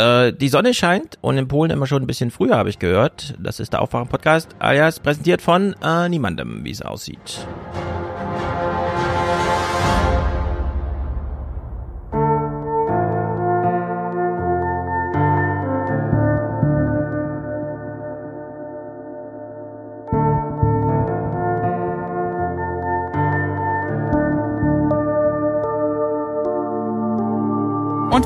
Äh, 0.00 0.32
die 0.32 0.48
Sonne 0.48 0.72
scheint 0.72 1.18
und 1.20 1.36
in 1.36 1.46
Polen 1.46 1.70
immer 1.70 1.86
schon 1.86 2.02
ein 2.02 2.06
bisschen 2.06 2.30
früher, 2.30 2.56
habe 2.56 2.70
ich 2.70 2.78
gehört. 2.78 3.34
Das 3.38 3.60
ist 3.60 3.74
der 3.74 3.82
Aufwachen-Podcast, 3.82 4.56
alias 4.58 4.98
präsentiert 4.98 5.42
von 5.42 5.74
äh, 5.82 6.08
niemandem, 6.08 6.64
wie 6.64 6.70
es 6.70 6.80
aussieht. 6.80 7.46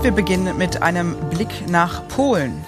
Wir 0.05 0.12
beginnen 0.12 0.59
mit 0.59 0.82
einem 0.82 1.16
Blick 1.30 1.66
nach 1.66 2.07
Polen. 2.09 2.62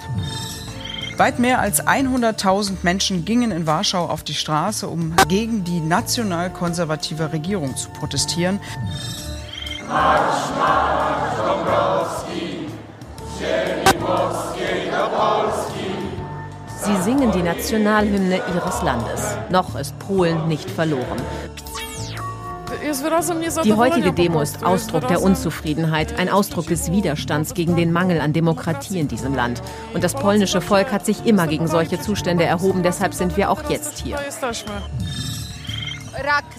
Weit 1.19 1.39
mehr 1.39 1.61
als 1.61 1.87
100.000 1.87 2.79
Menschen 2.83 3.27
gingen 3.27 3.51
in 3.51 3.67
Warschau 3.67 4.07
auf 4.07 4.23
die 4.23 4.35
Straße, 4.35 4.89
um 4.89 5.15
gegen 5.29 5.63
die 5.63 5.81
nationalkonservative 5.81 7.33
Regierung 7.33 7.77
zu 7.77 7.91
protestieren. 7.91 8.59
Marsch, 9.87 10.51
Marsch, 10.59 10.97
Sie 16.87 17.03
singen 17.03 17.33
die 17.33 17.43
Nationalhymne 17.43 18.41
ihres 18.55 18.81
Landes. 18.83 19.37
Noch 19.51 19.75
ist 19.75 19.99
Polen 19.99 20.47
nicht 20.47 20.71
verloren. 20.71 21.21
Die 23.65 23.75
heutige 23.75 24.13
Demo 24.13 24.41
ist 24.41 24.65
Ausdruck 24.65 25.09
der 25.09 25.23
Unzufriedenheit, 25.23 26.19
ein 26.19 26.29
Ausdruck 26.29 26.67
des 26.67 26.91
Widerstands 26.91 27.55
gegen 27.55 27.77
den 27.77 27.93
Mangel 27.93 28.21
an 28.21 28.33
Demokratie 28.33 28.99
in 28.99 29.09
diesem 29.09 29.35
Land. 29.35 29.63
Und 29.95 30.05
das 30.05 30.15
polnische 30.15 30.61
Volk 30.61 30.93
hat 30.93 31.05
sich 31.05 31.27
immer 31.27 31.47
gegen 31.47 31.69
solche 31.69 32.01
Zustände 32.01 32.45
erhoben, 32.45 32.83
deshalb 32.83 33.15
sind 33.15 33.37
wir 33.37 33.51
auch 33.51 33.69
jetzt 33.71 33.99
hier. 33.99 34.19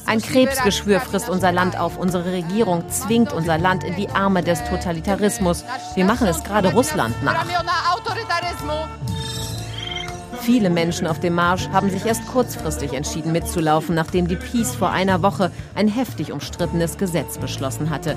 Ein 0.06 0.22
Krebsgeschwür 0.22 1.00
frisst 1.00 1.30
unser 1.30 1.52
Land 1.52 1.80
auf. 1.80 1.98
Unsere 1.98 2.32
Regierung 2.32 2.88
zwingt 2.90 3.34
unser 3.34 3.58
Land 3.58 3.84
in 3.84 3.96
die 3.96 4.10
Arme 4.10 4.44
des 4.44 4.64
Totalitarismus. 4.64 5.64
Wir 5.96 6.06
machen 6.06 6.28
es 6.28 6.44
gerade 6.44 6.72
Russland 6.74 7.16
nach. 7.24 7.46
Viele 10.48 10.70
Menschen 10.70 11.08
auf 11.08 11.20
dem 11.20 11.36
Marsch 11.36 11.68
haben 11.74 11.90
sich 11.90 12.06
erst 12.06 12.26
kurzfristig 12.26 12.94
entschieden 12.94 13.34
mitzulaufen, 13.34 13.94
nachdem 13.94 14.30
die 14.30 14.38
Peace 14.38 14.74
vor 14.74 14.92
einer 14.92 15.22
Woche 15.22 15.52
ein 15.76 15.90
heftig 15.90 16.32
umstrittenes 16.32 16.98
Gesetz 16.98 17.38
beschlossen 17.38 17.90
hatte. 17.90 18.16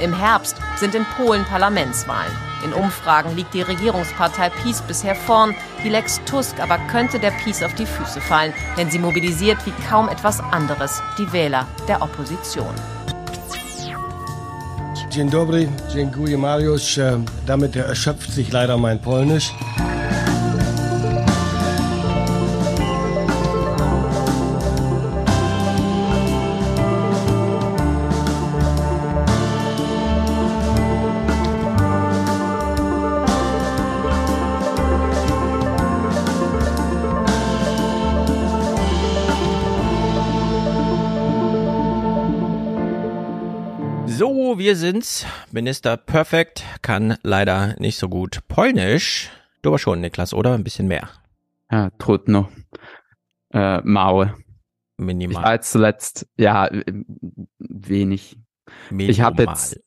Im 0.00 0.16
Herbst 0.16 0.54
sind 0.76 0.94
in 0.94 1.04
Polen 1.16 1.44
Parlamentswahlen. 1.46 2.30
In 2.64 2.74
Umfragen 2.74 3.34
liegt 3.34 3.54
die 3.54 3.62
Regierungspartei 3.62 4.50
Peace 4.50 4.82
bisher 4.82 5.16
vorn. 5.16 5.52
Die 5.82 5.88
Lex 5.88 6.20
Tusk 6.26 6.60
aber 6.60 6.78
könnte 6.88 7.18
der 7.18 7.32
Peace 7.32 7.64
auf 7.64 7.74
die 7.74 7.86
Füße 7.86 8.20
fallen, 8.20 8.54
denn 8.76 8.88
sie 8.88 9.00
mobilisiert 9.00 9.58
wie 9.66 9.74
kaum 9.90 10.08
etwas 10.08 10.38
anderes 10.38 11.02
die 11.18 11.32
Wähler 11.32 11.66
der 11.88 12.02
Opposition. 12.02 12.76
Dzień 15.16 15.30
dobry, 15.30 15.68
dziękuję 15.94 16.38
Mariusz. 16.38 17.00
Damit 17.46 17.76
erschöpft 17.76 18.34
sich 18.34 18.52
leider 18.52 18.78
mein 18.78 18.98
Polnisch. 18.98 19.52
Wir 44.66 44.74
sind's. 44.74 45.24
Minister 45.52 45.96
Perfect 45.96 46.64
kann 46.82 47.18
leider 47.22 47.76
nicht 47.78 47.98
so 47.98 48.08
gut 48.08 48.40
Polnisch. 48.48 49.30
Du 49.62 49.68
aber 49.68 49.78
schon, 49.78 50.00
Niklas, 50.00 50.34
oder? 50.34 50.54
Ein 50.54 50.64
bisschen 50.64 50.88
mehr. 50.88 51.08
Ja, 51.70 51.90
trudno. 52.00 52.48
Äh, 53.52 53.80
Maue. 53.82 54.34
Minimal. 54.96 55.40
Ich 55.40 55.46
war 55.46 55.52
jetzt 55.52 55.70
zuletzt, 55.70 56.26
ja, 56.36 56.68
wenig. 57.60 58.40
Minimal. 58.90 59.10
Ich 59.10 59.20
habe 59.20 59.44
jetzt, 59.44 59.80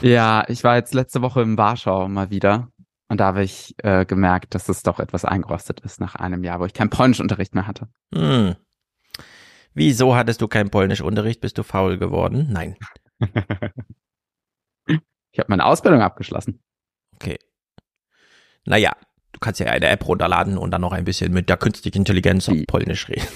ja, 0.00 0.42
ich 0.48 0.64
war 0.64 0.74
jetzt 0.74 0.94
letzte 0.94 1.22
Woche 1.22 1.42
in 1.42 1.56
Warschau 1.56 2.08
mal 2.08 2.30
wieder. 2.30 2.72
Und 3.06 3.20
da 3.20 3.26
habe 3.26 3.44
ich 3.44 3.76
äh, 3.84 4.04
gemerkt, 4.04 4.52
dass 4.56 4.68
es 4.68 4.82
doch 4.82 4.98
etwas 4.98 5.24
eingerostet 5.24 5.78
ist 5.82 6.00
nach 6.00 6.16
einem 6.16 6.42
Jahr, 6.42 6.58
wo 6.58 6.64
ich 6.64 6.74
keinen 6.74 6.90
Polnischunterricht 6.90 7.54
mehr 7.54 7.68
hatte. 7.68 7.86
Hm. 8.12 8.56
Wieso 9.74 10.16
hattest 10.16 10.42
du 10.42 10.48
keinen 10.48 10.70
Polnischunterricht? 10.70 11.40
Bist 11.40 11.56
du 11.56 11.62
faul 11.62 11.98
geworden? 11.98 12.48
Nein. 12.50 12.74
Ich 15.38 15.40
habe 15.40 15.52
meine 15.52 15.66
Ausbildung 15.66 16.02
abgeschlossen. 16.02 16.58
Okay. 17.14 17.38
Naja, 18.64 18.96
du 19.30 19.38
kannst 19.38 19.60
ja 19.60 19.66
eine 19.66 19.86
App 19.86 20.08
runterladen 20.08 20.58
und 20.58 20.72
dann 20.72 20.80
noch 20.80 20.90
ein 20.90 21.04
bisschen 21.04 21.32
mit 21.32 21.48
der 21.48 21.56
künstlichen 21.56 21.98
Intelligenz 21.98 22.48
auf 22.48 22.56
Polnisch 22.66 23.08
reden. 23.08 23.28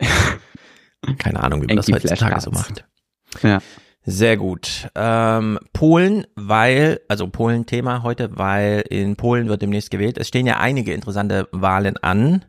Keine 1.18 1.42
Ahnung, 1.42 1.62
wie 1.62 1.66
man 1.66 1.74
das 1.74 1.88
heutzutage 1.88 2.40
so 2.40 2.52
macht. 2.52 2.84
Ja. 3.42 3.58
Sehr 4.04 4.36
gut. 4.36 4.88
Ähm, 4.94 5.58
Polen, 5.72 6.28
weil, 6.36 7.00
also 7.08 7.26
Polen-Thema 7.26 8.04
heute, 8.04 8.38
weil 8.38 8.84
in 8.88 9.16
Polen 9.16 9.48
wird 9.48 9.60
demnächst 9.60 9.90
gewählt. 9.90 10.16
Es 10.16 10.28
stehen 10.28 10.46
ja 10.46 10.58
einige 10.58 10.94
interessante 10.94 11.48
Wahlen 11.50 11.96
an. 11.96 12.44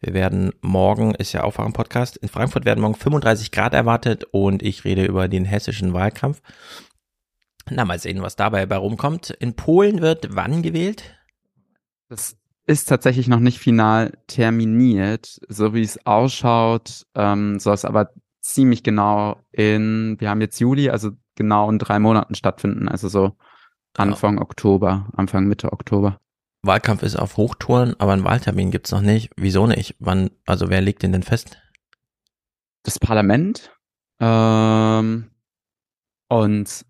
Wir 0.00 0.12
werden 0.12 0.54
morgen, 0.60 1.14
ist 1.14 1.34
ja 1.34 1.44
Aufwachen-Podcast, 1.44 2.16
in 2.16 2.28
Frankfurt 2.28 2.64
werden 2.64 2.80
morgen 2.80 2.96
35 2.96 3.52
Grad 3.52 3.74
erwartet 3.74 4.24
und 4.32 4.62
ich 4.62 4.84
rede 4.84 5.04
über 5.04 5.28
den 5.28 5.44
hessischen 5.44 5.92
Wahlkampf. 5.92 6.40
Na, 7.68 7.84
mal 7.84 7.98
sehen, 7.98 8.22
was 8.22 8.36
dabei 8.36 8.66
bei 8.66 8.76
rumkommt. 8.76 9.30
In 9.30 9.54
Polen 9.54 10.00
wird 10.00 10.34
wann 10.34 10.62
gewählt? 10.62 11.16
Das 12.08 12.36
ist 12.66 12.88
tatsächlich 12.88 13.28
noch 13.28 13.40
nicht 13.40 13.58
final 13.58 14.12
terminiert. 14.26 15.40
So 15.48 15.74
wie 15.74 15.82
es 15.82 16.04
ausschaut, 16.06 17.06
ähm, 17.14 17.58
soll 17.58 17.74
es 17.74 17.84
aber 17.84 18.10
ziemlich 18.40 18.82
genau 18.82 19.40
in, 19.52 20.16
wir 20.18 20.30
haben 20.30 20.40
jetzt 20.40 20.58
Juli, 20.58 20.90
also 20.90 21.10
genau 21.34 21.70
in 21.70 21.78
drei 21.78 21.98
Monaten 21.98 22.34
stattfinden. 22.34 22.88
Also 22.88 23.08
so 23.08 23.36
Anfang 23.96 24.36
ja. 24.36 24.42
Oktober, 24.42 25.08
Anfang 25.16 25.46
Mitte 25.46 25.72
Oktober. 25.72 26.20
Wahlkampf 26.62 27.02
ist 27.02 27.16
auf 27.16 27.36
Hochtouren, 27.36 27.94
aber 27.98 28.12
einen 28.12 28.24
Wahltermin 28.24 28.70
gibt's 28.70 28.92
noch 28.92 29.00
nicht. 29.00 29.30
Wieso 29.36 29.66
nicht? 29.66 29.96
Wann, 29.98 30.30
also 30.46 30.68
wer 30.68 30.80
legt 30.80 31.02
den 31.02 31.12
denn 31.12 31.22
fest? 31.22 31.58
Das 32.82 32.98
Parlament. 32.98 33.72
Ähm, 34.20 35.30
und 36.28 36.84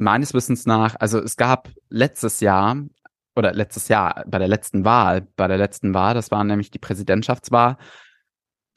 meines 0.00 0.34
Wissens 0.34 0.66
nach, 0.66 0.96
also 0.98 1.18
es 1.20 1.36
gab 1.36 1.68
letztes 1.88 2.40
Jahr 2.40 2.76
oder 3.36 3.52
letztes 3.52 3.88
Jahr 3.88 4.24
bei 4.26 4.38
der 4.38 4.48
letzten 4.48 4.84
Wahl, 4.84 5.26
bei 5.36 5.46
der 5.46 5.58
letzten 5.58 5.94
Wahl, 5.94 6.14
das 6.14 6.30
war 6.30 6.42
nämlich 6.44 6.70
die 6.70 6.78
Präsidentschaftswahl, 6.78 7.76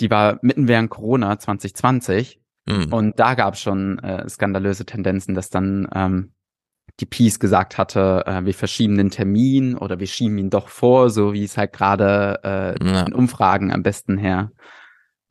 die 0.01 0.11
war 0.11 0.39
mitten 0.41 0.67
während 0.67 0.89
Corona 0.89 1.39
2020 1.39 2.39
mhm. 2.65 2.93
und 2.93 3.19
da 3.19 3.35
gab 3.35 3.55
es 3.55 3.61
schon 3.61 3.99
äh, 3.99 4.27
skandalöse 4.29 4.85
Tendenzen, 4.85 5.33
dass 5.33 5.49
dann 5.49 5.87
ähm, 5.93 6.33
die 6.99 7.05
Peace 7.05 7.39
gesagt 7.39 7.77
hatte, 7.77 8.23
äh, 8.25 8.45
wir 8.45 8.53
verschieben 8.53 8.97
den 8.97 9.09
Termin 9.09 9.75
oder 9.75 9.99
wir 9.99 10.07
schieben 10.07 10.37
ihn 10.37 10.49
doch 10.49 10.67
vor, 10.67 11.09
so 11.09 11.33
wie 11.33 11.43
es 11.43 11.57
halt 11.57 11.73
gerade 11.73 12.39
äh, 12.43 12.85
ja. 12.85 13.03
in 13.03 13.13
Umfragen 13.13 13.71
am 13.71 13.83
besten 13.83 14.17
her 14.17 14.51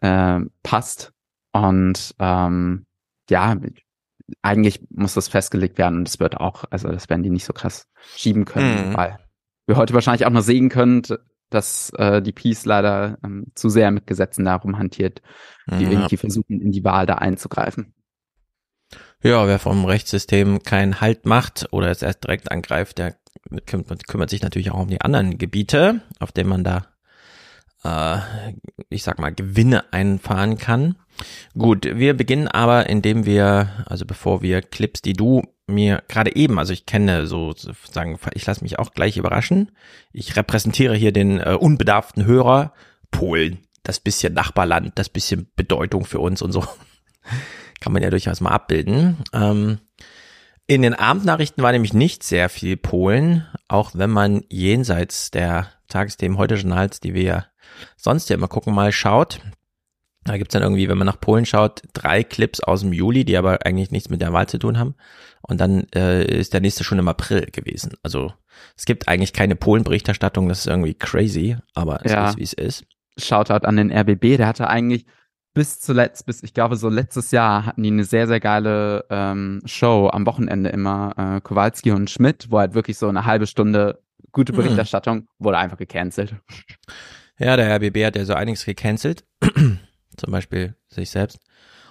äh, 0.01 0.41
passt. 0.63 1.13
Und 1.53 2.15
ähm, 2.19 2.87
ja, 3.31 3.57
eigentlich 4.43 4.81
muss 4.91 5.15
das 5.15 5.29
festgelegt 5.29 5.79
werden 5.79 5.99
und 5.99 6.09
es 6.09 6.21
wird 6.21 6.37
auch, 6.39 6.65
also 6.71 6.89
das 6.89 7.09
werden 7.09 7.23
die 7.23 7.31
nicht 7.31 7.45
so 7.45 7.53
krass 7.53 7.89
schieben 8.17 8.45
können, 8.45 8.91
mhm. 8.91 8.97
weil 8.97 9.19
wir 9.67 9.77
heute 9.77 9.95
wahrscheinlich 9.95 10.27
auch 10.27 10.31
noch 10.31 10.43
sehen 10.43 10.69
können, 10.69 11.03
dass 11.51 11.91
äh, 11.97 12.23
die 12.23 12.33
Peace 12.33 12.65
leider 12.65 13.19
ähm, 13.25 13.47
zu 13.55 13.69
sehr 13.69 13.91
mit 13.91 14.07
Gesetzen 14.07 14.45
darum 14.45 14.79
hantiert, 14.79 15.23
die 15.71 15.87
mhm. 15.87 15.93
irgendwie 15.93 16.17
versuchen, 16.17 16.61
in 16.61 16.73
die 16.73 16.85
Wahl 16.85 17.07
da 17.07 17.17
einzugreifen. 17.17 17.95
Ja, 19.23 19.47
wer 19.47 19.59
vom 19.59 19.85
Rechtssystem 19.85 20.63
keinen 20.63 21.01
Halt 21.01 21.27
macht 21.27 21.69
oder 21.71 21.91
es 21.91 22.03
erst 22.03 22.25
direkt 22.25 22.51
angreift, 22.51 22.99
der 22.99 23.17
kümmert, 23.67 24.09
kümmert 24.09 24.31
sich 24.31 24.43
natürlich 24.43 24.73
auch 24.73 24.81
um 24.81 24.89
die 24.89 25.01
anderen 25.01 25.39
Gebiete, 25.39 26.03
auf 26.19 26.33
denen 26.33 26.51
man 26.51 26.65
da, 26.65 26.87
äh, 27.85 28.19
ich 28.89 29.03
sag 29.03 29.19
mal, 29.19 29.35
Gewinne 29.35 29.93
einfahren 29.93 30.59
kann. 30.59 30.97
Gut, 31.57 31.85
wir 31.85 32.15
beginnen 32.15 32.49
aber, 32.49 32.89
indem 32.89 33.27
wir, 33.27 33.69
also 33.87 34.05
bevor 34.05 34.43
wir 34.43 34.63
Clips, 34.63 35.03
die 35.03 35.13
du 35.13 35.43
mir 35.67 36.03
gerade 36.09 36.35
eben, 36.35 36.59
also 36.59 36.73
ich 36.73 36.87
kenne 36.87 37.27
so 37.27 37.55
sagen, 37.55 38.19
ich 38.35 38.47
lasse 38.47 38.63
mich 38.63 38.79
auch 38.79 38.93
gleich 38.93 39.17
überraschen. 39.17 39.71
Ich 40.13 40.37
repräsentiere 40.37 40.95
hier 40.95 41.13
den 41.13 41.39
äh, 41.39 41.57
unbedarften 41.59 42.25
Hörer 42.25 42.73
Polen, 43.11 43.59
das 43.83 44.01
bisschen 44.01 44.35
Nachbarland, 44.35 44.93
das 44.97 45.09
bisschen 45.09 45.51
Bedeutung 45.57 46.05
für 46.05 46.21
uns 46.21 46.43
und 46.43 46.53
so. 46.53 46.65
Kann 47.81 47.93
man 47.93 48.03
ja 48.03 48.11
durchaus 48.11 48.41
mal 48.41 48.51
abbilden. 48.51 49.19
Ähm, 49.33 49.79
In 50.67 50.83
den 50.83 50.95
Abendnachrichten 50.95 51.63
war 51.63 51.73
nämlich 51.73 51.95
nicht 51.95 52.23
sehr 52.23 52.49
viel 52.49 52.77
Polen, 52.77 53.47
auch 53.69 53.93
wenn 53.95 54.11
man 54.11 54.45
jenseits 54.49 55.31
der 55.31 55.69
Tagesthemen 55.89 56.39
heute 56.39 56.55
Journals, 56.55 57.01
die 57.01 57.15
wir 57.15 57.47
sonst 57.97 58.29
ja 58.31 58.37
immer 58.37 58.49
gucken, 58.49 58.75
mal 58.75 58.93
schaut. 58.93 59.41
Da 60.25 60.37
gibt's 60.39 60.53
dann 60.53 60.63
irgendwie, 60.63 60.89
wenn 60.89 60.99
man 60.99 61.07
nach 61.07 61.21
Polen 61.21 61.45
schaut, 61.47 61.83
drei 61.95 62.23
Clips 62.23 62.61
aus 62.61 62.83
dem 62.83 62.93
Juli, 62.93 63.25
die 63.25 63.37
aber 63.37 63.67
eigentlich 63.67 63.91
nichts 63.91 64.09
mit 64.09 64.21
der 64.21 64.33
Wahl 64.33 64.49
zu 64.49 64.59
tun 64.59 64.79
haben. 64.79 64.95
Und 65.41 65.61
dann 65.61 65.85
äh, 65.95 66.25
ist 66.25 66.53
der 66.53 66.61
nächste 66.61 66.85
schon 66.85 67.01
im 67.01 67.09
April 67.09 67.47
gewesen. 67.51 67.95
Also 68.05 68.33
es 68.77 68.85
gibt 68.85 69.09
eigentlich 69.09 69.33
keine 69.33 69.57
Polen-Berichterstattung, 69.57 70.49
das 70.49 70.61
ist 70.61 70.67
irgendwie 70.69 70.95
crazy, 70.95 71.57
aber 71.75 72.05
es 72.05 72.13
Ja. 72.13 72.29
ist, 72.29 72.37
wie 72.39 72.43
es 72.45 72.53
ist. 72.53 72.85
Shoutout 73.19 73.67
an 73.67 73.77
den 73.77 73.91
RBB, 73.91 74.37
der 74.37 74.47
hatte 74.47 74.69
eigentlich 74.69 75.07
bis 75.55 75.81
zuletzt, 75.81 76.25
bis 76.25 76.43
ich 76.45 76.55
glaube 76.55 76.77
so 76.77 76.89
letztes 76.89 77.31
Jahr 77.33 77.67
hatten 77.67 77.83
die 77.83 77.91
eine 77.91 78.05
sehr, 78.05 78.27
sehr 78.29 78.41
geile 78.41 79.05
ähm, 79.11 79.61
Show 79.67 80.09
am 80.11 80.25
Wochenende 80.25 80.71
immer, 80.71 81.15
äh, 81.19 81.41
Kowalski 81.41 81.91
und 81.91 82.09
Schmidt, 82.11 82.47
wo 82.51 82.59
halt 82.61 82.75
wirklich 82.75 82.97
so 82.97 83.09
eine 83.09 83.27
halbe 83.27 83.47
Stunde 83.49 84.01
gute 84.31 84.53
Mhm. 84.53 84.57
Berichterstattung 84.59 85.27
wurde 85.41 85.59
einfach 85.59 85.77
gecancelt. 85.77 86.37
Ja, 87.39 87.57
der 87.57 87.75
RBB 87.77 88.05
hat 88.05 88.17
ja 88.17 88.25
so 88.25 88.35
einiges 88.35 88.65
gecancelt. 88.65 89.25
Zum 90.17 90.31
Beispiel 90.31 90.77
sich 90.89 91.11
selbst. 91.11 91.39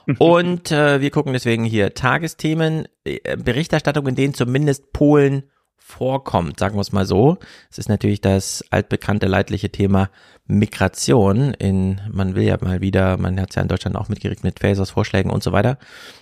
Und 0.20 0.72
äh, 0.72 1.02
wir 1.02 1.12
gucken 1.12 1.34
deswegen 1.34 1.64
hier 1.64 1.94
Tagesthemen, 1.94 2.88
äh, 3.04 3.38
Berichterstattung, 3.38 4.08
in 4.08 4.16
denen 4.16 4.34
zumindest 4.34 4.94
Polen 4.94 5.44
vorkommt, 5.92 6.60
sagen 6.60 6.76
wir 6.76 6.82
es 6.82 6.92
mal 6.92 7.06
so. 7.06 7.38
Es 7.70 7.78
ist 7.78 7.90
natürlich 7.90 8.22
das 8.22 8.64
altbekannte 8.70 9.28
leidliche 9.28 9.72
Thema 9.72 10.10
Migration. 10.46 11.54
In, 11.56 12.00
man 12.10 12.36
will 12.36 12.44
ja 12.44 12.58
mal 12.62 12.82
wieder, 12.82 13.18
man 13.18 13.40
hat 13.40 13.50
es 13.50 13.56
ja 13.56 13.62
in 13.62 13.68
Deutschland 13.68 13.96
auch 13.98 14.08
mitgekriegt 14.08 14.44
mit 14.44 14.60
Fasers 14.60 14.92
Vorschlägen 14.92 15.30
und 15.30 15.44
so 15.44 15.52
weiter, 15.52 15.78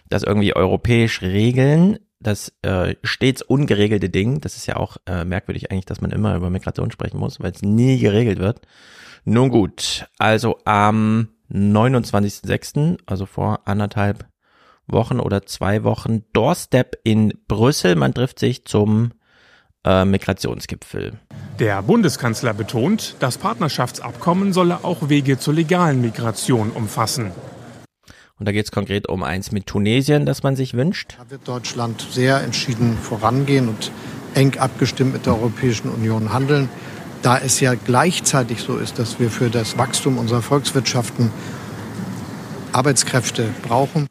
das 0.10 0.24
irgendwie 0.24 0.56
europäisch 0.56 1.22
regeln. 1.22 2.00
Das 2.22 2.52
äh, 2.64 2.96
stets 3.04 3.42
ungeregelte 3.42 4.10
Ding, 4.10 4.42
das 4.42 4.58
ist 4.58 4.66
ja 4.66 4.76
auch 4.76 4.98
äh, 5.06 5.24
merkwürdig 5.24 5.72
eigentlich, 5.72 5.86
dass 5.86 6.02
man 6.02 6.12
immer 6.12 6.36
über 6.36 6.50
Migration 6.50 6.92
sprechen 6.92 7.18
muss, 7.18 7.40
weil 7.40 7.52
es 7.52 7.62
nie 7.62 7.98
geregelt 7.98 8.40
wird. 8.40 8.62
Nun 9.24 9.50
gut, 9.50 10.06
also 10.18 10.60
am 10.66 11.30
29.06., 11.52 12.98
also 13.06 13.26
vor 13.26 13.62
anderthalb 13.66 14.28
Wochen 14.88 15.20
oder 15.20 15.46
zwei 15.46 15.84
Wochen, 15.84 16.24
Doorstep 16.34 17.00
in 17.04 17.34
Brüssel. 17.48 17.96
Man 17.96 18.14
trifft 18.14 18.40
sich 18.40 18.66
zum 18.66 19.12
äh, 19.86 20.06
Migrationsgipfel. 20.06 21.20
Der 21.60 21.82
Bundeskanzler 21.82 22.54
betont, 22.54 23.16
das 23.20 23.38
Partnerschaftsabkommen 23.38 24.54
solle 24.54 24.84
auch 24.84 25.10
Wege 25.10 25.40
zur 25.40 25.54
legalen 25.54 26.02
Migration 26.02 26.72
umfassen. 26.72 27.32
Und 28.40 28.48
da 28.48 28.54
geht 28.54 28.66
es 28.66 28.72
konkret 28.72 29.10
um 29.10 29.22
eins 29.22 29.52
mit 29.52 29.66
Tunesien, 29.66 30.26
das 30.26 30.44
man 30.44 30.56
sich 30.56 30.74
wünscht. 30.74 31.18
Da 31.18 31.30
wird 31.30 31.46
Deutschland 31.46 32.08
sehr 32.10 32.42
entschieden 32.42 32.98
vorangehen 32.98 33.68
und 33.68 33.92
eng 34.34 34.58
abgestimmt 34.58 35.12
mit 35.12 35.26
der 35.26 35.34
Europäischen 35.34 35.90
Union 35.90 36.32
handeln. 36.32 36.70
Da 37.22 37.38
es 37.38 37.60
ja 37.60 37.74
gleichzeitig 37.76 38.62
so 38.62 38.78
ist, 38.78 38.98
dass 38.98 39.20
wir 39.20 39.30
für 39.30 39.50
das 39.50 39.78
Wachstum 39.78 40.18
unserer 40.18 40.42
Volkswirtschaften 40.42 41.32
Arbeitskräfte 42.72 43.50
brauchen. 43.62 44.08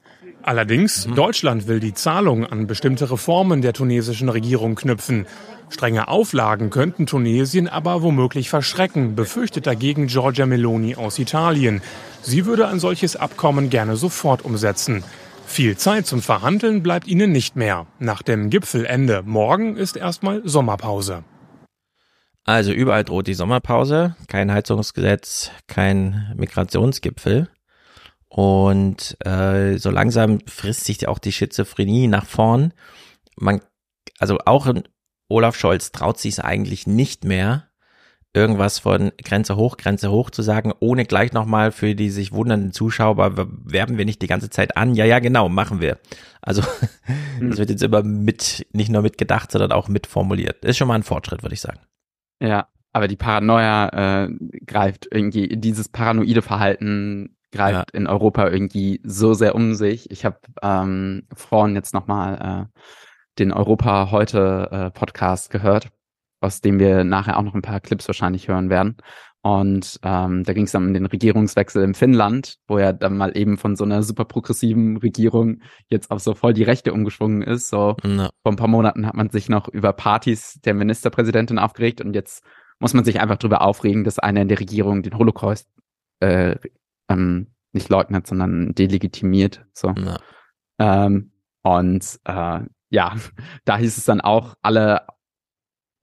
Allerdings, 0.49 1.07
Deutschland 1.15 1.69
will 1.69 1.79
die 1.79 1.93
Zahlung 1.93 2.47
an 2.47 2.67
bestimmte 2.67 3.11
Reformen 3.11 3.61
der 3.61 3.75
tunesischen 3.75 4.31
Regierung 4.31 4.77
knüpfen. 4.77 5.27
Strenge 5.69 6.09
Auflagen 6.09 6.71
könnten 6.71 7.05
Tunesien 7.05 7.69
aber 7.69 8.01
womöglich 8.01 8.49
verschrecken, 8.49 9.15
befürchtet 9.15 9.67
dagegen 9.67 10.07
Giorgia 10.07 10.47
Meloni 10.47 10.97
aus 10.97 11.19
Italien. 11.19 11.83
Sie 12.23 12.47
würde 12.47 12.67
ein 12.67 12.81
solches 12.81 13.15
Abkommen 13.15 13.69
gerne 13.69 13.97
sofort 13.97 14.43
umsetzen. 14.43 15.05
Viel 15.45 15.77
Zeit 15.77 16.07
zum 16.07 16.23
Verhandeln 16.23 16.83
bleibt 16.83 17.09
ihnen 17.09 17.31
nicht 17.31 17.55
mehr. 17.55 17.87
Nach 17.99 18.23
dem 18.23 18.49
Gipfelende 18.49 19.23
morgen 19.27 19.77
ist 19.77 19.99
erstmal 19.99 20.41
Sommerpause. 20.49 21.25
Also 22.45 22.73
überall 22.73 23.05
droht 23.05 23.27
die 23.27 23.35
Sommerpause, 23.35 24.17
kein 24.29 24.51
Heizungsgesetz, 24.51 25.51
kein 25.67 26.33
Migrationsgipfel. 26.39 27.51
Und 28.39 29.17
äh, 29.27 29.79
so 29.79 29.91
langsam 29.91 30.39
frisst 30.47 30.85
sich 30.85 31.09
auch 31.09 31.19
die 31.19 31.33
Schizophrenie 31.33 32.07
nach 32.07 32.25
vorn. 32.25 32.73
Man, 33.35 33.61
also 34.21 34.39
auch 34.45 34.73
Olaf 35.29 35.57
Scholz 35.57 35.91
traut 35.91 36.21
sich 36.21 36.35
es 36.35 36.39
eigentlich 36.39 36.87
nicht 36.87 37.25
mehr, 37.25 37.65
irgendwas 38.33 38.79
von 38.79 39.11
Grenze 39.25 39.57
hoch, 39.57 39.77
Grenze 39.77 40.13
hoch 40.13 40.31
zu 40.31 40.43
sagen, 40.43 40.73
ohne 40.79 41.05
gleich 41.05 41.33
nochmal 41.33 41.73
für 41.73 41.97
die 41.97 42.11
sich 42.11 42.31
wundernden 42.31 42.73
Zuschauer, 42.73 43.17
werben 43.17 43.99
wir 43.99 44.05
nicht 44.05 44.23
die 44.23 44.29
ganze 44.29 44.51
Zeit 44.51 44.77
an? 44.77 44.95
Ja, 44.95 45.05
ja, 45.05 45.19
genau, 45.19 45.49
machen 45.49 45.81
wir. 45.81 45.99
Also 46.41 46.63
das 47.41 47.59
wird 47.59 47.71
jetzt 47.71 47.83
immer 47.83 48.05
mit, 48.05 48.69
nicht 48.73 48.89
nur 48.89 49.03
mitgedacht, 49.03 49.51
sondern 49.51 49.73
auch 49.73 49.89
mitformuliert. 49.89 50.65
Ist 50.65 50.77
schon 50.77 50.87
mal 50.87 50.95
ein 50.95 51.03
Fortschritt, 51.03 51.43
würde 51.43 51.55
ich 51.55 51.61
sagen. 51.61 51.81
Ja, 52.41 52.69
aber 52.93 53.09
die 53.09 53.17
Paranoia 53.17 54.27
äh, 54.27 54.31
greift 54.65 55.09
irgendwie, 55.11 55.49
dieses 55.57 55.89
paranoide 55.89 56.43
Verhalten 56.43 57.35
greift 57.53 57.91
in 57.93 58.07
Europa 58.07 58.49
irgendwie 58.49 59.01
so 59.05 59.35
sehr 59.35 59.55
um 59.55 59.75
sich. 59.75 60.11
Ich 60.11 60.25
habe 60.25 60.39
ähm, 60.63 61.27
vorhin 61.35 61.75
jetzt 61.75 61.95
nochmal 61.95 62.69
äh, 62.75 62.81
den 63.39 63.53
Europa 63.53 64.11
heute 64.11 64.69
äh, 64.71 64.91
Podcast 64.91 65.51
gehört, 65.51 65.89
aus 66.41 66.61
dem 66.61 66.79
wir 66.79 67.05
nachher 67.05 67.39
auch 67.39 67.43
noch 67.43 67.55
ein 67.55 67.63
paar 67.63 67.81
Clips 67.81 68.09
wahrscheinlich 68.09 68.49
hören 68.49 68.71
werden. 68.71 68.97
Und 69.41 70.01
ähm, 70.03 70.43
da 70.43 70.53
ging 70.53 70.65
es 70.65 70.73
dann 70.73 70.87
um 70.89 70.95
den 70.95 71.07
Regierungswechsel 71.07 71.83
in 71.85 71.95
Finnland, 71.95 72.57
wo 72.67 72.79
ja 72.79 72.93
dann 72.93 73.17
mal 73.17 73.37
eben 73.37 73.57
von 73.57 73.77
so 73.77 73.85
einer 73.85 74.03
super 74.03 74.25
progressiven 74.25 74.97
Regierung 74.97 75.63
jetzt 75.89 76.11
auf 76.11 76.21
so 76.21 76.35
voll 76.35 76.53
die 76.53 76.65
Rechte 76.65 76.93
umgeschwungen 76.93 77.43
ist. 77.43 77.69
So 77.69 77.97
Ja. 78.05 78.31
vor 78.43 78.53
ein 78.53 78.57
paar 78.57 78.69
Monaten 78.69 79.07
hat 79.07 79.15
man 79.15 79.31
sich 79.31 79.49
noch 79.49 79.69
über 79.69 79.93
Partys 79.93 80.61
der 80.65 80.75
Ministerpräsidentin 80.75 81.59
aufgeregt 81.59 82.01
und 82.01 82.15
jetzt 82.15 82.45
muss 82.81 82.95
man 82.95 83.05
sich 83.05 83.21
einfach 83.21 83.37
darüber 83.37 83.63
aufregen, 83.63 84.03
dass 84.05 84.19
einer 84.19 84.43
in 84.43 84.49
der 84.49 84.61
Regierung 84.61 85.03
den 85.03 85.17
Holocaust 85.17 85.69
äh, 86.21 86.57
ähm, 87.09 87.49
nicht 87.73 87.89
leugnet, 87.89 88.27
sondern 88.27 88.75
delegitimiert. 88.75 89.65
So. 89.73 89.95
Ja. 89.97 90.19
Ähm, 90.79 91.33
und 91.63 92.21
äh, 92.25 92.61
ja, 92.91 93.17
da 93.65 93.77
hieß 93.77 93.99
es 93.99 94.05
dann 94.05 94.21
auch, 94.21 94.55
alle 94.63 95.07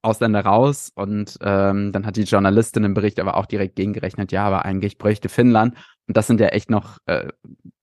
Ausländer 0.01 0.41
raus 0.41 0.91
und 0.93 1.37
ähm, 1.41 1.91
dann 1.91 2.05
hat 2.05 2.15
die 2.15 2.23
Journalistin 2.23 2.83
im 2.83 2.93
Bericht 2.93 3.19
aber 3.19 3.37
auch 3.37 3.47
direkt 3.47 3.75
gegengerechnet, 3.75 4.31
ja, 4.31 4.45
aber 4.45 4.63
eigentlich 4.63 4.99
bräuchte 4.99 5.29
Finnland, 5.29 5.75
und 6.07 6.15
das 6.15 6.27
sind 6.27 6.39
ja 6.39 6.49
echt 6.49 6.69
noch 6.69 6.99
äh, 7.07 7.29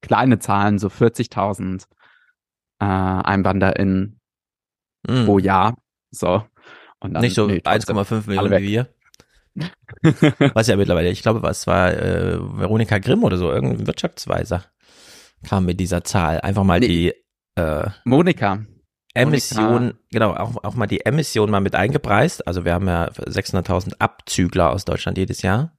kleine 0.03 0.39
Zahlen, 0.39 0.79
so 0.79 0.87
40.000 0.87 1.85
äh, 2.79 2.85
EinwanderInnen 2.85 4.21
Hm. 5.09 5.27
pro 5.27 5.39
Jahr, 5.39 5.77
so. 6.11 6.45
Und 7.01 7.15
dann, 7.15 7.23
Nicht 7.23 7.35
so 7.35 7.47
nee, 7.47 7.61
trotzdem 7.61 7.97
1,5 7.97 8.29
Millionen 8.29 8.63
wie 8.63 8.69
wir. 8.69 8.89
Was 10.55 10.67
ja 10.67 10.77
mittlerweile, 10.77 11.11
ich 11.11 11.23
glaube, 11.23 11.43
was 11.43 11.67
war 11.67 11.93
äh, 11.93 12.39
Veronika 12.41 12.99
Grimm 12.99 13.23
oder 13.25 13.37
so, 13.37 13.51
irgendein 13.51 13.87
Wirtschaftsweiser 13.87 14.65
kam 15.47 15.67
mit 15.67 15.79
dieser 15.81 16.05
Zahl. 16.05 16.41
Einfach 16.41 16.65
mal 16.65 16.81
Nee. 16.81 16.89
die 16.89 17.15
äh, 17.61 17.91
Monika, 18.05 18.61
Emission, 19.15 19.95
genau, 20.11 20.33
auch, 20.35 20.65
auch 20.65 20.75
mal 20.75 20.87
die 20.87 21.05
Emission 21.05 21.51
mal 21.51 21.61
mit 21.61 21.75
eingepreist. 21.75 22.47
Also 22.47 22.65
wir 22.65 22.73
haben 22.73 22.87
ja 22.89 23.09
600.000 23.09 23.95
Abzügler 23.99 24.71
aus 24.71 24.85
Deutschland 24.87 25.19
jedes 25.19 25.43
Jahr. 25.43 25.77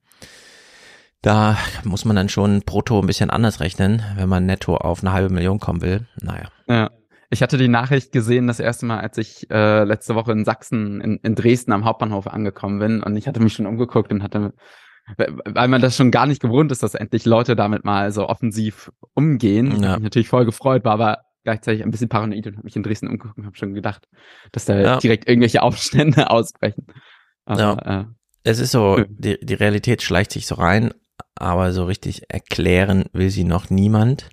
Da 1.24 1.58
muss 1.84 2.06
man 2.06 2.16
dann 2.16 2.30
schon 2.30 2.62
brutto 2.62 3.00
ein 3.00 3.08
bisschen 3.08 3.30
anders 3.30 3.60
rechnen, 3.62 4.04
wenn 4.18 4.28
man 4.30 4.46
netto 4.46 4.76
auf 4.76 5.02
eine 5.02 5.14
halbe 5.14 5.34
Million 5.34 5.60
kommen 5.60 5.82
will. 5.82 6.06
Naja. 6.22 6.50
Ja. 6.68 6.92
Ich 7.34 7.42
hatte 7.42 7.58
die 7.58 7.68
Nachricht 7.68 8.12
gesehen, 8.12 8.46
das 8.46 8.60
erste 8.60 8.86
Mal, 8.86 9.00
als 9.00 9.18
ich 9.18 9.50
äh, 9.50 9.84
letzte 9.84 10.14
Woche 10.14 10.32
in 10.32 10.46
Sachsen, 10.46 11.02
in, 11.02 11.18
in 11.24 11.34
Dresden 11.34 11.72
am 11.72 11.84
Hauptbahnhof 11.84 12.28
angekommen 12.28 12.78
bin 12.78 13.02
und 13.02 13.18
ich 13.18 13.28
hatte 13.28 13.40
mich 13.42 13.54
schon 13.54 13.66
umgeguckt 13.66 14.12
und 14.12 14.22
hatte, 14.22 14.54
weil 15.18 15.68
man 15.68 15.82
das 15.82 15.98
schon 15.98 16.12
gar 16.12 16.28
nicht 16.28 16.42
gewohnt 16.42 16.72
ist, 16.72 16.84
dass 16.84 16.94
endlich 16.94 17.26
Leute 17.26 17.56
damit 17.56 17.84
mal 17.86 18.12
so 18.12 18.30
offensiv 18.30 18.92
umgehen. 19.16 19.72
Ja. 19.72 19.74
Ich 19.74 19.82
mich 19.96 20.04
natürlich 20.04 20.28
voll 20.30 20.46
gefreut, 20.46 20.86
war 20.86 20.94
aber 20.94 21.18
gleichzeitig 21.44 21.84
ein 21.84 21.90
bisschen 21.90 22.08
paranoid 22.08 22.46
und 22.46 22.54
habe 22.58 22.64
mich 22.66 22.76
in 22.76 22.84
Dresden 22.84 23.08
umgeguckt 23.08 23.38
und 23.38 23.46
habe 23.48 23.58
schon 23.58 23.74
gedacht, 23.74 24.08
dass 24.52 24.66
da 24.66 24.80
Ja. 24.80 24.98
direkt 24.98 25.28
irgendwelche 25.28 25.64
Aufstände 25.64 26.30
ausbrechen. 26.30 26.86
Aber, 27.46 27.86
äh, 27.86 28.50
Es 28.50 28.60
ist 28.60 28.72
so, 28.72 29.04
die, 29.10 29.44
die 29.44 29.56
Realität 29.56 30.04
schleicht 30.04 30.32
sich 30.32 30.46
so 30.46 30.56
rein, 30.56 30.94
aber 31.36 31.74
so 31.74 31.84
richtig 31.86 32.30
erklären 32.30 33.06
will 33.12 33.32
sie 33.32 33.44
noch 33.44 33.72
niemand. 33.72 34.30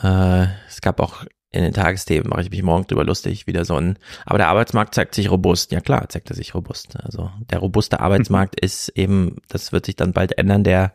Äh, 0.00 0.46
es 0.66 0.80
gab 0.80 1.00
auch 1.00 1.24
in 1.54 1.62
den 1.62 1.72
Tagesthemen, 1.72 2.28
mache 2.28 2.42
ich 2.42 2.50
mich 2.50 2.62
morgen 2.64 2.86
drüber 2.86 3.04
lustig, 3.04 3.46
wieder 3.46 3.64
so 3.64 3.76
ein, 3.76 3.96
aber 4.26 4.38
der 4.38 4.48
Arbeitsmarkt 4.48 4.94
zeigt 4.94 5.14
sich 5.14 5.30
robust. 5.30 5.70
Ja 5.70 5.80
klar, 5.80 6.08
zeigt 6.08 6.28
er 6.30 6.36
sich 6.36 6.54
robust. 6.54 6.96
Also 7.00 7.30
der 7.50 7.60
robuste 7.60 8.00
Arbeitsmarkt 8.00 8.58
ist 8.58 8.88
eben, 8.90 9.36
das 9.48 9.70
wird 9.70 9.86
sich 9.86 9.94
dann 9.94 10.12
bald 10.12 10.36
ändern, 10.36 10.64
der 10.64 10.92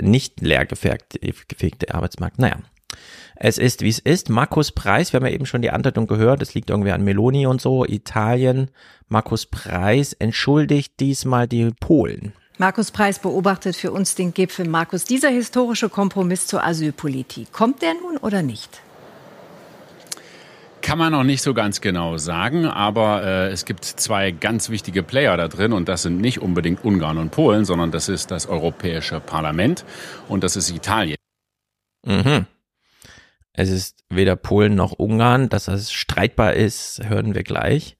nicht 0.00 0.40
leer 0.40 0.66
gefegt, 0.66 1.20
gefegte 1.48 1.94
Arbeitsmarkt. 1.94 2.38
Naja. 2.38 2.56
Es 3.36 3.56
ist, 3.56 3.82
wie 3.82 3.88
es 3.88 4.00
ist. 4.00 4.30
Markus 4.30 4.72
Preis, 4.72 5.12
wir 5.12 5.20
haben 5.20 5.26
ja 5.26 5.32
eben 5.32 5.46
schon 5.46 5.62
die 5.62 5.70
Andeutung 5.70 6.08
gehört, 6.08 6.42
es 6.42 6.54
liegt 6.54 6.70
irgendwie 6.70 6.90
an 6.90 7.04
Meloni 7.04 7.46
und 7.46 7.60
so, 7.60 7.84
Italien. 7.84 8.72
Markus 9.06 9.46
Preis 9.46 10.12
entschuldigt 10.12 10.98
diesmal 10.98 11.46
die 11.46 11.70
Polen. 11.78 12.32
Markus 12.56 12.90
Preis 12.90 13.20
beobachtet 13.20 13.76
für 13.76 13.92
uns 13.92 14.16
den 14.16 14.34
Gipfel. 14.34 14.66
Markus, 14.66 15.04
dieser 15.04 15.28
historische 15.28 15.88
Kompromiss 15.88 16.48
zur 16.48 16.64
Asylpolitik, 16.64 17.52
kommt 17.52 17.82
der 17.82 17.94
nun 17.94 18.16
oder 18.16 18.42
nicht? 18.42 18.80
Kann 20.88 20.96
man 20.96 21.12
noch 21.12 21.22
nicht 21.22 21.42
so 21.42 21.52
ganz 21.52 21.82
genau 21.82 22.16
sagen, 22.16 22.64
aber 22.64 23.22
äh, 23.22 23.48
es 23.48 23.66
gibt 23.66 23.84
zwei 23.84 24.30
ganz 24.30 24.70
wichtige 24.70 25.02
Player 25.02 25.36
da 25.36 25.46
drin 25.46 25.74
und 25.74 25.86
das 25.86 26.00
sind 26.00 26.18
nicht 26.18 26.40
unbedingt 26.40 26.82
Ungarn 26.82 27.18
und 27.18 27.30
Polen, 27.30 27.66
sondern 27.66 27.90
das 27.90 28.08
ist 28.08 28.30
das 28.30 28.46
Europäische 28.46 29.20
Parlament 29.20 29.84
und 30.28 30.42
das 30.42 30.56
ist 30.56 30.70
Italien. 30.70 31.18
Mhm. 32.06 32.46
Es 33.52 33.68
ist 33.68 34.02
weder 34.08 34.34
Polen 34.34 34.76
noch 34.76 34.92
Ungarn, 34.92 35.50
dass 35.50 35.66
das 35.66 35.92
streitbar 35.92 36.54
ist, 36.54 37.02
hören 37.06 37.34
wir 37.34 37.42
gleich. 37.42 37.97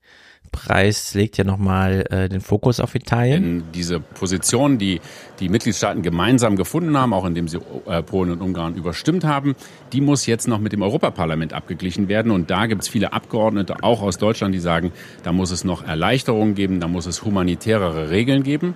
Preis 0.51 1.13
legt 1.13 1.37
ja 1.37 1.43
nochmal 1.43 2.05
äh, 2.09 2.29
den 2.29 2.41
Fokus 2.41 2.79
auf 2.79 2.95
Italien. 2.95 3.43
Denn 3.43 3.63
diese 3.73 3.99
Position, 3.99 4.77
die 4.77 4.99
die 5.39 5.49
Mitgliedstaaten 5.49 6.01
gemeinsam 6.01 6.55
gefunden 6.55 6.97
haben, 6.97 7.13
auch 7.13 7.25
indem 7.25 7.47
sie 7.47 7.59
äh, 7.85 8.03
Polen 8.03 8.31
und 8.31 8.41
Ungarn 8.41 8.75
überstimmt 8.75 9.23
haben, 9.23 9.55
die 9.93 10.01
muss 10.01 10.25
jetzt 10.25 10.47
noch 10.47 10.59
mit 10.59 10.73
dem 10.73 10.81
Europaparlament 10.81 11.53
abgeglichen 11.53 12.07
werden. 12.07 12.31
Und 12.31 12.49
da 12.49 12.65
gibt 12.65 12.83
es 12.83 12.87
viele 12.87 13.13
Abgeordnete, 13.13 13.83
auch 13.83 14.01
aus 14.01 14.17
Deutschland, 14.17 14.53
die 14.53 14.59
sagen, 14.59 14.91
da 15.23 15.31
muss 15.31 15.51
es 15.51 15.63
noch 15.63 15.85
Erleichterungen 15.85 16.55
geben, 16.55 16.79
da 16.79 16.87
muss 16.87 17.05
es 17.05 17.23
humanitärere 17.23 18.09
Regeln 18.09 18.43
geben. 18.43 18.75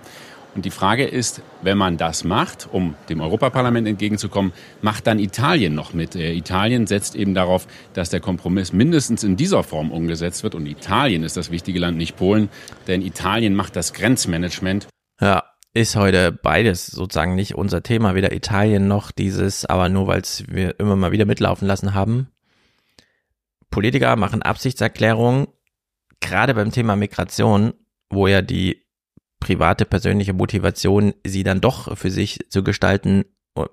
Und 0.55 0.65
die 0.65 0.71
Frage 0.71 1.05
ist, 1.05 1.41
wenn 1.63 1.77
man 1.77 1.97
das 1.97 2.23
macht, 2.23 2.69
um 2.71 2.95
dem 3.09 3.21
Europaparlament 3.21 3.87
entgegenzukommen, 3.87 4.53
macht 4.81 5.07
dann 5.07 5.17
Italien 5.17 5.73
noch 5.73 5.93
mit? 5.93 6.15
Äh, 6.15 6.33
Italien 6.33 6.85
setzt 6.85 7.15
eben 7.15 7.33
darauf, 7.33 7.67
dass 7.93 8.09
der 8.09 8.19
Kompromiss 8.19 8.71
mindestens 8.71 9.23
in 9.23 9.35
dieser 9.35 9.63
Form 9.63 9.91
umgesetzt 9.91 10.43
wird. 10.43 10.53
Und 10.53 10.67
Italien 10.67 11.23
ist 11.23 11.37
das 11.37 11.49
wichtige 11.49 11.79
Land, 11.79 11.97
nicht 11.97 12.17
Polen, 12.17 12.49
denn 12.87 13.01
Italien 13.01 13.55
macht 13.55 13.75
das 13.75 13.93
Grenzmanagement. 13.93 14.87
Ja, 15.19 15.43
ist 15.73 15.95
heute 15.95 16.31
beides 16.31 16.85
sozusagen 16.85 17.33
nicht 17.33 17.55
unser 17.55 17.81
Thema, 17.81 18.13
weder 18.13 18.31
Italien 18.31 18.87
noch 18.87 19.11
dieses, 19.11 19.65
aber 19.65 19.89
nur 19.89 20.05
weil 20.05 20.21
es 20.21 20.43
wir 20.47 20.79
immer 20.79 20.95
mal 20.95 21.11
wieder 21.11 21.25
mitlaufen 21.25 21.67
lassen 21.67 21.95
haben. 21.95 22.27
Politiker 23.71 24.15
machen 24.17 24.43
Absichtserklärungen, 24.43 25.47
gerade 26.19 26.53
beim 26.53 26.71
Thema 26.71 26.95
Migration, 26.95 27.73
wo 28.11 28.27
ja 28.27 28.43
die 28.43 28.82
private, 29.43 29.83
persönliche 29.83 30.31
Motivation, 30.31 31.13
sie 31.25 31.43
dann 31.43 31.59
doch 31.59 31.97
für 31.97 32.09
sich 32.09 32.39
zu 32.49 32.63
gestalten, 32.63 33.25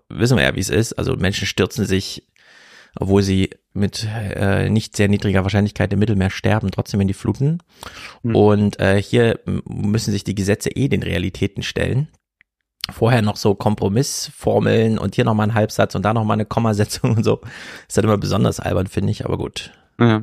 wissen 0.08 0.36
wir 0.36 0.42
ja, 0.42 0.56
wie 0.56 0.60
es 0.60 0.68
ist. 0.68 0.94
Also 0.94 1.14
Menschen 1.14 1.46
stürzen 1.46 1.86
sich, 1.86 2.26
obwohl 2.98 3.22
sie 3.22 3.50
mit 3.72 4.04
äh, 4.34 4.68
nicht 4.68 4.96
sehr 4.96 5.06
niedriger 5.06 5.44
Wahrscheinlichkeit 5.44 5.92
im 5.92 6.00
Mittelmeer 6.00 6.30
sterben, 6.30 6.72
trotzdem 6.72 7.00
in 7.00 7.06
die 7.06 7.14
Fluten. 7.14 7.58
Mhm. 8.24 8.34
Und 8.34 8.80
äh, 8.80 9.00
hier 9.00 9.38
müssen 9.64 10.10
sich 10.10 10.24
die 10.24 10.34
Gesetze 10.34 10.70
eh 10.70 10.88
den 10.88 11.04
Realitäten 11.04 11.62
stellen. 11.62 12.08
Vorher 12.90 13.22
noch 13.22 13.36
so 13.36 13.54
Kompromissformeln 13.54 14.98
und 14.98 15.14
hier 15.14 15.24
nochmal 15.24 15.50
ein 15.50 15.54
Halbsatz 15.54 15.94
und 15.94 16.02
da 16.02 16.12
nochmal 16.12 16.34
eine 16.34 16.46
Kommasetzung 16.46 17.12
und 17.16 17.22
so. 17.22 17.40
Ist 17.88 17.96
halt 17.96 18.04
immer 18.04 18.18
besonders 18.18 18.58
albern, 18.58 18.88
finde 18.88 19.12
ich, 19.12 19.24
aber 19.24 19.38
gut. 19.38 19.72
Ja. 20.00 20.22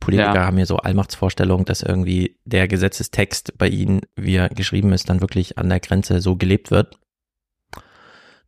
Politiker 0.00 0.34
ja. 0.34 0.46
haben 0.46 0.56
hier 0.56 0.66
so 0.66 0.76
Allmachtsvorstellungen, 0.76 1.64
dass 1.64 1.82
irgendwie 1.82 2.38
der 2.44 2.68
Gesetzestext 2.68 3.56
bei 3.58 3.68
ihnen, 3.68 4.02
wie 4.14 4.36
er 4.36 4.48
geschrieben 4.48 4.92
ist, 4.92 5.08
dann 5.08 5.20
wirklich 5.20 5.58
an 5.58 5.68
der 5.68 5.80
Grenze 5.80 6.20
so 6.20 6.36
gelebt 6.36 6.70
wird. 6.70 6.98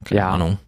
Keine 0.05 0.21
ja. 0.21 0.31
Ahnung. 0.31 0.59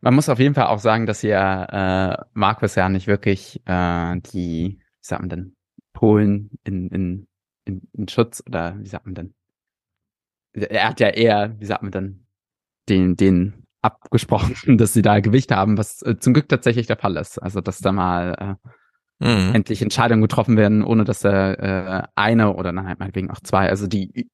Man 0.00 0.14
muss 0.14 0.28
auf 0.28 0.38
jeden 0.38 0.54
Fall 0.54 0.66
auch 0.66 0.78
sagen, 0.78 1.06
dass 1.06 1.20
hier 1.20 1.38
äh, 1.38 2.24
Markus 2.32 2.74
ja 2.74 2.88
nicht 2.88 3.06
wirklich 3.06 3.60
äh, 3.66 4.16
die, 4.32 4.78
wie 4.78 4.84
sagt 5.00 5.22
man 5.22 5.28
denn, 5.28 5.56
Polen 5.92 6.50
in, 6.64 6.88
in, 6.90 7.28
in, 7.64 7.88
in 7.92 8.08
Schutz 8.08 8.42
oder 8.46 8.78
wie 8.78 8.88
sagt 8.88 9.06
man 9.06 9.14
denn? 9.14 9.34
Er 10.52 10.88
hat 10.88 11.00
ja 11.00 11.08
eher, 11.08 11.58
wie 11.58 11.64
sagt 11.64 11.82
man 11.82 11.92
denn, 11.92 12.26
den, 12.88 13.16
den 13.16 13.66
abgesprochen, 13.82 14.54
dass 14.78 14.92
sie 14.92 15.02
da 15.02 15.20
Gewicht 15.20 15.50
haben, 15.50 15.78
was 15.78 16.02
äh, 16.02 16.18
zum 16.18 16.34
Glück 16.34 16.48
tatsächlich 16.48 16.86
der 16.86 16.96
Fall 16.96 17.16
ist. 17.16 17.38
Also 17.38 17.60
dass 17.60 17.78
da 17.78 17.92
mal 17.92 18.58
äh, 18.64 18.68
mhm. 19.18 19.54
endlich 19.54 19.82
Entscheidungen 19.82 20.22
getroffen 20.22 20.56
werden, 20.56 20.84
ohne 20.84 21.04
dass 21.04 21.20
da 21.20 21.52
äh, 21.52 22.02
eine 22.14 22.54
oder 22.54 22.72
dann 22.72 22.86
halt 22.86 22.98
meinetwegen 22.98 23.30
auch 23.30 23.40
zwei, 23.40 23.68
also 23.68 23.86
die, 23.86 24.28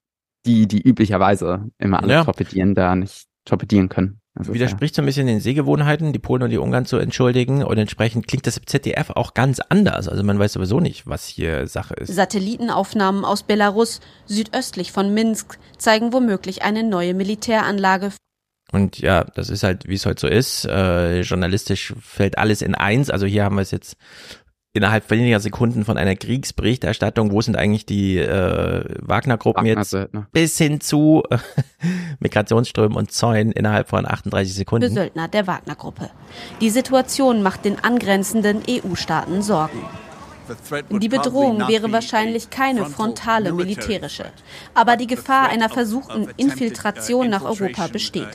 die, 0.47 0.67
die 0.67 0.81
üblicherweise 0.81 1.71
immer 1.79 2.03
alle 2.03 2.13
ja. 2.15 2.25
torpedieren, 2.25 2.75
da 2.75 2.95
nicht 2.95 3.27
torpedieren 3.45 3.89
können. 3.89 4.21
Also 4.35 4.55
Widerspricht 4.55 4.95
so 4.95 5.03
ein 5.03 5.07
bisschen 5.07 5.27
den 5.27 5.41
Sehgewohnheiten, 5.41 6.15
die 6.15 6.19
Polen 6.19 6.43
und 6.43 6.51
die 6.51 6.57
Ungarn 6.57 6.87
zu 6.87 6.97
entschuldigen 6.97 7.63
und 7.63 7.77
entsprechend 7.77 8.27
klingt 8.27 8.47
das 8.47 8.57
im 8.57 8.67
ZDF 8.67 9.11
auch 9.11 9.35
ganz 9.35 9.61
anders. 9.61 10.09
Also 10.09 10.23
man 10.23 10.39
weiß 10.39 10.55
sowieso 10.55 10.81
nicht, 10.81 11.07
was 11.07 11.27
hier 11.27 11.67
Sache 11.67 11.95
ist. 11.95 12.15
Satellitenaufnahmen 12.15 13.27
aus 13.27 13.43
Belarus 13.43 14.01
südöstlich 14.25 14.91
von 14.91 15.13
Minsk 15.13 15.59
zeigen 15.77 16.15
womöglich 16.15 16.63
eine 16.63 16.83
neue 16.83 17.13
Militäranlage. 17.13 18.13
Und 18.73 19.01
ja, 19.01 19.25
das 19.25 19.51
ist 19.51 19.65
halt, 19.65 19.87
wie 19.87 19.95
es 19.95 20.07
heute 20.07 20.23
so 20.23 20.29
ist. 20.29 20.65
Äh, 20.65 21.21
journalistisch 21.21 21.93
fällt 22.01 22.39
alles 22.39 22.63
in 22.63 22.75
eins. 22.75 23.11
Also 23.11 23.27
hier 23.27 23.45
haben 23.45 23.57
wir 23.57 23.63
es 23.63 23.71
jetzt 23.71 23.97
innerhalb 24.75 25.11
weniger 25.11 25.39
Sekunden 25.41 25.85
von 25.85 25.99
einer 25.99 26.17
Kriegsberichterstattung, 26.17 27.31
wo 27.31 27.41
sind 27.43 27.57
eigentlich 27.57 27.85
die 27.85 28.19
äh, 28.19 28.85
Wagner-Gruppen 29.01 29.67
jetzt, 29.67 29.93
ne? 29.93 30.27
bis 30.33 30.57
hin 30.57 30.81
zu 30.81 31.23
äh, 31.31 31.39
Migrationsströmen 32.21 32.97
und 32.97 33.13
Zäunen 33.13 33.53
innerhalb 33.53 33.89
von 33.89 34.07
38 34.07 34.55
Sekunden. 34.55 34.93
Söldner 34.93 35.29
der 35.29 35.47
Wagner-Gruppe. 35.47 36.11
Die 36.61 36.71
Situation 36.71 37.43
macht 37.43 37.65
den 37.65 37.83
angrenzenden 37.85 38.63
EU-Staaten 38.69 39.43
Sorgen. 39.43 39.81
Die 40.91 41.09
Bedrohung 41.09 41.69
wäre 41.69 41.93
wahrscheinlich 41.93 42.51
keine 42.51 42.87
frontale 42.87 43.53
militärische, 43.53 44.27
aber 44.75 44.97
die 44.97 45.07
Gefahr 45.07 45.49
einer 45.49 45.69
versuchten 45.69 46.29
Infiltration 46.37 47.31
nach 47.31 47.45
Europa 47.45 47.89
besteht. 47.89 48.29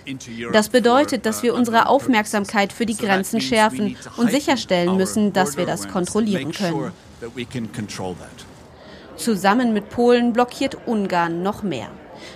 Das 0.53 0.69
bedeutet, 0.69 1.25
dass 1.25 1.43
wir 1.43 1.53
unsere 1.53 1.87
Aufmerksamkeit 1.87 2.73
für 2.73 2.85
die 2.85 2.97
Grenzen 2.97 3.41
schärfen 3.41 3.97
und 4.17 4.31
sicherstellen 4.31 4.97
müssen, 4.97 5.33
dass 5.33 5.57
wir 5.57 5.65
das 5.65 5.87
kontrollieren 5.87 6.51
können. 6.51 6.91
Zusammen 9.15 9.73
mit 9.73 9.89
Polen 9.89 10.33
blockiert 10.33 10.77
Ungarn 10.85 11.41
noch 11.41 11.63
mehr. 11.63 11.89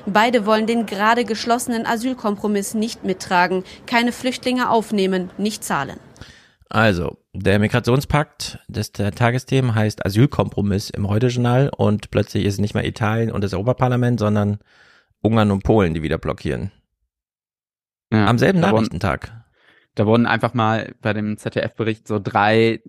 Beide 0.06 0.46
wollen 0.46 0.68
den 0.68 0.86
gerade 0.86 1.26
geschlossenen 1.26 1.86
Asylkompromiss 1.86 2.74
nicht 2.74 3.04
mittragen, 3.04 3.64
keine 3.86 4.12
Flüchtlinge 4.12 4.70
aufnehmen, 4.70 5.30
nicht 5.38 5.64
zahlen. 5.64 6.00
Also, 6.74 7.18
der 7.34 7.60
Migrationspakt, 7.60 8.60
das 8.70 8.94
der 8.94 9.12
Tagesthemen 9.12 9.76
heißt 9.76 10.06
Asylkompromiss 10.06 10.90
im 10.90 11.10
Heute-Journal 11.10 11.70
und 11.76 12.12
plötzlich 12.12 12.46
ist 12.46 12.54
es 12.54 12.60
nicht 12.62 12.76
mehr 12.76 12.88
Italien 12.88 13.30
und 13.30 13.44
das 13.44 13.54
Europaparlament, 13.54 14.22
sondern 14.22 14.60
Ungarn 15.22 15.52
und 15.52 15.64
Polen, 15.66 15.94
die 15.94 16.02
wieder 16.02 16.18
blockieren. 16.18 16.72
Ja, 18.10 18.26
Am 18.26 18.38
selben 18.38 18.62
Nachrichtentag. 18.62 19.44
Da 19.96 20.06
wurden 20.06 20.26
einfach 20.26 20.54
mal 20.54 20.96
bei 21.02 21.12
dem 21.12 21.38
ZDF-Bericht 21.38 22.08
so 22.08 22.20
drei 22.20 22.82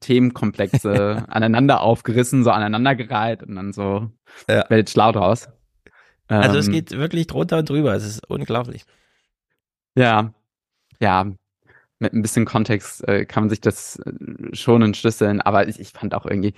Themenkomplexe 0.00 1.24
aneinander 1.28 1.80
aufgerissen, 1.80 2.44
so 2.44 2.50
aneinandergereiht 2.50 3.42
und 3.42 3.54
dann 3.54 3.72
so 3.72 4.10
ja. 4.50 4.68
wird 4.68 4.90
schlau 4.90 5.12
draus. 5.12 5.48
Also 6.28 6.56
ähm, 6.56 6.60
es 6.60 6.70
geht 6.70 6.90
wirklich 6.90 7.26
drunter 7.26 7.56
und 7.56 7.70
drüber, 7.70 7.94
es 7.94 8.04
ist 8.04 8.28
unglaublich. 8.28 8.84
Ja, 9.96 10.34
ja, 11.00 11.32
mit 12.00 12.12
ein 12.12 12.22
bisschen 12.22 12.44
Kontext 12.44 13.06
äh, 13.06 13.24
kann 13.24 13.44
man 13.44 13.50
sich 13.50 13.60
das 13.60 14.00
äh, 14.00 14.12
schon 14.54 14.82
entschlüsseln, 14.82 15.40
aber 15.40 15.68
ich, 15.68 15.78
ich 15.78 15.90
fand 15.90 16.12
auch 16.14 16.26
irgendwie, 16.26 16.54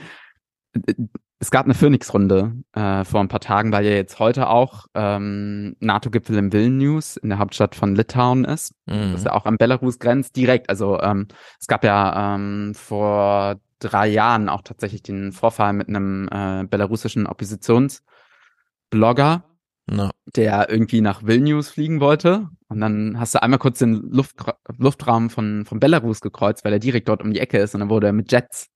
äh, 0.73 0.95
es 1.39 1.51
gab 1.51 1.67
eine 1.67 1.75
Phoenix-Runde 1.75 2.55
äh, 2.73 3.05
vor 3.05 3.21
ein 3.21 3.27
paar 3.27 3.41
Tagen, 3.41 3.73
weil 3.73 3.85
ja 3.85 3.91
jetzt 3.91 4.21
heute 4.21 4.49
auch 4.49 4.87
ähm, 4.95 5.75
NATO-Gipfel 5.81 6.39
in 6.39 6.53
Vilnius 6.53 7.17
in 7.17 7.31
der 7.31 7.41
Hauptstadt 7.41 7.75
von 7.75 7.97
Litauen 7.97 8.45
ist. 8.45 8.77
Mhm. 8.87 9.11
Das 9.11 9.23
ist 9.23 9.27
ja 9.27 9.33
auch 9.33 9.45
am 9.45 9.59
Belarus 9.59 9.99
grenzt 9.99 10.37
direkt. 10.37 10.71
Also 10.71 11.01
ähm, 11.01 11.27
es 11.59 11.67
gab 11.67 11.83
ja 11.83 12.37
ähm, 12.37 12.77
vor 12.77 13.57
drei 13.81 14.07
Jahren 14.07 14.49
auch 14.49 14.63
tatsächlich 14.63 15.03
den 15.03 15.33
Vorfall 15.33 15.73
mit 15.73 15.89
einem 15.89 16.29
äh, 16.31 16.63
belarussischen 16.65 17.27
Oppositionsblogger, 17.27 19.43
no. 19.91 20.11
der 20.37 20.71
irgendwie 20.71 21.01
nach 21.01 21.25
Vilnius 21.25 21.71
fliegen 21.71 21.99
wollte. 21.99 22.51
Und 22.73 22.81
dann 22.81 23.21
hast 23.21 23.35
du 23.35 23.43
einmal 23.43 23.59
kurz 23.59 23.79
den 23.79 24.11
Luft, 24.11 24.37
Luftraum 24.79 25.29
von, 25.31 25.65
von 25.67 25.79
Belarus 25.79 26.21
gekreuzt, 26.21 26.65
weil 26.65 26.73
er 26.73 26.79
direkt 26.79 27.09
dort 27.09 27.23
um 27.23 27.33
die 27.33 27.41
Ecke 27.41 27.59
ist. 27.59 27.75
Und 27.75 27.81
dann 27.81 27.91
wurde 27.91 28.07
er 28.07 28.13
mit 28.13 28.33
Jets 28.33 28.71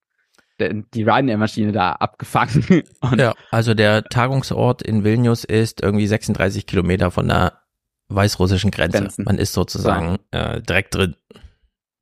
der, 0.59 0.73
die 0.73 1.03
Ryanair-Maschine 1.03 1.73
da 1.73 1.93
abgefangen. 1.93 2.85
Ja, 3.17 3.35
also 3.51 3.75
der 3.75 4.05
Tagungsort 4.05 4.83
in 4.83 5.05
Vilnius 5.05 5.45
ist 5.45 5.83
irgendwie 5.83 6.07
36 6.07 6.67
Kilometer 6.67 7.11
von 7.11 7.29
der 7.29 7.61
weißrussischen 8.09 8.71
Grenze. 8.71 8.99
Grenzen. 8.99 9.25
Man 9.25 9.39
ist 9.39 9.53
sozusagen 9.53 10.19
ja. 10.33 10.55
äh, 10.55 10.63
direkt 10.63 10.95
drin. 10.95 11.17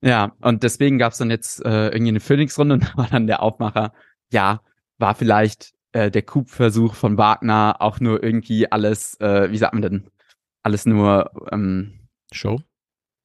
Ja, 0.02 0.32
und 0.40 0.62
deswegen 0.62 0.98
gab 0.98 1.12
es 1.12 1.18
dann 1.18 1.30
jetzt 1.30 1.64
äh, 1.64 1.88
irgendwie 1.88 2.10
eine 2.10 2.20
Phoenix-Runde 2.20 2.74
und 2.74 2.84
da 2.84 2.96
war 2.96 3.08
dann 3.08 3.26
der 3.26 3.42
Aufmacher, 3.42 3.92
ja, 4.30 4.60
war 4.98 5.14
vielleicht 5.14 5.72
äh, 5.92 6.10
der 6.10 6.22
Coup-Versuch 6.22 6.94
von 6.94 7.16
Wagner 7.18 7.76
auch 7.80 8.00
nur 8.00 8.22
irgendwie 8.22 8.70
alles, 8.70 9.18
äh, 9.20 9.50
wie 9.50 9.58
sagt 9.58 9.74
man 9.74 9.82
denn, 9.82 10.10
alles 10.64 10.86
nur 10.86 11.30
ähm, 11.52 12.08
Show? 12.32 12.60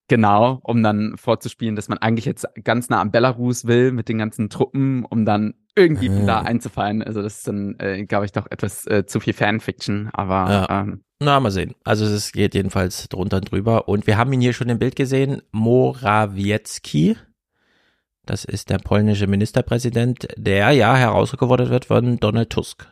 Genau, 0.08 0.60
um 0.64 0.82
dann 0.82 1.18
vorzuspielen, 1.18 1.76
dass 1.76 1.88
man 1.88 2.00
eigentlich 2.00 2.26
jetzt 2.26 2.48
ganz 2.64 2.90
nah 2.90 3.00
am 3.00 3.12
Belarus 3.12 3.66
will 3.66 3.92
mit 3.92 4.10
den 4.10 4.18
ganzen 4.18 4.50
Truppen, 4.50 5.06
um 5.06 5.24
dann 5.24 5.54
irgendwie 5.76 6.08
äh. 6.08 6.26
da 6.26 6.42
einzufallen. 6.42 7.04
Also 7.04 7.22
das 7.22 7.38
ist 7.38 7.48
dann, 7.48 7.76
äh, 7.80 8.06
glaube 8.06 8.26
ich, 8.26 8.32
doch 8.32 8.48
etwas 8.50 8.88
äh, 8.88 9.06
zu 9.06 9.20
viel 9.20 9.34
Fanfiction, 9.34 10.10
aber 10.12 10.52
ja. 10.52 10.82
ähm, 10.82 11.04
na, 11.22 11.40
mal 11.40 11.52
sehen. 11.52 11.76
Also 11.84 12.06
es 12.06 12.32
geht 12.32 12.56
jedenfalls 12.56 13.10
drunter 13.10 13.38
und 13.38 13.52
drüber. 13.52 13.90
Und 13.90 14.08
wir 14.08 14.18
haben 14.18 14.32
ihn 14.32 14.42
hier 14.42 14.54
schon 14.54 14.70
im 14.70 14.80
Bild 14.80 14.96
gesehen, 14.96 15.42
Morawiecki 15.52 17.18
Das 18.26 18.46
ist 18.46 18.70
der 18.70 18.78
polnische 18.78 19.28
Ministerpräsident, 19.28 20.30
der 20.38 20.72
ja 20.72 20.96
herausgefordert 20.96 21.70
wird 21.70 21.86
von 21.86 22.20
Donald 22.20 22.50
Tusk. 22.50 22.88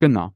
Genau. 0.00 0.32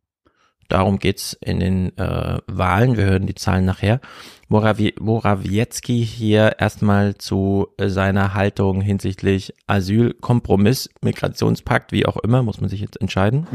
Darum 0.68 0.98
geht's 0.98 1.36
in 1.40 1.60
den 1.60 1.96
äh, 1.98 2.38
Wahlen. 2.46 2.96
Wir 2.96 3.04
hören 3.04 3.26
die 3.26 3.34
Zahlen 3.34 3.64
nachher. 3.64 4.00
Morawie 4.48 4.94
Morawiecki 5.00 6.06
hier 6.06 6.56
erstmal 6.60 7.16
zu 7.16 7.66
seiner 7.80 8.32
Haltung 8.34 8.80
hinsichtlich 8.80 9.52
Asyl, 9.66 10.14
Kompromiss, 10.14 10.88
Migrationspakt, 11.02 11.90
wie 11.90 12.06
auch 12.06 12.16
immer, 12.18 12.44
muss 12.44 12.60
man 12.60 12.70
sich 12.70 12.80
jetzt 12.80 13.00
entscheiden. 13.00 13.48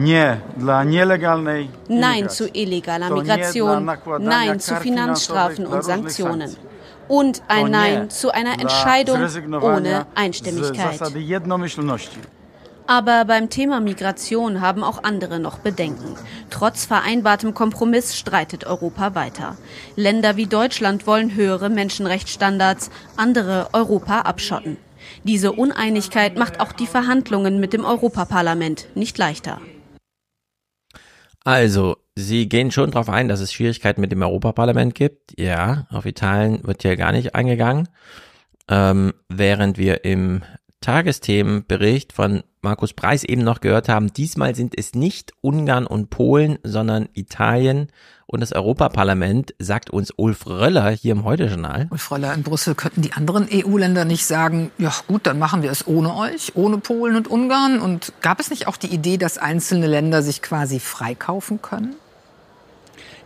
Nein 1.88 2.28
zu 2.30 2.50
illegaler 2.54 3.10
Migration. 3.10 3.90
Nein 4.20 4.60
zu 4.60 4.76
Finanzstrafen 4.76 5.66
und 5.66 5.82
Sanktionen 5.84 6.56
und 7.08 7.42
ein 7.48 7.72
Nein 7.72 8.10
zu 8.10 8.32
einer 8.32 8.60
Entscheidung 8.60 9.22
ohne 9.62 10.08
Einstimmigkeit. 10.16 11.00
Aber 12.92 13.24
beim 13.24 13.50
Thema 13.50 13.80
Migration 13.80 14.60
haben 14.60 14.84
auch 14.84 15.06
andere 15.06 15.40
noch 15.40 15.60
Bedenken. 15.60 16.18
Trotz 16.50 16.84
vereinbartem 16.84 17.54
Kompromiss 17.54 18.18
streitet 18.18 18.66
Europa 18.66 19.16
weiter. 19.16 19.56
Länder 19.96 20.36
wie 20.36 20.46
Deutschland 20.46 21.08
wollen 21.08 21.34
höhere 21.34 21.70
Menschenrechtsstandards, 21.70 22.92
andere 23.16 23.70
Europa 23.72 24.24
abschotten. 24.24 24.76
Diese 25.24 25.54
Uneinigkeit 25.54 26.38
macht 26.38 26.60
auch 26.60 26.74
die 26.74 26.86
Verhandlungen 26.86 27.62
mit 27.62 27.72
dem 27.72 27.86
Europaparlament 27.86 28.88
nicht 28.94 29.18
leichter. 29.18 29.62
Also, 31.46 31.96
Sie 32.16 32.50
gehen 32.50 32.72
schon 32.72 32.92
darauf 32.92 33.08
ein, 33.08 33.30
dass 33.30 33.40
es 33.40 33.54
Schwierigkeiten 33.54 34.02
mit 34.02 34.12
dem 34.12 34.22
Europaparlament 34.22 34.96
gibt. 34.96 35.40
Ja, 35.40 35.88
auf 35.92 36.06
Italien 36.06 36.68
wird 36.68 36.82
hier 36.82 36.98
gar 36.98 37.14
nicht 37.14 37.36
eingegangen. 37.36 37.88
Ähm, 38.68 39.14
während 39.30 39.78
wir 39.78 40.04
im 40.04 40.44
Tagesthemenbericht 40.82 42.12
von 42.12 42.44
Markus 42.64 42.94
Preis 42.94 43.24
eben 43.24 43.44
noch 43.44 43.60
gehört 43.60 43.90
haben, 43.90 44.14
diesmal 44.14 44.54
sind 44.54 44.78
es 44.78 44.94
nicht 44.94 45.34
Ungarn 45.42 45.88
und 45.88 46.12
Polen, 46.12 46.60
sondern 46.64 47.10
Italien 47.14 47.88
und 48.28 48.40
das 48.40 48.54
Europaparlament, 48.54 49.56
sagt 49.58 49.90
uns 49.90 50.14
Ulf 50.16 50.46
Röller 50.46 50.90
hier 50.92 51.14
im 51.14 51.24
Heute-Journal. 51.24 51.88
Ulf 51.90 52.12
Röller 52.12 52.34
in 52.36 52.44
Brüssel, 52.44 52.76
könnten 52.76 53.02
die 53.02 53.14
anderen 53.14 53.48
EU-Länder 53.52 54.06
nicht 54.06 54.26
sagen, 54.26 54.70
ja 54.78 54.94
gut, 55.08 55.26
dann 55.26 55.40
machen 55.40 55.64
wir 55.64 55.72
es 55.72 55.88
ohne 55.88 56.16
euch, 56.16 56.56
ohne 56.56 56.78
Polen 56.78 57.16
und 57.16 57.28
Ungarn? 57.28 57.80
Und 57.80 58.14
gab 58.22 58.40
es 58.40 58.52
nicht 58.52 58.68
auch 58.68 58.78
die 58.78 58.94
Idee, 58.94 59.18
dass 59.18 59.40
einzelne 59.40 59.88
Länder 59.88 60.22
sich 60.22 60.44
quasi 60.44 60.80
freikaufen 60.80 61.62
können? 61.64 61.96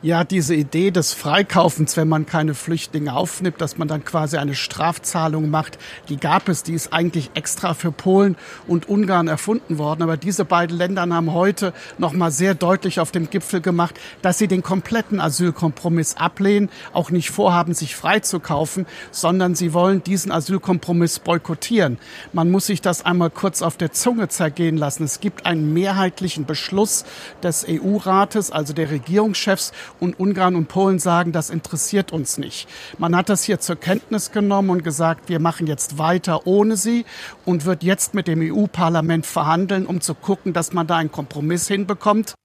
Ja 0.06 0.24
diese 0.24 0.54
Idee 0.54 0.92
des 0.92 1.14
Freikaufens, 1.14 1.98
wenn 1.98 2.08
man 2.08 2.28
keine 2.28 2.54
Flüchtlinge 2.54 3.16
aufnimmt, 3.16 3.60
dass 3.60 3.80
man 3.80 3.88
dann 3.88 4.06
quasi 4.06 4.38
eine 4.38 4.54
Strafzahlung 4.54 5.50
macht, 5.50 5.80
die 6.10 6.18
gab 6.18 6.48
es, 6.48 6.62
die 6.62 6.74
ist 6.74 6.94
eigentlich 6.94 7.32
extra 7.34 7.74
für 7.74 7.92
Polen 7.92 8.38
und 8.68 8.88
Ungarn 8.88 9.28
erfunden 9.28 9.80
worden. 9.80 10.04
Aber 10.04 10.16
diese 10.16 10.46
beiden 10.46 10.78
Länder 10.78 11.02
haben 11.10 11.34
heute 11.34 11.74
noch 11.98 12.14
mal 12.14 12.30
sehr 12.30 12.54
deutlich 12.54 13.00
auf 13.00 13.10
dem 13.10 13.32
Gipfel 13.32 13.62
gemacht, 13.62 14.00
dass 14.22 14.38
sie 14.38 14.48
den 14.48 14.62
kompletten 14.62 15.20
Asylkompromiss 15.20 16.18
ablehnen, 16.18 16.70
auch 16.94 17.10
nicht 17.10 17.32
vorhaben, 17.32 17.74
sich 17.74 17.96
freizukaufen, 17.96 18.86
sondern 19.10 19.56
sie 19.56 19.74
wollen 19.74 20.04
diesen 20.04 20.32
Asylkompromiss 20.32 21.18
boykottieren. 21.18 21.98
Man 22.32 22.52
muss 22.52 22.68
sich 22.68 22.80
das 22.80 23.04
einmal 23.04 23.32
kurz 23.32 23.64
auf 23.64 23.76
der 23.76 23.92
Zunge 23.92 24.28
zergehen 24.28 24.78
lassen. 24.78 25.04
Es 25.04 25.20
gibt 25.20 25.48
einen 25.48 25.74
mehrheitlichen 25.74 26.46
Beschluss 26.46 27.06
des 27.42 27.66
EU-Rates, 27.68 28.52
also 28.52 28.72
der 28.72 28.92
Regierungschefs, 28.92 29.72
und 30.00 30.20
Ungarn 30.20 30.56
und 30.56 30.68
Polen 30.68 31.00
sagen, 31.00 31.32
das 31.32 31.50
interessiert 31.50 32.12
uns 32.12 32.38
nicht. 32.38 32.68
Man 32.98 33.16
hat 33.16 33.30
das 33.30 33.44
hier 33.44 33.60
zur 33.60 33.76
Kenntnis 33.76 34.32
genommen 34.32 34.70
und 34.70 34.84
gesagt, 34.84 35.30
wir 35.30 35.40
machen 35.40 35.68
jetzt 35.68 35.98
weiter 35.98 36.48
ohne 36.48 36.78
sie 36.78 37.06
und 37.46 37.66
wird 37.66 37.84
jetzt 37.84 38.14
mit 38.14 38.28
dem 38.28 38.42
EU-Parlament 38.42 39.26
verhandeln, 39.26 39.86
um 39.86 40.02
zu 40.02 40.16
gucken, 40.16 40.54
dass 40.54 40.74
man 40.74 40.88
da 40.88 40.98
einen 40.98 41.12
Kompromiss 41.12 41.68
hinbekommt. 41.68 42.36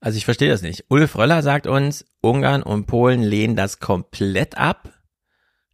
Also 0.00 0.16
ich 0.16 0.24
verstehe 0.24 0.50
das 0.50 0.62
nicht. 0.62 0.84
Ulf 0.88 1.16
Röller 1.16 1.42
sagt 1.42 1.66
uns, 1.66 2.04
Ungarn 2.20 2.62
und 2.62 2.86
Polen 2.86 3.22
lehnen 3.22 3.56
das 3.56 3.80
komplett 3.80 4.56
ab. 4.56 4.92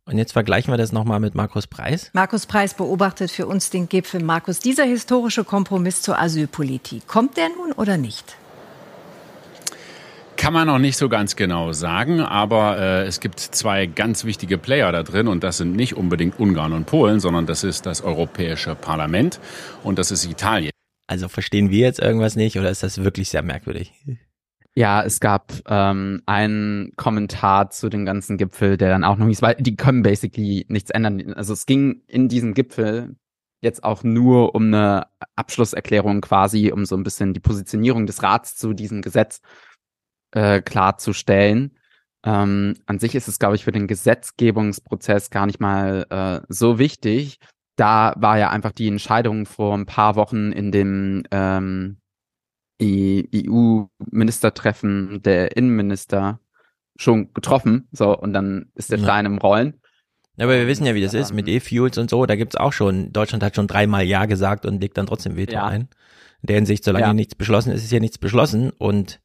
Und 0.06 0.18
jetzt 0.18 0.32
vergleichen 0.32 0.72
wir 0.72 0.76
das 0.76 0.92
nochmal 0.92 1.18
mit 1.18 1.34
Markus 1.34 1.66
Preis. 1.66 2.10
Markus 2.12 2.44
Preis 2.44 2.74
beobachtet 2.74 3.30
für 3.30 3.46
uns 3.46 3.70
den 3.70 3.88
Gipfel. 3.88 4.22
Markus, 4.22 4.58
dieser 4.58 4.84
historische 4.84 5.44
Kompromiss 5.44 6.02
zur 6.02 6.18
Asylpolitik, 6.18 7.06
kommt 7.06 7.38
der 7.38 7.48
nun 7.48 7.72
oder 7.72 7.96
nicht? 7.96 8.36
Kann 10.36 10.52
man 10.52 10.66
noch 10.66 10.78
nicht 10.78 10.96
so 10.96 11.08
ganz 11.08 11.36
genau 11.36 11.72
sagen, 11.72 12.20
aber 12.20 12.78
äh, 12.78 13.06
es 13.06 13.20
gibt 13.20 13.40
zwei 13.40 13.86
ganz 13.86 14.24
wichtige 14.24 14.58
Player 14.58 14.90
da 14.92 15.02
drin 15.02 15.28
und 15.28 15.44
das 15.44 15.58
sind 15.58 15.74
nicht 15.74 15.96
unbedingt 15.96 16.38
Ungarn 16.38 16.72
und 16.72 16.86
Polen, 16.86 17.20
sondern 17.20 17.46
das 17.46 17.64
ist 17.64 17.86
das 17.86 18.02
Europäische 18.02 18.74
Parlament 18.74 19.40
und 19.82 19.98
das 19.98 20.10
ist 20.10 20.24
Italien. 20.24 20.70
Also 21.06 21.28
verstehen 21.28 21.70
wir 21.70 21.80
jetzt 21.80 22.00
irgendwas 22.00 22.36
nicht 22.36 22.58
oder 22.58 22.70
ist 22.70 22.82
das 22.82 23.02
wirklich 23.02 23.28
sehr 23.28 23.42
merkwürdig? 23.42 23.92
Ja, 24.76 25.04
es 25.04 25.20
gab 25.20 25.52
ähm, 25.68 26.22
einen 26.26 26.92
Kommentar 26.96 27.70
zu 27.70 27.88
dem 27.88 28.04
ganzen 28.04 28.36
Gipfel, 28.36 28.76
der 28.76 28.88
dann 28.88 29.04
auch 29.04 29.16
noch 29.16 29.26
nicht, 29.26 29.40
weil 29.40 29.54
die 29.54 29.76
können 29.76 30.02
basically 30.02 30.66
nichts 30.68 30.90
ändern. 30.90 31.32
Also 31.34 31.52
es 31.52 31.64
ging 31.64 32.02
in 32.08 32.28
diesem 32.28 32.54
Gipfel 32.54 33.14
jetzt 33.60 33.84
auch 33.84 34.02
nur 34.02 34.54
um 34.54 34.66
eine 34.66 35.06
Abschlusserklärung 35.36 36.20
quasi, 36.20 36.72
um 36.72 36.84
so 36.86 36.96
ein 36.96 37.04
bisschen 37.04 37.34
die 37.34 37.40
Positionierung 37.40 38.06
des 38.06 38.22
Rats 38.22 38.56
zu 38.56 38.72
diesem 38.72 39.00
Gesetz 39.00 39.40
äh, 40.34 40.60
klarzustellen. 40.60 41.70
Ähm, 42.24 42.74
an 42.86 42.98
sich 42.98 43.14
ist 43.14 43.28
es, 43.28 43.38
glaube 43.38 43.54
ich, 43.54 43.64
für 43.64 43.72
den 43.72 43.86
Gesetzgebungsprozess 43.86 45.30
gar 45.30 45.46
nicht 45.46 45.60
mal 45.60 46.06
äh, 46.10 46.40
so 46.48 46.78
wichtig. 46.78 47.38
Da 47.76 48.14
war 48.16 48.38
ja 48.38 48.50
einfach 48.50 48.72
die 48.72 48.88
Entscheidung 48.88 49.46
vor 49.46 49.76
ein 49.76 49.86
paar 49.86 50.16
Wochen 50.16 50.52
in 50.52 50.72
dem 50.72 51.22
ähm, 51.30 51.98
EU-Ministertreffen 52.82 55.22
der 55.22 55.56
Innenminister 55.56 56.40
schon 56.96 57.32
getroffen. 57.32 57.86
So, 57.92 58.16
und 58.16 58.32
dann 58.32 58.72
ist 58.74 58.90
der 58.90 58.98
Stein 58.98 59.26
im 59.26 59.38
Rollen. 59.38 59.80
Ja, 60.36 60.46
aber 60.46 60.58
wir 60.58 60.66
wissen 60.66 60.86
ja, 60.86 60.96
wie 60.96 61.02
das 61.02 61.14
ist 61.14 61.32
mit 61.32 61.46
E-Fuels 61.46 61.96
und 61.98 62.10
so. 62.10 62.26
Da 62.26 62.34
gibt's 62.36 62.56
auch 62.56 62.72
schon, 62.72 63.12
Deutschland 63.12 63.44
hat 63.44 63.54
schon 63.54 63.68
dreimal 63.68 64.02
Ja 64.04 64.26
gesagt 64.26 64.66
und 64.66 64.80
legt 64.80 64.98
dann 64.98 65.06
trotzdem 65.06 65.36
Veto 65.36 65.52
ja. 65.52 65.66
ein. 65.66 65.82
In 66.42 66.48
der 66.48 66.56
Hinsicht, 66.56 66.82
solange 66.84 67.06
ja. 67.06 67.14
nichts 67.14 67.36
beschlossen 67.36 67.72
ist, 67.72 67.84
ist 67.84 67.92
ja 67.92 68.00
nichts 68.00 68.18
beschlossen. 68.18 68.70
Und 68.70 69.20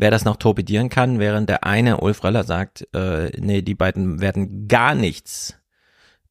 wer 0.00 0.10
das 0.10 0.24
noch 0.24 0.36
torpedieren 0.36 0.88
kann, 0.88 1.18
während 1.18 1.48
der 1.48 1.64
eine 1.64 1.98
Ulf 1.98 2.24
Röller 2.24 2.44
sagt, 2.44 2.88
äh, 2.94 3.30
nee, 3.38 3.62
die 3.62 3.74
beiden 3.74 4.20
werden 4.20 4.66
gar 4.66 4.94
nichts 4.94 5.56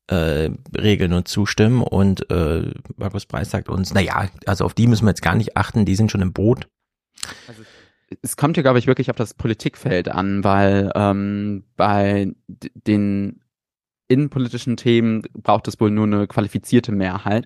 äh, 0.08 0.50
regeln 0.76 1.14
und 1.14 1.28
zustimmen 1.28 1.84
und 1.84 2.30
äh, 2.32 2.72
Markus 2.98 3.26
Preis 3.28 3.52
sagt 3.52 3.70
uns, 3.70 3.94
na 3.94 4.02
ja, 4.02 4.28
also 4.48 4.66
auf 4.66 4.74
die 4.74 4.88
müssen 4.88 5.06
wir 5.06 5.12
jetzt 5.12 5.22
gar 5.22 5.36
nicht 5.36 5.56
achten, 5.56 5.86
die 5.86 5.96
sind 5.96 6.12
schon 6.12 6.22
im 6.22 6.34
Boot. 6.34 6.68
Also 7.48 7.62
es 8.24 8.36
kommt 8.36 8.58
hier, 8.58 8.64
glaube 8.64 8.80
ich, 8.80 8.88
wirklich 8.88 9.12
auf 9.12 9.16
das 9.16 9.36
Politikfeld 9.36 10.10
an, 10.10 10.44
weil 10.44 10.92
ähm, 10.96 11.66
bei 11.78 12.34
den 12.48 13.42
innenpolitischen 14.08 14.78
Themen 14.78 15.22
braucht 15.34 15.68
es 15.68 15.80
wohl 15.80 15.92
nur 15.92 16.08
eine 16.08 16.26
qualifizierte 16.26 16.92
Mehrheit. 16.92 17.46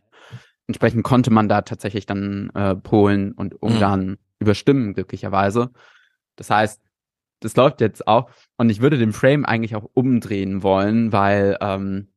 Entsprechend 0.68 1.04
konnte 1.04 1.32
man 1.32 1.50
da 1.50 1.64
tatsächlich 1.64 2.06
dann 2.06 2.50
äh, 2.56 2.76
Polen 2.76 3.34
und 3.34 3.62
Ungarn 3.62 4.06
mhm. 4.06 4.18
überstimmen, 4.40 4.94
glücklicherweise. 4.94 5.72
Das 6.36 6.50
heißt, 6.50 6.82
das 7.40 7.56
läuft 7.56 7.82
jetzt 7.82 8.08
auch. 8.08 8.30
Und 8.58 8.70
ich 8.70 8.82
würde 8.82 8.98
den 8.98 9.14
Frame 9.14 9.46
eigentlich 9.46 9.76
auch 9.76 9.90
umdrehen 9.94 10.64
wollen, 10.64 11.12
weil 11.12 11.58
ähm, 11.62 12.14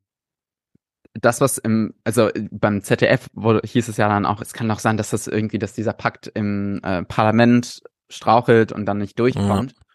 das, 1.14 1.40
was 1.40 1.58
im, 1.58 1.94
also 2.04 2.30
beim 2.50 2.82
ZDF 2.82 3.26
wo, 3.32 3.58
hieß 3.60 3.88
es 3.88 3.96
ja 3.96 4.08
dann 4.08 4.26
auch, 4.26 4.40
es 4.40 4.52
kann 4.52 4.68
doch 4.68 4.78
sein, 4.78 4.96
dass 4.96 5.10
das 5.10 5.26
irgendwie, 5.26 5.58
dass 5.58 5.72
dieser 5.72 5.92
Pakt 5.92 6.30
im 6.34 6.80
äh, 6.82 7.02
Parlament 7.04 7.82
strauchelt 8.08 8.72
und 8.72 8.86
dann 8.86 8.98
nicht 8.98 9.18
durchkommt. 9.18 9.74
Mhm. 9.74 9.86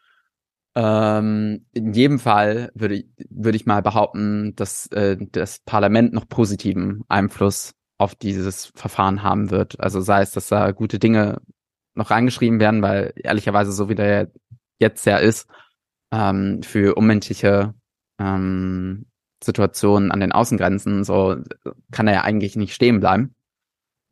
Ähm, 0.74 1.66
in 1.74 1.94
jedem 1.94 2.20
Fall 2.20 2.72
würde, 2.74 3.04
würde 3.30 3.56
ich 3.58 3.66
mal 3.66 3.82
behaupten, 3.82 4.56
dass 4.56 4.88
äh, 4.88 5.18
das 5.32 5.60
Parlament 5.60 6.14
noch 6.14 6.28
positiven 6.28 7.04
Einfluss 7.10 7.74
auf 7.98 8.16
dieses 8.16 8.68
Verfahren 8.76 9.22
haben 9.22 9.52
wird. 9.52 9.80
Also 9.80 10.02
sei 10.02 10.22
es, 10.22 10.32
dass 10.32 10.48
da 10.48 10.72
gute 10.72 10.98
Dinge 10.98 11.42
noch 11.94 12.12
reingeschrieben 12.12 12.60
werden, 12.60 12.82
weil 12.82 13.14
ehrlicherweise 13.16 13.72
so 13.72 13.90
wie 13.90 13.96
der 13.96 14.32
jetzt 14.80 15.06
ja 15.06 15.18
ist, 15.18 15.48
ähm, 16.12 16.64
für 16.64 16.96
unmenschliche 16.96 17.74
ähm, 18.20 19.06
Situationen 19.44 20.12
an 20.12 20.20
den 20.20 20.32
Außengrenzen, 20.32 21.04
so 21.04 21.38
kann 21.92 22.08
er 22.08 22.14
ja 22.14 22.22
eigentlich 22.24 22.56
nicht 22.56 22.74
stehen 22.74 23.00
bleiben. 23.00 23.36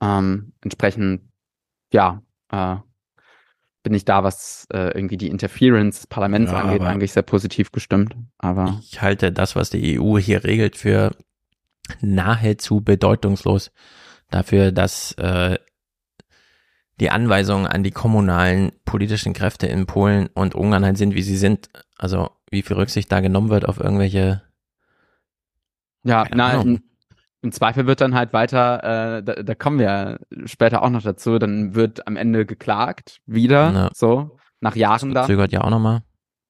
Ähm, 0.01 0.53
entsprechend, 0.61 1.21
ja, 1.93 2.21
äh, 2.51 2.77
bin 3.83 3.93
ich 3.93 4.05
da, 4.05 4.23
was 4.23 4.67
äh, 4.73 4.91
irgendwie 4.95 5.17
die 5.17 5.29
Interference 5.29 5.97
des 5.97 6.07
Parlaments 6.07 6.51
ja, 6.51 6.59
angeht, 6.59 6.81
eigentlich 6.81 7.13
sehr 7.13 7.23
positiv 7.23 7.71
gestimmt. 7.71 8.15
Aber 8.37 8.79
ich 8.81 9.01
halte 9.01 9.31
das, 9.31 9.55
was 9.55 9.69
die 9.69 9.99
EU 9.99 10.17
hier 10.17 10.43
regelt, 10.43 10.75
für 10.75 11.15
nahezu 12.01 12.81
bedeutungslos 12.81 13.71
dafür, 14.29 14.71
dass 14.71 15.13
äh, 15.13 15.57
die 16.99 17.09
Anweisungen 17.09 17.67
an 17.67 17.83
die 17.83 17.91
kommunalen 17.91 18.71
politischen 18.85 19.33
Kräfte 19.33 19.67
in 19.67 19.85
Polen 19.85 20.27
und 20.33 20.55
Ungarn 20.55 20.85
halt 20.85 20.97
sind, 20.97 21.15
wie 21.15 21.21
sie 21.21 21.37
sind. 21.37 21.69
Also 21.97 22.29
wie 22.49 22.61
viel 22.61 22.75
Rücksicht 22.75 23.11
da 23.11 23.19
genommen 23.19 23.49
wird 23.49 23.67
auf 23.67 23.79
irgendwelche. 23.79 24.41
Ja, 26.03 26.25
nein, 26.33 26.81
im 27.41 27.51
Zweifel 27.51 27.87
wird 27.87 28.01
dann 28.01 28.15
halt 28.15 28.33
weiter, 28.33 29.17
äh, 29.17 29.23
da, 29.23 29.35
da 29.35 29.55
kommen 29.55 29.79
wir 29.79 30.19
später 30.45 30.81
auch 30.81 30.89
noch 30.89 31.01
dazu, 31.01 31.39
dann 31.39 31.73
wird 31.73 32.05
am 32.05 32.17
Ende 32.17 32.45
geklagt, 32.45 33.21
wieder, 33.25 33.71
ja. 33.71 33.89
so, 33.93 34.37
nach 34.59 34.75
Jahren 34.75 35.13
dann. 35.13 35.25
Zögert 35.25 35.51
ja 35.51 35.61
auch 35.61 35.69
nochmal. 35.69 36.01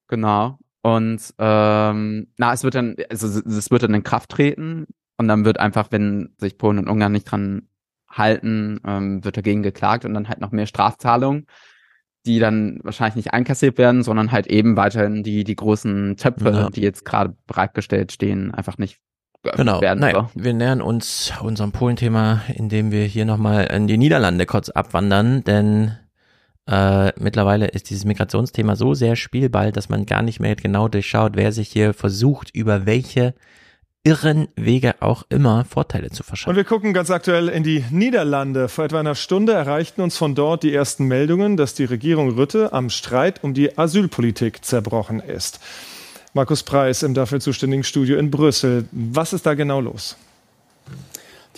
Genau. 0.08 0.58
Und 0.82 1.22
ähm, 1.38 2.28
na, 2.38 2.54
es 2.54 2.64
wird 2.64 2.76
dann, 2.76 2.96
also 3.10 3.28
es 3.28 3.70
wird 3.70 3.84
dann 3.84 3.94
in 3.94 4.04
Kraft 4.04 4.32
treten 4.32 4.88
und 5.18 5.28
dann 5.28 5.46
wird 5.46 5.60
einfach, 5.60 5.88
wenn 5.92 6.34
sich 6.38 6.58
Polen 6.58 6.80
und 6.80 6.90
Ungarn 6.90 7.12
nicht 7.12 7.26
dran 7.26 7.69
halten, 8.10 8.80
ähm, 8.86 9.24
wird 9.24 9.38
dagegen 9.38 9.64
geklagt 9.64 10.06
und 10.06 10.14
dann 10.14 10.28
halt 10.28 10.42
noch 10.42 10.52
mehr 10.52 10.66
Strafzahlungen, 10.66 11.46
die 12.26 12.40
dann 12.40 12.80
wahrscheinlich 12.84 13.16
nicht 13.16 13.34
einkassiert 13.34 13.78
werden, 13.78 14.04
sondern 14.04 14.32
halt 14.32 14.48
eben 14.48 14.76
weiterhin 14.76 15.24
die, 15.24 15.44
die 15.44 15.56
großen 15.56 16.18
Töpfe, 16.18 16.52
ja. 16.52 16.70
die 16.70 16.82
jetzt 16.82 17.06
gerade 17.06 17.36
bereitgestellt 17.48 18.12
stehen, 18.12 18.54
einfach 18.54 18.78
nicht 18.78 19.00
Genau. 19.42 19.80
Werden 19.80 20.00
naja, 20.00 20.30
wir 20.36 20.54
nähern 20.54 20.82
uns 20.82 21.32
unserem 21.42 21.72
Polenthema, 21.72 22.42
indem 22.54 22.92
wir 22.92 23.06
hier 23.06 23.24
nochmal 23.24 23.68
in 23.68 23.88
die 23.88 23.98
Niederlande 23.98 24.46
kurz 24.46 24.70
abwandern, 24.70 25.46
denn 25.46 25.98
äh, 26.70 27.14
mittlerweile 27.20 27.68
ist 27.68 27.90
dieses 27.90 28.04
Migrationsthema 28.04 28.76
so 28.76 28.94
sehr 28.94 29.16
spielball, 29.16 29.72
dass 29.72 29.88
man 29.88 30.06
gar 30.06 30.22
nicht 30.22 30.40
mehr 30.40 30.56
genau 30.56 30.88
durchschaut, 30.88 31.36
wer 31.36 31.52
sich 31.52 31.70
hier 31.70 31.94
versucht, 31.94 32.54
über 32.54 32.86
welche 32.86 33.34
irren 34.04 34.48
Wege 34.56 34.96
auch 35.02 35.24
immer 35.30 35.66
Vorteile 35.66 36.10
zu 36.10 36.24
verschaffen. 36.24 36.52
Und 36.52 36.56
wir 36.56 36.64
gucken 36.64 36.94
ganz 36.94 37.12
aktuell 37.12 37.50
in 37.50 37.64
die 37.64 37.84
Niederlande. 37.92 38.70
Vor 38.70 38.86
etwa 38.86 39.00
einer 39.00 39.16
Stunde 39.16 39.54
erreichten 39.54 40.02
uns 40.02 40.18
von 40.18 40.36
dort 40.36 40.64
die 40.64 40.74
ersten 40.74 41.06
Meldungen, 41.06 41.58
dass 41.58 41.74
die 41.74 41.86
Regierung 41.86 42.32
Rütte 42.32 42.74
am 42.74 42.90
Streit 42.90 43.44
um 43.44 43.54
die 43.54 43.78
Asylpolitik 43.78 44.64
zerbrochen 44.64 45.20
ist. 45.20 45.60
Markus 46.34 46.64
Preis 46.64 47.04
im 47.04 47.14
dafür 47.14 47.40
zuständigen 47.40 47.84
Studio 47.84 48.18
in 48.18 48.32
Brüssel. 48.32 48.86
Was 48.92 49.34
ist 49.34 49.46
da 49.46 49.56
genau 49.56 49.82
los? 49.82 50.16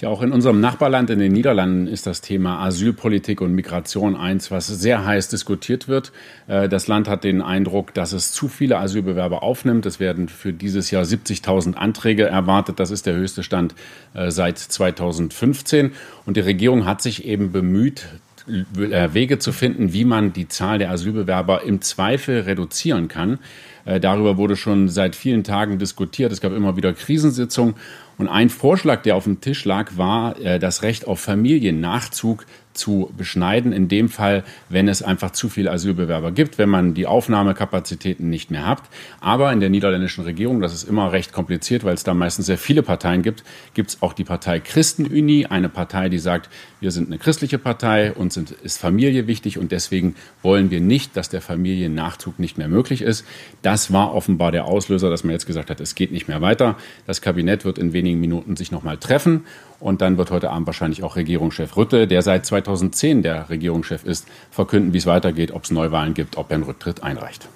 Ja, 0.02 0.10
auch 0.10 0.24
in 0.24 0.32
unserem 0.32 0.60
Nachbarland 0.60 1.12
in 1.12 1.20
den 1.20 1.32
Niederlanden 1.32 1.86
ist 1.86 2.08
das 2.08 2.22
Thema 2.22 2.66
Asylpolitik 2.66 3.40
und 3.40 3.54
Migration 3.54 4.16
eins, 4.16 4.50
was 4.50 4.66
sehr 4.66 5.06
heiß 5.06 5.28
diskutiert 5.28 5.88
wird. 5.88 6.12
Äh, 6.48 6.68
das 6.68 6.88
Land 6.88 7.08
hat 7.08 7.24
den 7.24 7.44
Eindruck, 7.44 7.94
dass 7.94 8.12
es 8.12 8.32
zu 8.32 8.48
viele 8.48 8.80
Asylbewerber 8.80 9.44
aufnimmt. 9.44 9.86
Es 9.86 10.00
werden 10.00 10.28
für 10.28 10.54
dieses 10.54 10.90
Jahr 10.90 11.04
70.000 11.04 11.76
Anträge 11.76 12.26
erwartet. 12.26 12.80
Das 12.80 12.90
ist 12.90 13.06
der 13.06 13.14
höchste 13.14 13.44
Stand 13.44 13.76
äh, 14.16 14.32
seit 14.32 14.58
2015. 14.58 15.92
Und 16.26 16.36
die 16.36 16.42
Regierung 16.42 16.88
hat 16.88 17.04
sich 17.04 17.26
eben 17.26 17.52
bemüht, 17.52 18.08
äh, 18.48 19.14
Wege 19.14 19.38
zu 19.38 19.52
finden, 19.52 19.94
wie 19.94 20.06
man 20.06 20.34
die 20.34 20.48
Zahl 20.48 20.80
der 20.80 20.90
Asylbewerber 20.90 21.62
im 21.62 21.80
Zweifel 21.82 22.40
reduzieren 22.42 23.08
kann. 23.08 23.38
Darüber 23.84 24.38
wurde 24.38 24.58
schon 24.58 24.90
seit 24.90 25.16
vielen 25.16 25.44
Tagen 25.44 25.80
diskutiert. 25.80 26.32
Es 26.32 26.40
gab 26.40 26.52
immer 26.54 26.78
wieder 26.78 26.94
Krisensitzungen. 26.94 27.74
Und 28.22 28.28
ein 28.28 28.52
Vorschlag, 28.52 29.02
der 29.02 29.16
auf 29.16 29.24
dem 29.24 29.42
Tisch 29.42 29.66
lag, 29.66 29.98
war 29.98 30.40
äh, 30.40 30.60
das 30.60 30.84
Recht 30.84 31.08
auf 31.08 31.20
Familiennachzug 31.22 32.46
zu 32.82 33.14
beschneiden. 33.16 33.72
In 33.72 33.88
dem 33.88 34.10
Fall, 34.10 34.44
wenn 34.70 34.88
es 34.88 35.04
einfach 35.04 35.32
zu 35.32 35.50
viele 35.50 35.72
Asylbewerber 35.72 36.32
gibt, 36.32 36.58
wenn 36.58 36.68
man 36.68 36.96
die 36.96 37.06
Aufnahmekapazitäten 37.06 38.30
nicht 38.30 38.50
mehr 38.50 38.66
hat. 38.66 38.82
Aber 39.20 39.54
in 39.54 39.60
der 39.60 39.70
niederländischen 39.70 40.24
Regierung, 40.24 40.62
das 40.62 40.74
ist 40.74 40.90
immer 40.90 41.12
recht 41.12 41.32
kompliziert, 41.32 41.84
weil 41.84 41.94
es 41.94 42.04
da 42.04 42.16
meistens 42.16 42.48
sehr 42.48 42.58
viele 42.58 42.82
Parteien 42.82 43.22
gibt, 43.22 43.44
gibt 43.76 43.92
es 43.92 44.02
auch 44.02 44.14
die 44.14 44.24
Partei 44.24 44.60
Christenuni, 44.60 45.46
eine 45.46 45.70
Partei, 45.70 46.10
die 46.10 46.18
sagt, 46.18 46.50
wir 46.80 46.92
sind 46.92 47.08
eine 47.08 47.20
christliche 47.20 47.60
Partei, 47.60 48.14
uns 48.14 48.34
sind, 48.34 48.50
ist 48.50 48.80
Familie 48.80 49.28
wichtig 49.28 49.60
und 49.60 49.72
deswegen 49.72 50.16
wollen 50.42 50.72
wir 50.72 50.82
nicht, 50.82 51.16
dass 51.16 51.30
der 51.30 51.42
Familiennachzug 51.42 52.40
nicht 52.40 52.58
mehr 52.58 52.68
möglich 52.68 53.04
ist. 53.04 53.26
Das 53.62 53.94
war 53.94 54.16
offenbar 54.16 54.52
der 54.52 54.66
Auslöser, 54.66 55.12
dass 55.12 55.24
man 55.24 55.34
jetzt 55.34 55.46
gesagt 55.46 55.70
hat, 55.70 55.80
es 55.80 55.94
geht 55.94 56.12
nicht 56.12 56.28
mehr 56.28 56.42
weiter. 56.42 56.78
Das 57.06 57.22
Kabinett 57.22 57.64
wird 57.64 57.78
in 57.78 57.94
wenigen 57.94 58.20
Minuten 58.20 58.56
sich 58.56 58.72
nochmal 58.72 58.98
treffen 58.98 59.44
und 59.82 60.02
dann 60.02 60.18
wird 60.18 60.32
heute 60.32 60.52
Abend 60.52 60.68
wahrscheinlich 60.68 61.04
auch 61.04 61.16
Regierungschef 61.16 61.76
Rütte, 61.76 62.08
der 62.08 62.22
seit 62.22 62.46
2010 62.46 63.24
der 63.24 63.50
Regierungschef 63.50 64.06
ist, 64.06 64.28
verkünden, 64.50 64.94
wie 64.94 64.98
es 64.98 65.06
weitergeht, 65.06 65.52
ob 65.52 65.64
es 65.64 65.72
Neuwahlen 65.72 66.14
gibt, 66.14 66.38
ob 66.38 66.52
er 66.52 66.56
einen 66.56 66.64
Rücktritt 66.64 67.04
einreicht. 67.04 67.50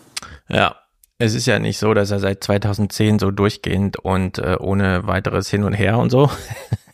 Ja, 0.50 0.76
es 1.18 1.34
ist 1.34 1.46
ja 1.46 1.60
nicht 1.60 1.78
so, 1.78 1.94
dass 1.94 2.12
er 2.12 2.20
seit 2.20 2.44
2010 2.44 3.20
so 3.20 3.32
durchgehend 3.32 3.98
und 3.98 4.38
äh, 4.40 4.58
ohne 4.60 5.08
weiteres 5.08 5.50
hin 5.50 5.64
und 5.64 5.74
her 5.74 5.98
und 5.98 6.10
so. 6.10 6.30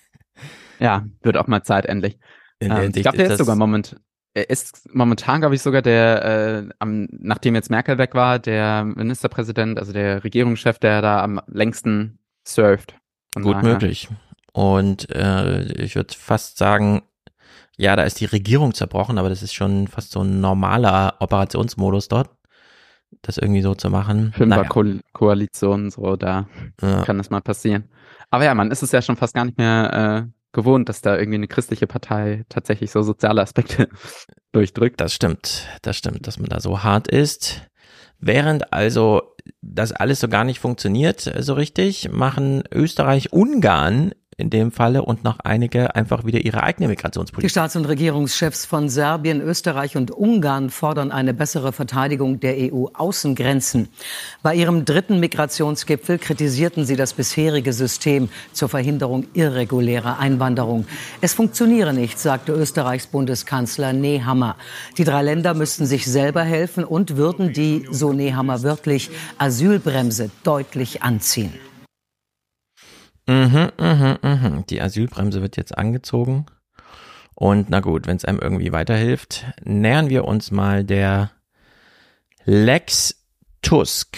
ja, 0.80 1.06
wird 1.24 1.38
auch 1.38 1.48
mal 1.48 1.64
Zeit 1.64 1.86
endlich. 1.86 2.20
Ähm, 2.60 2.92
ich 2.94 3.02
glaube, 3.02 3.18
der 3.18 3.32
ist 3.32 3.40
sogar 3.40 3.56
moment, 3.56 3.96
er 4.34 4.50
ist 4.50 4.88
momentan, 4.94 5.42
glaube 5.42 5.56
ich, 5.56 5.62
sogar 5.62 5.82
der, 5.82 6.26
äh, 6.26 6.70
am, 6.80 7.08
nachdem 7.12 7.56
jetzt 7.56 7.70
Merkel 7.70 7.98
weg 7.98 8.14
war, 8.14 8.40
der 8.40 8.84
Ministerpräsident, 8.84 9.80
also 9.80 9.92
der 9.92 10.24
Regierungschef, 10.24 10.78
der 10.78 11.02
da 11.02 11.24
am 11.24 11.42
längsten 11.48 12.20
surft. 12.48 12.96
Gut 13.36 13.56
daher. 13.56 13.64
möglich. 13.64 14.10
Und 14.54 15.10
äh, 15.12 15.64
ich 15.82 15.96
würde 15.96 16.14
fast 16.14 16.58
sagen, 16.58 17.04
ja, 17.78 17.96
da 17.96 18.04
ist 18.04 18.20
die 18.20 18.26
Regierung 18.26 18.74
zerbrochen, 18.74 19.18
aber 19.18 19.30
das 19.30 19.44
ist 19.44 19.54
schon 19.54 19.88
fast 19.88 20.12
so 20.12 20.22
ein 20.22 20.42
normaler 20.42 21.16
Operationsmodus 21.20 22.10
dort, 22.10 22.30
das 23.22 23.38
irgendwie 23.38 23.62
so 23.62 23.76
zu 23.76 23.90
machen. 23.90 24.34
Fünfer-Koalition, 24.36 25.80
naja. 25.84 25.92
so, 25.92 26.16
da 26.16 26.48
ja. 26.82 27.04
kann 27.04 27.18
das 27.18 27.30
mal 27.30 27.42
passieren. 27.42 27.90
Aber 28.30 28.46
ja, 28.46 28.54
man 28.54 28.72
ist 28.72 28.84
es 28.84 28.92
ja 28.92 29.02
schon 29.02 29.16
fast 29.16 29.34
gar 29.34 29.46
nicht 29.46 29.58
mehr 29.58 30.28
äh, 30.28 30.32
gewohnt, 30.54 30.90
dass 30.90 31.02
da 31.02 31.18
irgendwie 31.18 31.38
eine 31.38 31.48
christliche 31.48 31.88
Partei 31.88 32.44
tatsächlich 32.50 32.92
so 32.92 33.02
soziale 33.02 33.42
Aspekte 33.42 33.90
durchdrückt. 34.52 35.00
Das 35.00 35.14
stimmt, 35.14 35.68
das 35.82 35.98
stimmt, 35.98 36.28
dass 36.28 36.40
man 36.40 36.50
da 36.50 36.60
so 36.60 36.84
hart 36.84 37.08
ist. 37.08 37.62
Während 38.20 38.72
also 38.72 39.34
das 39.62 39.92
alles 39.92 40.20
so 40.20 40.28
gar 40.28 40.44
nicht 40.44 40.60
funktioniert 40.60 41.22
so 41.40 41.54
richtig, 41.54 42.12
machen 42.12 42.64
Österreich, 42.72 43.34
Ungarn 43.34 44.12
in 44.42 44.50
dem 44.50 44.72
Falle 44.72 45.04
und 45.04 45.24
noch 45.24 45.40
einige 45.40 45.96
einfach 45.96 46.26
wieder 46.26 46.40
ihre 46.40 46.64
eigene 46.64 46.90
Migrationspolitik. 46.90 47.48
Die 47.48 47.52
Staats- 47.52 47.76
und 47.76 47.86
Regierungschefs 47.86 48.66
von 48.66 48.90
Serbien, 48.90 49.42
Österreich 49.42 49.96
und 49.96 50.12
Ungarn 50.12 50.70
fordern 50.70 51.12
eine 51.12 51.34
bessere 51.34 51.72
Verteidigung 51.72 52.40
der 52.40 52.56
EU-Außengrenzen. 52.58 53.88
Bei 54.42 54.56
ihrem 54.56 54.84
dritten 54.84 55.20
Migrationsgipfel 55.20 56.18
kritisierten 56.18 56.86
sie 56.86 56.96
das 56.96 57.14
bisherige 57.14 57.72
System 57.72 58.30
zur 58.52 58.68
Verhinderung 58.68 59.28
irregulärer 59.34 60.20
Einwanderung. 60.20 60.86
Es 61.22 61.34
funktioniere 61.34 61.94
nicht, 61.94 62.20
sagte 62.20 62.52
Österreichs 62.52 63.08
Bundeskanzler 63.08 63.94
Nehammer. 63.94 64.56
Die 64.98 65.04
drei 65.04 65.22
Länder 65.22 65.54
müssten 65.54 65.86
sich 65.86 66.06
selber 66.06 66.44
helfen 66.44 66.84
und 66.84 67.16
würden 67.16 67.54
die, 67.54 67.88
so 67.92 68.12
Nehammer 68.12 68.64
wörtlich, 68.64 69.10
Asylbremse 69.38 70.32
deutlich 70.44 71.04
anziehen. 71.04 71.54
Mhm, 73.32 73.72
mhm, 73.80 74.18
mhm. 74.22 74.66
Die 74.68 74.82
Asylbremse 74.82 75.42
wird 75.42 75.56
jetzt 75.56 75.78
angezogen. 75.78 76.48
Und 77.34 77.70
na 77.70 77.80
gut, 77.80 78.06
wenn 78.06 78.18
es 78.18 78.26
einem 78.26 78.40
irgendwie 78.40 78.74
weiterhilft, 78.74 79.46
nähern 79.64 80.10
wir 80.10 80.26
uns 80.26 80.52
mal 80.52 80.84
der 80.84 81.32
Lex 82.44 83.24
Tusk. 83.62 84.18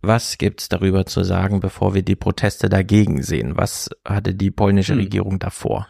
Was 0.00 0.38
gibt's 0.38 0.68
darüber 0.68 1.04
zu 1.04 1.24
sagen, 1.24 1.60
bevor 1.60 1.94
wir 1.94 2.02
die 2.02 2.16
Proteste 2.16 2.68
dagegen 2.68 3.22
sehen? 3.22 3.56
Was 3.56 3.90
hatte 4.04 4.34
die 4.34 4.50
polnische 4.50 4.92
hm. 4.92 5.00
Regierung 5.00 5.38
davor? 5.38 5.88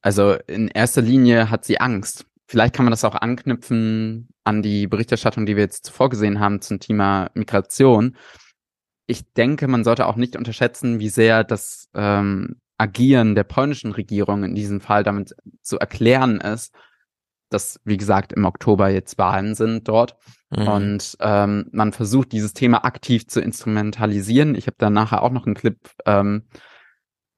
Also 0.00 0.32
in 0.46 0.68
erster 0.68 1.02
Linie 1.02 1.48
hat 1.48 1.64
sie 1.64 1.80
Angst. 1.80 2.26
Vielleicht 2.48 2.74
kann 2.74 2.84
man 2.84 2.92
das 2.92 3.04
auch 3.04 3.14
anknüpfen 3.14 4.28
an 4.42 4.62
die 4.62 4.86
Berichterstattung, 4.86 5.46
die 5.46 5.54
wir 5.56 5.62
jetzt 5.62 5.90
vorgesehen 5.90 6.40
haben 6.40 6.60
zum 6.60 6.80
Thema 6.80 7.30
Migration 7.34 8.16
ich 9.06 9.32
denke, 9.32 9.68
man 9.68 9.84
sollte 9.84 10.06
auch 10.06 10.16
nicht 10.16 10.36
unterschätzen, 10.36 10.98
wie 10.98 11.08
sehr 11.08 11.44
das 11.44 11.88
ähm, 11.94 12.60
Agieren 12.78 13.34
der 13.34 13.44
polnischen 13.44 13.92
Regierung 13.92 14.44
in 14.44 14.54
diesem 14.54 14.80
Fall 14.80 15.02
damit 15.02 15.34
zu 15.62 15.78
erklären 15.78 16.40
ist, 16.40 16.74
dass, 17.48 17.80
wie 17.84 17.96
gesagt, 17.96 18.32
im 18.32 18.44
Oktober 18.44 18.88
jetzt 18.88 19.18
Wahlen 19.18 19.54
sind 19.54 19.88
dort. 19.88 20.16
Mhm. 20.50 20.68
Und 20.68 21.16
ähm, 21.20 21.68
man 21.72 21.92
versucht, 21.92 22.32
dieses 22.32 22.52
Thema 22.52 22.84
aktiv 22.84 23.26
zu 23.28 23.40
instrumentalisieren. 23.40 24.54
Ich 24.54 24.66
habe 24.66 24.76
da 24.78 24.90
nachher 24.90 25.22
auch 25.22 25.30
noch 25.30 25.46
einen 25.46 25.54
Clip, 25.54 25.78
ähm, 26.04 26.48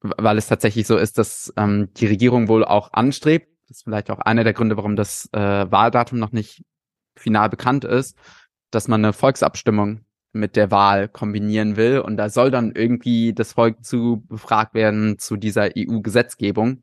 weil 0.01 0.39
es 0.39 0.47
tatsächlich 0.47 0.87
so 0.87 0.97
ist, 0.97 1.19
dass 1.19 1.53
ähm, 1.57 1.93
die 1.95 2.07
Regierung 2.07 2.49
wohl 2.49 2.65
auch 2.65 2.93
anstrebt. 2.93 3.49
Das 3.69 3.79
ist 3.79 3.85
vielleicht 3.85 4.11
auch 4.11 4.19
einer 4.19 4.45
der 4.45 4.55
Gründe, 4.55 4.77
warum 4.77 4.97
das 4.97 5.29
äh, 5.33 5.71
Wahldatum 5.71 6.19
noch 6.19 6.33
nicht 6.33 6.65
final 7.17 7.51
bekannt 7.51 7.85
ist, 7.85 8.17
dass 8.71 8.89
man 8.89 9.05
eine 9.05 9.13
Volksabstimmung 9.13 10.05
mit 10.33 10.57
der 10.57 10.71
Wahl 10.71 11.09
kombinieren 11.09 11.77
will. 11.77 12.01
Und 12.01 12.17
da 12.17 12.29
soll 12.29 12.51
dann 12.51 12.73
irgendwie 12.73 13.33
das 13.33 13.53
Volk 13.53 13.85
zu 13.85 14.25
befragt 14.29 14.75
werden 14.75 15.19
zu 15.19 15.37
dieser 15.37 15.71
EU-Gesetzgebung, 15.77 16.83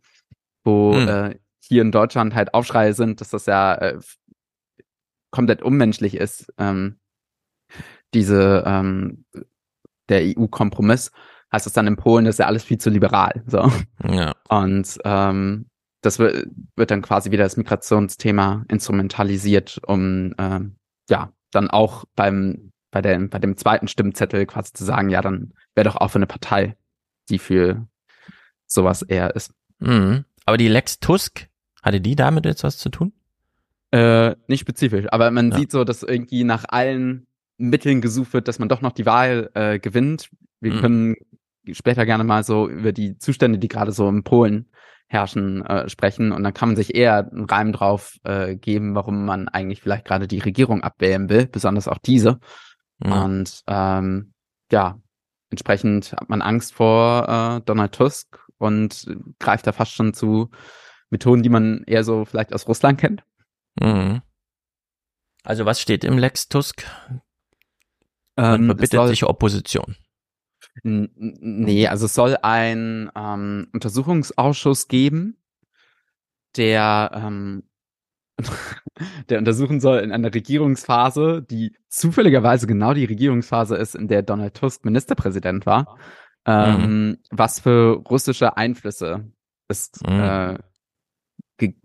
wo 0.64 0.94
hm. 0.94 1.08
äh, 1.08 1.36
hier 1.60 1.82
in 1.82 1.92
Deutschland 1.92 2.36
halt 2.36 2.54
Aufschreie 2.54 2.94
sind, 2.94 3.22
dass 3.22 3.30
das 3.30 3.46
ja 3.46 3.76
äh, 3.76 4.00
komplett 5.32 5.62
unmenschlich 5.62 6.16
ist, 6.16 6.54
ähm, 6.58 6.98
diese 8.14 8.64
ähm, 8.66 9.26
der 10.10 10.22
EU-Kompromiss. 10.38 11.12
Heißt 11.52 11.66
das 11.66 11.74
dann 11.74 11.88
in 11.88 11.96
Polen, 11.96 12.26
das 12.26 12.36
ist 12.36 12.40
ja 12.40 12.48
alles 12.48 12.64
viel 12.64 12.78
zu 12.78 12.90
liberal. 12.90 13.44
So. 13.48 13.72
Ja. 14.08 14.34
Und 14.50 14.98
ähm, 15.04 15.68
das 16.02 16.20
wird, 16.20 16.48
wird 16.76 16.92
dann 16.92 17.02
quasi 17.02 17.32
wieder 17.32 17.44
das 17.44 17.58
Migrationsthema 17.58 18.66
instrumentalisiert, 18.68 19.82
um 19.86 20.34
ähm, 20.38 20.76
ja 21.10 21.32
dann 21.52 21.70
auch 21.70 22.06
beim 22.16 22.72
bei, 22.96 23.02
der, 23.02 23.20
bei 23.28 23.40
dem 23.40 23.58
zweiten 23.58 23.90
Stimmzettel 23.90 24.46
quasi 24.46 24.72
zu 24.72 24.86
sagen, 24.86 25.10
ja, 25.10 25.22
dann 25.22 25.54
wäre 25.76 25.84
doch 25.84 25.98
auch 25.98 26.12
für 26.12 26.20
eine 26.20 26.28
Partei 26.28 26.76
die 27.30 27.40
für 27.40 27.88
sowas 28.68 29.02
eher 29.02 29.36
ist. 29.36 29.52
Mhm. 29.80 30.26
Aber 30.46 30.58
die 30.58 30.68
Lex 30.68 31.00
Tusk, 31.00 31.48
hatte 31.82 32.02
die 32.02 32.16
damit 32.16 32.46
jetzt 32.46 32.64
was 32.64 32.78
zu 32.78 32.90
tun? 32.90 33.14
Äh, 33.92 34.36
nicht 34.48 34.62
spezifisch, 34.62 35.06
aber 35.10 35.32
man 35.32 35.52
ja. 35.52 35.58
sieht 35.58 35.72
so, 35.72 35.84
dass 35.84 36.04
irgendwie 36.04 36.44
nach 36.44 36.66
allen 36.68 37.28
Mitteln 37.58 38.02
gesucht 38.02 38.34
wird, 38.34 38.48
dass 38.48 38.60
man 38.60 38.70
doch 38.70 38.82
noch 38.82 38.92
die 38.92 39.06
Wahl 39.06 39.50
äh, 39.54 39.80
gewinnt. 39.80 40.30
Wir 40.60 40.74
mhm. 40.74 40.80
können 40.80 41.16
später 41.72 42.06
gerne 42.06 42.24
mal 42.24 42.44
so 42.44 42.68
über 42.68 42.92
die 42.92 43.18
Zustände, 43.18 43.60
die 43.60 43.68
gerade 43.68 43.92
so 43.92 44.10
in 44.10 44.24
Polen 44.24 44.70
herrschen, 45.08 45.66
äh, 45.66 45.88
sprechen. 45.88 46.32
Und 46.32 46.44
dann 46.44 46.54
kann 46.54 46.70
man 46.70 46.76
sich 46.76 46.96
eher 46.96 47.30
einen 47.32 47.46
Reim 47.46 47.72
drauf 47.72 48.18
äh, 48.24 48.56
geben, 48.56 48.96
warum 48.96 49.26
man 49.26 49.48
eigentlich 49.48 49.82
vielleicht 49.82 50.06
gerade 50.06 50.28
die 50.28 50.40
Regierung 50.40 50.82
abwählen 50.82 51.30
will, 51.30 51.46
besonders 51.46 51.88
auch 51.88 52.00
diese. 52.00 52.40
Mhm. 53.00 53.12
Und 53.12 53.64
ähm, 53.68 54.34
ja, 54.72 55.00
entsprechend 55.50 56.14
hat 56.14 56.30
man 56.30 56.42
Angst 56.42 56.74
vor 56.74 57.28
äh, 57.28 57.62
Donald 57.66 57.94
Tusk 57.94 58.40
und 58.58 59.06
greift 59.40 59.68
da 59.68 59.72
fast 59.72 59.94
schon 59.94 60.14
zu 60.14 60.50
Methoden, 61.10 61.44
die 61.44 61.50
man 61.50 61.84
eher 61.86 62.04
so 62.04 62.26
vielleicht 62.26 62.54
aus 62.54 62.68
Russland 62.68 63.00
kennt. 63.00 63.24
Mhm. 63.80 64.22
Also 65.44 65.66
was 65.66 65.80
steht 65.80 66.04
im 66.04 66.18
Lex 66.18 66.48
Tusk? 66.48 66.86
Man 68.36 68.62
ähm, 68.62 68.66
verbittet 68.66 68.92
soll, 68.92 69.08
sich 69.08 69.24
Opposition. 69.24 69.96
Nee, 70.84 71.88
also 71.88 72.06
es 72.06 72.14
soll 72.14 72.38
ein 72.42 73.12
ähm, 73.16 73.68
Untersuchungsausschuss 73.72 74.88
geben, 74.88 75.38
der 76.58 77.12
ähm, 77.14 77.64
der 79.30 79.40
untersuchen 79.40 79.80
soll 79.80 80.00
in 80.00 80.12
einer 80.12 80.34
Regierungsphase, 80.34 81.42
die 81.42 81.76
zufälligerweise 81.90 82.68
genau 82.68 82.94
die 82.94 83.06
Regierungsphase 83.06 83.76
ist, 83.76 83.96
in 83.96 84.08
der 84.08 84.24
Donald 84.24 84.56
Tusk 84.56 84.86
Ministerpräsident 84.86 85.66
war, 85.66 85.98
ähm, 86.46 87.08
mhm. 87.08 87.18
was 87.32 87.60
für 87.60 88.04
russische 88.10 88.58
Einflüsse 88.58 89.32
es 89.68 89.92
mhm. 90.06 90.20
äh, 90.20 90.58
ge 91.58 91.76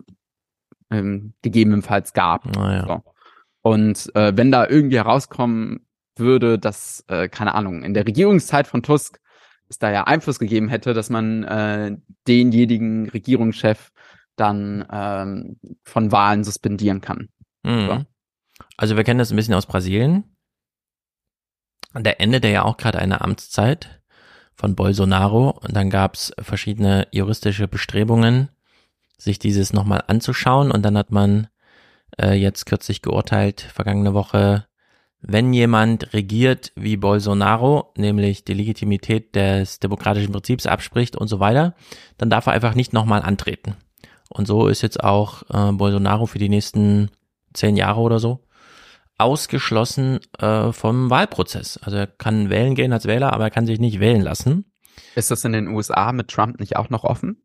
ähm, 0.91 1.33
gegebenenfalls 1.41 2.13
gab. 2.13 2.45
Ah, 2.57 2.73
ja. 2.73 2.85
so. 2.85 3.01
Und 3.61 4.13
äh, 4.15 4.35
wenn 4.35 4.51
da 4.51 4.67
irgendwie 4.67 4.97
herauskommen 4.97 5.85
würde, 6.17 6.59
dass, 6.59 7.05
äh, 7.07 7.29
keine 7.29 7.55
Ahnung, 7.55 7.83
in 7.83 7.93
der 7.93 8.05
Regierungszeit 8.05 8.67
von 8.67 8.83
Tusk 8.83 9.19
es 9.69 9.79
da 9.79 9.89
ja 9.91 10.03
Einfluss 10.03 10.39
gegeben 10.39 10.67
hätte, 10.67 10.93
dass 10.93 11.09
man 11.09 11.43
äh, 11.43 11.95
denjenigen 12.27 13.09
Regierungschef 13.09 13.91
dann 14.35 14.85
ähm, 14.91 15.59
von 15.83 16.11
Wahlen 16.11 16.43
suspendieren 16.43 17.01
kann. 17.01 17.29
Mhm. 17.63 17.87
So. 17.87 18.05
Also 18.77 18.97
wir 18.97 19.03
kennen 19.03 19.19
das 19.19 19.31
ein 19.31 19.35
bisschen 19.35 19.53
aus 19.53 19.65
Brasilien. 19.65 20.23
Und 21.93 22.07
da 22.07 22.11
endete 22.11 22.47
ja 22.47 22.63
auch 22.63 22.77
gerade 22.77 22.99
eine 22.99 23.21
Amtszeit 23.21 24.01
von 24.53 24.75
Bolsonaro 24.75 25.49
und 25.49 25.75
dann 25.75 25.89
gab 25.89 26.15
es 26.15 26.31
verschiedene 26.39 27.07
juristische 27.11 27.67
Bestrebungen, 27.67 28.49
sich 29.17 29.39
dieses 29.39 29.73
nochmal 29.73 30.03
anzuschauen 30.07 30.71
und 30.71 30.83
dann 30.83 30.97
hat 30.97 31.11
man 31.11 31.47
äh, 32.21 32.33
jetzt 32.33 32.65
kürzlich 32.65 33.01
geurteilt, 33.01 33.61
vergangene 33.61 34.13
Woche, 34.13 34.67
wenn 35.21 35.53
jemand 35.53 36.13
regiert 36.13 36.71
wie 36.75 36.97
Bolsonaro, 36.97 37.93
nämlich 37.95 38.43
die 38.43 38.53
Legitimität 38.53 39.35
des 39.35 39.79
demokratischen 39.79 40.31
Prinzips 40.31 40.65
abspricht 40.65 41.15
und 41.15 41.27
so 41.27 41.39
weiter, 41.39 41.75
dann 42.17 42.29
darf 42.29 42.47
er 42.47 42.53
einfach 42.53 42.73
nicht 42.73 42.93
nochmal 42.93 43.21
antreten. 43.21 43.75
Und 44.31 44.47
so 44.47 44.67
ist 44.67 44.81
jetzt 44.81 45.03
auch 45.03 45.43
äh, 45.49 45.71
Bolsonaro 45.73 46.25
für 46.25 46.39
die 46.39 46.49
nächsten 46.49 47.09
zehn 47.53 47.75
Jahre 47.75 47.99
oder 47.99 48.19
so 48.19 48.43
ausgeschlossen 49.17 50.19
äh, 50.39 50.71
vom 50.71 51.09
Wahlprozess. 51.09 51.77
Also 51.83 51.97
er 51.97 52.07
kann 52.07 52.49
wählen 52.49 52.73
gehen 52.73 52.91
als 52.91 53.05
Wähler, 53.05 53.33
aber 53.33 53.45
er 53.45 53.51
kann 53.51 53.67
sich 53.67 53.79
nicht 53.79 53.99
wählen 53.99 54.21
lassen. 54.21 54.65
Ist 55.15 55.29
das 55.29 55.45
in 55.45 55.51
den 55.51 55.67
USA 55.67 56.11
mit 56.11 56.29
Trump 56.29 56.59
nicht 56.59 56.75
auch 56.75 56.89
noch 56.89 57.03
offen? 57.03 57.43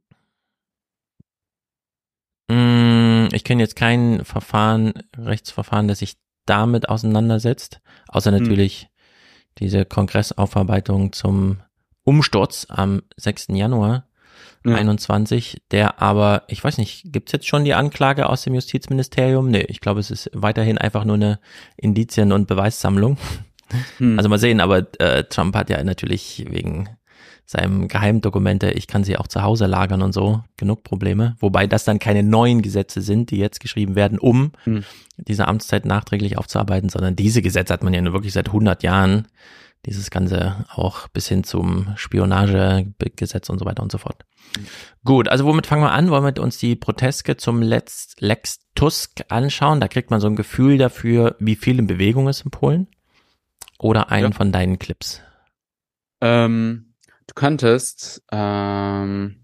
Mm, 2.48 3.28
ich 3.32 3.44
kenne 3.44 3.62
jetzt 3.62 3.76
kein 3.76 4.24
Verfahren, 4.24 4.94
Rechtsverfahren, 5.18 5.86
das 5.86 5.98
sich 5.98 6.16
damit 6.46 6.88
auseinandersetzt, 6.88 7.80
außer 8.08 8.32
hm. 8.32 8.42
natürlich 8.42 8.82
hm. 8.82 8.88
diese 9.58 9.84
Kongressaufarbeitung 9.84 11.12
zum 11.12 11.58
Umsturz 12.04 12.66
am 12.70 13.02
6. 13.16 13.48
Januar 13.50 14.08
ja. 14.64 14.74
21, 14.74 15.62
der 15.70 16.00
aber, 16.02 16.42
ich 16.48 16.62
weiß 16.62 16.78
nicht, 16.78 17.12
gibt's 17.12 17.32
jetzt 17.32 17.46
schon 17.46 17.64
die 17.64 17.74
Anklage 17.74 18.28
aus 18.28 18.42
dem 18.42 18.54
Justizministerium? 18.54 19.50
Nee, 19.50 19.66
ich 19.68 19.80
glaube, 19.80 20.00
es 20.00 20.10
ist 20.10 20.30
weiterhin 20.32 20.78
einfach 20.78 21.04
nur 21.04 21.16
eine 21.16 21.38
Indizien- 21.76 22.32
und 22.32 22.46
Beweissammlung. 22.46 23.16
Hm. 23.98 24.16
Also 24.16 24.28
mal 24.28 24.38
sehen, 24.38 24.60
aber 24.60 24.86
äh, 25.00 25.24
Trump 25.24 25.56
hat 25.56 25.70
ja 25.70 25.82
natürlich 25.82 26.46
wegen 26.48 26.88
seinem 27.46 27.86
Geheimdokumente, 27.86 28.72
ich 28.72 28.88
kann 28.88 29.04
sie 29.04 29.16
auch 29.16 29.28
zu 29.28 29.42
Hause 29.42 29.66
lagern 29.66 30.02
und 30.02 30.12
so, 30.12 30.42
genug 30.56 30.82
Probleme. 30.82 31.36
Wobei 31.38 31.68
das 31.68 31.84
dann 31.84 32.00
keine 32.00 32.24
neuen 32.24 32.60
Gesetze 32.60 33.00
sind, 33.00 33.30
die 33.30 33.38
jetzt 33.38 33.60
geschrieben 33.60 33.94
werden, 33.94 34.18
um 34.18 34.52
hm. 34.64 34.84
diese 35.16 35.46
Amtszeit 35.46 35.84
nachträglich 35.84 36.38
aufzuarbeiten, 36.38 36.88
sondern 36.88 37.14
diese 37.14 37.42
Gesetze 37.42 37.72
hat 37.72 37.84
man 37.84 37.94
ja 37.94 38.00
nur 38.00 38.12
wirklich 38.12 38.32
seit 38.32 38.48
100 38.48 38.82
Jahren. 38.82 39.28
Dieses 39.86 40.10
Ganze 40.10 40.64
auch 40.68 41.08
bis 41.08 41.28
hin 41.28 41.44
zum 41.44 41.94
Spionagegesetz 41.96 43.48
und 43.48 43.58
so 43.58 43.64
weiter 43.64 43.82
und 43.82 43.92
so 43.92 43.98
fort. 43.98 44.24
Mhm. 44.56 44.66
Gut, 45.04 45.28
also 45.28 45.44
womit 45.44 45.66
fangen 45.66 45.82
wir 45.82 45.92
an? 45.92 46.10
Wollen 46.10 46.34
wir 46.34 46.42
uns 46.42 46.58
die 46.58 46.76
Proteske 46.76 47.36
zum 47.36 47.62
Letz 47.62 48.14
Lex 48.18 48.58
Tusk 48.74 49.24
anschauen? 49.28 49.80
Da 49.80 49.88
kriegt 49.88 50.10
man 50.10 50.20
so 50.20 50.26
ein 50.26 50.36
Gefühl 50.36 50.78
dafür, 50.78 51.36
wie 51.38 51.56
viel 51.56 51.78
in 51.78 51.86
Bewegung 51.86 52.28
ist 52.28 52.42
in 52.42 52.50
Polen. 52.50 52.88
Oder 53.78 54.10
einen 54.10 54.32
ja. 54.32 54.36
von 54.36 54.52
deinen 54.52 54.78
Clips? 54.78 55.20
Ähm, 56.20 56.86
Du 57.26 57.34
könntest, 57.34 58.22
ähm, 58.30 59.42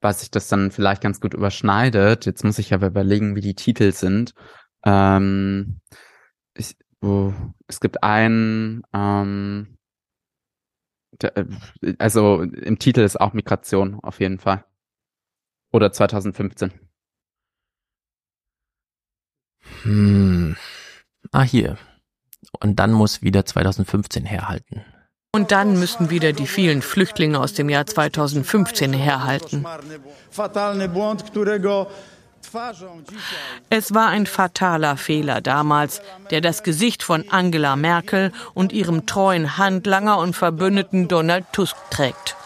was 0.00 0.20
sich 0.20 0.30
das 0.30 0.48
dann 0.48 0.70
vielleicht 0.70 1.02
ganz 1.02 1.20
gut 1.20 1.34
überschneidet, 1.34 2.26
jetzt 2.26 2.44
muss 2.44 2.58
ich 2.58 2.72
aber 2.72 2.88
überlegen, 2.88 3.36
wie 3.36 3.40
die 3.40 3.54
Titel 3.54 3.92
sind. 3.92 4.34
Ähm, 4.84 5.80
ich, 6.54 6.76
oh, 7.02 7.32
es 7.66 7.80
gibt 7.80 8.02
einen, 8.02 8.82
ähm, 8.92 9.78
der, 11.20 11.36
äh, 11.36 11.46
also 11.98 12.42
im 12.42 12.78
Titel 12.78 13.00
ist 13.00 13.20
auch 13.20 13.32
Migration 13.32 14.00
auf 14.02 14.20
jeden 14.20 14.38
Fall. 14.38 14.64
Oder 15.72 15.92
2015. 15.92 16.72
Hm. 19.82 20.56
Ah, 21.30 21.42
hier. 21.42 21.78
Und 22.60 22.76
dann 22.78 22.92
muss 22.92 23.22
wieder 23.22 23.44
2015 23.44 24.24
herhalten. 24.24 24.84
Und 25.34 25.50
dann 25.50 25.78
müssten 25.78 26.10
wieder 26.10 26.34
die 26.34 26.46
vielen 26.46 26.82
Flüchtlinge 26.82 27.40
aus 27.40 27.54
dem 27.54 27.70
Jahr 27.70 27.86
2015 27.86 28.92
herhalten. 28.92 29.64
Es 33.70 33.94
war 33.94 34.08
ein 34.08 34.26
fataler 34.26 34.96
Fehler 34.96 35.40
damals, 35.40 36.02
der 36.30 36.40
das 36.40 36.62
Gesicht 36.62 37.02
von 37.02 37.24
Angela 37.30 37.76
Merkel 37.76 38.32
und 38.54 38.72
ihrem 38.72 39.06
treuen 39.06 39.56
Handlanger 39.58 40.18
und 40.18 40.34
Verbündeten 40.34 41.08
Donald 41.08 41.46
Tusk 41.52 41.76
trägt. 41.90 42.36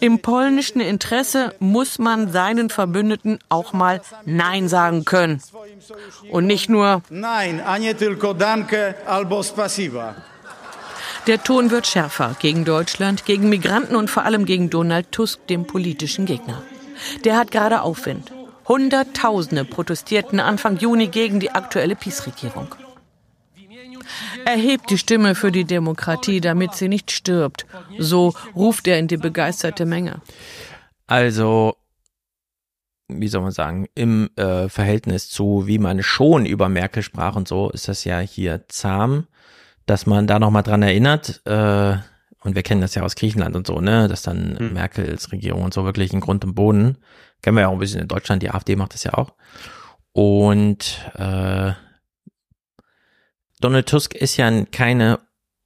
Im 0.00 0.20
polnischen 0.20 0.80
Interesse 0.80 1.54
muss 1.58 1.98
man 1.98 2.32
seinen 2.32 2.70
Verbündeten 2.70 3.38
auch 3.48 3.72
mal 3.72 4.00
Nein 4.24 4.68
sagen 4.68 5.04
können. 5.04 5.42
Und 6.30 6.46
nicht 6.46 6.70
nur 6.70 7.02
Nein, 7.10 7.60
a 7.60 7.78
nie 7.78 7.94
tylko 7.94 8.32
danke 8.32 8.94
albo 9.06 9.42
spasiba. 9.42 10.14
Der 11.26 11.42
Ton 11.42 11.70
wird 11.70 11.86
schärfer 11.86 12.34
gegen 12.38 12.64
Deutschland, 12.64 13.26
gegen 13.26 13.50
Migranten 13.50 13.94
und 13.94 14.08
vor 14.08 14.24
allem 14.24 14.46
gegen 14.46 14.70
Donald 14.70 15.12
Tusk, 15.12 15.46
dem 15.48 15.66
politischen 15.66 16.24
Gegner. 16.24 16.62
Der 17.24 17.36
hat 17.36 17.50
gerade 17.50 17.82
Aufwind. 17.82 18.32
Hunderttausende 18.68 19.64
protestierten 19.64 20.38
Anfang 20.38 20.76
Juni 20.76 21.08
gegen 21.08 21.40
die 21.40 21.50
aktuelle 21.50 21.96
PiS-Regierung. 21.96 22.74
Erhebt 24.44 24.90
die 24.90 24.98
Stimme 24.98 25.34
für 25.34 25.52
die 25.52 25.64
Demokratie, 25.64 26.40
damit 26.40 26.74
sie 26.74 26.88
nicht 26.88 27.10
stirbt. 27.10 27.66
So 27.98 28.34
ruft 28.54 28.86
er 28.86 28.98
in 28.98 29.08
die 29.08 29.16
begeisterte 29.16 29.86
Menge. 29.86 30.20
Also, 31.06 31.76
wie 33.08 33.28
soll 33.28 33.42
man 33.42 33.52
sagen, 33.52 33.86
im 33.94 34.30
äh, 34.36 34.68
Verhältnis 34.68 35.28
zu, 35.28 35.66
wie 35.66 35.78
man 35.78 36.02
schon 36.02 36.46
über 36.46 36.68
Merkel 36.68 37.02
sprach 37.02 37.36
und 37.36 37.48
so, 37.48 37.70
ist 37.70 37.88
das 37.88 38.04
ja 38.04 38.20
hier 38.20 38.64
zahm, 38.68 39.26
dass 39.86 40.06
man 40.06 40.26
da 40.26 40.38
nochmal 40.38 40.62
dran 40.62 40.82
erinnert. 40.82 41.42
Äh, 41.44 41.96
und 42.42 42.54
wir 42.54 42.62
kennen 42.62 42.80
das 42.80 42.94
ja 42.94 43.02
aus 43.02 43.16
Griechenland 43.16 43.54
und 43.54 43.66
so, 43.66 43.80
ne, 43.80 44.08
dass 44.08 44.22
dann 44.22 44.58
hm. 44.58 44.72
Merkels 44.72 45.30
Regierung 45.32 45.62
und 45.62 45.74
so 45.74 45.84
wirklich 45.84 46.12
in 46.12 46.20
Grund 46.20 46.44
und 46.44 46.54
Boden, 46.54 46.96
kennen 47.42 47.56
wir 47.56 47.62
ja 47.62 47.68
auch 47.68 47.74
ein 47.74 47.78
bisschen 47.78 48.00
in 48.00 48.08
Deutschland, 48.08 48.42
die 48.42 48.50
AfD 48.50 48.76
macht 48.76 48.94
das 48.94 49.04
ja 49.04 49.14
auch. 49.14 49.34
Und 50.12 51.10
äh, 51.14 51.72
Donald 53.60 53.88
Tusk 53.88 54.14
ist 54.14 54.36
ja 54.36 54.64
keine 54.66 55.20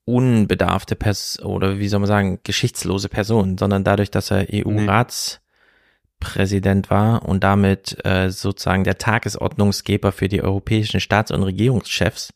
unbedarfte 0.04 0.96
Person 0.96 1.46
oder 1.46 1.78
wie 1.78 1.88
soll 1.88 2.00
man 2.00 2.08
sagen, 2.08 2.40
geschichtslose 2.42 3.08
Person, 3.08 3.56
sondern 3.56 3.84
dadurch, 3.84 4.10
dass 4.10 4.30
er 4.30 4.46
EU-Ratspräsident 4.52 6.90
war 6.90 7.26
und 7.26 7.42
damit 7.42 8.04
äh, 8.04 8.28
sozusagen 8.30 8.84
der 8.84 8.98
Tagesordnungsgeber 8.98 10.12
für 10.12 10.28
die 10.28 10.42
europäischen 10.42 11.00
Staats- 11.00 11.30
und 11.30 11.42
Regierungschefs, 11.42 12.34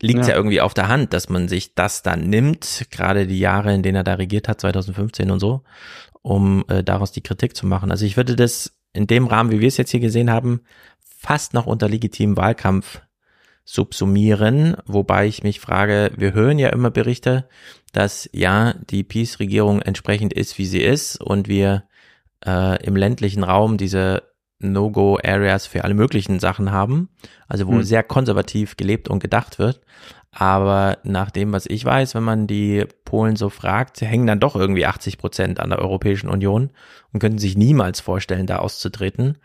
liegt 0.00 0.20
ja. 0.20 0.30
Ja. 0.30 0.36
irgendwie 0.36 0.60
auf 0.60 0.74
der 0.74 0.88
Hand, 0.88 1.12
dass 1.12 1.28
man 1.28 1.48
sich 1.48 1.74
das 1.74 2.02
dann 2.02 2.28
nimmt, 2.28 2.86
gerade 2.90 3.26
die 3.26 3.38
Jahre, 3.38 3.74
in 3.74 3.82
denen 3.82 3.96
er 3.96 4.04
da 4.04 4.14
regiert 4.14 4.48
hat, 4.48 4.60
2015 4.60 5.30
und 5.30 5.40
so, 5.40 5.62
um 6.22 6.64
äh, 6.68 6.82
daraus 6.82 7.12
die 7.12 7.22
Kritik 7.22 7.56
zu 7.56 7.66
machen. 7.66 7.90
Also 7.90 8.04
ich 8.04 8.16
würde 8.16 8.36
das 8.36 8.76
in 8.92 9.06
dem 9.06 9.26
Rahmen, 9.26 9.50
wie 9.50 9.60
wir 9.60 9.68
es 9.68 9.76
jetzt 9.76 9.90
hier 9.90 10.00
gesehen 10.00 10.30
haben, 10.30 10.62
fast 10.98 11.54
noch 11.54 11.66
unter 11.66 11.88
legitimen 11.88 12.36
Wahlkampf 12.36 13.00
subsumieren, 13.64 14.76
wobei 14.86 15.26
ich 15.26 15.42
mich 15.42 15.60
frage, 15.60 16.10
wir 16.16 16.32
hören 16.32 16.58
ja 16.58 16.70
immer 16.70 16.90
Berichte, 16.90 17.48
dass 17.92 18.28
ja 18.32 18.74
die 18.90 19.04
Peace-Regierung 19.04 19.80
entsprechend 19.82 20.32
ist, 20.32 20.58
wie 20.58 20.66
sie 20.66 20.80
ist 20.80 21.20
und 21.20 21.46
wir 21.46 21.84
äh, 22.44 22.82
im 22.84 22.96
ländlichen 22.96 23.44
Raum 23.44 23.76
diese 23.76 24.29
No-Go-Areas 24.60 25.66
für 25.66 25.84
alle 25.84 25.94
möglichen 25.94 26.38
Sachen 26.38 26.70
haben, 26.70 27.08
also 27.48 27.66
wo 27.66 27.72
Hm. 27.72 27.82
sehr 27.82 28.02
konservativ 28.02 28.76
gelebt 28.76 29.08
und 29.08 29.20
gedacht 29.20 29.58
wird. 29.58 29.80
Aber 30.32 30.98
nach 31.02 31.30
dem, 31.30 31.52
was 31.52 31.66
ich 31.66 31.84
weiß, 31.84 32.14
wenn 32.14 32.22
man 32.22 32.46
die 32.46 32.84
Polen 33.04 33.34
so 33.34 33.48
fragt, 33.48 34.00
hängen 34.00 34.26
dann 34.28 34.38
doch 34.38 34.54
irgendwie 34.54 34.86
80 34.86 35.18
Prozent 35.18 35.58
an 35.58 35.70
der 35.70 35.80
Europäischen 35.80 36.28
Union 36.28 36.70
und 37.12 37.18
könnten 37.20 37.38
sich 37.38 37.56
niemals 37.56 38.00
vorstellen, 38.00 38.46
da 38.46 38.58
auszutreten. 38.58 39.38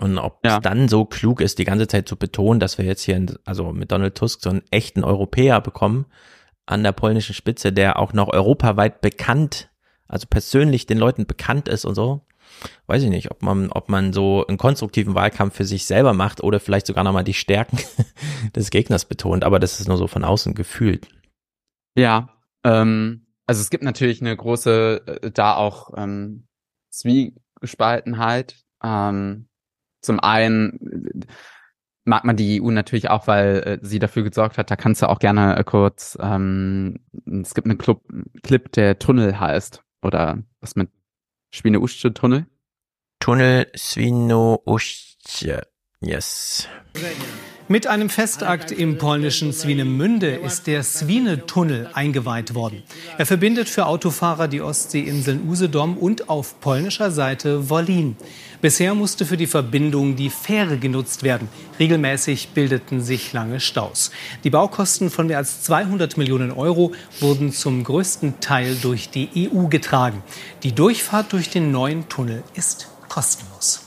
Und 0.00 0.18
ob 0.18 0.40
Ja. 0.44 0.56
es 0.56 0.62
dann 0.62 0.88
so 0.88 1.04
klug 1.04 1.40
ist, 1.40 1.60
die 1.60 1.64
ganze 1.64 1.86
Zeit 1.86 2.08
zu 2.08 2.16
betonen, 2.16 2.58
dass 2.58 2.78
wir 2.78 2.84
jetzt 2.84 3.02
hier, 3.02 3.24
also 3.44 3.72
mit 3.72 3.92
Donald 3.92 4.16
Tusk 4.16 4.40
so 4.42 4.50
einen 4.50 4.62
echten 4.72 5.04
Europäer 5.04 5.60
bekommen 5.60 6.06
an 6.66 6.82
der 6.82 6.92
polnischen 6.92 7.34
Spitze, 7.34 7.72
der 7.72 7.98
auch 8.00 8.12
noch 8.12 8.28
europaweit 8.32 9.02
bekannt, 9.02 9.68
also 10.08 10.26
persönlich 10.28 10.86
den 10.86 10.98
Leuten 10.98 11.26
bekannt 11.26 11.68
ist 11.68 11.84
und 11.84 11.94
so, 11.94 12.22
weiß 12.86 13.02
ich 13.02 13.10
nicht, 13.10 13.30
ob 13.30 13.42
man, 13.42 13.70
ob 13.70 13.88
man 13.88 14.12
so 14.12 14.46
einen 14.46 14.58
konstruktiven 14.58 15.14
Wahlkampf 15.14 15.54
für 15.54 15.64
sich 15.64 15.86
selber 15.86 16.12
macht 16.12 16.42
oder 16.42 16.60
vielleicht 16.60 16.86
sogar 16.86 17.04
nochmal 17.04 17.24
die 17.24 17.34
Stärken 17.34 17.78
des 18.56 18.70
Gegners 18.70 19.04
betont, 19.04 19.44
aber 19.44 19.58
das 19.58 19.80
ist 19.80 19.88
nur 19.88 19.96
so 19.96 20.06
von 20.06 20.24
außen 20.24 20.54
gefühlt. 20.54 21.08
Ja, 21.96 22.30
ähm, 22.64 23.26
also 23.46 23.60
es 23.60 23.70
gibt 23.70 23.84
natürlich 23.84 24.20
eine 24.20 24.36
große, 24.36 25.02
äh, 25.22 25.30
da 25.30 25.54
auch 25.54 25.92
ähm, 25.96 26.46
Zwiegespaltenheit. 26.90 28.56
Ähm, 28.82 29.48
zum 30.00 30.20
einen 30.20 31.22
äh, 31.22 31.26
mag 32.04 32.24
man 32.24 32.36
die 32.36 32.60
EU 32.62 32.70
natürlich 32.70 33.10
auch, 33.10 33.26
weil 33.26 33.56
äh, 33.56 33.78
sie 33.82 33.98
dafür 33.98 34.22
gesorgt 34.22 34.58
hat, 34.58 34.70
da 34.70 34.76
kannst 34.76 35.02
du 35.02 35.08
auch 35.08 35.18
gerne 35.18 35.56
äh, 35.56 35.64
kurz, 35.64 36.18
ähm, 36.20 37.00
es 37.42 37.54
gibt 37.54 37.66
einen 37.66 37.78
Club, 37.78 38.02
Clip, 38.42 38.70
der 38.72 38.98
Tunnel 38.98 39.38
heißt, 39.40 39.82
oder 40.02 40.42
was 40.60 40.76
mit 40.76 40.90
Schwine 41.50 41.80
Usche 41.80 42.12
Tunnel. 43.24 43.66
Svino 43.74 44.62
yes. 46.02 46.68
Mit 47.68 47.86
einem 47.86 48.10
Festakt 48.10 48.70
im 48.70 48.98
polnischen 48.98 49.54
Swinemünde 49.54 50.34
ist 50.36 50.66
der 50.66 50.82
Swinetunnel 50.82 51.88
eingeweiht 51.94 52.54
worden. 52.54 52.82
Er 53.16 53.24
verbindet 53.24 53.70
für 53.70 53.86
Autofahrer 53.86 54.46
die 54.46 54.60
Ostseeinseln 54.60 55.48
Usedom 55.48 55.96
und 55.96 56.28
auf 56.28 56.60
polnischer 56.60 57.10
Seite 57.10 57.70
Wollin. 57.70 58.18
Bisher 58.60 58.94
musste 58.94 59.24
für 59.24 59.38
die 59.38 59.46
Verbindung 59.46 60.16
die 60.16 60.28
Fähre 60.28 60.76
genutzt 60.76 61.22
werden. 61.22 61.48
Regelmäßig 61.78 62.50
bildeten 62.50 63.00
sich 63.00 63.32
lange 63.32 63.58
Staus. 63.58 64.10
Die 64.44 64.50
Baukosten 64.50 65.08
von 65.08 65.28
mehr 65.28 65.38
als 65.38 65.62
200 65.62 66.18
Millionen 66.18 66.52
Euro 66.52 66.92
wurden 67.20 67.54
zum 67.54 67.84
größten 67.84 68.40
Teil 68.40 68.76
durch 68.82 69.08
die 69.08 69.48
EU 69.50 69.68
getragen. 69.68 70.22
Die 70.62 70.72
Durchfahrt 70.72 71.32
durch 71.32 71.48
den 71.48 71.72
neuen 71.72 72.06
Tunnel 72.10 72.42
ist 72.52 72.88
kostenlos. 73.14 73.80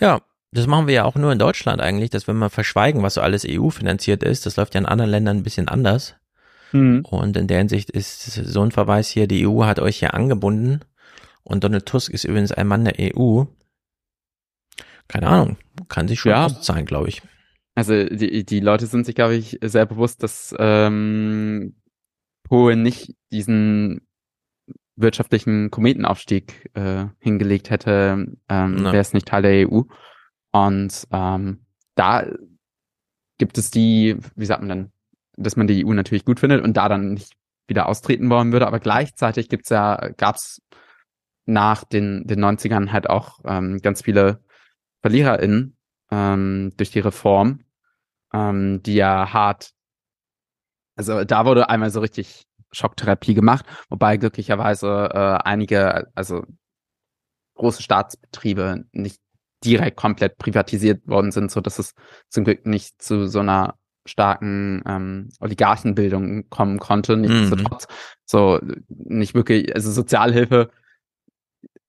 Ja, 0.00 0.22
das 0.52 0.66
machen 0.66 0.86
wir 0.86 0.94
ja 0.94 1.04
auch 1.04 1.14
nur 1.14 1.30
in 1.32 1.38
Deutschland 1.38 1.80
eigentlich, 1.82 2.08
dass 2.08 2.26
wir 2.26 2.32
mal 2.34 2.48
verschweigen, 2.48 3.02
was 3.02 3.14
so 3.14 3.20
alles 3.20 3.44
EU-finanziert 3.46 4.22
ist. 4.22 4.46
Das 4.46 4.56
läuft 4.56 4.74
ja 4.74 4.80
in 4.80 4.86
anderen 4.86 5.10
Ländern 5.10 5.36
ein 5.38 5.42
bisschen 5.42 5.68
anders. 5.68 6.14
Mhm. 6.72 7.04
Und 7.04 7.36
in 7.36 7.46
der 7.46 7.58
Hinsicht 7.58 7.90
ist 7.90 8.22
so 8.32 8.62
ein 8.62 8.70
Verweis 8.72 9.08
hier, 9.08 9.26
die 9.26 9.46
EU 9.46 9.64
hat 9.64 9.80
euch 9.80 9.98
hier 9.98 10.14
angebunden. 10.14 10.80
Und 11.42 11.62
Donald 11.62 11.84
Tusk 11.84 12.10
ist 12.10 12.24
übrigens 12.24 12.52
ein 12.52 12.66
Mann 12.66 12.84
der 12.86 12.94
EU. 13.16 13.44
Keine 15.08 15.26
Ahnung, 15.26 15.56
kann 15.88 16.08
sich 16.08 16.20
schon 16.20 16.30
Ja. 16.30 16.46
auszahlen, 16.46 16.86
glaube 16.86 17.08
ich. 17.08 17.20
Also 17.74 18.04
die, 18.04 18.44
die 18.44 18.60
Leute 18.60 18.86
sind 18.86 19.04
sich, 19.04 19.14
glaube 19.14 19.34
ich, 19.34 19.58
sehr 19.62 19.84
bewusst, 19.84 20.22
dass 20.22 20.54
ähm, 20.58 21.74
Polen 22.44 22.82
nicht 22.82 23.14
diesen 23.30 24.06
wirtschaftlichen 25.00 25.70
Kometenaufstieg 25.70 26.70
äh, 26.74 27.06
hingelegt 27.18 27.70
hätte, 27.70 28.36
ähm, 28.48 28.84
wäre 28.84 28.98
es 28.98 29.12
nicht 29.12 29.28
Teil 29.28 29.42
der 29.42 29.68
EU. 29.68 29.82
Und 30.52 31.06
ähm, 31.12 31.66
da 31.94 32.26
gibt 33.38 33.58
es 33.58 33.70
die, 33.70 34.16
wie 34.36 34.46
sagt 34.46 34.62
man 34.62 34.68
denn, 34.68 34.92
dass 35.36 35.56
man 35.56 35.66
die 35.66 35.84
EU 35.84 35.92
natürlich 35.92 36.24
gut 36.24 36.40
findet 36.40 36.62
und 36.62 36.76
da 36.76 36.88
dann 36.88 37.14
nicht 37.14 37.32
wieder 37.66 37.88
austreten 37.88 38.28
wollen 38.28 38.52
würde, 38.52 38.66
aber 38.66 38.80
gleichzeitig 38.80 39.48
gibt's 39.48 39.70
ja, 39.70 39.96
gab's 40.16 40.60
nach 41.46 41.84
den, 41.84 42.26
den 42.26 42.44
90ern 42.44 42.92
halt 42.92 43.08
auch 43.08 43.40
ähm, 43.44 43.78
ganz 43.80 44.02
viele 44.02 44.42
VerliererInnen 45.02 45.76
ähm, 46.10 46.72
durch 46.76 46.90
die 46.90 47.00
Reform, 47.00 47.64
ähm, 48.32 48.82
die 48.82 48.94
ja 48.94 49.32
hart, 49.32 49.70
also 50.96 51.24
da 51.24 51.46
wurde 51.46 51.70
einmal 51.70 51.90
so 51.90 52.00
richtig 52.00 52.46
Schocktherapie 52.72 53.34
gemacht, 53.34 53.66
wobei 53.88 54.16
glücklicherweise 54.16 55.10
äh, 55.12 55.38
einige, 55.44 56.08
also 56.14 56.44
große 57.54 57.82
Staatsbetriebe 57.82 58.84
nicht 58.92 59.20
direkt 59.64 59.96
komplett 59.96 60.38
privatisiert 60.38 61.06
worden 61.06 61.32
sind, 61.32 61.50
so 61.50 61.60
dass 61.60 61.78
es 61.78 61.94
zum 62.28 62.44
Glück 62.44 62.66
nicht 62.66 63.02
zu 63.02 63.26
so 63.26 63.40
einer 63.40 63.74
starken 64.06 64.82
ähm, 64.86 65.28
Oligarchenbildung 65.40 66.48
kommen 66.48 66.78
konnte. 66.78 67.16
Nichtsdestotrotz, 67.16 67.86
so 68.24 68.58
nicht 68.88 69.34
wirklich, 69.34 69.74
also 69.74 69.90
Sozialhilfe 69.90 70.70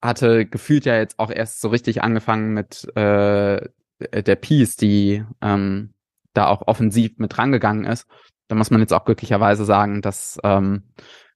hatte 0.01 0.45
gefühlt 0.45 0.85
ja 0.85 0.97
jetzt 0.97 1.19
auch 1.19 1.31
erst 1.31 1.61
so 1.61 1.69
richtig 1.69 2.03
angefangen 2.03 2.53
mit 2.53 2.85
äh, 2.95 3.69
der 3.99 4.35
Peace, 4.35 4.75
die 4.75 5.23
ähm, 5.41 5.93
da 6.33 6.47
auch 6.47 6.67
offensiv 6.67 7.17
mit 7.17 7.37
rangegangen 7.37 7.85
ist. 7.85 8.07
Da 8.51 8.55
muss 8.57 8.69
man 8.69 8.81
jetzt 8.81 8.91
auch 8.91 9.05
glücklicherweise 9.05 9.63
sagen, 9.63 10.01
dass 10.01 10.37
ähm, 10.43 10.83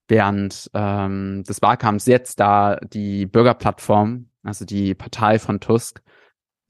während 0.10 0.70
ähm, 0.74 1.46
des 1.48 1.62
Wahlkampfs 1.62 2.08
jetzt 2.08 2.42
da 2.42 2.76
die 2.76 3.26
Bürgerplattform, 3.26 4.28
also 4.44 4.66
die 4.66 4.94
Partei 4.96 5.40
von 5.40 5.62
Tusk, 5.62 6.02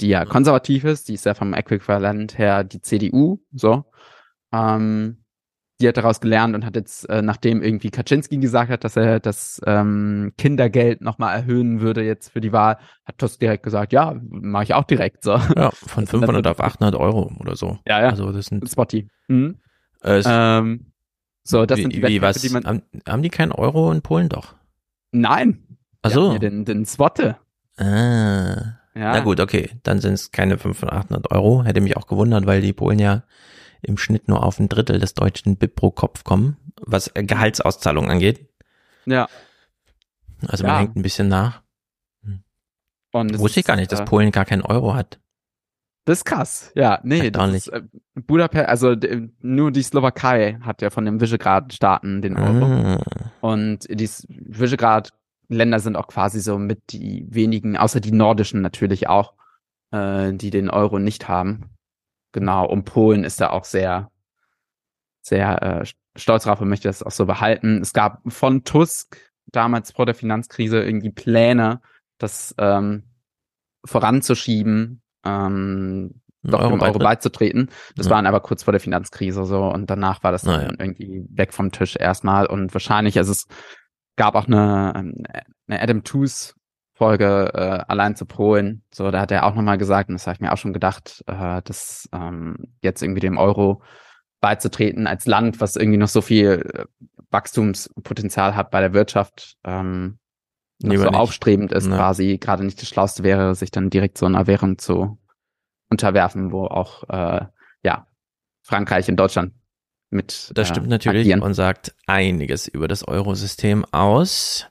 die 0.01 0.09
ja 0.09 0.23
konservativ 0.23 0.83
ist, 0.83 1.07
die 1.07 1.15
ist 1.15 1.25
ja 1.25 1.33
vom 1.33 1.55
Äquivalent 1.55 2.37
her 2.37 2.63
die 2.63 2.79
CDU, 2.79 3.39
so, 3.53 3.85
ähm, 4.53 5.23
die 5.81 5.87
hat 5.87 5.97
daraus 5.97 6.21
gelernt 6.21 6.53
und 6.53 6.63
hat 6.63 6.75
jetzt, 6.75 7.09
äh, 7.09 7.23
nachdem 7.23 7.63
irgendwie 7.63 7.89
Kaczynski 7.89 8.37
gesagt 8.37 8.69
hat, 8.69 8.83
dass 8.83 8.97
er 8.97 9.19
das 9.19 9.59
ähm, 9.65 10.31
Kindergeld 10.37 11.01
nochmal 11.01 11.35
erhöhen 11.35 11.81
würde 11.81 12.03
jetzt 12.03 12.29
für 12.29 12.39
die 12.39 12.51
Wahl, 12.51 12.77
hat 13.03 13.17
Tusk 13.17 13.39
direkt 13.39 13.63
gesagt, 13.63 13.93
ja, 13.93 14.13
mache 14.29 14.65
ich 14.65 14.73
auch 14.75 14.83
direkt 14.83 15.23
so. 15.23 15.37
Ja, 15.55 15.71
von 15.73 16.05
500 16.05 16.45
auf 16.45 16.59
800 16.59 16.93
Euro 16.93 17.31
oder 17.39 17.55
so. 17.55 17.79
Ja, 17.87 17.99
ja. 17.99 18.09
Also 18.09 18.31
das 18.31 18.45
sind 18.45 18.69
Spotty. 18.69 19.09
Mhm. 19.27 19.57
Äh, 20.05 20.21
Ähm, 20.25 20.91
so, 21.43 21.65
das 21.65 21.77
wie, 21.77 21.81
sind 21.83 21.93
die 21.93 22.03
wie 22.03 22.21
was? 22.21 22.41
die 22.41 22.49
man. 22.49 22.65
haben, 22.65 22.81
haben 23.07 23.21
die 23.21 23.29
keinen 23.29 23.51
Euro 23.51 23.91
in 23.91 24.01
Polen 24.01 24.29
doch? 24.29 24.55
Nein. 25.11 25.77
Ach 26.01 26.11
so. 26.11 26.33
ja 26.33 26.39
Den, 26.39 26.65
den 26.65 26.85
Swotte. 26.85 27.37
Ah. 27.77 28.79
Ja. 28.97 29.11
Na 29.11 29.19
gut, 29.19 29.39
okay. 29.39 29.69
Dann 29.83 29.99
sind 29.99 30.13
es 30.13 30.31
keine 30.31 30.57
500, 30.57 30.95
800 30.97 31.31
Euro. 31.31 31.63
Hätte 31.63 31.81
mich 31.81 31.97
auch 31.97 32.07
gewundert, 32.07 32.45
weil 32.45 32.61
die 32.61 32.71
Polen 32.73 32.99
ja 32.99 33.23
im 33.81 33.97
Schnitt 33.97 34.27
nur 34.27 34.43
auf 34.43 34.59
ein 34.59 34.69
Drittel 34.69 34.99
des 34.99 35.13
deutschen 35.13 35.57
BIP 35.57 35.75
pro 35.75 35.91
Kopf 35.91 36.23
kommen, 36.23 36.57
was 36.81 37.09
äh, 37.13 37.23
Gehaltsauszahlungen 37.23 38.09
angeht. 38.09 38.47
Ja. 39.05 39.27
Also 40.47 40.63
man 40.63 40.73
Ja. 40.73 40.79
hängt 40.79 40.95
ein 40.95 41.01
bisschen 41.03 41.27
nach. 41.27 41.61
Wusste 43.13 43.59
ich 43.61 43.65
gar 43.65 43.75
nicht, 43.77 43.91
dass 43.91 44.01
äh, 44.01 44.05
Polen 44.05 44.31
gar 44.31 44.45
keinen 44.45 44.61
Euro 44.63 44.93
hat. 44.95 45.19
Das 46.05 46.19
ist 46.19 46.25
krass. 46.25 46.71
Ja, 46.75 46.99
nee, 47.03 47.31
das 47.31 47.53
ist, 47.53 47.67
äh, 47.69 47.81
Budapest, 48.13 48.67
also 48.67 48.95
nur 49.41 49.71
die 49.71 49.81
Slowakei 49.81 50.59
hat 50.61 50.83
ja 50.83 50.91
von 50.91 51.05
den 51.05 51.19
Visegrad-Staaten 51.19 52.21
den 52.21 52.37
Euro. 52.37 52.65
Ah. 52.65 53.03
Und 53.41 53.87
die 53.89 54.07
Visegrad-Länder 54.27 55.79
sind 55.79 55.95
auch 55.95 56.07
quasi 56.07 56.39
so 56.41 56.59
mit 56.59 56.91
die 56.91 57.25
wenigen, 57.29 57.75
außer 57.75 57.99
die 57.99 58.11
nordischen 58.11 58.61
natürlich 58.61 59.09
auch, 59.09 59.33
äh, 59.91 60.31
die 60.33 60.51
den 60.51 60.69
Euro 60.69 60.99
nicht 60.99 61.27
haben. 61.27 61.71
Genau, 62.33 62.67
und 62.67 62.85
Polen 62.85 63.23
ist 63.23 63.41
da 63.41 63.49
auch 63.49 63.65
sehr, 63.65 64.11
sehr 65.21 65.61
äh, 65.63 65.85
stolz 66.15 66.43
drauf 66.43 66.61
und 66.61 66.69
möchte 66.69 66.87
das 66.87 67.01
auch 67.01 67.11
so 67.11 67.25
behalten. 67.25 67.81
Es 67.81 67.93
gab 67.93 68.21
von 68.31 68.63
Tusk 68.63 69.17
damals 69.47 69.91
vor 69.91 70.05
der 70.05 70.15
Finanzkrise 70.15 70.83
irgendwie 70.83 71.11
Pläne, 71.11 71.81
das 72.19 72.53
ähm, 72.59 73.03
voranzuschieben, 73.85 75.01
ähm, 75.25 76.21
doch 76.43 76.67
dem 76.69 76.79
Euro 76.81 76.99
beizutreten. 76.99 77.69
Das 77.95 78.05
Ja. 78.07 78.13
waren 78.13 78.27
aber 78.27 78.39
kurz 78.39 78.63
vor 78.63 78.71
der 78.71 78.79
Finanzkrise 78.81 79.45
so 79.45 79.63
und 79.65 79.89
danach 79.89 80.23
war 80.23 80.31
das 80.31 80.43
dann 80.43 80.61
Naja. 80.61 80.73
irgendwie 80.79 81.25
weg 81.29 81.53
vom 81.53 81.71
Tisch 81.71 81.95
erstmal 81.95 82.45
und 82.45 82.73
wahrscheinlich, 82.73 83.17
also 83.17 83.31
es 83.31 83.47
gab 84.15 84.35
auch 84.35 84.45
eine, 84.47 84.93
ähm, 84.95 85.23
eine 85.67 85.81
Adam 85.81 86.03
Tooze 86.03 86.53
Folge 86.97 87.51
äh, 87.53 87.83
allein 87.91 88.15
zu 88.15 88.25
Polen. 88.25 88.83
So, 88.93 89.11
da 89.11 89.19
hat 89.19 89.31
er 89.31 89.45
auch 89.45 89.53
nochmal 89.55 89.77
gesagt, 89.77 90.07
und 90.09 90.13
das 90.15 90.27
habe 90.27 90.35
ich 90.35 90.39
mir 90.39 90.53
auch 90.53 90.57
schon 90.57 90.71
gedacht, 90.71 91.23
äh, 91.27 91.61
dass 91.63 92.07
ähm, 92.13 92.55
jetzt 92.81 93.01
irgendwie 93.01 93.19
dem 93.19 93.37
Euro 93.37 93.81
beizutreten 94.39 95.05
als 95.07 95.25
Land, 95.25 95.59
was 95.59 95.75
irgendwie 95.75 95.97
noch 95.97 96.07
so 96.07 96.21
viel 96.21 96.61
äh, 96.73 96.85
Wachstumspotenzial 97.31 98.55
hat 98.55 98.71
bei 98.71 98.79
der 98.79 98.93
Wirtschaft, 98.93 99.57
ähm, 99.65 100.19
noch 100.81 100.95
so 100.95 101.03
nicht. 101.03 101.15
aufstrebend 101.15 101.71
ist, 101.71 101.87
ja. 101.87 101.95
quasi 101.95 102.37
gerade 102.37 102.65
nicht 102.65 102.81
das 102.81 102.89
Schlauste 102.89 103.23
wäre, 103.23 103.55
sich 103.55 103.71
dann 103.71 103.89
direkt 103.89 104.17
so 104.17 104.25
einer 104.25 104.47
Währung 104.47 104.77
zu 104.77 105.17
unterwerfen, 105.89 106.51
wo 106.51 106.65
auch 106.65 107.03
äh, 107.09 107.45
ja 107.83 108.07
Frankreich 108.61 109.07
und 109.09 109.17
Deutschland 109.17 109.53
mit. 110.09 110.51
Das 110.53 110.67
stimmt 110.67 110.87
äh, 110.87 110.89
natürlich 110.89 111.21
agieren. 111.21 111.41
und 111.41 111.53
sagt 111.53 111.95
einiges 112.07 112.67
über 112.67 112.87
das 112.87 113.07
Eurosystem 113.07 113.85
aus. 113.91 114.67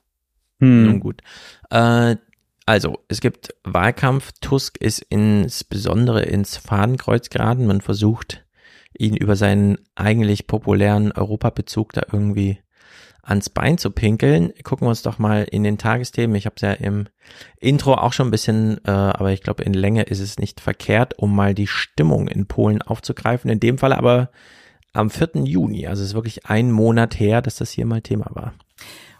Hm. 0.59 0.85
Nun 0.85 0.99
gut. 0.99 1.21
Äh, 1.69 2.15
also, 2.65 2.99
es 3.07 3.21
gibt 3.21 3.53
Wahlkampf. 3.63 4.31
Tusk 4.41 4.77
ist 4.77 4.99
insbesondere 5.09 6.23
ins 6.23 6.57
Fadenkreuz 6.57 7.29
geraten. 7.29 7.67
Man 7.67 7.81
versucht, 7.81 8.43
ihn 8.97 9.15
über 9.15 9.35
seinen 9.35 9.77
eigentlich 9.93 10.47
populären 10.47 11.11
Europabezug 11.11 11.93
da 11.93 12.01
irgendwie 12.11 12.59
ans 13.25 13.49
Bein 13.49 13.77
zu 13.77 13.91
pinkeln. 13.91 14.53
Gucken 14.63 14.85
wir 14.85 14.89
uns 14.89 15.01
doch 15.01 15.19
mal 15.19 15.43
in 15.43 15.63
den 15.63 15.77
Tagesthemen. 15.77 16.35
Ich 16.35 16.45
habe 16.45 16.55
es 16.55 16.61
ja 16.61 16.71
im 16.71 17.07
Intro 17.59 17.95
auch 17.95 18.13
schon 18.13 18.27
ein 18.27 18.31
bisschen, 18.31 18.79
äh, 18.85 18.91
aber 18.91 19.31
ich 19.31 19.41
glaube, 19.41 19.63
in 19.63 19.73
Länge 19.73 20.03
ist 20.03 20.19
es 20.19 20.37
nicht 20.37 20.61
verkehrt, 20.61 21.17
um 21.17 21.35
mal 21.35 21.53
die 21.53 21.67
Stimmung 21.67 22.27
in 22.27 22.45
Polen 22.45 22.81
aufzugreifen. 22.81 23.49
In 23.49 23.59
dem 23.59 23.77
Fall 23.77 23.93
aber 23.93 24.29
am 24.93 25.09
4. 25.09 25.43
Juni. 25.43 25.87
Also 25.87 26.03
es 26.03 26.09
ist 26.09 26.15
wirklich 26.15 26.45
ein 26.45 26.71
Monat 26.71 27.19
her, 27.19 27.41
dass 27.41 27.57
das 27.57 27.71
hier 27.71 27.85
mal 27.85 28.01
Thema 28.01 28.27
war. 28.29 28.53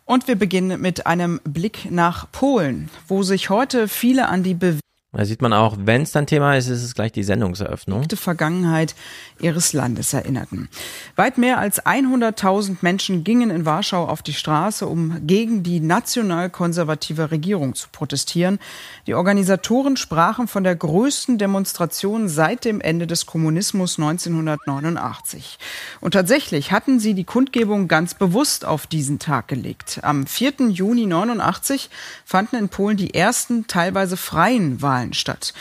Und 0.06 0.28
wir 0.28 0.36
beginnen 0.36 0.80
mit 0.80 1.08
einem 1.08 1.42
Blick 1.44 1.90
nach 1.90 2.32
Polen, 2.32 2.90
wo 3.08 3.24
sich 3.24 3.50
heute 3.50 3.88
viele 3.88 4.30
an 4.30 4.44
die 4.44 4.54
Bewegung 4.54 4.80
da 5.18 5.26
sieht 5.26 5.42
man 5.42 5.54
auch, 5.54 5.78
wenn 5.80 6.02
es 6.02 6.12
dann 6.12 6.28
Thema 6.28 6.56
ist, 6.56 6.68
ist 6.68 6.84
es 6.84 6.94
gleich 6.94 7.12
die 7.12 7.24
Sendungseröffnung. 7.24 8.08
Die 8.08 8.16
Vergangenheit 8.16 8.96
ihres 9.40 9.72
Landes 9.74 10.14
erinnerten. 10.14 10.70
Weit 11.16 11.38
mehr 11.38 11.58
als 11.58 11.86
100.000 11.86 12.78
Menschen 12.82 13.24
gingen 13.24 13.50
in 13.50 13.66
Warschau 13.66 14.06
auf 14.06 14.22
die 14.22 14.34
Straße, 14.34 14.86
um 14.86 15.26
gegen 15.26 15.64
die 15.64 15.80
nationalkonservative 15.80 17.32
Regierung 17.32 17.76
zu 17.76 17.88
protestieren. 17.92 18.60
Die 19.08 19.14
Organisatoren 19.14 19.96
sprachen 19.96 20.48
von 20.48 20.64
der 20.64 20.76
größten 20.76 21.38
Demonstration 21.38 22.28
seit 22.28 22.66
dem 22.66 22.82
Ende 22.82 23.08
des 23.08 23.26
Kommunismus 23.26 23.98
1989. 23.98 25.58
Und 26.02 26.14
tatsächlich 26.14 26.72
hatten 26.72 27.00
sie 27.00 27.14
die 27.14 27.24
Kundgebung 27.24 27.88
ganz 27.88 28.14
bewusst 28.16 28.66
auf 28.66 28.86
diesen 28.86 29.20
Tag 29.20 29.48
gelegt. 29.48 30.00
Am 30.04 30.28
4. 30.28 30.70
Juni 30.70 31.06
89 31.06 31.90
fanden 32.26 32.58
in 32.58 32.70
Polen 32.70 32.98
die 32.98 33.14
ersten 33.14 33.68
teilweise 33.68 34.18
freien 34.18 34.82
Wahlen 34.82 35.05
Wahlen 35.06 35.14
statt. 35.14 35.54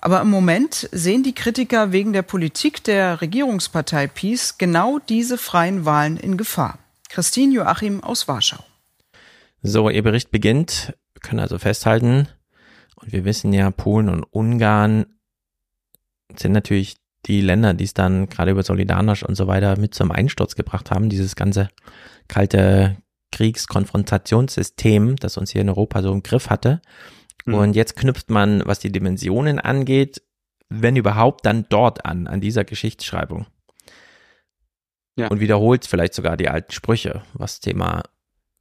Aber 0.00 0.20
im 0.20 0.30
Moment 0.30 0.88
sehen 0.92 1.22
die 1.22 1.34
Kritiker 1.34 1.90
wegen 1.92 2.12
der 2.12 2.22
Politik 2.22 2.84
der 2.84 3.20
Regierungspartei 3.20 4.06
PiS 4.06 4.58
genau 4.58 4.98
diese 5.00 5.38
freien 5.38 5.84
Wahlen 5.84 6.16
in 6.16 6.36
Gefahr. 6.36 6.78
Christine 7.08 7.54
Joachim 7.54 8.02
aus 8.04 8.28
Warschau. 8.28 8.62
So, 9.62 9.90
Ihr 9.90 10.02
Bericht 10.02 10.30
beginnt. 10.30 10.94
Wir 11.14 11.20
können 11.20 11.40
also 11.40 11.58
festhalten, 11.58 12.28
und 12.94 13.12
wir 13.12 13.24
wissen 13.24 13.52
ja, 13.52 13.70
Polen 13.70 14.08
und 14.08 14.24
Ungarn 14.24 15.06
sind 16.36 16.52
natürlich 16.52 16.96
die 17.26 17.40
Länder, 17.40 17.74
die 17.74 17.84
es 17.84 17.94
dann 17.94 18.28
gerade 18.28 18.52
über 18.52 18.62
Solidarność 18.62 19.24
und 19.24 19.34
so 19.34 19.48
weiter 19.48 19.78
mit 19.78 19.94
zum 19.94 20.12
Einsturz 20.12 20.54
gebracht 20.54 20.90
haben, 20.92 21.08
dieses 21.08 21.34
ganze 21.34 21.68
kalte 22.28 22.96
Kriegskonfrontationssystem, 23.32 25.16
das 25.16 25.36
uns 25.36 25.50
hier 25.50 25.62
in 25.62 25.68
Europa 25.68 26.02
so 26.02 26.12
im 26.12 26.22
Griff 26.22 26.50
hatte. 26.50 26.80
Mhm. 27.48 27.54
Und 27.54 27.76
jetzt 27.76 27.96
knüpft 27.96 28.30
man, 28.30 28.62
was 28.66 28.78
die 28.78 28.92
Dimensionen 28.92 29.58
angeht, 29.58 30.22
wenn 30.68 30.96
überhaupt, 30.96 31.46
dann 31.46 31.64
dort 31.70 32.04
an, 32.04 32.26
an 32.26 32.40
dieser 32.40 32.64
Geschichtsschreibung. 32.64 33.46
Ja. 35.16 35.28
Und 35.28 35.40
wiederholt 35.40 35.86
vielleicht 35.86 36.14
sogar 36.14 36.36
die 36.36 36.48
alten 36.48 36.72
Sprüche, 36.72 37.22
was 37.32 37.60
Thema 37.60 38.02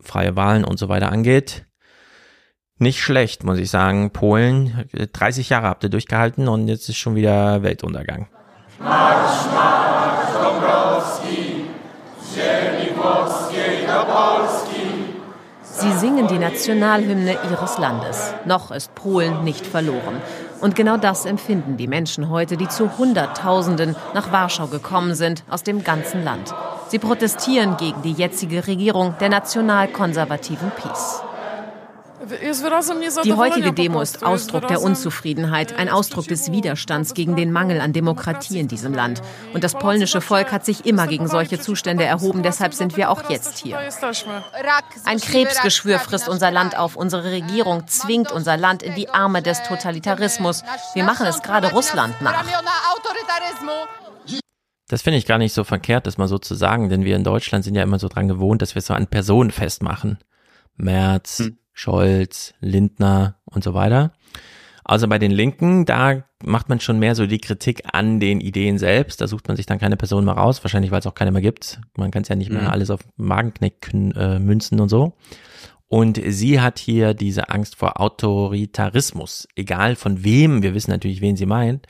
freie 0.02 0.36
Wahlen 0.36 0.64
und 0.64 0.80
so 0.80 0.90
weiter 0.90 1.12
angeht. 1.12 1.66
Nicht 2.80 3.02
schlecht, 3.02 3.44
muss 3.44 3.58
ich 3.58 3.70
sagen. 3.70 4.12
Polen, 4.12 4.88
30 4.94 5.50
Jahre 5.50 5.68
habt 5.68 5.84
ihr 5.84 5.90
durchgehalten 5.90 6.48
und 6.48 6.68
jetzt 6.68 6.88
ist 6.88 6.98
schon 6.98 7.16
wieder 7.16 7.64
Weltuntergang. 7.64 8.30
Marsch, 8.80 9.52
Marsch, 9.54 10.34
Dombrowski, 10.34 11.66
Sie 15.80 15.92
singen 15.92 16.28
die 16.28 16.40
Nationalhymne 16.40 17.38
ihres 17.52 17.78
Landes. 17.78 18.34
Noch 18.46 18.72
ist 18.72 18.96
Polen 18.96 19.44
nicht 19.44 19.64
verloren. 19.64 20.20
Und 20.60 20.76
genau 20.76 20.98
das 20.98 21.28
empfinden 21.28 21.78
die 21.78 21.88
Menschen 21.88 22.32
heute, 22.32 22.58
die 22.58 22.68
zu 22.68 22.98
Hunderttausenden 22.98 23.96
nach 24.16 24.32
Warschau 24.32 24.66
gekommen 24.66 25.14
sind, 25.14 25.44
aus 25.52 25.62
dem 25.62 25.84
ganzen 25.84 26.24
Land. 26.24 26.52
Sie 26.88 26.98
protestieren 26.98 27.78
gegen 27.78 28.02
die 28.02 28.14
jetzige 28.14 28.66
Regierung 28.66 29.14
der 29.20 29.30
nationalkonservativen 29.30 30.72
PiS. 30.72 31.22
Die 33.24 33.34
heutige 33.34 33.74
Demo 33.74 34.02
ist 34.02 34.24
Ausdruck 34.24 34.68
der 34.68 34.82
Unzufriedenheit, 34.82 35.78
ein 35.78 35.90
Ausdruck 35.90 36.28
des 36.28 36.52
Widerstands 36.52 37.14
gegen 37.14 37.36
den 37.36 37.52
Mangel 37.52 37.80
an 37.82 37.94
Demokratie 37.94 38.60
in 38.60 38.68
diesem 38.68 38.94
Land. 38.94 39.22
Und 39.54 39.64
das 39.64 39.74
polnische 39.74 40.22
Volk 40.22 40.52
hat 40.52 40.66
sich 40.66 40.86
immer 40.86 41.08
gegen 41.08 41.28
solche 41.28 41.60
Zustände 41.60 42.04
erhoben, 42.04 42.44
deshalb 42.44 42.74
sind 42.74 42.98
wir 42.98 43.10
auch 43.10 43.30
jetzt 43.30 43.60
hier. 43.60 43.80
Ein 45.06 45.20
Krebsgeschwür 45.20 46.00
frisst 46.00 46.30
unser 46.30 46.52
Land 46.52 46.78
auf. 46.78 46.96
Unsere 46.96 47.32
Regierung 47.32 47.88
zwingt 47.88 48.32
unser 48.32 48.58
Land 48.58 48.84
in 48.84 48.96
die 48.96 49.10
Arme 49.10 49.42
des 49.42 49.64
Totalitarismus. 49.64 50.64
Wir 50.94 51.04
machen 51.04 51.26
es 51.28 51.42
gerade 51.42 51.72
Russland 51.72 52.22
nach. 52.22 52.44
Das 54.90 55.02
finde 55.02 55.18
ich 55.18 55.26
gar 55.26 55.38
nicht 55.38 55.54
so 55.54 55.64
verkehrt, 55.64 56.08
das 56.08 56.18
mal 56.18 56.30
so 56.30 56.38
zu 56.38 56.56
sagen, 56.56 56.90
denn 56.90 57.04
wir 57.04 57.16
in 57.18 57.26
Deutschland 57.26 57.66
sind 57.66 57.76
ja 57.76 57.84
immer 57.84 58.00
so 58.00 58.08
dran 58.08 58.30
gewohnt, 58.30 58.62
dass 58.62 58.74
wir 58.74 58.80
es 58.80 58.86
so 58.86 58.94
an 58.94 59.08
Personen 59.08 59.52
festmachen. 59.52 60.18
Merz, 60.78 61.40
hm. 61.40 61.58
Scholz, 61.78 62.56
Lindner 62.60 63.36
und 63.46 63.64
so 63.64 63.76
weiter. 63.76 64.12
Also 64.84 65.08
bei 65.08 65.20
den 65.20 65.30
Linken, 65.30 65.86
da 65.86 66.24
macht 66.44 66.70
man 66.70 66.80
schon 66.80 66.98
mehr 66.98 67.14
so 67.14 67.28
die 67.28 67.38
Kritik 67.38 67.84
an 67.92 68.20
den 68.20 68.42
Ideen 68.42 68.80
selbst. 68.80 69.22
Da 69.22 69.28
sucht 69.28 69.48
man 69.48 69.56
sich 69.56 69.68
dann 69.68 69.78
keine 69.78 69.96
Person 69.96 70.26
mehr 70.26 70.34
raus, 70.34 70.64
wahrscheinlich 70.64 70.90
weil 70.90 71.02
es 71.02 71.06
auch 71.06 71.14
keine 71.14 71.32
mehr 71.32 71.44
gibt. 71.44 71.80
Man 71.96 72.10
kann 72.10 72.24
es 72.24 72.30
ja 72.30 72.36
nicht 72.36 72.52
mehr 72.52 72.64
mhm. 72.64 72.70
alles 72.70 72.90
auf 72.90 73.02
Magenknick 73.18 73.94
äh, 73.94 74.40
münzen 74.40 74.80
und 74.80 74.90
so. 74.90 75.14
Und 75.88 76.20
sie 76.26 76.60
hat 76.62 76.80
hier 76.80 77.14
diese 77.14 77.50
Angst 77.50 77.76
vor 77.76 78.02
Autoritarismus, 78.02 79.48
egal 79.56 79.96
von 79.96 80.24
wem, 80.24 80.64
wir 80.64 80.74
wissen 80.74 80.92
natürlich, 80.92 81.22
wen 81.22 81.38
sie 81.38 81.46
meint, 81.46 81.86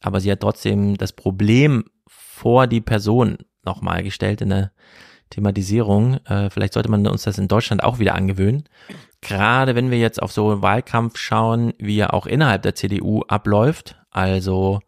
aber 0.00 0.20
sie 0.20 0.32
hat 0.32 0.40
trotzdem 0.40 0.96
das 0.96 1.12
Problem 1.12 1.84
vor 2.08 2.66
die 2.66 2.80
Person 2.80 3.36
nochmal 3.64 4.02
gestellt 4.02 4.40
in 4.40 4.48
der 4.48 4.72
Thematisierung. 5.30 6.14
Äh, 6.26 6.50
vielleicht 6.50 6.74
sollte 6.74 6.90
man 6.90 7.06
uns 7.06 7.24
das 7.24 7.38
in 7.38 7.48
Deutschland 7.48 7.82
auch 7.82 7.98
wieder 7.98 8.14
angewöhnen. 8.14 8.64
Gerade 9.20 9.74
wenn 9.74 9.90
wir 9.90 9.98
jetzt 9.98 10.22
auf 10.22 10.32
so 10.32 10.50
einen 10.50 10.62
Wahlkampf 10.62 11.16
schauen, 11.18 11.72
wie 11.78 11.98
er 11.98 12.14
auch 12.14 12.26
innerhalb 12.26 12.62
der 12.62 12.74
CDU 12.74 13.22
abläuft. 13.28 13.96
Also 14.10 14.80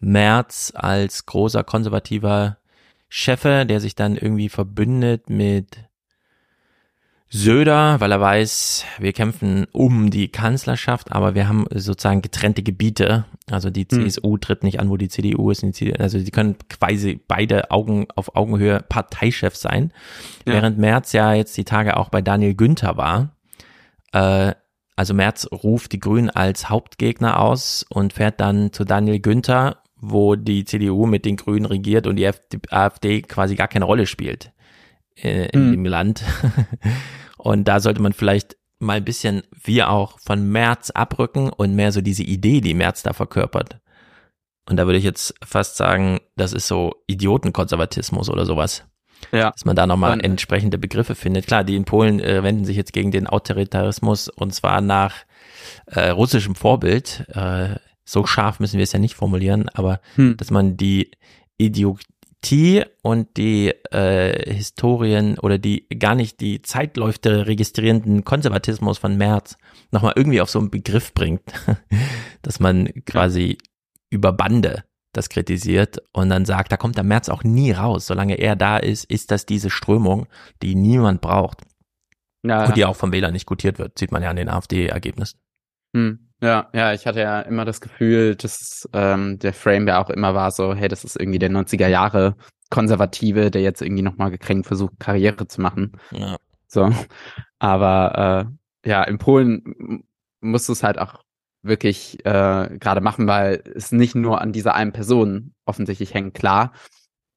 Merz 0.00 0.72
als 0.74 1.26
großer 1.26 1.64
konservativer 1.64 2.58
Chefe, 3.08 3.64
der 3.66 3.80
sich 3.80 3.94
dann 3.94 4.16
irgendwie 4.16 4.48
verbündet 4.48 5.30
mit 5.30 5.85
Söder, 7.28 8.00
weil 8.00 8.12
er 8.12 8.20
weiß, 8.20 8.84
wir 8.98 9.12
kämpfen 9.12 9.66
um 9.72 10.10
die 10.10 10.28
Kanzlerschaft, 10.28 11.10
aber 11.10 11.34
wir 11.34 11.48
haben 11.48 11.66
sozusagen 11.74 12.22
getrennte 12.22 12.62
Gebiete. 12.62 13.24
Also 13.50 13.68
die 13.68 13.88
CSU 13.88 14.34
hm. 14.34 14.40
tritt 14.40 14.62
nicht 14.62 14.78
an, 14.78 14.90
wo 14.90 14.96
die 14.96 15.08
CDU 15.08 15.50
ist. 15.50 15.64
Also 15.98 16.18
die 16.20 16.30
können 16.30 16.56
quasi 16.68 17.20
beide 17.26 17.72
Augen 17.72 18.06
auf 18.14 18.36
Augenhöhe 18.36 18.80
Parteichef 18.88 19.56
sein. 19.56 19.92
Ja. 20.46 20.54
Während 20.54 20.78
Merz 20.78 21.12
ja 21.12 21.34
jetzt 21.34 21.56
die 21.56 21.64
Tage 21.64 21.96
auch 21.96 22.10
bei 22.10 22.22
Daniel 22.22 22.54
Günther 22.54 22.96
war. 22.96 23.34
Äh, 24.12 24.54
also 24.94 25.12
Merz 25.12 25.48
ruft 25.50 25.92
die 25.92 26.00
Grünen 26.00 26.30
als 26.30 26.70
Hauptgegner 26.70 27.40
aus 27.40 27.84
und 27.88 28.12
fährt 28.12 28.40
dann 28.40 28.72
zu 28.72 28.84
Daniel 28.84 29.18
Günther, 29.18 29.82
wo 29.96 30.36
die 30.36 30.64
CDU 30.64 31.06
mit 31.06 31.24
den 31.24 31.36
Grünen 31.36 31.66
regiert 31.66 32.06
und 32.06 32.16
die 32.16 32.30
AfD 32.70 33.22
quasi 33.22 33.56
gar 33.56 33.68
keine 33.68 33.84
Rolle 33.84 34.06
spielt 34.06 34.52
äh, 35.16 35.46
in 35.46 35.66
hm. 35.66 35.72
dem 35.72 35.84
Land. 35.86 36.22
und 37.36 37.66
da 37.66 37.80
sollte 37.80 38.02
man 38.02 38.12
vielleicht 38.12 38.56
mal 38.78 38.98
ein 38.98 39.04
bisschen, 39.04 39.42
wie 39.64 39.82
auch, 39.82 40.18
von 40.20 40.48
März 40.50 40.90
abrücken 40.90 41.50
und 41.50 41.74
mehr 41.74 41.92
so 41.92 42.00
diese 42.00 42.22
Idee, 42.22 42.60
die 42.60 42.74
März 42.74 43.02
da 43.02 43.12
verkörpert. 43.12 43.78
Und 44.68 44.76
da 44.76 44.86
würde 44.86 44.98
ich 44.98 45.04
jetzt 45.04 45.34
fast 45.44 45.76
sagen, 45.76 46.18
das 46.36 46.52
ist 46.52 46.66
so 46.66 46.94
Idiotenkonservatismus 47.06 48.28
oder 48.28 48.44
sowas. 48.44 48.84
Ja. 49.32 49.50
Dass 49.50 49.64
man 49.64 49.76
da 49.76 49.86
nochmal 49.86 50.20
entsprechende 50.20 50.76
Begriffe 50.76 51.14
findet. 51.14 51.46
Klar, 51.46 51.64
die 51.64 51.76
in 51.76 51.84
Polen 51.84 52.20
äh, 52.20 52.42
wenden 52.42 52.64
sich 52.64 52.76
jetzt 52.76 52.92
gegen 52.92 53.10
den 53.10 53.26
Autoritarismus 53.26 54.28
und 54.28 54.54
zwar 54.54 54.80
nach 54.80 55.14
äh, 55.86 56.10
russischem 56.10 56.54
Vorbild. 56.54 57.24
Äh, 57.28 57.76
so 58.04 58.26
scharf 58.26 58.60
müssen 58.60 58.76
wir 58.76 58.84
es 58.84 58.92
ja 58.92 58.98
nicht 58.98 59.14
formulieren, 59.14 59.68
aber 59.72 60.00
hm. 60.16 60.36
dass 60.36 60.50
man 60.50 60.76
die 60.76 61.10
Idiot 61.56 62.02
T 62.46 62.86
und 63.02 63.36
die 63.36 63.70
äh, 63.90 64.54
Historien 64.54 65.36
oder 65.36 65.58
die 65.58 65.88
gar 65.88 66.14
nicht 66.14 66.40
die 66.40 66.62
Zeitläufe 66.62 67.48
registrierenden 67.48 68.22
Konservatismus 68.22 68.98
von 68.98 69.16
Merz 69.16 69.56
nochmal 69.90 70.12
irgendwie 70.14 70.40
auf 70.40 70.48
so 70.48 70.60
einen 70.60 70.70
Begriff 70.70 71.12
bringt, 71.12 71.42
dass 72.42 72.60
man 72.60 72.88
quasi 73.04 73.58
über 74.10 74.32
Bande 74.32 74.84
das 75.12 75.28
kritisiert 75.28 76.00
und 76.12 76.30
dann 76.30 76.44
sagt, 76.44 76.70
da 76.70 76.76
kommt 76.76 76.96
der 76.96 77.02
März 77.02 77.28
auch 77.30 77.42
nie 77.42 77.72
raus. 77.72 78.06
Solange 78.06 78.34
er 78.36 78.54
da 78.54 78.76
ist, 78.76 79.10
ist 79.10 79.32
das 79.32 79.44
diese 79.44 79.68
Strömung, 79.68 80.28
die 80.62 80.76
niemand 80.76 81.22
braucht. 81.22 81.62
Ja, 82.44 82.66
und 82.66 82.76
die 82.76 82.84
auch 82.84 82.94
vom 82.94 83.10
Wähler 83.10 83.32
nicht 83.32 83.46
gutiert 83.46 83.80
wird, 83.80 83.98
sieht 83.98 84.12
man 84.12 84.22
ja 84.22 84.30
an 84.30 84.36
den 84.36 84.48
AfD-Ergebnissen. 84.48 85.40
Hm. 85.96 86.25
Ja, 86.42 86.68
ja, 86.74 86.92
ich 86.92 87.06
hatte 87.06 87.20
ja 87.20 87.40
immer 87.40 87.64
das 87.64 87.80
Gefühl, 87.80 88.36
dass 88.36 88.88
ähm, 88.92 89.38
der 89.38 89.54
Frame 89.54 89.88
ja 89.88 90.02
auch 90.02 90.10
immer 90.10 90.34
war 90.34 90.50
so, 90.50 90.74
hey, 90.74 90.88
das 90.88 91.02
ist 91.02 91.18
irgendwie 91.18 91.38
der 91.38 91.50
90er 91.50 91.88
Jahre 91.88 92.36
Konservative, 92.70 93.50
der 93.50 93.62
jetzt 93.62 93.80
irgendwie 93.80 94.02
nochmal 94.02 94.30
gekränkt 94.30 94.66
versucht, 94.66 94.98
Karriere 94.98 95.46
zu 95.46 95.60
machen. 95.60 95.92
Ja. 96.10 96.36
So. 96.66 96.90
Aber 97.58 98.48
äh, 98.84 98.88
ja, 98.88 99.02
in 99.04 99.18
Polen 99.18 100.04
musst 100.40 100.68
du 100.68 100.72
es 100.72 100.82
halt 100.82 100.98
auch 100.98 101.22
wirklich 101.62 102.24
äh, 102.24 102.76
gerade 102.78 103.00
machen, 103.00 103.26
weil 103.26 103.62
es 103.74 103.92
nicht 103.92 104.14
nur 104.14 104.40
an 104.40 104.52
dieser 104.52 104.74
einen 104.74 104.92
Person 104.92 105.54
offensichtlich 105.64 106.14
hängt. 106.14 106.34
Klar, 106.34 106.72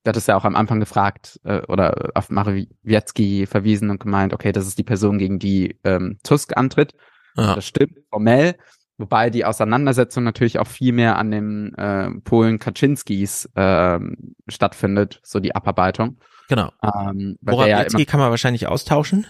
du 0.04 0.10
hattest 0.10 0.28
ja 0.28 0.36
auch 0.36 0.45
am 0.45 0.56
Anfang 0.56 0.80
gefragt 0.80 1.39
äh, 1.43 1.62
oder 1.68 2.12
auf 2.16 2.30
Marowiecki 2.30 3.45
verwiesen 3.45 3.89
und 3.89 4.00
gemeint, 4.00 4.34
okay, 4.34 4.52
das 4.52 4.68
ist 4.68 4.78
die 4.78 4.84
Person, 4.84 5.18
gegen 5.18 5.39
die 5.39 5.80
ähm, 5.84 6.18
Tusk 6.24 6.58
antritt. 6.58 6.93
Ja. 7.36 7.56
Das 7.56 7.66
stimmt 7.66 8.00
formell, 8.10 8.56
wobei 9.00 9.32
die 9.32 9.45
Auseinandersetzung 9.45 10.24
natürlich 10.24 10.60
auch 10.60 10.68
viel 10.68 10.93
mehr 10.93 11.18
an 11.18 11.32
dem 11.32 11.74
äh, 11.76 12.12
Polen 12.24 12.60
Kaczynskis 12.60 13.45
äh, 13.56 14.00
stattfindet, 14.47 15.20
so 15.24 15.39
die 15.39 15.56
Abarbeitung. 15.56 16.18
Genau. 16.50 16.72
Ähm, 16.84 17.38
Morawiecki 17.41 18.00
ja 18.00 18.06
kann 18.06 18.20
man 18.20 18.30
wahrscheinlich 18.30 18.68
austauschen. 18.68 19.26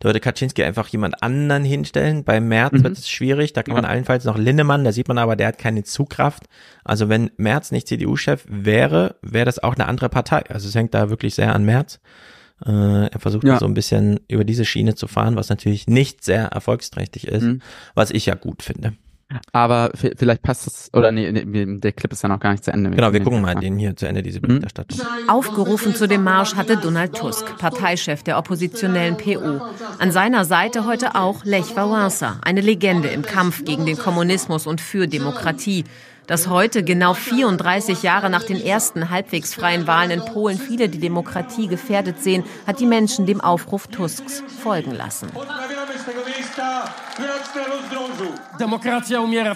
Da 0.00 0.08
würde 0.08 0.20
Kaczynski 0.20 0.62
einfach 0.64 0.88
jemand 0.88 1.22
anderen 1.22 1.64
hinstellen. 1.64 2.24
Bei 2.24 2.40
Merz 2.40 2.72
mhm. 2.72 2.84
wird 2.84 2.98
es 2.98 3.08
schwierig. 3.08 3.52
Da 3.52 3.62
kann 3.62 3.74
man 3.74 3.84
ja. 3.84 3.90
allenfalls 3.90 4.24
noch 4.24 4.36
Linnemann, 4.36 4.84
da 4.84 4.92
sieht 4.92 5.08
man 5.08 5.18
aber, 5.18 5.36
der 5.36 5.48
hat 5.48 5.58
keine 5.58 5.84
Zugkraft. 5.84 6.44
Also 6.84 7.08
wenn 7.08 7.30
Merz 7.36 7.70
nicht 7.70 7.88
CDU-Chef 7.88 8.44
wäre, 8.48 9.16
wäre 9.22 9.46
das 9.46 9.62
auch 9.62 9.74
eine 9.74 9.86
andere 9.86 10.08
Partei. 10.08 10.42
Also 10.50 10.68
es 10.68 10.74
hängt 10.74 10.94
da 10.94 11.10
wirklich 11.10 11.34
sehr 11.34 11.54
an 11.54 11.64
Merz. 11.64 12.00
Äh, 12.64 13.06
er 13.08 13.20
versucht 13.20 13.44
ja. 13.44 13.58
so 13.58 13.66
ein 13.66 13.74
bisschen 13.74 14.20
über 14.28 14.44
diese 14.44 14.64
Schiene 14.64 14.94
zu 14.94 15.06
fahren, 15.06 15.36
was 15.36 15.48
natürlich 15.48 15.86
nicht 15.86 16.24
sehr 16.24 16.46
erfolgsträchtig 16.46 17.26
ist, 17.28 17.42
mhm. 17.42 17.62
was 17.94 18.10
ich 18.10 18.26
ja 18.26 18.34
gut 18.34 18.62
finde. 18.62 18.94
Aber 19.52 19.90
vielleicht 19.94 20.42
passt 20.42 20.66
es, 20.66 20.90
oder 20.92 21.10
nee, 21.10 21.32
nee, 21.32 21.78
der 21.78 21.92
Clip 21.92 22.12
ist 22.12 22.22
ja 22.22 22.28
noch 22.28 22.38
gar 22.38 22.52
nicht 22.52 22.64
zu 22.64 22.72
Ende. 22.72 22.90
Genau, 22.90 23.12
wir 23.12 23.20
gucken 23.20 23.40
mal 23.40 23.54
den 23.54 23.78
hier 23.78 23.96
zu 23.96 24.06
Ende, 24.06 24.22
diese 24.22 24.38
mhm. 24.38 24.42
Berichterstattung. 24.42 25.00
Aufgerufen 25.28 25.94
zu 25.94 26.06
dem 26.06 26.22
Marsch 26.22 26.54
hatte 26.54 26.76
Donald 26.76 27.14
Tusk, 27.16 27.58
Parteichef 27.58 28.22
der 28.22 28.38
oppositionellen 28.38 29.16
PO. 29.16 29.60
An 29.98 30.12
seiner 30.12 30.44
Seite 30.44 30.86
heute 30.86 31.14
auch 31.14 31.44
Lech 31.44 31.74
Wałęsa, 31.74 32.40
eine 32.42 32.60
Legende 32.60 33.08
im 33.08 33.22
Kampf 33.22 33.64
gegen 33.64 33.86
den 33.86 33.96
Kommunismus 33.96 34.66
und 34.66 34.80
für 34.80 35.08
Demokratie. 35.08 35.84
Dass 36.26 36.48
heute, 36.48 36.82
genau 36.82 37.12
34 37.12 38.02
Jahre 38.02 38.30
nach 38.30 38.44
den 38.44 38.60
ersten 38.60 39.10
halbwegs 39.10 39.54
freien 39.54 39.86
Wahlen 39.86 40.10
in 40.10 40.24
Polen, 40.24 40.58
viele 40.58 40.88
die 40.88 40.98
Demokratie 40.98 41.66
gefährdet 41.66 42.22
sehen, 42.22 42.44
hat 42.66 42.80
die 42.80 42.86
Menschen 42.86 43.26
dem 43.26 43.40
Aufruf 43.42 43.88
Tusks 43.88 44.42
folgen 44.62 44.92
lassen. 44.92 45.28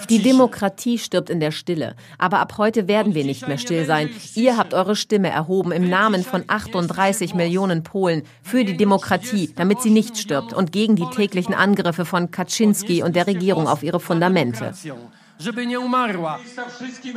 Die 0.09 0.21
Demokratie 0.21 0.97
stirbt 0.97 1.29
in 1.29 1.39
der 1.39 1.51
Stille. 1.51 1.95
Aber 2.17 2.39
ab 2.39 2.53
heute 2.57 2.87
werden 2.87 3.15
wir 3.15 3.23
nicht 3.23 3.47
mehr 3.47 3.57
still 3.57 3.85
sein. 3.85 4.09
Ihr 4.35 4.57
habt 4.57 4.73
eure 4.73 4.95
Stimme 4.95 5.29
erhoben 5.29 5.71
im 5.71 5.89
Namen 5.89 6.23
von 6.23 6.43
38 6.47 7.33
Millionen 7.33 7.83
Polen 7.83 8.23
für 8.43 8.63
die 8.63 8.77
Demokratie, 8.77 9.51
damit 9.55 9.81
sie 9.81 9.89
nicht 9.89 10.17
stirbt 10.17 10.53
und 10.53 10.71
gegen 10.71 10.95
die 10.95 11.07
täglichen 11.15 11.53
Angriffe 11.53 12.05
von 12.05 12.31
Kaczynski 12.31 13.03
und 13.03 13.15
der 13.15 13.27
Regierung 13.27 13.67
auf 13.67 13.83
ihre 13.83 13.99
Fundamente. 13.99 14.73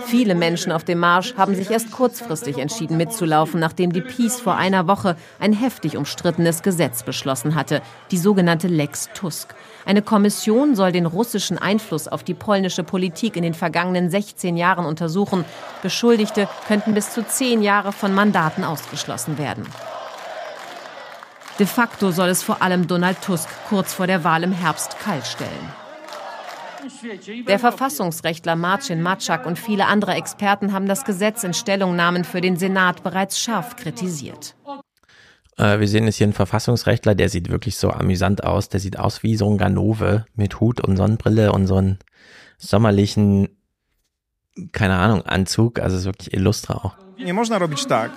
Viele 0.06 0.34
Menschen 0.36 0.70
auf 0.70 0.84
dem 0.84 1.00
Marsch 1.00 1.34
haben 1.36 1.56
sich 1.56 1.70
erst 1.70 1.90
kurzfristig 1.90 2.58
entschieden 2.58 2.96
mitzulaufen, 2.96 3.58
nachdem 3.58 3.92
die 3.92 4.00
Peace 4.00 4.38
vor 4.38 4.54
einer 4.54 4.86
Woche 4.86 5.16
ein 5.40 5.52
heftig 5.52 5.96
umstrittenes 5.96 6.62
Gesetz 6.62 7.02
beschlossen 7.02 7.56
hatte, 7.56 7.82
die 8.12 8.18
sogenannte 8.18 8.68
Lex 8.68 9.08
Tusk. 9.12 9.56
Eine 9.84 10.02
Kommission 10.02 10.76
soll 10.76 10.92
den 10.92 11.06
russischen 11.06 11.58
Einfluss 11.58 12.06
auf 12.06 12.22
die 12.22 12.34
polnische 12.34 12.84
Politik 12.84 13.34
in 13.36 13.42
den 13.42 13.54
vergangenen 13.54 14.08
16 14.08 14.56
Jahren 14.56 14.86
untersuchen. 14.86 15.44
Beschuldigte 15.82 16.48
könnten 16.68 16.94
bis 16.94 17.12
zu 17.12 17.26
zehn 17.26 17.60
Jahre 17.60 17.90
von 17.90 18.14
Mandaten 18.14 18.62
ausgeschlossen 18.62 19.36
werden. 19.36 19.66
De 21.58 21.66
facto 21.66 22.12
soll 22.12 22.28
es 22.28 22.44
vor 22.44 22.62
allem 22.62 22.86
Donald 22.86 23.20
Tusk 23.20 23.48
kurz 23.68 23.92
vor 23.92 24.06
der 24.06 24.22
Wahl 24.22 24.44
im 24.44 24.52
Herbst 24.52 25.00
kaltstellen. 25.00 25.81
Der 27.46 27.58
Verfassungsrechtler 27.58 28.56
Marcin 28.56 29.02
Matschak 29.02 29.46
und 29.46 29.58
viele 29.58 29.86
andere 29.86 30.14
Experten 30.14 30.72
haben 30.72 30.86
das 30.86 31.04
Gesetz 31.04 31.44
in 31.44 31.54
Stellungnahmen 31.54 32.24
für 32.24 32.40
den 32.40 32.56
Senat 32.56 33.02
bereits 33.02 33.38
scharf 33.40 33.76
kritisiert. 33.76 34.54
Äh, 35.56 35.80
wir 35.80 35.88
sehen 35.88 36.04
jetzt 36.04 36.16
hier 36.16 36.26
einen 36.26 36.32
Verfassungsrechtler, 36.32 37.14
der 37.14 37.28
sieht 37.28 37.50
wirklich 37.50 37.76
so 37.76 37.90
amüsant 37.90 38.44
aus. 38.44 38.68
Der 38.68 38.80
sieht 38.80 38.98
aus 38.98 39.22
wie 39.22 39.36
so 39.36 39.50
ein 39.50 39.58
Ganove 39.58 40.24
mit 40.34 40.60
Hut 40.60 40.80
und 40.80 40.96
Sonnenbrille 40.96 41.52
und 41.52 41.66
so 41.66 41.76
einen 41.76 41.98
sommerlichen, 42.58 43.48
keine 44.72 44.96
Ahnung, 44.96 45.22
Anzug. 45.22 45.78
Also 45.78 45.96
ist 45.96 46.04
wirklich 46.04 46.32
illustre 46.32 46.76
auch. 46.84 46.96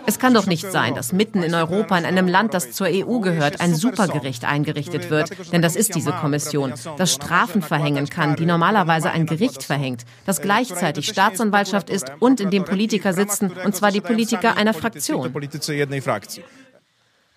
Es 0.06 0.20
kann 0.20 0.34
doch 0.34 0.48
nicht 0.48 0.72
sein, 0.72 0.96
dass 0.96 1.14
mitten 1.14 1.44
in 1.44 1.54
Europa, 1.54 1.98
in 1.98 2.06
einem 2.06 2.28
Land, 2.28 2.54
das 2.54 2.72
zur 2.72 2.88
EU 2.88 3.20
gehört, 3.20 3.62
ein 3.62 3.76
Supergericht 3.76 4.46
eingerichtet 4.46 5.10
wird. 5.10 5.30
Denn 5.52 5.62
das 5.62 5.76
ist 5.76 5.96
diese 5.96 6.12
Kommission, 6.12 6.74
das 6.98 7.14
Strafen 7.14 7.62
verhängen 7.62 8.10
kann, 8.10 8.36
die 8.36 8.46
normalerweise 8.46 9.12
ein 9.12 9.26
Gericht 9.26 9.64
verhängt, 9.64 10.06
das 10.26 10.42
gleichzeitig 10.42 11.08
Staatsanwaltschaft 11.08 11.90
ist 11.90 12.12
und 12.20 12.40
in 12.40 12.50
dem 12.50 12.66
Politiker 12.66 13.14
sitzen, 13.14 13.52
und 13.64 13.76
zwar 13.76 13.92
die 13.92 14.02
Politiker 14.02 14.58
einer 14.58 14.74
Fraktion. 14.74 15.32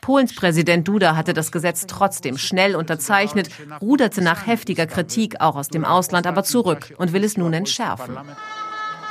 Polens 0.00 0.34
Präsident 0.34 0.88
Duda 0.88 1.16
hatte 1.16 1.34
das 1.34 1.52
Gesetz 1.52 1.86
trotzdem 1.86 2.38
schnell 2.38 2.76
unterzeichnet, 2.76 3.50
ruderte 3.82 4.22
nach 4.22 4.46
heftiger 4.46 4.86
Kritik 4.86 5.40
auch 5.40 5.56
aus 5.56 5.68
dem 5.68 5.84
Ausland 5.84 6.26
aber 6.26 6.44
zurück 6.44 6.94
und 6.96 7.12
will 7.12 7.24
es 7.24 7.36
nun 7.36 7.52
entschärfen. 7.52 8.16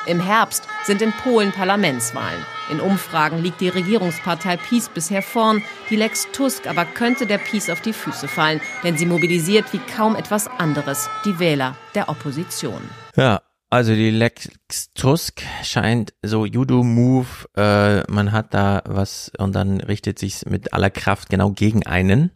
Im 0.08 0.22
Herbst 0.22 0.64
sind 0.86 1.02
in 1.02 1.12
Polen 1.12 1.52
Parlamentswahlen. 1.52 2.46
In 2.72 2.80
Umfragen 2.80 3.44
liegt 3.44 3.60
die 3.60 3.68
Regierungspartei 3.68 4.56
PiS 4.56 4.88
bisher 4.90 5.22
vorn. 5.22 5.62
Die 5.90 5.98
Lex 5.98 6.28
Tusk 6.32 6.66
aber 6.66 6.86
könnte 6.86 7.28
der 7.28 7.38
PiS 7.38 7.70
auf 7.70 7.82
die 7.82 7.92
Füße 7.92 8.30
fallen, 8.30 8.62
denn 8.84 8.98
sie 8.98 9.06
mobilisiert 9.06 9.74
wie 9.74 9.80
kaum 9.80 10.16
etwas 10.16 10.48
anderes 10.48 11.10
die 11.26 11.40
Wähler 11.40 11.76
der 11.94 12.08
Opposition. 12.08 12.82
Ja, 13.18 13.42
also 13.70 13.94
die 13.94 14.12
Lex 14.12 14.50
Tusk 14.94 15.44
scheint 15.64 16.14
so 16.24 16.46
Judo-Move, 16.46 17.28
äh, 17.58 18.10
man 18.10 18.32
hat 18.32 18.54
da 18.54 18.84
was 18.86 19.30
und 19.38 19.54
dann 19.56 19.82
richtet 19.82 20.20
sich 20.20 20.46
mit 20.46 20.72
aller 20.72 20.90
Kraft 20.90 21.30
genau 21.30 21.52
gegen 21.52 21.86
einen. 21.86 22.32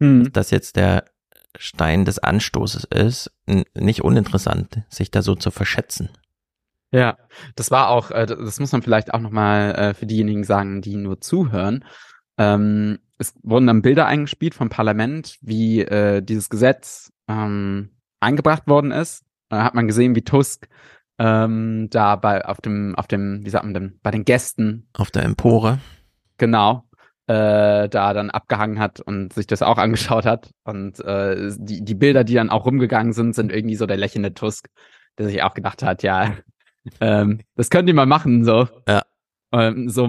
Hm. 0.00 0.32
Dass 0.32 0.50
jetzt 0.50 0.76
der 0.76 1.04
Stein 1.58 2.06
des 2.06 2.18
Anstoßes 2.18 2.84
ist, 2.84 3.30
nicht 3.74 4.02
uninteressant, 4.02 4.82
sich 4.88 5.10
da 5.10 5.20
so 5.22 5.34
zu 5.34 5.50
verschätzen. 5.50 6.10
Ja, 6.92 7.18
das 7.56 7.70
war 7.70 7.88
auch, 7.88 8.10
äh, 8.10 8.26
das 8.26 8.60
muss 8.60 8.72
man 8.72 8.82
vielleicht 8.82 9.12
auch 9.12 9.20
nochmal 9.20 9.74
äh, 9.74 9.94
für 9.94 10.06
diejenigen 10.06 10.44
sagen, 10.44 10.82
die 10.82 10.96
nur 10.96 11.20
zuhören. 11.20 11.84
Ähm, 12.38 12.98
es 13.18 13.34
wurden 13.42 13.66
dann 13.66 13.82
Bilder 13.82 14.06
eingespielt 14.06 14.54
vom 14.54 14.68
Parlament, 14.68 15.38
wie 15.40 15.80
äh, 15.80 16.22
dieses 16.22 16.48
Gesetz 16.48 17.12
ähm, 17.28 17.90
eingebracht 18.20 18.66
worden 18.66 18.92
ist. 18.92 19.24
Da 19.48 19.64
hat 19.64 19.74
man 19.74 19.86
gesehen, 19.86 20.14
wie 20.14 20.22
Tusk 20.22 20.68
ähm, 21.18 21.88
da 21.90 22.16
bei 22.16 22.44
auf 22.44 22.60
dem, 22.60 22.94
auf 22.94 23.06
dem, 23.06 23.44
wie 23.44 23.50
sagt 23.50 23.64
man 23.64 23.74
denn, 23.74 23.98
bei 24.02 24.10
den 24.10 24.24
Gästen. 24.24 24.88
Auf 24.92 25.10
der 25.10 25.24
Empore. 25.24 25.78
Genau. 26.36 26.84
Äh, 27.26 27.88
da 27.88 28.12
dann 28.12 28.30
abgehangen 28.30 28.78
hat 28.78 29.00
und 29.00 29.32
sich 29.32 29.46
das 29.46 29.62
auch 29.62 29.78
angeschaut 29.78 30.26
hat. 30.26 30.50
Und 30.64 31.00
äh, 31.00 31.50
die, 31.56 31.84
die 31.84 31.94
Bilder, 31.94 32.22
die 32.22 32.34
dann 32.34 32.50
auch 32.50 32.66
rumgegangen 32.66 33.12
sind, 33.12 33.34
sind 33.34 33.50
irgendwie 33.50 33.76
so 33.76 33.86
der 33.86 33.96
lächelnde 33.96 34.34
Tusk, 34.34 34.68
der 35.18 35.26
sich 35.26 35.42
auch 35.42 35.54
gedacht 35.54 35.82
hat, 35.82 36.02
ja, 36.02 36.36
ähm, 37.00 37.40
das 37.54 37.70
könnt 37.70 37.88
ihr 37.88 37.94
mal 37.94 38.06
machen, 38.06 38.44
so. 38.44 38.68
Ja. 38.88 39.02
Ähm, 39.52 39.88
so, 39.88 40.08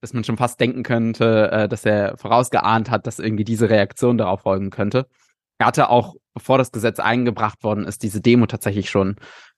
dass 0.00 0.12
man 0.12 0.24
schon 0.24 0.36
fast 0.36 0.60
denken 0.60 0.82
könnte, 0.82 1.50
äh, 1.50 1.68
dass 1.68 1.84
er 1.84 2.16
vorausgeahnt 2.16 2.90
hat, 2.90 3.06
dass 3.06 3.18
irgendwie 3.18 3.44
diese 3.44 3.70
Reaktion 3.70 4.18
darauf 4.18 4.42
folgen 4.42 4.70
könnte. 4.70 5.06
Er 5.58 5.66
hatte 5.66 5.90
auch, 5.90 6.14
bevor 6.34 6.58
das 6.58 6.70
Gesetz 6.70 7.00
eingebracht 7.00 7.62
worden 7.64 7.84
ist, 7.84 8.02
diese 8.02 8.20
Demo 8.20 8.46
tatsächlich 8.46 8.90
schon, 8.90 9.16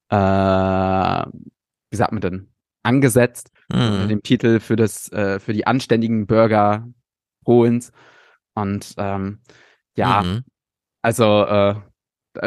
äh, 0.09 0.17
wie 0.17 1.97
sagt 1.97 2.13
man 2.13 2.21
denn, 2.21 2.53
angesetzt 2.83 3.51
mhm. 3.71 4.01
mit 4.01 4.11
dem 4.11 4.23
Titel 4.23 4.61
für 4.61 4.77
das, 4.77 5.13
äh, 5.13 5.39
für 5.39 5.53
die 5.53 5.67
anständigen 5.67 6.27
Bürger 6.27 6.89
Polens. 7.45 7.93
Und 8.55 8.95
ähm, 8.97 9.41
ja, 9.97 10.23
mhm. 10.23 10.45
also 11.03 11.45
äh, 11.45 11.75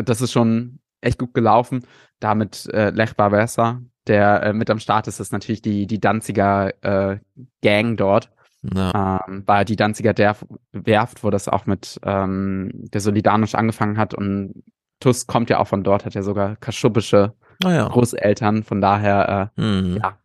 das 0.04 0.22
ist 0.22 0.32
schon 0.32 0.80
echt 1.04 1.20
gut 1.20 1.34
gelaufen. 1.34 1.86
Damit 2.20 2.68
äh, 2.74 2.90
Lech 2.92 3.12
Wałęsa, 3.18 3.82
der 4.08 4.44
äh, 4.44 4.54
mit 4.54 4.70
am 4.70 4.80
Start 4.80 5.08
ist, 5.08 5.20
ist 5.20 5.34
natürlich 5.34 5.62
die, 5.62 5.88
die 5.88 6.00
Danziger 6.00 6.72
äh, 6.84 7.20
Gang 7.62 7.98
dort. 7.98 8.30
Ja. 8.74 9.26
Ähm, 9.28 9.44
war 9.46 9.66
die 9.66 9.76
Danziger 9.76 10.14
Derf 10.14 10.46
Werft, 10.72 11.24
wo 11.24 11.30
das 11.30 11.50
auch 11.50 11.66
mit 11.66 12.00
ähm, 12.04 12.72
der 12.74 13.02
Solidarność 13.02 13.56
angefangen 13.56 13.98
hat 13.98 14.14
und 14.14 14.64
Tusk 15.04 15.28
kommt 15.28 15.50
ja 15.50 15.60
auch 15.60 15.68
von 15.68 15.84
dort, 15.84 16.06
hat 16.06 16.14
ja 16.14 16.24
sogar 16.24 16.56
kaschubische 16.56 17.34
oh 17.66 17.70
ja. 17.70 17.88
Großeltern, 17.90 18.64
von 18.64 18.80
daher 18.80 19.52
äh, 19.58 19.62
mhm. 19.62 19.98
ja, 19.98 20.18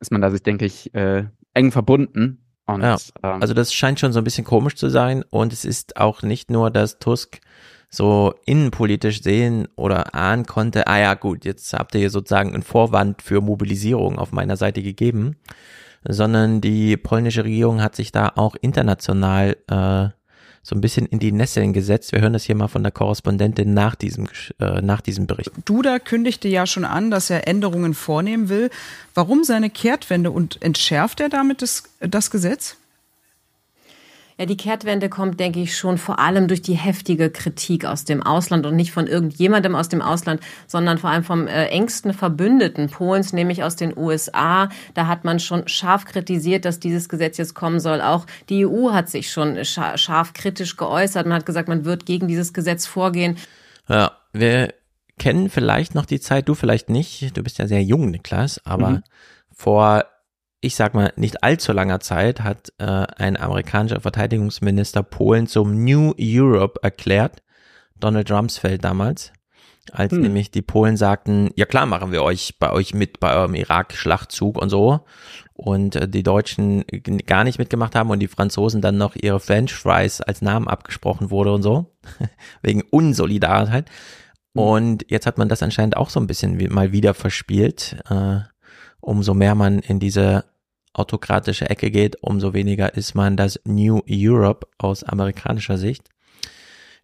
ist 0.00 0.10
man 0.10 0.22
da 0.22 0.30
sich, 0.30 0.42
denke 0.42 0.64
ich, 0.64 0.94
äh, 0.94 1.24
eng 1.52 1.70
verbunden. 1.70 2.38
Und, 2.64 2.80
ja, 2.80 2.96
ähm, 3.22 3.42
also 3.42 3.52
das 3.52 3.74
scheint 3.74 4.00
schon 4.00 4.12
so 4.12 4.20
ein 4.20 4.24
bisschen 4.24 4.44
komisch 4.44 4.76
zu 4.76 4.88
sein 4.88 5.22
und 5.28 5.52
es 5.52 5.64
ist 5.66 5.98
auch 5.98 6.22
nicht 6.22 6.50
nur, 6.50 6.70
dass 6.70 6.98
Tusk 6.98 7.40
so 7.94 8.34
innenpolitisch 8.46 9.22
sehen 9.22 9.68
oder 9.76 10.14
ahnen 10.14 10.46
konnte, 10.46 10.86
ah 10.86 10.98
ja 10.98 11.14
gut, 11.14 11.44
jetzt 11.44 11.74
habt 11.74 11.94
ihr 11.94 12.00
hier 12.00 12.10
sozusagen 12.10 12.54
einen 12.54 12.62
Vorwand 12.62 13.20
für 13.20 13.42
Mobilisierung 13.42 14.18
auf 14.18 14.32
meiner 14.32 14.56
Seite 14.56 14.82
gegeben, 14.82 15.36
sondern 16.02 16.62
die 16.62 16.96
polnische 16.96 17.44
Regierung 17.44 17.82
hat 17.82 17.94
sich 17.94 18.10
da 18.10 18.32
auch 18.34 18.56
international 18.60 19.56
äh, 19.68 20.08
so 20.62 20.74
ein 20.74 20.80
bisschen 20.80 21.06
in 21.06 21.18
die 21.18 21.32
Nesseln 21.32 21.74
gesetzt. 21.74 22.12
Wir 22.12 22.22
hören 22.22 22.32
das 22.32 22.44
hier 22.44 22.54
mal 22.54 22.68
von 22.68 22.82
der 22.82 22.92
Korrespondentin 22.92 23.74
nach 23.74 23.94
diesem, 23.94 24.28
äh, 24.58 24.80
nach 24.80 25.02
diesem 25.02 25.26
Bericht. 25.26 25.50
Duda 25.64 25.98
kündigte 25.98 26.48
ja 26.48 26.66
schon 26.66 26.84
an, 26.84 27.10
dass 27.10 27.28
er 27.28 27.46
Änderungen 27.46 27.92
vornehmen 27.92 28.48
will. 28.48 28.70
Warum 29.14 29.44
seine 29.44 29.68
Kehrtwende 29.68 30.30
und 30.30 30.62
entschärft 30.62 31.20
er 31.20 31.28
damit 31.28 31.60
das, 31.60 31.82
das 32.00 32.30
Gesetz? 32.30 32.76
Ja, 34.38 34.46
die 34.46 34.56
Kehrtwende 34.56 35.08
kommt, 35.08 35.38
denke 35.40 35.60
ich, 35.60 35.76
schon 35.76 35.98
vor 35.98 36.18
allem 36.18 36.48
durch 36.48 36.62
die 36.62 36.74
heftige 36.74 37.30
Kritik 37.30 37.84
aus 37.84 38.04
dem 38.04 38.22
Ausland 38.22 38.66
und 38.66 38.76
nicht 38.76 38.92
von 38.92 39.06
irgendjemandem 39.06 39.74
aus 39.74 39.88
dem 39.88 40.02
Ausland, 40.02 40.40
sondern 40.66 40.98
vor 40.98 41.10
allem 41.10 41.24
vom 41.24 41.46
äh, 41.46 41.66
engsten 41.66 42.14
Verbündeten 42.14 42.88
Polens, 42.88 43.32
nämlich 43.32 43.62
aus 43.62 43.76
den 43.76 43.96
USA. 43.96 44.68
Da 44.94 45.06
hat 45.06 45.24
man 45.24 45.38
schon 45.38 45.68
scharf 45.68 46.04
kritisiert, 46.04 46.64
dass 46.64 46.80
dieses 46.80 47.08
Gesetz 47.08 47.36
jetzt 47.36 47.54
kommen 47.54 47.80
soll. 47.80 48.00
Auch 48.00 48.26
die 48.48 48.66
EU 48.66 48.92
hat 48.92 49.08
sich 49.08 49.30
schon 49.30 49.64
scharf 49.64 50.32
kritisch 50.32 50.76
geäußert. 50.76 51.26
Man 51.26 51.36
hat 51.36 51.46
gesagt, 51.46 51.68
man 51.68 51.84
wird 51.84 52.06
gegen 52.06 52.28
dieses 52.28 52.52
Gesetz 52.52 52.86
vorgehen. 52.86 53.36
Ja, 53.88 54.12
wir 54.32 54.74
kennen 55.18 55.50
vielleicht 55.50 55.94
noch 55.94 56.06
die 56.06 56.20
Zeit, 56.20 56.48
du 56.48 56.54
vielleicht 56.54 56.88
nicht. 56.88 57.36
Du 57.36 57.42
bist 57.42 57.58
ja 57.58 57.66
sehr 57.66 57.82
jung, 57.82 58.10
Niklas, 58.10 58.60
aber 58.64 58.90
mhm. 58.90 59.02
vor 59.54 60.04
ich 60.62 60.76
sag 60.76 60.94
mal, 60.94 61.12
nicht 61.16 61.42
allzu 61.42 61.72
langer 61.72 62.00
Zeit 62.00 62.40
hat 62.40 62.72
äh, 62.78 62.84
ein 62.84 63.36
amerikanischer 63.36 64.00
Verteidigungsminister 64.00 65.02
Polen 65.02 65.48
zum 65.48 65.84
New 65.84 66.14
Europe 66.18 66.80
erklärt, 66.82 67.42
Donald 67.98 68.30
Rumsfeld 68.30 68.84
damals, 68.84 69.32
als 69.90 70.12
hm. 70.12 70.22
nämlich 70.22 70.52
die 70.52 70.62
Polen 70.62 70.96
sagten, 70.96 71.50
ja 71.56 71.66
klar 71.66 71.86
machen 71.86 72.12
wir 72.12 72.22
euch 72.22 72.60
bei 72.60 72.70
euch 72.70 72.94
mit 72.94 73.18
bei 73.18 73.34
eurem 73.34 73.56
Irak-Schlachtzug 73.56 74.56
und 74.56 74.70
so 74.70 75.00
und 75.52 75.96
äh, 75.96 76.08
die 76.08 76.22
Deutschen 76.22 76.84
gar 77.26 77.42
nicht 77.42 77.58
mitgemacht 77.58 77.96
haben 77.96 78.10
und 78.10 78.20
die 78.20 78.28
Franzosen 78.28 78.80
dann 78.80 78.96
noch 78.96 79.16
ihre 79.16 79.40
French 79.40 79.74
Fries 79.74 80.20
als 80.20 80.42
Namen 80.42 80.68
abgesprochen 80.68 81.30
wurde 81.32 81.52
und 81.52 81.62
so, 81.62 81.92
wegen 82.62 82.82
Unsolidarität. 82.82 83.90
Hm. 84.54 84.62
Und 84.62 85.10
jetzt 85.10 85.26
hat 85.26 85.38
man 85.38 85.48
das 85.48 85.60
anscheinend 85.64 85.96
auch 85.96 86.08
so 86.08 86.20
ein 86.20 86.28
bisschen 86.28 86.60
wie, 86.60 86.68
mal 86.68 86.92
wieder 86.92 87.14
verspielt. 87.14 87.96
Äh, 88.08 88.42
umso 89.02 89.34
mehr 89.34 89.56
man 89.56 89.80
in 89.80 89.98
diese 89.98 90.44
autokratische 90.94 91.68
Ecke 91.68 91.90
geht, 91.90 92.16
umso 92.22 92.54
weniger 92.54 92.94
ist 92.94 93.14
man 93.14 93.36
das 93.36 93.60
New 93.64 94.00
Europe 94.08 94.66
aus 94.78 95.04
amerikanischer 95.04 95.78
Sicht. 95.78 96.08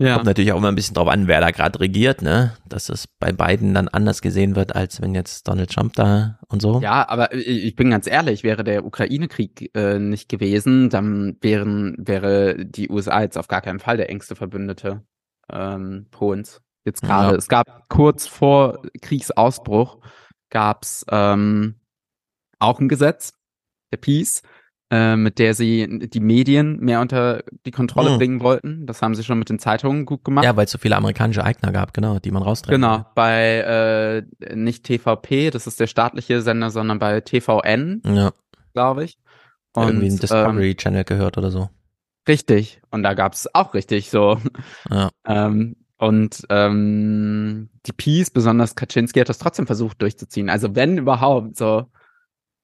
Ja. 0.00 0.14
Kommt 0.14 0.26
natürlich 0.26 0.52
auch 0.52 0.58
immer 0.58 0.68
ein 0.68 0.76
bisschen 0.76 0.94
drauf 0.94 1.08
an, 1.08 1.26
wer 1.26 1.40
da 1.40 1.50
gerade 1.50 1.80
regiert, 1.80 2.22
ne? 2.22 2.54
Dass 2.68 2.88
es 2.88 3.08
bei 3.08 3.32
beiden 3.32 3.74
dann 3.74 3.88
anders 3.88 4.22
gesehen 4.22 4.54
wird, 4.54 4.76
als 4.76 5.02
wenn 5.02 5.12
jetzt 5.12 5.48
Donald 5.48 5.72
Trump 5.72 5.94
da 5.94 6.38
und 6.46 6.62
so. 6.62 6.80
Ja, 6.80 7.08
aber 7.08 7.34
ich 7.34 7.74
bin 7.74 7.90
ganz 7.90 8.06
ehrlich, 8.06 8.44
wäre 8.44 8.62
der 8.62 8.84
Ukraine-Krieg 8.84 9.72
äh, 9.74 9.98
nicht 9.98 10.28
gewesen, 10.28 10.88
dann 10.88 11.36
wären, 11.40 11.96
wäre 11.98 12.64
die 12.64 12.88
USA 12.88 13.22
jetzt 13.22 13.36
auf 13.36 13.48
gar 13.48 13.60
keinen 13.60 13.80
Fall 13.80 13.96
der 13.96 14.08
engste 14.08 14.36
Verbündete 14.36 15.02
ähm, 15.52 16.06
Polens. 16.12 16.60
Jetzt 16.84 17.02
gerade. 17.02 17.32
Ja. 17.32 17.36
Es 17.36 17.48
gab 17.48 17.88
kurz 17.88 18.28
vor 18.28 18.82
Kriegsausbruch 19.02 19.98
gab's 20.50 21.04
ähm, 21.10 21.74
auch 22.58 22.80
ein 22.80 22.88
Gesetz, 22.88 23.34
der 23.92 23.98
Peace, 23.98 24.42
äh, 24.90 25.16
mit 25.16 25.38
der 25.38 25.54
sie 25.54 26.08
die 26.08 26.20
Medien 26.20 26.78
mehr 26.80 27.00
unter 27.00 27.42
die 27.66 27.70
Kontrolle 27.70 28.10
mhm. 28.10 28.18
bringen 28.18 28.40
wollten. 28.40 28.86
Das 28.86 29.02
haben 29.02 29.14
sie 29.14 29.24
schon 29.24 29.38
mit 29.38 29.50
den 29.50 29.58
Zeitungen 29.58 30.06
gut 30.06 30.24
gemacht. 30.24 30.44
Ja, 30.44 30.56
weil 30.56 30.64
es 30.64 30.70
so 30.70 30.78
viele 30.78 30.96
amerikanische 30.96 31.44
Eigner 31.44 31.72
gab, 31.72 31.92
genau, 31.92 32.18
die 32.18 32.30
man 32.30 32.42
raustreibt. 32.42 32.74
Genau, 32.74 33.04
bei 33.14 34.24
äh, 34.40 34.56
nicht 34.56 34.84
TVP, 34.84 35.50
das 35.50 35.66
ist 35.66 35.78
der 35.80 35.86
staatliche 35.86 36.40
Sender, 36.40 36.70
sondern 36.70 36.98
bei 36.98 37.20
TVN, 37.20 38.02
ja. 38.04 38.32
glaube 38.72 39.04
ich. 39.04 39.18
Und, 39.74 39.88
Irgendwie 39.88 40.08
ein 40.08 40.18
Discovery 40.18 40.70
ähm, 40.70 40.76
Channel 40.76 41.04
gehört 41.04 41.38
oder 41.38 41.50
so. 41.50 41.68
Richtig. 42.26 42.80
Und 42.90 43.02
da 43.02 43.14
gab 43.14 43.32
es 43.34 43.54
auch 43.54 43.74
richtig 43.74 44.10
so. 44.10 44.38
Ja. 44.90 45.10
ähm, 45.26 45.76
und 45.98 46.46
ähm, 46.48 47.70
die 47.86 47.92
Peace, 47.92 48.30
besonders 48.30 48.76
Kaczynski, 48.76 49.20
hat 49.20 49.28
das 49.28 49.38
trotzdem 49.38 49.66
versucht 49.66 50.00
durchzuziehen. 50.00 50.48
Also 50.48 50.74
wenn 50.76 50.96
überhaupt, 50.96 51.56
so 51.56 51.86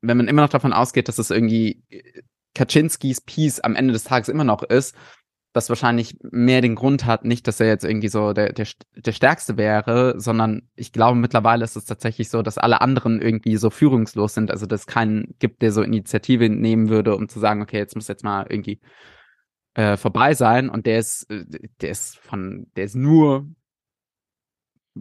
wenn 0.07 0.17
man 0.17 0.29
immer 0.29 0.43
noch 0.43 0.51
davon 0.51 0.73
ausgeht, 0.73 1.09
dass 1.09 1.19
es 1.19 1.31
irgendwie 1.31 1.83
äh, 1.89 2.23
Kaczynskis 2.55 3.21
Piece 3.21 3.61
am 3.61 3.75
Ende 3.75 3.93
des 3.93 4.05
Tages 4.05 4.29
immer 4.29 4.45
noch 4.45 4.63
ist, 4.63 4.95
das 5.53 5.69
wahrscheinlich 5.69 6.17
mehr 6.23 6.61
den 6.61 6.75
Grund 6.75 7.05
hat, 7.05 7.25
nicht, 7.25 7.47
dass 7.47 7.61
er 7.61 7.69
jetzt 7.69 7.85
irgendwie 7.85 8.09
so 8.09 8.33
der, 8.33 8.53
der, 8.53 8.67
der 8.97 9.13
Stärkste 9.13 9.57
wäre, 9.57 10.15
sondern 10.19 10.69
ich 10.75 10.93
glaube 10.93 11.17
mittlerweile 11.17 11.65
ist 11.65 11.77
es 11.77 11.85
tatsächlich 11.85 12.29
so, 12.29 12.43
dass 12.43 12.59
alle 12.59 12.81
anderen 12.81 13.23
irgendwie 13.23 13.57
so 13.57 13.71
führungslos 13.71 14.35
sind, 14.35 14.51
also 14.51 14.67
dass 14.67 14.81
es 14.81 14.87
keinen 14.89 15.37
gibt, 15.39 15.63
der 15.63 15.71
so 15.71 15.83
Initiative 15.83 16.49
nehmen 16.49 16.89
würde, 16.89 17.15
um 17.15 17.29
zu 17.29 17.39
sagen, 17.39 17.63
okay, 17.63 17.79
jetzt 17.79 17.95
muss 17.95 18.09
jetzt 18.09 18.25
mal 18.25 18.47
irgendwie 18.49 18.81
äh, 19.75 19.97
vorbei 19.97 20.35
sein. 20.35 20.69
Und 20.69 20.87
der 20.87 20.99
ist, 20.99 21.31
äh, 21.31 21.45
der 21.81 21.91
ist 21.91 22.19
von, 22.19 22.67
der 22.75 22.85
ist 22.85 22.97
nur 22.97 23.47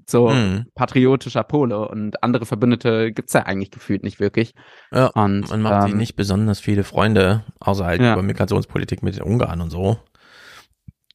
so 0.07 0.29
mhm. 0.29 0.65
patriotischer 0.75 1.43
Pole 1.43 1.87
und 1.87 2.23
andere 2.23 2.45
Verbündete 2.45 3.11
gibt's 3.11 3.33
ja 3.33 3.43
eigentlich 3.43 3.71
gefühlt 3.71 4.03
nicht 4.03 4.19
wirklich. 4.19 4.55
Ja, 4.91 5.07
und, 5.07 5.49
man 5.49 5.61
macht 5.61 5.83
ähm, 5.83 5.89
sich 5.89 5.95
nicht 5.95 6.15
besonders 6.15 6.59
viele 6.59 6.83
Freunde, 6.83 7.43
außer 7.59 7.85
halt 7.85 8.01
ja. 8.01 8.13
über 8.13 8.23
Migrationspolitik 8.23 9.03
mit 9.03 9.15
den 9.15 9.23
Ungarn 9.23 9.61
und 9.61 9.69
so. 9.69 9.97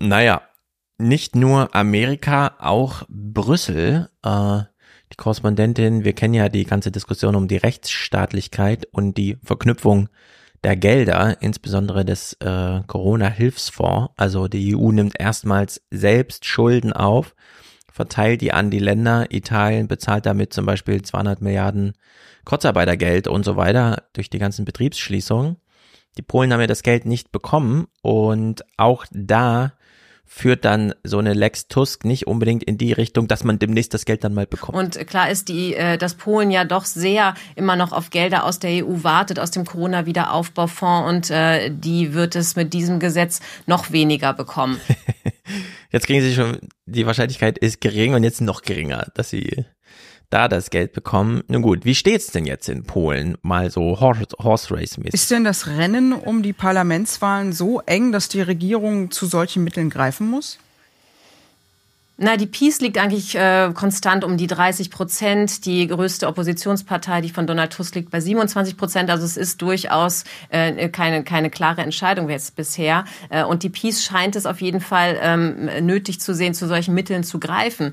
Naja, 0.00 0.42
nicht 0.98 1.34
nur 1.34 1.74
Amerika, 1.74 2.56
auch 2.58 3.02
Brüssel. 3.08 4.08
Äh, 4.24 4.62
die 5.12 5.16
Korrespondentin, 5.16 6.04
wir 6.04 6.12
kennen 6.12 6.34
ja 6.34 6.48
die 6.48 6.64
ganze 6.64 6.90
Diskussion 6.90 7.34
um 7.34 7.48
die 7.48 7.56
Rechtsstaatlichkeit 7.56 8.86
und 8.92 9.16
die 9.16 9.38
Verknüpfung 9.42 10.08
der 10.64 10.76
Gelder, 10.76 11.40
insbesondere 11.40 12.04
des 12.04 12.34
äh, 12.40 12.80
Corona-Hilfsfonds. 12.86 14.12
Also 14.16 14.48
die 14.48 14.76
EU 14.76 14.92
nimmt 14.92 15.18
erstmals 15.18 15.80
selbst 15.90 16.44
Schulden 16.44 16.92
auf 16.92 17.34
verteilt 17.98 18.42
die 18.42 18.52
an 18.52 18.70
die 18.70 18.78
Länder. 18.78 19.26
Italien 19.30 19.88
bezahlt 19.88 20.24
damit 20.24 20.52
zum 20.52 20.64
Beispiel 20.64 21.02
200 21.02 21.42
Milliarden 21.42 21.94
Kurzarbeitergeld 22.44 23.26
und 23.26 23.44
so 23.44 23.56
weiter 23.56 24.04
durch 24.12 24.30
die 24.30 24.38
ganzen 24.38 24.64
Betriebsschließungen. 24.64 25.56
Die 26.16 26.22
Polen 26.22 26.52
haben 26.52 26.60
ja 26.60 26.68
das 26.68 26.84
Geld 26.84 27.06
nicht 27.06 27.32
bekommen 27.32 27.88
und 28.00 28.64
auch 28.76 29.04
da 29.10 29.72
führt 30.28 30.66
dann 30.66 30.94
so 31.02 31.18
eine 31.18 31.32
Lex 31.32 31.68
Tusk 31.68 32.04
nicht 32.04 32.26
unbedingt 32.26 32.62
in 32.62 32.76
die 32.76 32.92
Richtung, 32.92 33.26
dass 33.28 33.44
man 33.44 33.58
demnächst 33.58 33.94
das 33.94 34.04
Geld 34.04 34.22
dann 34.22 34.34
mal 34.34 34.46
bekommt. 34.46 34.76
Und 34.76 35.06
klar 35.08 35.30
ist 35.30 35.48
die, 35.48 35.74
äh, 35.74 35.96
dass 35.96 36.14
Polen 36.14 36.50
ja 36.50 36.64
doch 36.64 36.84
sehr 36.84 37.34
immer 37.56 37.76
noch 37.76 37.92
auf 37.92 38.10
Gelder 38.10 38.44
aus 38.44 38.58
der 38.58 38.84
EU 38.84 39.02
wartet, 39.02 39.40
aus 39.40 39.50
dem 39.50 39.64
Corona-Wiederaufbaufonds 39.64 41.08
und 41.08 41.30
äh, 41.30 41.70
die 41.70 42.12
wird 42.12 42.36
es 42.36 42.56
mit 42.56 42.74
diesem 42.74 43.00
Gesetz 43.00 43.40
noch 43.66 43.90
weniger 43.90 44.34
bekommen. 44.34 44.78
jetzt 45.90 46.06
kriegen 46.06 46.20
sie 46.20 46.34
schon, 46.34 46.58
die 46.84 47.06
Wahrscheinlichkeit 47.06 47.56
ist 47.56 47.80
gering 47.80 48.14
und 48.14 48.22
jetzt 48.22 48.42
noch 48.42 48.60
geringer, 48.60 49.06
dass 49.14 49.30
sie 49.30 49.64
da 50.30 50.48
das 50.48 50.70
Geld 50.70 50.92
bekommen. 50.92 51.42
Nun 51.48 51.62
gut, 51.62 51.84
wie 51.84 51.94
steht's 51.94 52.30
denn 52.30 52.44
jetzt 52.44 52.68
in 52.68 52.84
Polen? 52.84 53.36
Mal 53.42 53.70
so 53.70 54.00
Horse, 54.00 54.26
Horse 54.38 54.74
Race 54.74 54.98
mäßig. 54.98 55.14
Ist 55.14 55.30
denn 55.30 55.44
das 55.44 55.66
Rennen 55.66 56.12
um 56.12 56.42
die 56.42 56.52
Parlamentswahlen 56.52 57.52
so 57.52 57.80
eng, 57.80 58.12
dass 58.12 58.28
die 58.28 58.42
Regierung 58.42 59.10
zu 59.10 59.26
solchen 59.26 59.64
Mitteln 59.64 59.90
greifen 59.90 60.28
muss? 60.28 60.58
Na, 62.20 62.36
die 62.36 62.46
Peace 62.46 62.80
liegt 62.80 62.98
eigentlich 62.98 63.36
äh, 63.36 63.70
konstant 63.72 64.24
um 64.24 64.36
die 64.36 64.48
30 64.48 64.90
Prozent. 64.90 65.64
Die 65.66 65.86
größte 65.86 66.26
Oppositionspartei, 66.26 67.20
die 67.20 67.30
von 67.30 67.46
Donald 67.46 67.72
Tusk 67.72 67.94
liegt, 67.94 68.10
bei 68.10 68.20
27 68.20 68.76
Prozent. 68.76 69.08
Also 69.08 69.24
es 69.24 69.36
ist 69.36 69.62
durchaus 69.62 70.24
äh, 70.48 70.88
keine, 70.88 71.22
keine 71.22 71.48
klare 71.48 71.82
Entscheidung 71.82 72.28
jetzt 72.28 72.56
bisher. 72.56 73.04
Äh, 73.30 73.44
und 73.44 73.62
die 73.62 73.68
Peace 73.68 74.02
scheint 74.02 74.34
es 74.34 74.46
auf 74.46 74.60
jeden 74.60 74.80
Fall 74.80 75.16
ähm, 75.22 75.86
nötig 75.86 76.20
zu 76.20 76.34
sehen, 76.34 76.54
zu 76.54 76.66
solchen 76.66 76.92
Mitteln 76.92 77.22
zu 77.22 77.38
greifen. 77.38 77.92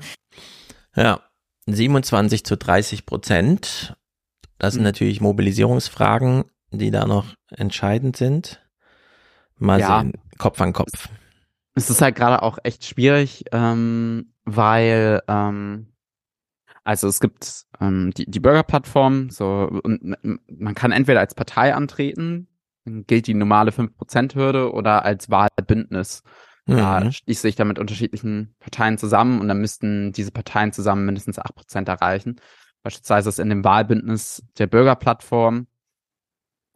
Ja, 0.96 1.20
27 1.66 2.44
zu 2.44 2.56
30 2.56 3.06
Prozent. 3.06 3.96
Das 4.58 4.74
sind 4.74 4.82
mhm. 4.82 4.86
natürlich 4.86 5.20
Mobilisierungsfragen, 5.20 6.44
die 6.70 6.90
da 6.90 7.06
noch 7.06 7.34
entscheidend 7.50 8.16
sind. 8.16 8.62
Mal 9.58 9.80
ja. 9.80 10.00
sehen, 10.00 10.12
Kopf 10.38 10.60
an 10.60 10.72
Kopf. 10.72 11.08
Es 11.74 11.90
ist 11.90 12.00
halt 12.00 12.16
gerade 12.16 12.42
auch 12.42 12.58
echt 12.62 12.84
schwierig, 12.84 13.44
ähm, 13.52 14.32
weil 14.44 15.22
ähm, 15.28 15.92
also 16.84 17.08
es 17.08 17.20
gibt 17.20 17.64
ähm, 17.80 18.12
die, 18.16 18.30
die 18.30 18.40
Bürgerplattform, 18.40 19.28
so 19.30 19.68
und 19.82 20.16
man 20.48 20.74
kann 20.74 20.92
entweder 20.92 21.20
als 21.20 21.34
Partei 21.34 21.74
antreten, 21.74 22.48
gilt 22.84 23.26
die 23.26 23.34
normale 23.34 23.72
5%-Hürde, 23.72 24.72
oder 24.72 25.04
als 25.04 25.28
Wahlbündnis. 25.28 26.22
Da 26.66 27.00
mhm. 27.00 27.12
schließt 27.12 27.42
sich 27.42 27.54
dann 27.54 27.68
mit 27.68 27.78
unterschiedlichen 27.78 28.54
Parteien 28.58 28.98
zusammen 28.98 29.40
und 29.40 29.48
dann 29.48 29.60
müssten 29.60 30.12
diese 30.12 30.32
Parteien 30.32 30.72
zusammen 30.72 31.06
mindestens 31.06 31.38
acht 31.38 31.54
Prozent 31.54 31.88
erreichen. 31.88 32.40
Beispielsweise 32.82 33.28
ist 33.28 33.38
in 33.38 33.48
dem 33.48 33.64
Wahlbündnis 33.64 34.42
der 34.58 34.66
Bürgerplattform 34.66 35.68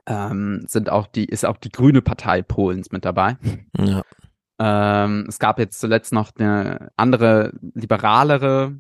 ähm, 0.06 0.64
sind 0.66 0.90
auch 0.90 1.06
die, 1.06 1.24
ist 1.24 1.44
auch 1.44 1.56
die 1.56 1.70
Grüne 1.70 2.02
Partei 2.02 2.42
Polens 2.42 2.90
mit 2.90 3.04
dabei. 3.04 3.36
Ja. 3.76 4.02
Ähm, 4.58 5.24
es 5.28 5.38
gab 5.38 5.58
jetzt 5.58 5.80
zuletzt 5.80 6.12
noch 6.12 6.32
eine 6.38 6.90
andere, 6.96 7.52
liberalere 7.74 8.78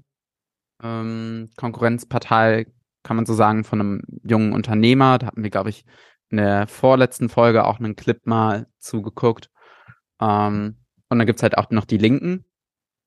ähm, 0.82 1.50
Konkurrenzpartei, 1.56 2.66
kann 3.02 3.16
man 3.16 3.24
so 3.26 3.32
sagen, 3.32 3.64
von 3.64 3.80
einem 3.80 4.02
jungen 4.22 4.52
Unternehmer. 4.52 5.18
Da 5.18 5.28
hatten 5.28 5.42
wir, 5.42 5.50
glaube 5.50 5.70
ich, 5.70 5.86
in 6.28 6.36
der 6.36 6.66
vorletzten 6.66 7.28
Folge 7.28 7.64
auch 7.64 7.78
einen 7.78 7.96
Clip 7.96 8.26
mal 8.26 8.66
zugeguckt. 8.78 9.50
Ähm, 10.20 10.79
und 11.10 11.18
dann 11.18 11.26
gibt's 11.26 11.42
halt 11.42 11.58
auch 11.58 11.70
noch 11.70 11.84
die 11.84 11.98
Linken. 11.98 12.44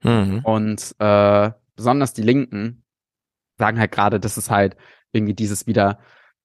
Mhm. 0.03 0.41
Und 0.43 0.95
äh, 0.99 1.51
besonders 1.75 2.13
die 2.13 2.21
Linken 2.21 2.83
sagen 3.57 3.79
halt 3.79 3.91
gerade, 3.91 4.19
dass 4.19 4.37
es 4.37 4.51
halt 4.51 4.75
irgendwie 5.11 5.33
dieses 5.33 5.65
wieder, 5.65 5.99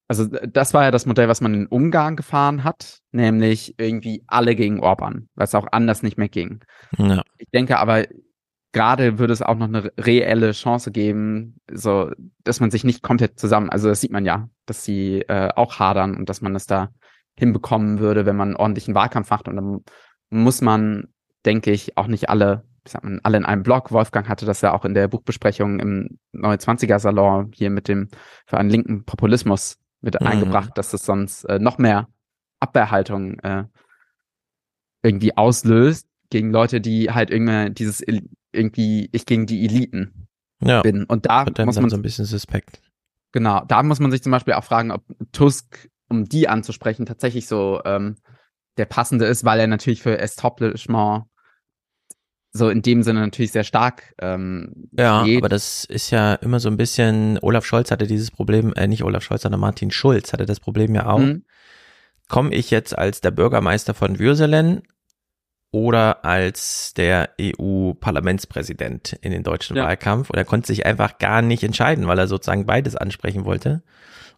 also 0.06 0.26
das 0.26 0.72
war 0.72 0.84
ja 0.84 0.90
das 0.90 1.06
Modell, 1.06 1.28
was 1.28 1.40
man 1.40 1.54
in 1.54 1.66
Ungarn 1.66 2.16
gefahren 2.16 2.64
hat, 2.64 3.00
nämlich 3.12 3.74
irgendwie 3.78 4.24
alle 4.26 4.54
gegen 4.54 4.80
Orban, 4.80 5.28
weil 5.34 5.44
es 5.44 5.54
auch 5.54 5.66
anders 5.72 6.02
nicht 6.02 6.16
mehr 6.16 6.28
ging. 6.28 6.60
Ja. 6.96 7.22
Ich 7.38 7.48
denke 7.52 7.78
aber, 7.78 8.04
gerade 8.72 9.18
würde 9.18 9.32
es 9.32 9.42
auch 9.42 9.56
noch 9.56 9.66
eine 9.66 9.90
reelle 9.98 10.52
Chance 10.52 10.92
geben, 10.92 11.56
so, 11.70 12.10
dass 12.44 12.60
man 12.60 12.70
sich 12.70 12.84
nicht 12.84 13.02
komplett 13.02 13.38
zusammen, 13.38 13.70
also 13.70 13.88
das 13.88 14.00
sieht 14.00 14.12
man 14.12 14.24
ja, 14.24 14.48
dass 14.66 14.84
sie 14.84 15.22
äh, 15.22 15.48
auch 15.56 15.78
hadern 15.78 16.16
und 16.16 16.28
dass 16.28 16.40
man 16.40 16.54
es 16.54 16.66
da 16.66 16.90
hinbekommen 17.38 17.98
würde, 17.98 18.26
wenn 18.26 18.36
man 18.36 18.48
einen 18.48 18.56
ordentlichen 18.56 18.94
Wahlkampf 18.94 19.30
macht 19.30 19.48
und 19.48 19.56
dann 19.56 19.84
muss 20.30 20.60
man, 20.60 21.08
denke 21.46 21.70
ich, 21.70 21.96
auch 21.96 22.06
nicht 22.06 22.28
alle, 22.28 22.64
wie 22.84 22.90
sagt 22.90 23.04
man, 23.04 23.20
alle 23.22 23.36
in 23.38 23.44
einem 23.44 23.62
Block. 23.62 23.92
Wolfgang 23.92 24.28
hatte 24.28 24.46
das 24.46 24.60
ja 24.60 24.72
auch 24.72 24.84
in 24.84 24.94
der 24.94 25.08
Buchbesprechung 25.08 25.80
im 25.80 26.18
Neue 26.32 26.56
20er 26.56 26.98
Salon 26.98 27.50
hier 27.54 27.70
mit 27.70 27.88
dem 27.88 28.08
für 28.46 28.58
einen 28.58 28.70
linken 28.70 29.04
Populismus 29.04 29.78
mit 30.00 30.20
Mhm. 30.20 30.26
eingebracht, 30.26 30.76
dass 30.76 30.92
es 30.92 31.04
sonst 31.04 31.44
äh, 31.44 31.58
noch 31.58 31.78
mehr 31.78 32.08
Abwehrhaltung 32.60 33.38
äh, 33.40 33.64
irgendwie 35.02 35.36
auslöst 35.36 36.08
gegen 36.30 36.50
Leute, 36.50 36.80
die 36.80 37.10
halt 37.10 37.30
irgendwie 37.30 37.70
dieses 37.72 38.02
irgendwie 38.52 39.08
ich 39.12 39.26
gegen 39.26 39.46
die 39.46 39.64
Eliten 39.64 40.28
Ja. 40.60 40.82
bin. 40.82 41.04
Und 41.04 41.26
da 41.26 41.46
muss 41.64 41.76
man 41.76 41.90
so 41.90 41.96
ein 41.96 42.02
bisschen 42.02 42.24
suspekt. 42.24 42.82
Genau, 43.32 43.64
da 43.66 43.82
muss 43.82 44.00
man 44.00 44.10
sich 44.10 44.22
zum 44.22 44.32
Beispiel 44.32 44.54
auch 44.54 44.64
fragen, 44.64 44.90
ob 44.90 45.04
Tusk, 45.32 45.88
um 46.08 46.24
die 46.24 46.48
anzusprechen, 46.48 47.06
tatsächlich 47.06 47.46
so 47.46 47.80
ähm, 47.84 48.16
der 48.78 48.86
passende 48.86 49.26
ist, 49.26 49.44
weil 49.44 49.60
er 49.60 49.66
natürlich 49.66 50.02
für 50.02 50.18
Establishment 50.18 51.24
so 52.52 52.70
in 52.70 52.80
dem 52.80 53.02
Sinne 53.02 53.20
natürlich 53.20 53.52
sehr 53.52 53.62
stark 53.64 54.14
ähm, 54.20 54.88
Ja, 54.98 55.22
geht. 55.24 55.38
aber 55.38 55.50
das 55.50 55.84
ist 55.84 56.10
ja 56.10 56.34
immer 56.34 56.60
so 56.60 56.68
ein 56.70 56.78
bisschen, 56.78 57.38
Olaf 57.42 57.64
Scholz 57.66 57.90
hatte 57.90 58.06
dieses 58.06 58.30
Problem, 58.30 58.72
äh, 58.74 58.86
nicht 58.86 59.04
Olaf 59.04 59.22
Scholz, 59.22 59.42
sondern 59.42 59.60
Martin 59.60 59.90
Schulz 59.90 60.32
hatte 60.32 60.46
das 60.46 60.58
Problem 60.58 60.94
ja 60.94 61.06
auch. 61.06 61.18
Mhm. 61.18 61.44
Komme 62.28 62.54
ich 62.54 62.70
jetzt 62.70 62.96
als 62.96 63.20
der 63.20 63.30
Bürgermeister 63.32 63.92
von 63.94 64.18
Würselen 64.18 64.82
oder 65.70 66.24
als 66.24 66.94
der 66.94 67.30
EU-Parlamentspräsident 67.40 69.12
in 69.20 69.30
den 69.32 69.42
deutschen 69.42 69.76
Ja. 69.76 69.84
Wahlkampf? 69.84 70.30
Und 70.30 70.36
er 70.38 70.44
konnte 70.44 70.66
sich 70.68 70.86
einfach 70.86 71.18
gar 71.18 71.42
nicht 71.42 71.62
entscheiden, 71.62 72.06
weil 72.06 72.18
er 72.18 72.28
sozusagen 72.28 72.66
beides 72.66 72.96
ansprechen 72.96 73.44
wollte. 73.44 73.82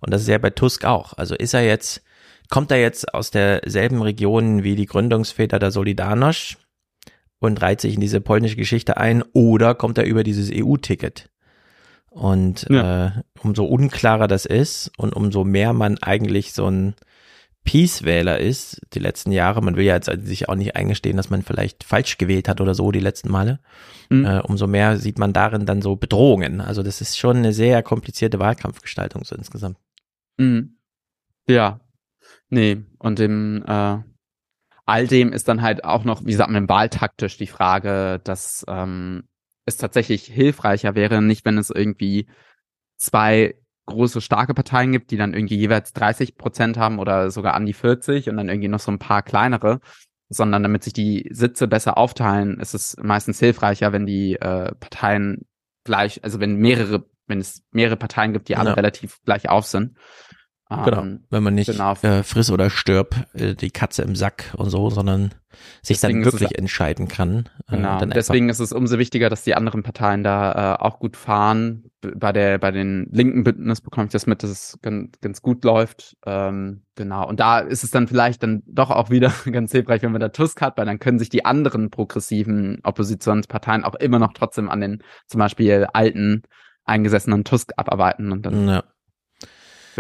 Und 0.01 0.13
das 0.13 0.23
ist 0.23 0.29
ja 0.29 0.39
bei 0.39 0.51
Tusk 0.51 0.85
auch. 0.85 1.13
Also 1.17 1.35
ist 1.35 1.55
er 1.55 1.63
jetzt, 1.65 2.03
kommt 2.51 2.71
er 2.71 2.81
jetzt 2.81 3.15
aus 3.15 3.31
derselben 3.31 4.03
Region 4.03 4.63
wie 4.63 4.75
die 4.75 4.87
Gründungsväter 4.87 5.59
der 5.59 5.71
Solidarność 5.71 6.57
und 7.39 7.63
reiht 7.63 7.81
sich 7.81 7.95
in 7.95 8.01
diese 8.01 8.21
polnische 8.21 8.57
Geschichte 8.57 8.97
ein 8.97 9.23
oder 9.33 9.75
kommt 9.75 9.99
er 9.99 10.05
über 10.05 10.25
dieses 10.25 10.51
EU-Ticket? 10.53 11.31
Und 12.11 12.69
äh, 12.71 13.11
umso 13.41 13.65
unklarer 13.65 14.27
das 14.27 14.45
ist 14.45 14.91
und 14.99 15.15
umso 15.15 15.45
mehr 15.45 15.73
man 15.73 15.97
eigentlich 15.99 16.53
so 16.53 16.67
ein 16.69 16.95
Peace-Wähler 17.63 18.39
ist, 18.41 18.81
die 18.95 18.99
letzten 18.99 19.33
Jahre, 19.33 19.63
man 19.63 19.77
will 19.77 19.85
ja 19.85 19.95
jetzt 19.95 20.09
also 20.09 20.27
sich 20.27 20.49
auch 20.49 20.57
nicht 20.57 20.75
eingestehen, 20.77 21.17
dass 21.17 21.31
man 21.31 21.43
vielleicht 21.43 21.85
falsch 21.85 22.19
gewählt 22.19 22.49
hat 22.49 22.61
oder 22.61 22.75
so 22.75 22.91
die 22.91 23.01
letzten 23.01 23.31
Male, 23.31 23.61
Mhm. 24.09 24.25
äh, 24.25 24.41
umso 24.41 24.67
mehr 24.67 24.97
sieht 24.99 25.19
man 25.19 25.33
darin 25.33 25.67
dann 25.67 25.83
so 25.83 25.95
Bedrohungen. 25.95 26.61
Also 26.61 26.83
das 26.83 27.01
ist 27.01 27.17
schon 27.17 27.37
eine 27.37 27.53
sehr 27.53 27.83
komplizierte 27.85 28.41
Wahlkampfgestaltung 28.41 29.25
so 29.25 29.37
insgesamt. 29.37 29.79
Mhm. 30.37 30.79
Ja. 31.49 31.79
Nee, 32.49 32.83
und 32.99 33.21
im 33.21 33.65
äh, 33.67 33.99
all 34.87 35.07
dem 35.07 35.33
ist 35.33 35.49
dann 35.49 35.63
halt 35.63 35.85
auch 35.85 36.05
noch, 36.05 36.25
wie 36.25 36.33
sagt 36.35 36.51
man, 36.51 36.69
wahltaktisch 36.69 37.37
die 37.37 37.47
Frage, 37.47 38.21
dass 38.25 38.65
ähm, 38.69 39.25
es 39.65 39.77
tatsächlich 39.77 40.25
hilfreicher 40.25 40.95
wäre, 40.95 41.23
nicht 41.23 41.45
wenn 41.45 41.59
es 41.59 41.71
irgendwie 41.71 42.27
zwei 42.97 43.55
große, 43.87 44.21
starke 44.21 44.55
Parteien 44.55 44.93
gibt, 44.93 45.11
die 45.11 45.17
dann 45.17 45.35
irgendwie 45.35 45.57
jeweils 45.57 45.93
30 45.93 46.37
Prozent 46.37 46.77
haben 46.77 46.99
oder 46.99 47.31
sogar 47.31 47.55
an 47.55 47.67
die 47.67 47.73
40 47.73 48.29
und 48.29 48.37
dann 48.37 48.49
irgendwie 48.49 48.69
noch 48.69 48.81
so 48.81 48.91
ein 48.91 48.99
paar 48.99 49.23
kleinere, 49.23 49.81
sondern 50.29 50.63
damit 50.63 50.85
sich 50.85 50.93
die 50.93 51.29
Sitze 51.33 51.67
besser 51.67 51.99
aufteilen, 51.99 52.61
ist 52.61 52.75
es 52.75 52.97
meistens 53.03 53.39
hilfreicher, 53.39 53.93
wenn 53.93 54.07
die 54.07 54.37
äh, 54.37 54.75
Parteien 54.75 55.47
gleich, 55.85 56.23
also 56.25 56.41
wenn 56.41 56.57
mehrere, 56.57 57.05
wenn 57.27 57.41
es 57.41 57.65
mehrere 57.73 57.97
Parteien 57.97 58.33
gibt, 58.33 58.49
die 58.49 58.57
alle 58.57 58.71
Ja. 58.71 58.75
relativ 58.75 59.19
gleich 59.25 59.49
auf 59.49 59.67
sind. 59.67 59.97
Genau, 60.71 61.03
Ähm, 61.03 61.25
wenn 61.31 61.43
man 61.43 61.55
nicht 61.57 61.67
genau. 61.71 61.95
äh, 62.03 62.23
friss 62.23 62.49
oder 62.51 62.71
stirb, 62.71 63.17
äh, 63.35 63.55
die 63.57 63.73
Katze 63.73 64.03
im 64.03 64.15
Sack 64.15 64.55
und 64.57 64.71
so, 64.71 64.89
sondern 64.89 65.35
sich 65.83 65.99
Deswegen 66.01 66.21
dann 66.21 66.29
ist 66.29 66.35
es- 66.35 66.41
wirklich 66.41 66.59
entscheiden 66.61 67.09
kann. 67.09 67.49
äh, 67.69 67.77
Genau. 67.77 67.99
Deswegen 68.05 68.49
ist 68.49 68.61
es 68.61 68.73
umso 68.73 68.97
wichtiger, 68.99 69.29
dass 69.29 69.43
die 69.43 69.57
anderen 69.57 69.83
Parteien 69.83 70.23
da 70.23 70.77
äh, 70.77 70.81
auch 70.81 71.01
gut 71.01 71.17
fahren. 71.17 71.91
Bei 72.15 72.31
der, 72.33 72.59
bei 72.59 72.71
den 72.71 73.09
linken 73.11 73.43
Bündnis 73.43 73.81
bekomme 73.81 74.07
ich 74.07 74.13
das 74.13 74.27
mit, 74.29 74.45
dass 74.45 74.51
es 74.51 74.79
ganz, 74.81 75.11
ganz 75.21 75.43
gut 75.43 75.65
läuft. 75.65 76.17
Ähm, 76.25 76.83
genau. 76.95 77.29
Und 77.29 77.41
da 77.41 77.59
ist 77.59 77.83
es 77.83 77.91
dann 77.91 78.07
vielleicht 78.07 78.43
dann 78.45 78.63
doch 78.67 78.91
auch 78.91 79.11
wieder 79.11 79.33
ganz 79.51 79.73
hilfreich, 79.73 80.03
wenn 80.03 80.13
man 80.13 80.21
da 80.21 80.29
Tusk 80.29 80.63
hat, 80.63 80.79
weil 80.79 80.87
dann 80.87 81.01
können 81.01 81.19
sich 81.19 81.31
die 81.31 81.45
anderen 81.45 81.91
progressiven 81.91 82.79
Oppositionsparteien 82.85 83.85
auch 83.85 83.97
immer 83.97 84.21
noch 84.21 84.35
trotzdem 84.35 84.71
an 84.71 84.81
den 84.81 85.03
zum 85.27 85.41
Beispiel 85.41 85.89
alten 85.93 86.43
eingesessenen 86.85 87.43
Tusk 87.45 87.73
abarbeiten 87.77 88.31
und 88.33 88.47
dann 88.47 88.69
Ja. 88.69 88.85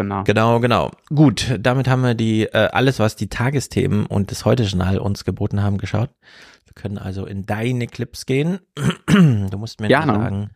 Genau. 0.02 0.24
Genau, 0.24 0.60
genau. 0.60 0.90
Gut, 1.08 1.56
damit 1.60 1.88
haben 1.88 2.02
wir 2.02 2.14
die 2.14 2.44
äh, 2.44 2.68
alles, 2.72 2.98
was 2.98 3.16
die 3.16 3.28
Tagesthemen 3.28 4.06
und 4.06 4.30
das 4.30 4.44
Heute-Journal 4.44 4.98
uns 4.98 5.24
geboten 5.24 5.62
haben, 5.62 5.78
geschaut. 5.78 6.10
Wir 6.64 6.74
können 6.74 6.98
also 6.98 7.26
in 7.26 7.46
deine 7.46 7.86
Clips 7.86 8.26
gehen. 8.26 8.60
du 9.06 9.58
musst 9.58 9.80
mir 9.80 9.88
Gerne. 9.88 10.12
nur 10.12 10.22
sagen, 10.22 10.50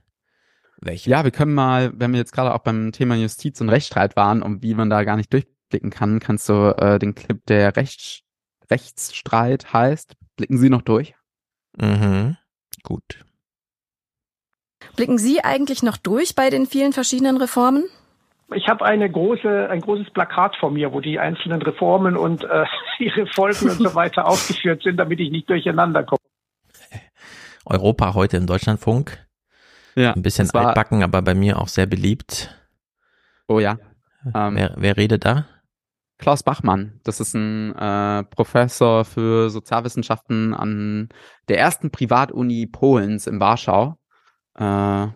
welche. 0.80 1.11
Ja, 1.11 1.24
wir 1.24 1.30
können 1.30 1.55
mal, 1.55 1.92
wenn 1.95 2.12
wir 2.12 2.18
jetzt 2.18 2.32
gerade 2.32 2.55
auch 2.55 2.61
beim 2.61 2.92
Thema 2.92 3.16
Justiz 3.16 3.61
und 3.61 3.68
Rechtsstreit 3.68 4.16
waren 4.16 4.42
und 4.42 4.62
wie 4.62 4.74
man 4.74 4.90
da 4.90 5.05
gar 5.05 5.16
nicht 5.16 5.32
durchblicken 5.32 5.90
kann, 5.90 6.20
kannst 6.20 6.49
du 6.49 6.74
äh, 6.76 6.99
den 6.99 7.14
Clip, 7.14 7.45
der 7.47 7.76
Rechts, 7.76 8.20
Rechtsstreit 8.70 9.72
heißt, 9.72 10.14
blicken 10.36 10.59
Sie 10.59 10.70
noch 10.70 10.82
durch? 10.82 11.14
Mhm. 11.76 12.36
Gut. 12.82 13.24
Blicken 14.97 15.18
Sie 15.18 15.42
eigentlich 15.42 15.82
noch 15.82 15.97
durch 15.97 16.34
bei 16.34 16.51
den 16.51 16.66
vielen 16.66 16.92
verschiedenen 16.92 17.36
Reformen? 17.36 17.84
Ich 18.55 18.68
habe 18.68 18.84
eine 18.84 19.11
große, 19.11 19.68
ein 19.70 19.80
großes 19.80 20.11
Plakat 20.11 20.57
vor 20.57 20.70
mir, 20.70 20.92
wo 20.92 21.01
die 21.01 21.18
einzelnen 21.18 21.62
Reformen 21.62 22.16
und 22.16 22.45
äh, 22.45 22.64
ihre 22.99 23.26
Folgen 23.26 23.70
und 23.70 23.78
so 23.78 23.95
weiter 23.95 24.26
aufgeführt 24.26 24.82
sind, 24.82 24.99
damit 24.99 25.20
ich 25.20 25.30
nicht 25.30 25.49
durcheinander 25.49 26.05
komme. 26.05 26.20
Europa 27.64 28.14
heute 28.14 28.36
im 28.36 28.47
Deutschlandfunk. 28.47 29.18
Ja, 29.95 30.12
Ein 30.12 30.22
bisschen 30.22 30.51
altbacken, 30.51 31.03
aber 31.03 31.22
bei 31.22 31.34
mir 31.34 31.59
auch 31.59 31.68
sehr 31.68 31.86
beliebt. 31.86 32.55
Oh 33.49 33.61
ja. 33.61 33.78
Ähm, 34.34 34.57
wer, 34.57 34.74
wer 34.76 34.97
redet 34.97 35.24
da? 35.24 35.47
Klaus 36.18 36.42
Bachmann, 36.42 37.01
das 37.05 37.20
ist 37.20 37.34
ein 37.34 37.74
äh, 37.74 38.24
Professor 38.24 39.05
für 39.05 39.51
Sozialwissenschaften 39.51 40.55
an 40.55 41.09
der 41.49 41.59
ersten 41.59 41.90
Privatuni 41.90 42.66
Polens 42.66 43.26
in 43.26 43.40
Warschau. 43.40 43.99
Äh, 44.59 45.09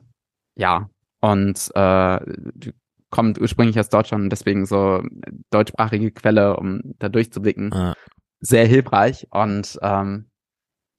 ja, 0.57 0.91
und 1.21 1.71
äh, 1.75 2.21
die 2.55 2.75
kommt 3.11 3.41
ursprünglich 3.41 3.79
aus 3.79 3.89
Deutschland 3.89 4.25
und 4.25 4.31
deswegen 4.31 4.67
so 4.67 5.03
deutschsprachige 5.51 6.11
Quelle, 6.11 6.57
um 6.57 6.81
da 6.99 7.09
durchzublicken. 7.09 7.73
Ah. 7.73 7.95
Sehr 8.41 8.67
hilfreich 8.67 9.27
und 9.31 9.79
ähm, 9.83 10.31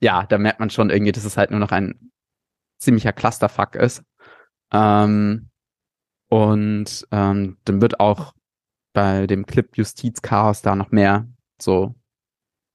ja, 0.01 0.25
da 0.25 0.37
merkt 0.37 0.59
man 0.59 0.69
schon 0.69 0.89
irgendwie, 0.89 1.11
dass 1.11 1.25
es 1.25 1.37
halt 1.37 1.51
nur 1.51 1.59
noch 1.59 1.71
ein 1.71 2.11
ziemlicher 2.79 3.13
Clusterfuck 3.13 3.75
ist. 3.75 4.03
Ähm, 4.71 5.49
und 6.29 7.07
ähm, 7.11 7.57
dann 7.65 7.81
wird 7.81 7.99
auch 7.99 8.33
bei 8.93 9.27
dem 9.27 9.45
Clip 9.45 9.77
Justizchaos 9.77 10.61
da 10.61 10.75
noch 10.75 10.91
mehr 10.91 11.27
so 11.61 11.95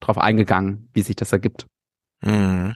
drauf 0.01 0.19
eingegangen, 0.19 0.89
wie 0.93 1.03
sich 1.03 1.17
das 1.17 1.33
ergibt. 1.33 1.67
Mhm. 2.23 2.75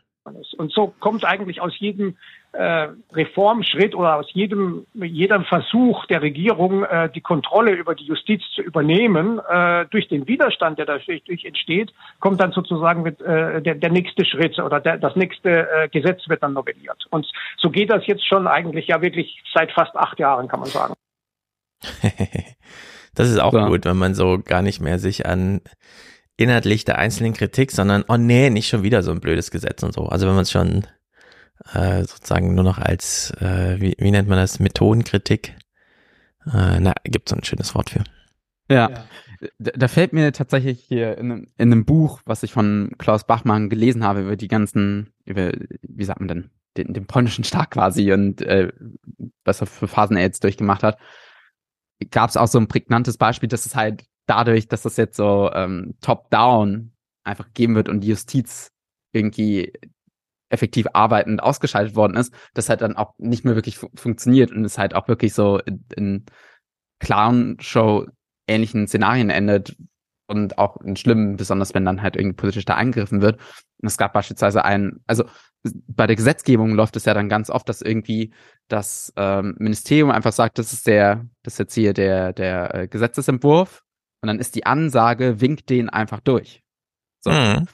Und 0.59 0.73
so 0.73 0.95
kommt 1.01 1.25
eigentlich 1.25 1.61
aus 1.61 1.79
jedem 1.79 2.17
äh, 2.53 2.89
Reformschritt 3.13 3.95
oder 3.95 4.17
aus 4.17 4.27
jedem 4.33 4.87
jedem 4.95 5.45
Versuch 5.45 6.07
der 6.07 6.23
Regierung, 6.23 6.85
äh, 6.85 7.11
die 7.11 7.21
Kontrolle 7.21 7.73
über 7.73 7.95
die 7.95 8.05
Justiz 8.05 8.43
zu 8.55 8.63
übernehmen, 8.63 9.39
äh, 9.49 9.87
durch 9.91 10.09
den 10.09 10.27
Widerstand, 10.27 10.79
der 10.79 10.87
dadurch 10.87 11.23
durch 11.25 11.45
entsteht, 11.45 11.93
kommt 12.21 12.41
dann 12.41 12.53
sozusagen 12.53 13.03
mit, 13.03 13.21
äh, 13.21 13.61
der, 13.63 13.75
der 13.75 13.91
nächste 13.91 14.25
Schritt 14.25 14.59
oder 14.59 14.81
der, 14.81 14.99
das 14.99 15.15
nächste 15.17 15.69
äh, 15.71 15.89
Gesetz 15.89 16.29
wird 16.29 16.43
dann 16.43 16.55
novelliert. 16.55 17.07
Und 17.11 17.27
so 17.59 17.71
geht 17.71 17.91
das 17.91 18.07
jetzt 18.07 18.27
schon 18.27 18.47
eigentlich 18.47 18.89
ja 18.89 19.03
wirklich 19.03 19.43
seit 19.55 19.73
fast 19.73 19.95
acht 19.97 20.19
Jahren, 20.19 20.49
kann 20.49 20.61
man 20.61 20.69
sagen. 20.69 20.95
Das 23.15 23.31
ist 23.31 23.41
auch 23.41 23.53
So. 23.53 23.67
gut, 23.67 23.85
wenn 23.85 23.97
man 23.97 24.15
so 24.15 24.39
gar 24.39 24.63
nicht 24.63 24.81
mehr 24.81 25.01
sich 25.01 25.27
an 25.27 25.61
inhaltlich 26.39 26.87
der 26.87 26.97
einzelnen 26.97 27.35
Kritik, 27.35 27.73
sondern, 27.73 28.05
oh 28.09 28.17
nee, 28.17 28.49
nicht 28.49 28.69
schon 28.69 28.83
wieder 28.83 29.03
so 29.03 29.11
ein 29.11 29.21
blödes 29.21 29.51
Gesetz 29.51 29.83
und 29.83 29.93
so. 29.93 30.07
Also 30.07 30.27
wenn 30.27 30.35
man 30.35 30.45
es 30.45 30.51
schon 30.51 30.87
äh, 31.75 32.05
sozusagen 32.05 32.55
nur 32.55 32.65
noch 32.65 32.79
als, 32.79 33.33
äh, 33.41 33.77
wie, 33.81 33.95
wie 33.99 34.11
nennt 34.11 34.29
man 34.29 34.39
das, 34.39 34.61
Methodenkritik, 34.61 35.57
äh, 36.47 36.81
na, 36.81 36.95
gibt 37.05 37.29
so 37.29 37.37
ein 37.37 37.45
schönes 37.45 37.75
Wort 37.75 37.91
für. 37.91 38.05
Ja. 38.71 39.05
Da, 39.59 39.73
da 39.75 39.89
fällt 39.89 40.13
mir 40.13 40.33
tatsächlich 40.33 40.81
hier 40.81 41.19
in, 41.19 41.31
einem- 41.31 41.47
in 41.59 41.73
einem 41.73 41.85
Buch, 41.85 42.21
was 42.25 42.43
ich 42.43 42.53
von 42.53 42.93
Klaus 42.99 43.25
Bachmann 43.27 43.69
gelesen 43.69 44.05
habe, 44.05 44.23
über 44.23 44.37
die 44.37 44.49
ganzen, 44.49 45.13
über, 45.25 45.53
wie 45.83 46.05
sagt 46.05 46.21
man 46.21 46.29
denn, 46.29 46.51
den, 46.77 46.93
den 46.95 47.07
polnischen 47.07 47.45
Staat 47.45 47.73
quasi 47.73 48.13
und 48.13 48.43
äh, 48.43 48.73
was 49.45 49.61
er 49.61 49.67
für 49.67 49.89
Phasen 49.89 50.17
er 50.17 50.23
jetzt 50.23 50.45
durchgemacht 50.45 50.83
hat, 50.83 50.99
gab 52.11 52.31
es 52.31 52.37
auch 52.37 52.47
so 52.47 52.59
ein 52.59 52.69
prägnantes 52.69 53.17
Beispiel, 53.17 53.49
dass 53.49 53.67
es 53.67 53.75
halt 53.75 54.05
dadurch, 54.29 54.69
dass 54.69 54.83
das 54.83 54.97
jetzt 54.97 55.17
so 55.17 55.51
ähm, 55.53 55.95
top-down 56.01 56.93
einfach 57.25 57.47
gegeben 57.47 57.75
wird 57.75 57.89
und 57.89 58.01
die 58.01 58.09
Justiz 58.09 58.71
irgendwie 59.13 59.73
effektiv 60.51 60.87
arbeitend 60.93 61.43
ausgeschaltet 61.43 61.97
worden 61.97 62.17
ist, 62.17 62.33
das 62.55 62.69
halt 62.69 62.81
dann 62.81 62.97
auch 62.97 63.15
nicht 63.19 63.45
mehr 63.45 63.55
wirklich 63.55 63.79
fu 63.79 63.89
funktioniert 63.95 64.51
und 64.51 64.65
es 64.65 64.79
halt 64.79 64.95
auch 64.95 65.09
wirklich 65.09 65.35
so 65.35 65.59
in, 65.59 65.85
in 65.95 66.27
Clown-Show 67.01 68.07
ähnlichen 68.47 68.87
Szenarien 68.87 69.31
endet 69.31 69.77
und 70.27 70.59
auch 70.59 70.79
in 70.79 70.97
schlimmen, 70.97 71.37
besonders 71.37 71.75
wenn 71.75 71.85
dann 71.85 72.03
halt 72.03 72.17
irgendwie 72.17 72.37
politisch 72.37 72.65
da 72.65 72.75
eingegriffen 72.77 73.21
wird. 73.21 73.41
Und 73.81 73.89
es 73.89 73.99
gab 73.99 74.13
beispielsweise 74.13 74.65
einen, 74.65 75.03
also 75.07 75.25
bei 75.87 76.07
der 76.07 76.17
Gesetzgebung 76.17 76.75
läuft 76.75 76.97
es 76.97 77.05
ja 77.05 77.15
dann 77.15 77.29
ganz 77.29 77.51
oft, 77.51 77.69
dass 77.69 77.83
irgendwie 77.83 78.33
das 78.69 79.13
ähm, 79.17 79.55
Ministerium 79.59 80.11
einfach 80.11 80.33
sagt, 80.33 80.59
das 80.59 80.73
ist 80.73 80.87
der, 80.87 81.27
das 81.43 81.55
ist 81.55 81.59
jetzt 81.59 81.75
hier 81.75 81.93
der, 81.93 82.33
der 82.33 82.75
äh, 82.75 82.89
Gesetzesentwurf 82.89 83.85
und 84.23 84.27
dann 84.29 84.39
ist 84.39 84.55
die 84.55 84.67
Ansage, 84.67 85.41
winkt 85.41 85.71
den 85.71 85.89
einfach 85.89 86.21
durch. 86.21 86.63
So. 87.21 87.31
Mhm. 87.31 87.67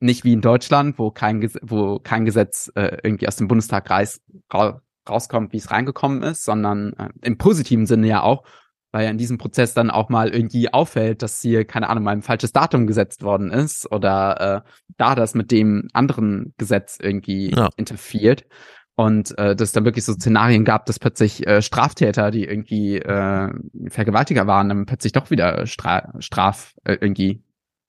Nicht 0.00 0.24
wie 0.24 0.32
in 0.32 0.40
Deutschland, 0.40 0.98
wo 0.98 1.10
kein, 1.10 1.42
wo 1.62 1.98
kein 1.98 2.24
Gesetz 2.24 2.70
äh, 2.74 2.98
irgendwie 3.02 3.28
aus 3.28 3.36
dem 3.36 3.48
Bundestag 3.48 3.90
reis, 3.90 4.20
ra 4.52 4.80
rauskommt, 5.08 5.52
wie 5.52 5.56
es 5.56 5.70
reingekommen 5.70 6.22
ist, 6.22 6.44
sondern 6.44 6.92
äh, 6.94 7.08
im 7.22 7.36
positiven 7.36 7.86
Sinne 7.86 8.06
ja 8.06 8.22
auch, 8.22 8.44
weil 8.92 9.04
ja 9.04 9.10
in 9.10 9.18
diesem 9.18 9.38
Prozess 9.38 9.74
dann 9.74 9.90
auch 9.90 10.08
mal 10.08 10.28
irgendwie 10.28 10.72
auffällt, 10.72 11.22
dass 11.22 11.40
hier, 11.40 11.64
keine 11.64 11.88
Ahnung, 11.88 12.04
mal 12.04 12.12
ein 12.12 12.22
falsches 12.22 12.52
Datum 12.52 12.86
gesetzt 12.86 13.22
worden 13.22 13.50
ist 13.50 13.90
oder 13.90 14.64
äh, 14.66 14.70
da 14.98 15.14
das 15.14 15.34
mit 15.34 15.50
dem 15.50 15.88
anderen 15.92 16.54
Gesetz 16.58 16.98
irgendwie 17.00 17.50
Ja. 17.50 17.70
interferiert. 17.76 18.44
Und 19.00 19.38
äh, 19.38 19.56
dass 19.56 19.68
es 19.68 19.72
dann 19.72 19.86
wirklich 19.86 20.04
so 20.04 20.12
Szenarien 20.12 20.66
gab, 20.66 20.84
dass 20.84 20.98
plötzlich 20.98 21.46
äh, 21.46 21.62
Straftäter, 21.62 22.30
die 22.30 22.44
irgendwie 22.44 22.98
äh, 22.98 23.48
Vergewaltiger 23.88 24.46
waren, 24.46 24.68
dann 24.68 24.84
plötzlich 24.84 25.14
doch 25.14 25.30
wieder 25.30 25.66
stra 25.66 26.12
straf 26.18 26.74
äh, 26.84 26.98
irgendwie 27.00 27.42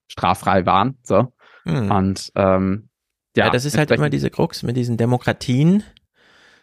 straffrei 0.07 0.65
waren. 0.65 0.95
So. 1.03 1.33
Mhm. 1.65 1.91
Und 1.91 2.31
ähm, 2.35 2.89
ja, 3.35 3.47
Ja, 3.47 3.51
das 3.51 3.65
ist 3.65 3.77
halt 3.77 3.91
immer 3.91 4.09
diese 4.09 4.29
Krux 4.29 4.63
mit 4.63 4.77
diesen 4.77 4.95
Demokratien. 4.95 5.83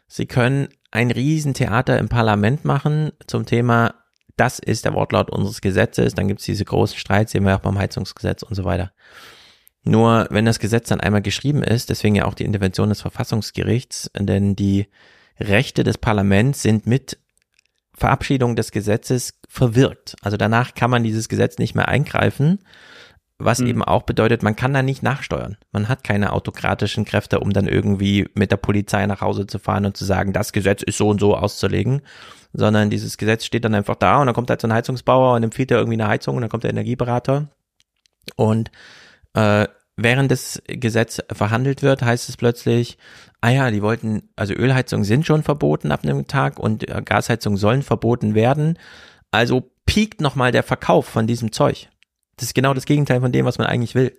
Sie 0.06 0.24
können 0.24 0.68
ein 0.90 1.10
Riesentheater 1.10 1.98
im 1.98 2.08
Parlament 2.08 2.64
machen 2.64 3.12
zum 3.26 3.44
Thema, 3.44 3.96
das 4.38 4.60
ist 4.60 4.86
der 4.86 4.94
Wortlaut 4.94 5.28
unseres 5.28 5.60
Gesetzes, 5.60 6.14
dann 6.14 6.26
gibt's 6.26 6.44
diese 6.44 6.64
großen 6.64 6.96
Streits, 6.96 7.32
sehen 7.32 7.44
wir 7.44 7.54
auch 7.54 7.60
beim 7.60 7.78
Heizungsgesetz 7.78 8.42
und 8.42 8.54
so 8.54 8.64
weiter. 8.64 8.92
Nur 9.84 10.26
wenn 10.30 10.44
das 10.44 10.58
Gesetz 10.58 10.88
dann 10.88 11.00
einmal 11.00 11.22
geschrieben 11.22 11.62
ist, 11.62 11.88
deswegen 11.90 12.14
ja 12.14 12.24
auch 12.26 12.34
die 12.34 12.44
Intervention 12.44 12.88
des 12.88 13.00
Verfassungsgerichts, 13.00 14.10
denn 14.18 14.56
die 14.56 14.88
Rechte 15.40 15.84
des 15.84 15.98
Parlaments 15.98 16.62
sind 16.62 16.86
mit 16.86 17.18
Verabschiedung 17.94 18.56
des 18.56 18.70
Gesetzes 18.70 19.34
verwirkt. 19.48 20.16
Also 20.22 20.36
danach 20.36 20.74
kann 20.74 20.90
man 20.90 21.02
dieses 21.02 21.28
Gesetz 21.28 21.58
nicht 21.58 21.74
mehr 21.74 21.88
eingreifen, 21.88 22.60
was 23.40 23.60
eben 23.60 23.84
auch 23.84 24.02
bedeutet, 24.02 24.42
man 24.42 24.56
kann 24.56 24.74
da 24.74 24.82
nicht 24.82 25.04
nachsteuern. 25.04 25.56
Man 25.70 25.88
hat 25.88 26.02
keine 26.02 26.32
autokratischen 26.32 27.04
Kräfte, 27.04 27.38
um 27.38 27.52
dann 27.52 27.68
irgendwie 27.68 28.28
mit 28.34 28.50
der 28.50 28.56
Polizei 28.56 29.06
nach 29.06 29.20
Hause 29.20 29.46
zu 29.46 29.60
fahren 29.60 29.86
und 29.86 29.96
zu 29.96 30.04
sagen, 30.04 30.32
das 30.32 30.52
Gesetz 30.52 30.82
ist 30.82 30.98
so 30.98 31.08
und 31.08 31.20
so 31.20 31.36
auszulegen, 31.36 32.02
sondern 32.52 32.90
dieses 32.90 33.16
Gesetz 33.16 33.44
steht 33.44 33.64
dann 33.64 33.74
einfach 33.74 33.94
da 33.94 34.20
und 34.20 34.26
dann 34.26 34.34
kommt 34.34 34.50
halt 34.50 34.60
so 34.60 34.66
ein 34.66 34.72
Heizungsbauer 34.72 35.36
und 35.36 35.44
empfiehlt 35.44 35.70
er 35.70 35.78
irgendwie 35.78 36.00
eine 36.00 36.08
Heizung 36.08 36.34
und 36.34 36.40
dann 36.40 36.50
kommt 36.50 36.64
der 36.64 36.70
Energieberater 36.70 37.48
und 38.34 38.72
äh, 39.34 39.66
während 39.96 40.30
das 40.30 40.62
Gesetz 40.66 41.20
verhandelt 41.32 41.82
wird, 41.82 42.02
heißt 42.02 42.28
es 42.28 42.36
plötzlich, 42.36 42.98
ah 43.40 43.50
ja, 43.50 43.70
die 43.70 43.82
wollten, 43.82 44.28
also 44.36 44.54
Ölheizungen 44.54 45.04
sind 45.04 45.26
schon 45.26 45.42
verboten 45.42 45.92
ab 45.92 46.04
einem 46.04 46.26
Tag 46.26 46.58
und 46.58 46.88
äh, 46.88 47.02
Gasheizungen 47.04 47.56
sollen 47.58 47.82
verboten 47.82 48.34
werden. 48.34 48.78
Also 49.30 49.70
piekt 49.86 50.20
nochmal 50.20 50.52
der 50.52 50.62
Verkauf 50.62 51.06
von 51.06 51.26
diesem 51.26 51.52
Zeug. 51.52 51.88
Das 52.36 52.46
ist 52.46 52.54
genau 52.54 52.74
das 52.74 52.84
Gegenteil 52.86 53.20
von 53.20 53.32
dem, 53.32 53.44
was 53.44 53.58
man 53.58 53.66
eigentlich 53.66 53.94
will. 53.94 54.16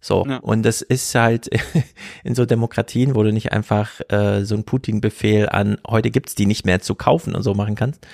So, 0.00 0.24
Ja. 0.26 0.36
und 0.38 0.62
das 0.62 0.80
ist 0.80 1.14
halt 1.14 1.50
in 2.24 2.34
so 2.34 2.46
Demokratien, 2.46 3.14
wo 3.14 3.22
du 3.22 3.32
nicht 3.32 3.52
einfach 3.52 4.00
äh, 4.10 4.44
so 4.44 4.54
einen 4.54 4.64
Putin-Befehl 4.64 5.48
an, 5.48 5.78
heute 5.86 6.10
gibt's 6.10 6.34
die 6.36 6.46
nicht 6.46 6.64
mehr 6.64 6.80
zu 6.80 6.94
kaufen 6.94 7.34
und 7.34 7.42
so 7.42 7.52
machen 7.54 7.74
kannst, 7.74 8.06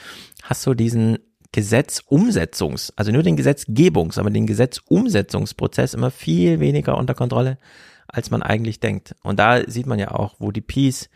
hast 0.43 0.67
du 0.67 0.75
diesen 0.75 1.19
Gesetzumsetzungs, 1.55 2.93
also 2.97 3.13
nur 3.13 3.23
den 3.23 3.37
Gesetzgebungs, 3.37 4.19
aber 4.19 4.29
den 4.29 4.45
Gesetzumsetzungsprozess 4.45 5.95
immer 5.95 6.11
viel 6.11 6.59
weniger 6.59 6.99
unter 6.99 7.15
Kontrolle, 7.15 7.59
als 8.09 8.33
man 8.33 8.43
eigentlich 8.43 8.81
denkt. 8.81 9.15
Und 9.23 9.39
da 9.39 9.63
sieht 9.71 9.87
man 9.87 10.01
ja 10.01 10.11
auch, 10.11 10.35
wo 10.41 10.51
die 10.51 10.61
Peace, 10.61 11.11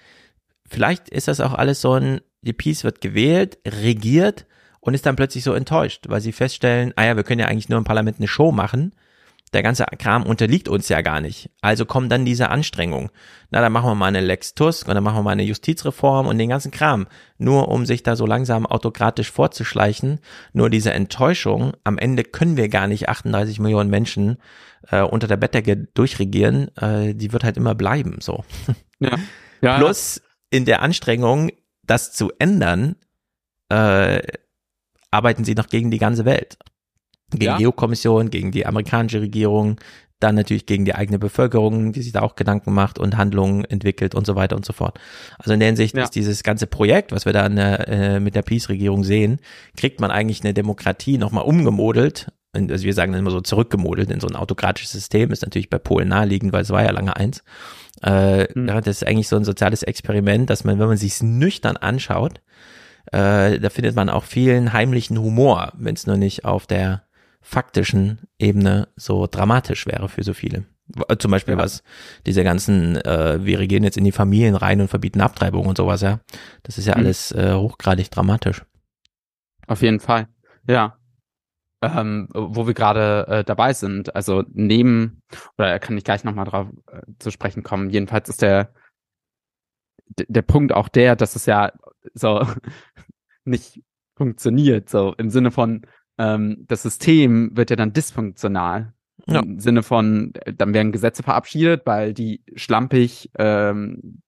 vielleicht 0.64 1.08
ist 1.08 1.26
das 1.26 1.40
auch 1.40 1.54
alles 1.54 1.80
so 1.80 1.94
ein, 1.94 2.20
die 2.42 2.52
Peace 2.52 2.84
wird 2.84 3.00
gewählt, 3.00 3.58
regiert 3.66 4.46
und 4.78 4.94
ist 4.94 5.06
dann 5.06 5.16
plötzlich 5.16 5.42
so 5.42 5.54
enttäuscht, 5.54 6.04
weil 6.08 6.20
sie 6.20 6.30
feststellen, 6.30 6.92
ah 6.94 7.04
ja, 7.04 7.16
wir 7.16 7.24
können 7.24 7.40
ja 7.40 7.46
eigentlich 7.46 7.68
nur 7.68 7.78
im 7.78 7.84
Parlament 7.84 8.18
eine 8.18 8.28
Show 8.28 8.52
machen. 8.52 8.94
Der 9.54 9.62
ganze 9.62 9.86
Kram 9.98 10.24
unterliegt 10.24 10.68
uns 10.68 10.88
ja 10.88 11.00
gar 11.00 11.20
nicht. 11.20 11.50
Also 11.60 11.86
kommen 11.86 12.08
dann 12.08 12.24
diese 12.24 12.50
Anstrengungen. 12.50 13.10
Na, 13.50 13.60
dann 13.60 13.72
machen 13.72 13.88
wir 13.88 13.94
mal 13.94 14.06
eine 14.06 14.20
Lex 14.20 14.54
Tusk 14.54 14.86
und 14.88 14.94
dann 14.94 15.04
machen 15.04 15.16
wir 15.16 15.22
mal 15.22 15.30
eine 15.32 15.44
Justizreform 15.44 16.26
und 16.26 16.38
den 16.38 16.50
ganzen 16.50 16.70
Kram. 16.70 17.06
Nur 17.38 17.68
um 17.68 17.86
sich 17.86 18.02
da 18.02 18.16
so 18.16 18.26
langsam 18.26 18.66
autokratisch 18.66 19.30
vorzuschleichen. 19.30 20.20
Nur 20.52 20.70
diese 20.70 20.92
Enttäuschung, 20.92 21.72
am 21.84 21.98
Ende 21.98 22.24
können 22.24 22.56
wir 22.56 22.68
gar 22.68 22.86
nicht 22.86 23.08
38 23.08 23.58
Millionen 23.60 23.90
Menschen 23.90 24.38
äh, 24.90 25.02
unter 25.02 25.26
der 25.26 25.36
Bettdecke 25.36 25.76
durchregieren, 25.76 26.76
äh, 26.76 27.14
die 27.14 27.32
wird 27.32 27.44
halt 27.44 27.56
immer 27.56 27.74
bleiben, 27.74 28.18
so. 28.20 28.44
Ja. 29.00 29.16
Ja, 29.60 29.78
Plus 29.78 30.20
in 30.50 30.64
der 30.64 30.82
Anstrengung, 30.82 31.52
das 31.84 32.12
zu 32.12 32.32
ändern, 32.38 32.96
äh, 33.68 34.20
arbeiten 35.10 35.44
sie 35.44 35.54
noch 35.54 35.68
gegen 35.68 35.90
die 35.90 35.98
ganze 35.98 36.24
Welt. 36.24 36.58
Gegen 37.30 37.44
Ja. 37.44 37.56
die 37.58 37.66
EU-Kommission, 37.66 38.30
gegen 38.30 38.50
die 38.52 38.66
amerikanische 38.66 39.20
Regierung, 39.20 39.78
dann 40.20 40.34
natürlich 40.34 40.66
gegen 40.66 40.84
die 40.84 40.94
eigene 40.96 41.18
Bevölkerung, 41.18 41.92
die 41.92 42.02
sich 42.02 42.10
da 42.12 42.22
auch 42.22 42.34
Gedanken 42.34 42.72
macht 42.72 42.98
und 42.98 43.16
Handlungen 43.16 43.64
entwickelt 43.64 44.14
und 44.16 44.26
so 44.26 44.34
weiter 44.34 44.56
und 44.56 44.64
so 44.64 44.72
fort. 44.72 44.98
Also 45.38 45.52
in 45.52 45.60
der 45.60 45.68
Hinsicht 45.68 45.96
Ja. 45.96 46.02
ist 46.02 46.10
dieses 46.16 46.42
ganze 46.42 46.66
Projekt, 46.66 47.12
was 47.12 47.24
wir 47.24 47.32
da 47.32 47.48
der, 47.48 47.88
äh, 47.88 48.20
mit 48.20 48.34
der 48.34 48.42
Peace-Regierung 48.42 49.04
sehen, 49.04 49.38
kriegt 49.76 50.00
man 50.00 50.10
eigentlich 50.10 50.42
eine 50.42 50.54
Demokratie 50.54 51.18
nochmal 51.18 51.44
umgemodelt. 51.44 52.32
Also 52.52 52.84
wir 52.84 52.94
sagen 52.94 53.14
immer 53.14 53.30
so 53.30 53.40
zurückgemodelt 53.42 54.10
in 54.10 54.18
so 54.20 54.26
ein 54.26 54.34
autokratisches 54.34 54.90
System, 54.90 55.30
ist 55.30 55.42
natürlich 55.42 55.70
bei 55.70 55.78
Polen 55.78 56.08
naheliegend, 56.08 56.52
weil 56.52 56.62
es 56.62 56.70
war 56.70 56.82
ja 56.82 56.90
lange 56.90 57.14
eins. 57.14 57.44
Äh, 58.02 58.48
ja, 58.66 58.80
Das 58.80 58.96
ist 59.02 59.06
eigentlich 59.06 59.28
so 59.28 59.36
ein 59.36 59.44
soziales 59.44 59.82
Experiment, 59.84 60.50
dass 60.50 60.64
man, 60.64 60.78
wenn 60.80 60.88
man 60.88 60.96
sich 60.96 61.22
nüchtern 61.22 61.76
anschaut, 61.76 62.40
äh, 63.12 63.60
da 63.60 63.70
findet 63.70 63.94
man 63.94 64.08
auch 64.08 64.24
vielen 64.24 64.72
heimlichen 64.72 65.18
Humor, 65.18 65.72
wenn 65.78 65.94
es 65.94 66.06
nur 66.08 66.16
nicht 66.16 66.44
auf 66.44 66.66
der 66.66 67.04
faktischen 67.48 68.20
Ebene 68.38 68.88
so 68.96 69.26
dramatisch 69.26 69.86
wäre 69.86 70.08
für 70.10 70.22
so 70.22 70.34
viele. 70.34 70.66
W- 70.88 71.16
Zum 71.18 71.30
Beispiel 71.30 71.56
was 71.56 71.82
diese 72.26 72.44
ganzen, 72.44 72.96
äh, 72.96 73.38
wir 73.42 73.58
regieren 73.58 73.84
jetzt 73.84 73.96
in 73.96 74.04
die 74.04 74.12
Familien 74.12 74.54
rein 74.54 74.82
und 74.82 74.88
verbieten 74.88 75.22
Abtreibung 75.22 75.66
und 75.66 75.78
sowas, 75.78 76.02
ja. 76.02 76.20
Das 76.62 76.76
ist 76.76 76.86
ja 76.86 76.94
Mhm. 76.94 77.00
alles 77.00 77.32
äh, 77.32 77.54
hochgradig 77.54 78.10
dramatisch. 78.10 78.64
Auf 79.66 79.80
jeden 79.82 80.00
Fall, 80.00 80.28
ja. 80.66 80.98
Ähm, 81.80 82.28
wo 82.34 82.66
wir 82.66 82.74
gerade 82.74 83.26
äh, 83.28 83.44
dabei 83.44 83.72
sind, 83.72 84.14
also 84.16 84.42
neben, 84.52 85.22
oder 85.56 85.78
kann 85.78 85.96
ich 85.96 86.04
gleich 86.04 86.24
nochmal 86.24 86.44
drauf 86.44 86.66
äh, 86.90 87.02
zu 87.18 87.30
sprechen 87.30 87.62
kommen, 87.62 87.88
jedenfalls 87.90 88.28
ist 88.28 88.42
der, 88.42 88.74
der 90.28 90.42
Punkt 90.42 90.72
auch 90.72 90.88
der, 90.88 91.16
dass 91.16 91.36
es 91.36 91.46
ja 91.46 91.72
so 92.14 92.42
nicht 93.44 93.82
funktioniert, 94.16 94.88
so 94.90 95.14
im 95.16 95.30
Sinne 95.30 95.50
von, 95.52 95.86
ähm, 96.18 96.64
das 96.68 96.82
System 96.82 97.56
wird 97.56 97.70
ja 97.70 97.76
dann 97.76 97.92
dysfunktional. 97.92 98.92
Ja. 99.26 99.40
Im 99.40 99.58
Sinne 99.60 99.82
von, 99.82 100.32
äh, 100.34 100.52
dann 100.52 100.74
werden 100.74 100.92
Gesetze 100.92 101.22
verabschiedet, 101.22 101.82
weil 101.86 102.14
die 102.14 102.42
schlampig 102.54 103.30
ähm, 103.38 104.22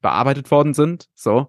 bearbeitet 0.00 0.50
worden 0.50 0.74
sind, 0.74 1.08
so. 1.14 1.48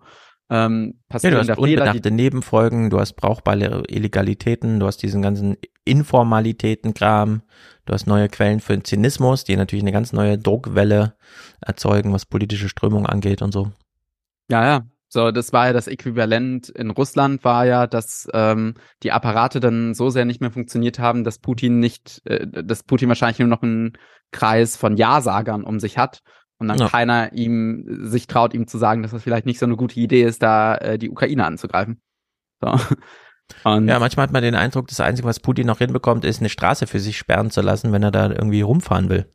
Ähm, 0.50 0.94
Ja, 0.96 1.00
passieren 1.10 1.34
du 1.34 1.40
hast 1.40 1.50
da 1.50 1.56
Fehler, 1.56 1.68
die 1.68 1.74
unbedachte 1.76 2.12
Nebenfolgen, 2.12 2.90
du 2.90 3.00
hast 3.00 3.14
brauchbare 3.14 3.84
Illegalitäten, 3.88 4.80
du 4.80 4.86
hast 4.86 4.98
diesen 4.98 5.22
ganzen 5.22 5.58
Informalitäten-Kram, 5.84 7.42
du 7.86 7.94
hast 7.94 8.08
neue 8.08 8.30
Quellen 8.30 8.60
für 8.60 8.74
den 8.74 8.86
Zynismus, 8.86 9.44
die 9.44 9.58
natürlich 9.58 9.84
eine 9.84 9.92
ganz 9.92 10.14
neue 10.14 10.38
Druckwelle 10.38 11.16
erzeugen, 11.62 12.14
was 12.14 12.26
politische 12.26 12.70
Strömung 12.70 13.06
angeht 13.06 13.42
und 13.42 13.52
so. 13.52 13.72
Ja, 14.50 14.66
ja. 14.66 14.86
So, 15.10 15.32
das 15.32 15.54
war 15.54 15.68
ja 15.68 15.74
das 15.74 15.88
Äquivalent 15.88 16.70
in 16.70 16.90
Russland, 16.90 17.44
war 17.44 17.66
ja, 17.66 17.88
dass 17.88 18.28
ähm, 18.34 18.74
die 19.04 19.12
Apparate 19.12 19.60
dann 19.60 19.94
so 19.94 20.10
sehr 20.10 20.26
nicht 20.26 20.42
mehr 20.42 20.52
funktioniert 20.52 21.00
haben, 21.00 21.24
dass 21.24 21.40
Putin 21.40 21.80
nicht, 21.80 22.22
äh, 22.26 22.46
dass 22.46 22.84
Putin 22.84 23.08
wahrscheinlich 23.08 23.40
nur 23.40 23.48
noch 23.48 23.64
einen 23.64 23.94
Kreis 24.32 24.76
von 24.76 24.98
Ja-Sagern 24.98 25.64
um 25.64 25.80
sich 25.80 25.98
hat 25.98 26.22
und 26.60 26.68
dann 26.68 26.80
ja. 26.80 26.90
keiner 26.90 27.32
ihm 27.34 27.86
sich 28.06 28.28
traut, 28.28 28.54
ihm 28.54 28.68
zu 28.68 28.78
sagen, 28.78 29.02
dass 29.02 29.12
das 29.12 29.24
vielleicht 29.24 29.46
nicht 29.46 29.60
so 29.60 29.66
eine 29.66 29.78
gute 29.78 30.00
Idee 30.00 30.24
ist, 30.24 30.44
da 30.44 30.76
äh, 30.76 30.98
die 30.98 31.10
Ukraine 31.10 31.46
anzugreifen. 31.46 32.02
So. 32.62 32.76
Und 33.64 33.88
ja, 33.88 33.98
manchmal 34.00 34.24
hat 34.24 34.34
man 34.34 34.44
den 34.44 34.56
Eindruck, 34.56 34.90
das 34.90 35.00
Einzige, 35.00 35.26
was 35.26 35.40
Putin 35.40 35.68
noch 35.68 35.78
hinbekommt, 35.78 36.26
ist 36.26 36.42
eine 36.42 36.50
Straße 36.50 36.86
für 36.86 37.00
sich 37.00 37.18
sperren 37.18 37.50
zu 37.50 37.62
lassen, 37.62 37.94
wenn 37.94 38.04
er 38.04 38.12
da 38.12 38.30
irgendwie 38.30 38.60
rumfahren 38.60 39.08
will. 39.08 39.32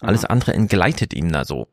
Alles 0.00 0.22
ja. 0.22 0.30
andere 0.30 0.52
entgleitet 0.52 1.14
ihm 1.14 1.30
da 1.30 1.44
so. 1.44 1.68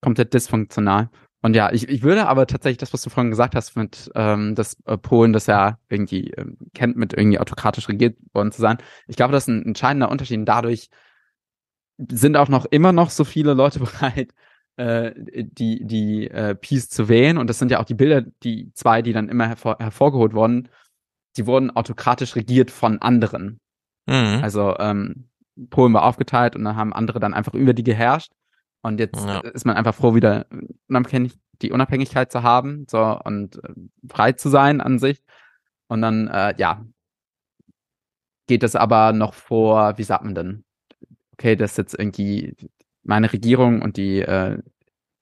Komplett 0.00 0.34
dysfunktional. 0.34 1.10
Und 1.42 1.54
ja, 1.56 1.72
ich, 1.72 1.88
ich 1.88 2.02
würde 2.02 2.26
aber 2.26 2.46
tatsächlich 2.46 2.78
das, 2.78 2.92
was 2.92 3.02
du 3.02 3.10
vorhin 3.10 3.30
gesagt 3.30 3.54
hast, 3.54 3.74
mit 3.74 4.10
ähm, 4.14 4.54
dass 4.54 4.76
äh, 4.84 4.98
Polen 4.98 5.32
das 5.32 5.46
ja 5.46 5.78
irgendwie 5.88 6.30
ähm, 6.32 6.58
kennt, 6.74 6.96
mit 6.96 7.14
irgendwie 7.14 7.38
autokratisch 7.38 7.88
regiert 7.88 8.16
worden 8.34 8.52
zu 8.52 8.60
sein. 8.60 8.78
Ich 9.06 9.16
glaube, 9.16 9.32
das 9.32 9.44
ist 9.44 9.48
ein 9.48 9.64
entscheidender 9.64 10.10
Unterschied. 10.10 10.46
Dadurch 10.46 10.90
sind 12.10 12.36
auch 12.36 12.48
noch 12.48 12.66
immer 12.66 12.92
noch 12.92 13.10
so 13.10 13.24
viele 13.24 13.54
Leute 13.54 13.78
bereit, 13.80 14.32
äh, 14.76 15.12
die 15.16 15.86
die 15.86 16.28
äh, 16.30 16.54
Peace 16.54 16.90
zu 16.90 17.08
wählen. 17.08 17.38
Und 17.38 17.48
das 17.48 17.58
sind 17.58 17.70
ja 17.70 17.80
auch 17.80 17.84
die 17.84 17.94
Bilder, 17.94 18.22
die 18.42 18.72
zwei, 18.74 19.00
die 19.00 19.14
dann 19.14 19.30
immer 19.30 19.48
hervor, 19.48 19.76
hervorgeholt 19.78 20.34
wurden. 20.34 20.68
Die 21.36 21.46
wurden 21.46 21.70
autokratisch 21.70 22.36
regiert 22.36 22.70
von 22.70 23.00
anderen. 23.00 23.60
Mhm. 24.06 24.40
Also 24.42 24.76
ähm, 24.78 25.30
Polen 25.70 25.94
war 25.94 26.04
aufgeteilt 26.04 26.54
und 26.56 26.64
dann 26.64 26.76
haben 26.76 26.92
andere 26.92 27.20
dann 27.20 27.32
einfach 27.32 27.54
über 27.54 27.72
die 27.72 27.84
geherrscht. 27.84 28.32
Und 28.82 28.98
jetzt 28.98 29.24
ja. 29.24 29.40
ist 29.40 29.66
man 29.66 29.76
einfach 29.76 29.94
froh, 29.94 30.14
wieder 30.14 30.46
unabhängig, 30.88 31.38
die 31.60 31.72
Unabhängigkeit 31.72 32.32
zu 32.32 32.42
haben 32.42 32.86
so 32.88 33.20
und 33.24 33.62
äh, 33.62 33.74
frei 34.08 34.32
zu 34.32 34.48
sein 34.48 34.80
an 34.80 34.98
sich. 34.98 35.22
Und 35.88 36.02
dann, 36.02 36.28
äh, 36.28 36.54
ja, 36.56 36.84
geht 38.46 38.62
es 38.62 38.76
aber 38.76 39.12
noch 39.12 39.34
vor, 39.34 39.98
wie 39.98 40.02
sagt 40.02 40.24
man 40.24 40.34
denn? 40.34 40.64
Okay, 41.32 41.56
das 41.56 41.72
ist 41.72 41.78
jetzt 41.78 41.98
irgendwie 41.98 42.56
meine 43.02 43.32
Regierung 43.32 43.82
und 43.82 43.96
die 43.96 44.20
äh, 44.20 44.58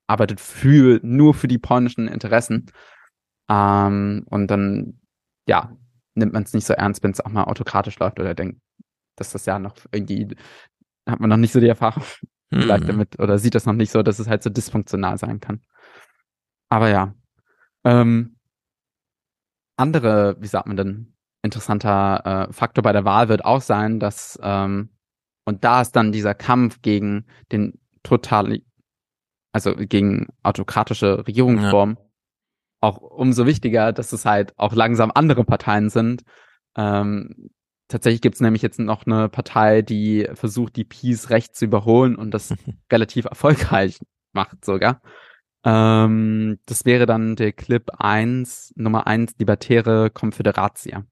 arbeitet 0.06 0.40
für 0.40 1.00
nur 1.02 1.34
für 1.34 1.48
die 1.48 1.58
polnischen 1.58 2.08
Interessen. 2.08 2.70
Ähm, 3.48 4.24
und 4.28 4.48
dann, 4.48 5.00
ja, 5.46 5.76
nimmt 6.14 6.32
man 6.32 6.42
es 6.42 6.52
nicht 6.52 6.66
so 6.66 6.74
ernst, 6.74 7.02
wenn 7.02 7.12
es 7.12 7.20
auch 7.20 7.30
mal 7.30 7.44
autokratisch 7.44 7.98
läuft 7.98 8.20
oder 8.20 8.34
denkt, 8.34 8.60
dass 9.16 9.32
das 9.32 9.46
ja 9.46 9.58
noch 9.58 9.76
irgendwie, 9.92 10.28
hat 11.08 11.20
man 11.20 11.30
noch 11.30 11.36
nicht 11.36 11.52
so 11.52 11.60
die 11.60 11.68
Erfahrung 11.68 12.04
vielleicht 12.50 12.84
mhm. 12.84 12.88
damit 12.88 13.18
oder 13.20 13.38
sieht 13.38 13.54
das 13.54 13.66
noch 13.66 13.74
nicht 13.74 13.90
so, 13.90 14.02
dass 14.02 14.18
es 14.18 14.28
halt 14.28 14.42
so 14.42 14.50
dysfunktional 14.50 15.18
sein 15.18 15.40
kann. 15.40 15.60
Aber 16.68 16.88
ja. 16.88 17.14
Ähm, 17.84 18.36
andere, 19.76 20.36
wie 20.40 20.46
sagt 20.46 20.66
man 20.66 20.76
denn, 20.76 21.14
interessanter 21.42 22.48
äh, 22.48 22.52
Faktor 22.52 22.82
bei 22.82 22.92
der 22.92 23.04
Wahl 23.04 23.28
wird 23.28 23.44
auch 23.44 23.60
sein, 23.60 24.00
dass 24.00 24.38
ähm, 24.42 24.90
und 25.44 25.64
da 25.64 25.80
ist 25.80 25.92
dann 25.92 26.12
dieser 26.12 26.34
Kampf 26.34 26.82
gegen 26.82 27.24
den 27.52 27.80
total, 28.02 28.60
also 29.52 29.74
gegen 29.74 30.26
autokratische 30.42 31.26
Regierungsformen 31.26 31.96
ja. 31.96 32.04
auch 32.82 32.98
umso 32.98 33.46
wichtiger, 33.46 33.92
dass 33.92 34.12
es 34.12 34.26
halt 34.26 34.52
auch 34.58 34.74
langsam 34.74 35.10
andere 35.14 35.44
Parteien 35.44 35.88
sind, 35.88 36.22
ähm, 36.76 37.50
Tatsächlich 37.88 38.20
gibt 38.20 38.34
es 38.34 38.42
nämlich 38.42 38.60
jetzt 38.60 38.78
noch 38.78 39.06
eine 39.06 39.30
Partei, 39.30 39.80
die 39.80 40.28
versucht, 40.34 40.76
die 40.76 40.84
Peace 40.84 41.30
rechts 41.30 41.58
zu 41.58 41.64
überholen 41.64 42.16
und 42.16 42.32
das 42.32 42.54
relativ 42.92 43.24
erfolgreich 43.24 43.98
macht 44.32 44.62
sogar. 44.64 45.00
Ähm, 45.64 46.58
das 46.66 46.84
wäre 46.84 47.06
dann 47.06 47.34
der 47.34 47.52
Clip 47.52 47.90
1, 47.98 48.74
Nummer 48.76 49.06
1, 49.06 49.32
Libertäre 49.38 50.10
Konföderatia. 50.10 51.04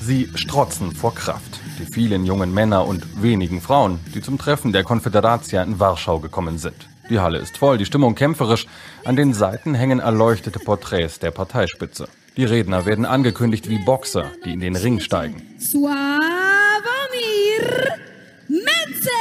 Sie 0.00 0.30
strotzen 0.34 0.92
vor 0.92 1.14
Kraft, 1.14 1.60
die 1.78 1.84
vielen 1.84 2.24
jungen 2.24 2.54
Männer 2.54 2.86
und 2.86 3.22
wenigen 3.22 3.60
Frauen, 3.60 3.98
die 4.14 4.22
zum 4.22 4.38
Treffen 4.38 4.72
der 4.72 4.82
Konföderatia 4.82 5.62
in 5.62 5.78
Warschau 5.78 6.20
gekommen 6.20 6.56
sind. 6.56 6.88
Die 7.10 7.20
Halle 7.20 7.38
ist 7.38 7.58
voll, 7.58 7.76
die 7.76 7.84
Stimmung 7.84 8.14
kämpferisch. 8.14 8.66
An 9.04 9.14
den 9.14 9.34
Seiten 9.34 9.74
hängen 9.74 9.98
erleuchtete 9.98 10.58
Porträts 10.58 11.18
der 11.18 11.32
Parteispitze. 11.32 12.08
Die 12.36 12.44
Redner 12.44 12.84
werden 12.84 13.06
angekündigt 13.06 13.70
wie 13.70 13.78
Boxer, 13.78 14.30
die 14.44 14.52
in 14.52 14.60
den 14.60 14.76
Ring 14.76 15.00
steigen. 15.00 15.40
Sławomir 15.58 15.96
Menzen! 18.46 19.16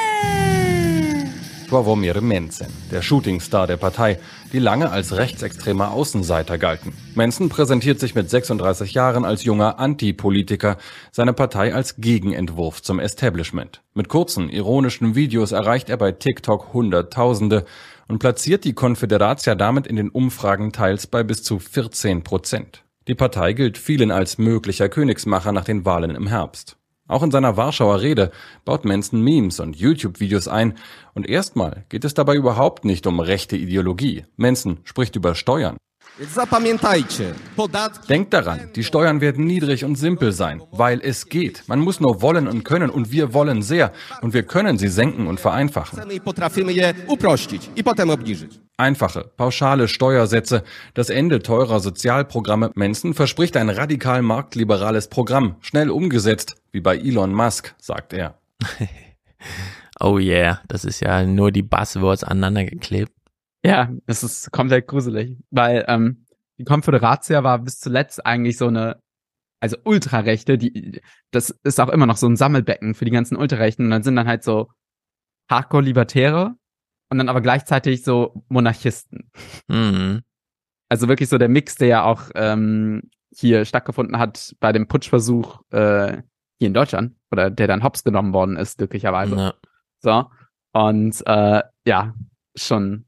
Sławomir 1.69 2.19
Menzen, 2.19 2.67
der 2.91 3.01
Shootingstar 3.01 3.67
der 3.67 3.77
Partei, 3.77 4.19
die 4.51 4.59
lange 4.59 4.89
als 4.89 5.15
rechtsextremer 5.15 5.91
Außenseiter 5.91 6.57
galten. 6.57 6.91
Menzen 7.15 7.47
präsentiert 7.47 8.01
sich 8.01 8.15
mit 8.15 8.29
36 8.29 8.93
Jahren 8.93 9.23
als 9.23 9.45
junger 9.45 9.79
Antipolitiker, 9.79 10.75
seine 11.13 11.31
Partei 11.31 11.73
als 11.73 11.95
Gegenentwurf 11.95 12.81
zum 12.81 12.99
Establishment. 12.99 13.81
Mit 13.93 14.09
kurzen, 14.09 14.49
ironischen 14.49 15.15
Videos 15.15 15.53
erreicht 15.53 15.89
er 15.89 15.95
bei 15.95 16.11
TikTok 16.11 16.73
Hunderttausende 16.73 17.63
und 18.09 18.19
platziert 18.19 18.65
die 18.65 18.73
Konföderatia 18.73 19.55
damit 19.55 19.87
in 19.87 19.95
den 19.95 20.09
Umfragen 20.09 20.73
teils 20.73 21.07
bei 21.07 21.23
bis 21.23 21.43
zu 21.43 21.59
14 21.59 22.21
Prozent. 22.25 22.84
Die 23.07 23.15
Partei 23.15 23.53
gilt 23.53 23.77
vielen 23.77 24.09
als 24.09 24.39
möglicher 24.39 24.89
Königsmacher 24.89 25.51
nach 25.51 25.65
den 25.65 25.85
Wahlen 25.85 26.15
im 26.15 26.27
Herbst. 26.27 26.77
Auch 27.07 27.21
in 27.21 27.29
seiner 27.29 27.55
Warschauer 27.55 28.01
Rede 28.01 28.31
baut 28.65 28.83
Manson 28.83 29.21
Memes 29.21 29.59
und 29.59 29.75
YouTube-Videos 29.75 30.47
ein. 30.47 30.73
Und 31.13 31.29
erstmal 31.29 31.85
geht 31.89 32.03
es 32.03 32.15
dabei 32.15 32.35
überhaupt 32.35 32.83
nicht 32.83 33.05
um 33.05 33.19
rechte 33.19 33.57
Ideologie. 33.57 34.25
Manson 34.37 34.79
spricht 34.85 35.15
über 35.15 35.35
Steuern. 35.35 35.77
Denkt 38.07 38.33
daran, 38.33 38.69
die 38.73 38.85
Steuern 38.85 39.19
werden 39.19 39.45
niedrig 39.45 39.83
und 39.83 39.97
simpel 39.97 40.31
sein, 40.31 40.61
weil 40.71 41.01
es 41.01 41.27
geht. 41.27 41.63
Man 41.67 41.79
muss 41.79 41.99
nur 41.99 42.21
wollen 42.21 42.47
und 42.47 42.63
können 42.63 42.89
und 42.89 43.11
wir 43.11 43.33
wollen 43.33 43.61
sehr 43.61 43.91
und 44.21 44.33
wir 44.33 44.43
können 44.43 44.77
sie 44.77 44.87
senken 44.87 45.27
und 45.27 45.41
vereinfachen. 45.41 45.99
Einfache, 48.77 49.29
pauschale 49.35 49.89
Steuersätze, 49.89 50.63
das 50.93 51.09
Ende 51.09 51.39
teurer 51.39 51.81
Sozialprogramme. 51.81 52.71
Manson 52.75 53.13
verspricht 53.13 53.57
ein 53.57 53.69
radikal 53.69 54.21
marktliberales 54.21 55.09
Programm, 55.09 55.57
schnell 55.59 55.89
umgesetzt, 55.89 56.55
wie 56.71 56.79
bei 56.79 56.97
Elon 56.97 57.33
Musk, 57.33 57.75
sagt 57.77 58.13
er. 58.13 58.39
oh 59.99 60.17
yeah, 60.17 60.61
das 60.69 60.85
ist 60.85 61.01
ja 61.01 61.25
nur 61.25 61.51
die 61.51 61.63
Buzzwords 61.63 62.23
aneinander 62.23 62.63
geklebt. 62.63 63.11
Ja, 63.65 63.91
es 64.05 64.23
ist 64.23 64.51
komplett 64.51 64.87
gruselig, 64.87 65.37
weil 65.49 65.85
ähm, 65.87 66.25
die 66.57 66.65
Konföderatia 66.65 67.43
war 67.43 67.59
bis 67.59 67.79
zuletzt 67.79 68.25
eigentlich 68.25 68.57
so 68.57 68.67
eine, 68.67 69.01
also 69.59 69.77
Ultrarechte, 69.83 70.57
die, 70.57 71.01
das 71.31 71.49
ist 71.63 71.79
auch 71.79 71.89
immer 71.89 72.05
noch 72.05 72.17
so 72.17 72.27
ein 72.27 72.35
Sammelbecken 72.35 72.93
für 72.93 73.05
die 73.05 73.11
ganzen 73.11 73.37
Ultrarechten 73.37 73.85
und 73.85 73.91
dann 73.91 74.03
sind 74.03 74.15
dann 74.15 74.27
halt 74.27 74.43
so 74.43 74.69
Hardcore-Libertäre 75.49 76.55
und 77.09 77.17
dann 77.17 77.29
aber 77.29 77.41
gleichzeitig 77.41 78.03
so 78.03 78.43
Monarchisten. 78.49 79.31
Mhm. 79.67 80.21
Also 80.89 81.07
wirklich 81.07 81.29
so 81.29 81.37
der 81.37 81.49
Mix, 81.49 81.75
der 81.75 81.87
ja 81.87 82.03
auch 82.03 82.29
ähm, 82.35 83.09
hier 83.33 83.65
stattgefunden 83.65 84.19
hat 84.19 84.55
bei 84.59 84.71
dem 84.71 84.87
Putschversuch 84.87 85.61
äh, 85.71 86.21
hier 86.57 86.67
in 86.67 86.73
Deutschland 86.73 87.15
oder 87.31 87.49
der 87.49 87.67
dann 87.67 87.83
hops 87.83 88.03
genommen 88.03 88.33
worden 88.33 88.57
ist, 88.57 88.77
glücklicherweise. 88.77 89.35
Ja. 89.35 89.53
So. 89.99 90.25
Und 90.73 91.23
äh, 91.25 91.63
ja, 91.85 92.13
schon 92.55 93.04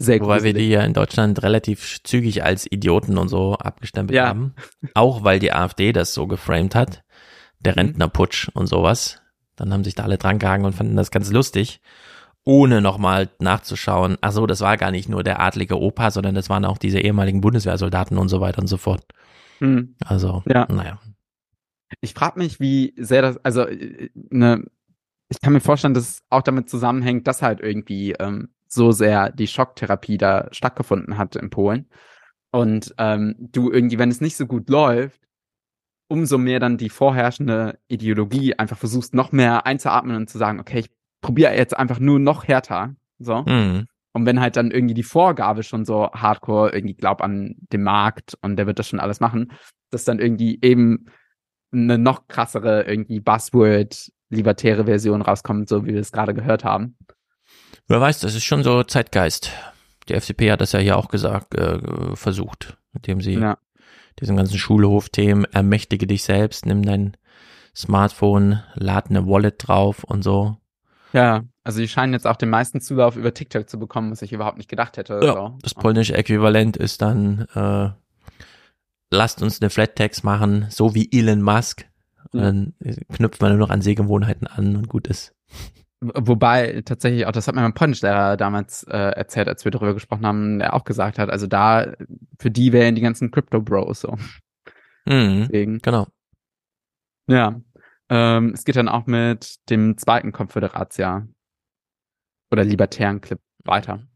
sehr 0.00 0.20
Wobei 0.20 0.44
wir 0.44 0.54
die 0.54 0.68
ja 0.68 0.82
in 0.82 0.94
Deutschland 0.94 1.42
relativ 1.42 2.00
zügig 2.04 2.44
als 2.44 2.70
Idioten 2.70 3.18
und 3.18 3.28
so 3.28 3.54
abgestempelt 3.54 4.16
ja. 4.16 4.28
haben. 4.28 4.54
Auch 4.94 5.24
weil 5.24 5.40
die 5.40 5.52
AfD 5.52 5.92
das 5.92 6.14
so 6.14 6.28
geframed 6.28 6.76
hat. 6.76 7.02
Der 7.58 7.72
mhm. 7.72 7.78
Rentnerputsch 7.78 8.48
und 8.54 8.68
sowas. 8.68 9.20
Dann 9.56 9.72
haben 9.72 9.82
sich 9.82 9.96
da 9.96 10.04
alle 10.04 10.16
dran 10.16 10.38
gehangen 10.38 10.64
und 10.64 10.74
fanden 10.74 10.94
das 10.94 11.10
ganz 11.10 11.32
lustig. 11.32 11.80
Ohne 12.44 12.80
nochmal 12.80 13.28
nachzuschauen. 13.40 14.16
Ach 14.20 14.30
so, 14.30 14.46
das 14.46 14.60
war 14.60 14.76
gar 14.76 14.92
nicht 14.92 15.08
nur 15.08 15.24
der 15.24 15.40
adlige 15.40 15.80
Opa, 15.80 16.12
sondern 16.12 16.36
das 16.36 16.48
waren 16.48 16.64
auch 16.64 16.78
diese 16.78 17.00
ehemaligen 17.00 17.40
Bundeswehrsoldaten 17.40 18.18
und 18.18 18.28
so 18.28 18.40
weiter 18.40 18.60
und 18.60 18.68
so 18.68 18.76
fort. 18.76 19.04
Mhm. 19.58 19.96
Also, 20.04 20.44
ja. 20.46 20.66
naja. 20.70 21.00
Ich 22.00 22.14
frage 22.14 22.38
mich, 22.38 22.60
wie 22.60 22.94
sehr 22.96 23.22
das, 23.22 23.44
also, 23.44 23.62
äh, 23.62 24.10
ne, 24.14 24.64
ich 25.28 25.40
kann 25.40 25.52
mir 25.52 25.60
vorstellen, 25.60 25.94
dass 25.94 26.08
es 26.08 26.22
auch 26.30 26.42
damit 26.42 26.70
zusammenhängt, 26.70 27.26
dass 27.26 27.42
halt 27.42 27.60
irgendwie 27.60 28.12
ähm, 28.12 28.50
so 28.68 28.92
sehr 28.92 29.30
die 29.30 29.46
Schocktherapie 29.46 30.18
da 30.18 30.48
stattgefunden 30.52 31.18
hat 31.18 31.36
in 31.36 31.50
Polen. 31.50 31.88
Und 32.50 32.94
ähm, 32.98 33.34
du 33.38 33.70
irgendwie, 33.70 33.98
wenn 33.98 34.10
es 34.10 34.20
nicht 34.20 34.36
so 34.36 34.46
gut 34.46 34.68
läuft, 34.70 35.20
umso 36.08 36.38
mehr 36.38 36.60
dann 36.60 36.78
die 36.78 36.88
vorherrschende 36.88 37.78
Ideologie 37.88 38.54
einfach 38.54 38.78
versuchst, 38.78 39.14
noch 39.14 39.32
mehr 39.32 39.66
einzuatmen 39.66 40.16
und 40.16 40.30
zu 40.30 40.38
sagen, 40.38 40.58
okay, 40.58 40.80
ich 40.80 40.90
probiere 41.20 41.54
jetzt 41.54 41.76
einfach 41.76 41.98
nur 41.98 42.18
noch 42.18 42.48
härter. 42.48 42.94
So. 43.18 43.42
Mhm. 43.42 43.86
Und 44.14 44.26
wenn 44.26 44.40
halt 44.40 44.56
dann 44.56 44.70
irgendwie 44.70 44.94
die 44.94 45.02
Vorgabe 45.02 45.62
schon 45.62 45.84
so 45.84 46.10
hardcore 46.12 46.72
irgendwie 46.74 46.94
glaub 46.94 47.20
an 47.20 47.56
den 47.72 47.82
Markt 47.82 48.38
und 48.40 48.56
der 48.56 48.66
wird 48.66 48.78
das 48.78 48.88
schon 48.88 49.00
alles 49.00 49.20
machen, 49.20 49.52
dass 49.90 50.04
dann 50.04 50.18
irgendwie 50.18 50.58
eben 50.62 51.06
eine 51.72 51.98
noch 51.98 52.26
krassere 52.26 52.84
irgendwie 52.84 53.20
Buzzword 53.20 54.10
libertäre 54.30 54.84
Version 54.86 55.22
rauskommt, 55.22 55.68
so 55.68 55.84
wie 55.84 55.92
wir 55.92 56.00
es 56.00 56.12
gerade 56.12 56.34
gehört 56.34 56.64
haben. 56.64 56.96
Wer 57.86 58.00
weiß, 58.00 58.20
das 58.20 58.34
ist 58.34 58.44
schon 58.44 58.62
so 58.62 58.82
Zeitgeist. 58.82 59.50
Die 60.08 60.14
FDP 60.14 60.52
hat 60.52 60.60
das 60.60 60.72
ja 60.72 60.80
hier 60.80 60.96
auch 60.96 61.08
gesagt, 61.08 61.54
äh, 61.54 61.78
versucht, 62.14 62.76
indem 62.94 63.20
sie 63.20 63.34
ja. 63.34 63.58
diesen 64.20 64.36
ganzen 64.36 64.58
Schulhof-Themen, 64.58 65.44
ermächtige 65.44 66.06
dich 66.06 66.24
selbst, 66.24 66.66
nimm 66.66 66.82
dein 66.82 67.16
Smartphone, 67.74 68.62
lad 68.74 69.10
eine 69.10 69.26
Wallet 69.26 69.66
drauf 69.66 70.04
und 70.04 70.22
so. 70.22 70.56
Ja, 71.12 71.44
also 71.64 71.80
die 71.80 71.88
scheinen 71.88 72.12
jetzt 72.12 72.26
auch 72.26 72.36
den 72.36 72.50
meisten 72.50 72.80
Zulauf 72.80 73.16
über 73.16 73.32
TikTok 73.32 73.68
zu 73.68 73.78
bekommen, 73.78 74.10
was 74.10 74.22
ich 74.22 74.32
überhaupt 74.32 74.58
nicht 74.58 74.68
gedacht 74.68 74.96
hätte. 74.96 75.20
Ja, 75.22 75.32
so. 75.32 75.58
Das 75.62 75.74
polnische 75.74 76.14
Äquivalent 76.14 76.76
ist 76.76 77.00
dann, 77.02 77.46
äh, 77.54 77.90
lasst 79.10 79.42
uns 79.42 79.60
eine 79.60 79.70
Flat 79.70 79.96
Tax 79.96 80.22
machen, 80.22 80.66
so 80.70 80.94
wie 80.94 81.08
Elon 81.10 81.42
Musk. 81.42 81.86
Und 82.32 82.40
dann 82.42 82.74
knüpft 83.10 83.40
man 83.40 83.52
nur 83.52 83.58
noch 83.58 83.70
an 83.70 83.80
Sehgewohnheiten 83.80 84.46
an 84.46 84.76
und 84.76 84.88
gut 84.88 85.06
ist. 85.06 85.34
Wobei 86.00 86.82
tatsächlich 86.84 87.26
auch, 87.26 87.32
das 87.32 87.48
hat 87.48 87.56
mir 87.56 87.62
mein 87.62 87.74
Polnischlehrer 87.74 88.36
damals 88.36 88.84
äh, 88.84 88.96
erzählt, 88.96 89.48
als 89.48 89.64
wir 89.64 89.72
darüber 89.72 89.94
gesprochen 89.94 90.24
haben, 90.24 90.60
der 90.60 90.74
auch 90.74 90.84
gesagt 90.84 91.18
hat, 91.18 91.28
also 91.28 91.48
da, 91.48 91.92
für 92.38 92.52
die 92.52 92.72
wären 92.72 92.94
die 92.94 93.00
ganzen 93.00 93.32
Crypto-Bros 93.32 94.02
so. 94.02 94.16
Mhm, 95.06 95.46
Deswegen. 95.48 95.78
Genau. 95.78 96.06
Ja. 97.26 97.60
Ähm, 98.10 98.52
es 98.54 98.64
geht 98.64 98.76
dann 98.76 98.88
auch 98.88 99.06
mit 99.06 99.56
dem 99.70 99.98
zweiten 99.98 100.32
Konföderatia 100.32 101.26
oder 102.50 102.64
libertären 102.64 103.20
Clip 103.20 103.40
weiter. 103.64 104.06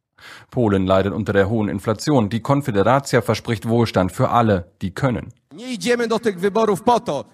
Polen 0.51 0.87
leidet 0.87 1.13
unter 1.13 1.33
der 1.33 1.49
hohen 1.49 1.69
Inflation. 1.69 2.31
Die 2.31 2.41
Konföderatia 2.41 3.23
verspricht 3.23 3.69
Wohlstand 3.69 4.13
für 4.13 4.31
alle, 4.31 4.73
die 4.83 4.95
können. 4.95 5.35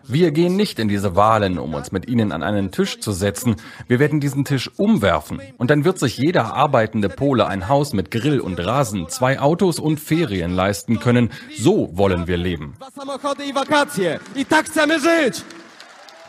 Wir 0.06 0.30
gehen 0.32 0.56
nicht 0.56 0.78
in 0.78 0.88
diese 0.88 1.14
Wahlen, 1.14 1.58
um 1.58 1.74
uns 1.74 1.92
mit 1.92 2.08
ihnen 2.08 2.32
an 2.32 2.42
einen 2.42 2.72
Tisch 2.72 2.98
zu 3.00 3.12
setzen. 3.12 3.56
Wir 3.86 3.98
werden 3.98 4.18
diesen 4.18 4.44
Tisch 4.44 4.70
umwerfen. 4.76 5.40
Und 5.56 5.70
dann 5.70 5.84
wird 5.84 5.98
sich 5.98 6.18
jeder 6.18 6.54
arbeitende 6.54 7.08
Pole 7.08 7.46
ein 7.46 7.68
Haus 7.68 7.92
mit 7.92 8.10
Grill 8.10 8.40
und 8.40 8.58
Rasen, 8.58 9.08
zwei 9.08 9.38
Autos 9.38 9.78
und 9.78 10.00
Ferien 10.00 10.52
leisten 10.52 10.98
können. 10.98 11.30
So 11.56 11.90
wollen 11.96 12.26
wir 12.26 12.36
leben. 12.36 12.74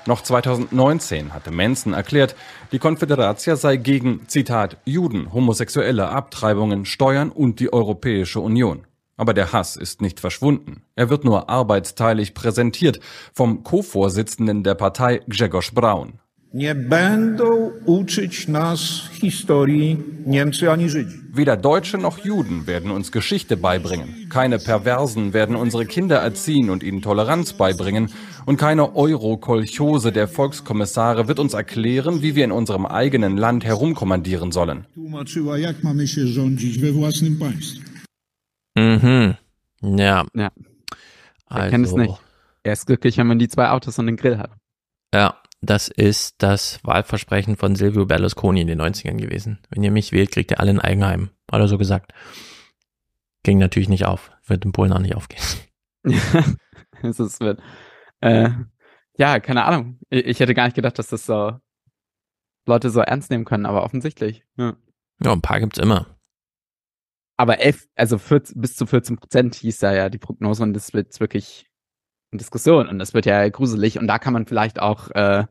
Noch 0.06 0.22
2019 0.22 1.34
hatte 1.34 1.52
Manson 1.52 1.94
erklärt, 1.94 2.36
die 2.72 2.80
Konföderatia 2.80 3.56
sei 3.56 3.78
gegen, 3.78 4.28
Zitat, 4.28 4.78
Juden, 4.86 5.34
Homosexuelle, 5.34 6.10
Abtreibungen, 6.10 6.86
Steuern 6.86 7.30
und 7.30 7.60
die 7.60 7.74
Europäische 7.74 8.40
Union. 8.40 8.86
Aber 9.20 9.34
der 9.34 9.52
Hass 9.52 9.76
ist 9.76 10.02
nicht 10.02 10.22
verschwunden. 10.22 10.84
Er 10.96 11.10
wird 11.10 11.26
nur 11.26 11.50
arbeitsteilig 11.50 12.34
präsentiert 12.34 13.02
vom 13.34 13.64
Co-Vorsitzenden 13.66 14.64
der 14.64 14.76
Partei 14.76 15.20
Grzegorz 15.28 15.72
Braun. 15.72 16.20
Nie 16.54 16.76
będą 16.76 17.72
uczyć 17.86 18.48
nas 18.48 18.80
historii 19.12 19.98
Niemcy 20.26 20.72
ani 20.72 20.90
Żydzi. 20.90 21.18
Weder 21.34 21.62
Deutsche 21.62 21.98
noch 21.98 22.26
Juden 22.26 22.66
werden 22.68 22.92
uns 22.92 23.12
Geschichte 23.12 23.58
beibringen. 23.58 24.08
Keine 24.30 24.58
Perversen 24.58 25.34
werden 25.34 25.56
unsere 25.56 25.86
Kinder 25.86 26.18
erziehen 26.18 26.70
und 26.70 26.84
ihnen 26.84 27.02
Toleranz 27.02 27.54
beibringen. 27.54 28.08
Und 28.46 28.58
keine 28.58 28.96
Euro-Kolchose 28.96 30.12
der 30.12 30.28
Volkskommissare 30.28 31.28
wird 31.28 31.40
uns 31.40 31.54
erklären, 31.54 32.22
wie 32.22 32.36
wir 32.36 32.46
in 32.46 32.52
unserem 32.52 32.86
eigenen 32.86 33.38
Land 33.38 33.66
herumkommandieren 33.66 34.52
sollen. 34.52 34.86
Mhm. 38.80 39.38
Ja. 39.82 40.26
Ja. 40.34 40.52
Also. 41.46 41.64
Er 41.64 41.70
kennt 41.70 41.86
es 41.86 41.94
nicht. 41.94 42.20
Er 42.64 42.74
ist 42.74 42.86
glücklich, 42.86 43.18
wenn 43.18 43.28
man 43.28 43.40
die 43.40 43.48
zwei 43.48 43.70
Autos 43.70 43.98
und 44.00 44.06
den 44.06 44.18
Grill 44.18 44.38
hat. 44.38 44.52
Ja. 45.14 45.36
Das 45.62 45.90
ist 45.90 46.36
das 46.42 46.80
Wahlversprechen 46.84 47.58
von 47.58 47.76
Silvio 47.76 48.06
Berlusconi 48.06 48.62
in 48.62 48.68
den 48.68 48.82
90ern 48.82 49.18
gewesen. 49.18 49.60
Wenn 49.70 49.84
ihr 49.84 49.92
mich 49.92 50.14
wählt, 50.14 50.32
kriegt 50.32 50.52
ihr 50.52 50.60
alle 50.62 50.72
ein 50.72 50.80
Eigenheim. 50.80 51.32
Hat 51.52 51.60
er 51.60 51.68
so 51.68 51.78
gesagt. 51.78 52.14
Ging 53.44 53.58
natürlich 53.58 53.90
nicht 53.90 54.06
auf. 54.06 54.32
Wird 54.46 54.64
in 54.64 54.72
Polen 54.72 54.94
auch 54.94 55.00
nicht 55.00 55.16
aufgehen. 55.16 55.44
es 57.04 57.20
ist, 57.20 57.42
wird, 57.42 57.62
äh, 58.22 58.50
ja, 59.18 59.40
keine 59.40 59.66
Ahnung. 59.66 60.00
Ich, 60.10 60.26
ich, 60.26 60.40
hätte 60.40 60.54
gar 60.54 60.64
nicht 60.66 60.76
gedacht, 60.76 60.98
dass 60.98 61.10
das 61.10 61.26
so 61.26 61.60
Leute 62.66 62.90
so 62.90 63.02
ernst 63.02 63.30
nehmen 63.30 63.46
können, 63.46 63.66
aber 63.66 63.84
offensichtlich. 63.84 64.46
Ja, 64.56 64.76
ja 65.22 65.34
ein 65.34 65.42
paar 65.42 65.60
gibt's 65.60 65.78
immer. 65.78 66.08
Aber 67.40 67.62
elf, 67.62 67.88
also 67.96 68.18
14, 68.18 68.60
bis 68.60 68.76
zu 68.76 68.86
14 68.86 69.16
Prozent 69.16 69.56
hieß 69.56 69.80
da 69.80 69.94
ja 69.94 70.10
die 70.10 70.18
Prognose 70.18 70.62
und 70.62 70.74
das 70.74 70.92
wird 70.92 71.18
wirklich 71.22 71.68
Diskussion 72.34 72.90
und 72.90 73.00
das 73.00 73.14
wird 73.14 73.26
ja 73.26 73.48
gruselig 73.48 73.98
und 73.98 74.08
da 74.08 74.20
kann 74.20 74.34
man 74.34 74.46
vielleicht 74.46 74.82
auch 74.82 75.10
äh, 75.12 75.46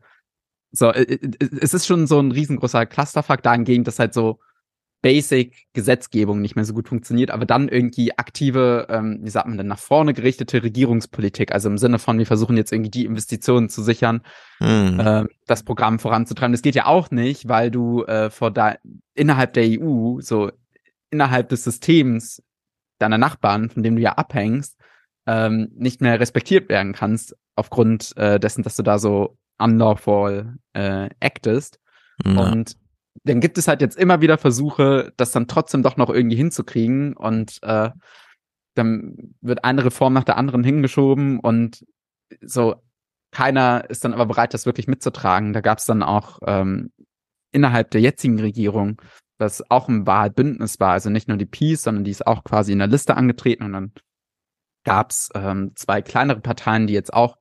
so, 0.70 0.92
äh, 0.92 1.04
äh, 1.04 1.48
es 1.62 1.72
ist 1.72 1.86
schon 1.86 2.06
so 2.06 2.20
ein 2.20 2.30
riesengroßer 2.30 2.84
Clusterfuck 2.84 3.42
dahingehend, 3.42 3.86
dass 3.86 3.98
halt 3.98 4.12
so 4.12 4.38
Basic 5.00 5.66
Gesetzgebung 5.72 6.42
nicht 6.42 6.56
mehr 6.56 6.66
so 6.66 6.74
gut 6.74 6.88
funktioniert, 6.88 7.30
aber 7.30 7.46
dann 7.46 7.68
irgendwie 7.68 8.18
aktive, 8.18 8.88
ähm, 8.90 9.20
wie 9.22 9.30
sagt 9.30 9.48
man 9.48 9.56
denn, 9.56 9.68
nach 9.68 9.78
vorne 9.78 10.12
gerichtete 10.12 10.62
Regierungspolitik, 10.62 11.52
also 11.52 11.70
im 11.70 11.78
Sinne 11.78 11.98
von, 11.98 12.18
wir 12.18 12.26
versuchen 12.26 12.58
jetzt 12.58 12.70
irgendwie 12.70 12.90
die 12.90 13.06
Investitionen 13.06 13.70
zu 13.70 13.82
sichern, 13.82 14.20
mhm. 14.60 15.00
äh, 15.00 15.24
das 15.46 15.62
Programm 15.62 16.00
voranzutreiben. 16.00 16.52
Das 16.52 16.60
geht 16.60 16.74
ja 16.74 16.84
auch 16.84 17.10
nicht, 17.10 17.48
weil 17.48 17.70
du 17.70 18.04
äh, 18.04 18.28
vor 18.28 18.50
da 18.50 18.76
innerhalb 19.14 19.54
der 19.54 19.64
EU, 19.80 20.20
so 20.20 20.50
innerhalb 21.10 21.48
des 21.48 21.64
Systems 21.64 22.42
deiner 22.98 23.18
Nachbarn, 23.18 23.70
von 23.70 23.82
dem 23.82 23.96
du 23.96 24.02
ja 24.02 24.12
abhängst, 24.12 24.76
ähm, 25.26 25.70
nicht 25.74 26.00
mehr 26.00 26.18
respektiert 26.20 26.68
werden 26.68 26.92
kannst, 26.92 27.36
aufgrund 27.54 28.16
äh, 28.16 28.40
dessen, 28.40 28.62
dass 28.62 28.76
du 28.76 28.82
da 28.82 28.98
so 28.98 29.36
unlawful 29.58 30.56
äh, 30.72 31.10
actest. 31.20 31.80
Ja. 32.24 32.50
Und 32.50 32.76
dann 33.24 33.40
gibt 33.40 33.58
es 33.58 33.68
halt 33.68 33.80
jetzt 33.80 33.98
immer 33.98 34.20
wieder 34.20 34.38
Versuche, 34.38 35.12
das 35.16 35.32
dann 35.32 35.48
trotzdem 35.48 35.82
doch 35.82 35.96
noch 35.96 36.10
irgendwie 36.10 36.36
hinzukriegen 36.36 37.14
und 37.14 37.58
äh, 37.62 37.90
dann 38.74 39.34
wird 39.40 39.64
eine 39.64 39.84
Reform 39.84 40.12
nach 40.12 40.24
der 40.24 40.36
anderen 40.36 40.62
hingeschoben 40.62 41.40
und 41.40 41.84
so 42.40 42.76
keiner 43.30 43.84
ist 43.90 44.04
dann 44.04 44.14
aber 44.14 44.26
bereit, 44.26 44.54
das 44.54 44.66
wirklich 44.66 44.88
mitzutragen. 44.88 45.52
Da 45.52 45.60
gab 45.60 45.78
es 45.78 45.84
dann 45.84 46.02
auch 46.02 46.38
ähm, 46.46 46.90
innerhalb 47.52 47.90
der 47.90 48.00
jetzigen 48.00 48.40
Regierung, 48.40 49.00
das 49.38 49.70
auch 49.70 49.88
ein 49.88 50.06
Wahlbündnis 50.06 50.80
war, 50.80 50.92
also 50.92 51.10
nicht 51.10 51.28
nur 51.28 51.36
die 51.36 51.46
Peace, 51.46 51.82
sondern 51.82 52.04
die 52.04 52.10
ist 52.10 52.26
auch 52.26 52.44
quasi 52.44 52.72
in 52.72 52.78
der 52.78 52.88
Liste 52.88 53.16
angetreten 53.16 53.64
und 53.64 53.72
dann 53.72 53.92
gab 54.84 55.10
es 55.10 55.30
ähm, 55.34 55.72
zwei 55.74 56.02
kleinere 56.02 56.40
Parteien, 56.40 56.86
die 56.86 56.94
jetzt 56.94 57.12
auch 57.12 57.36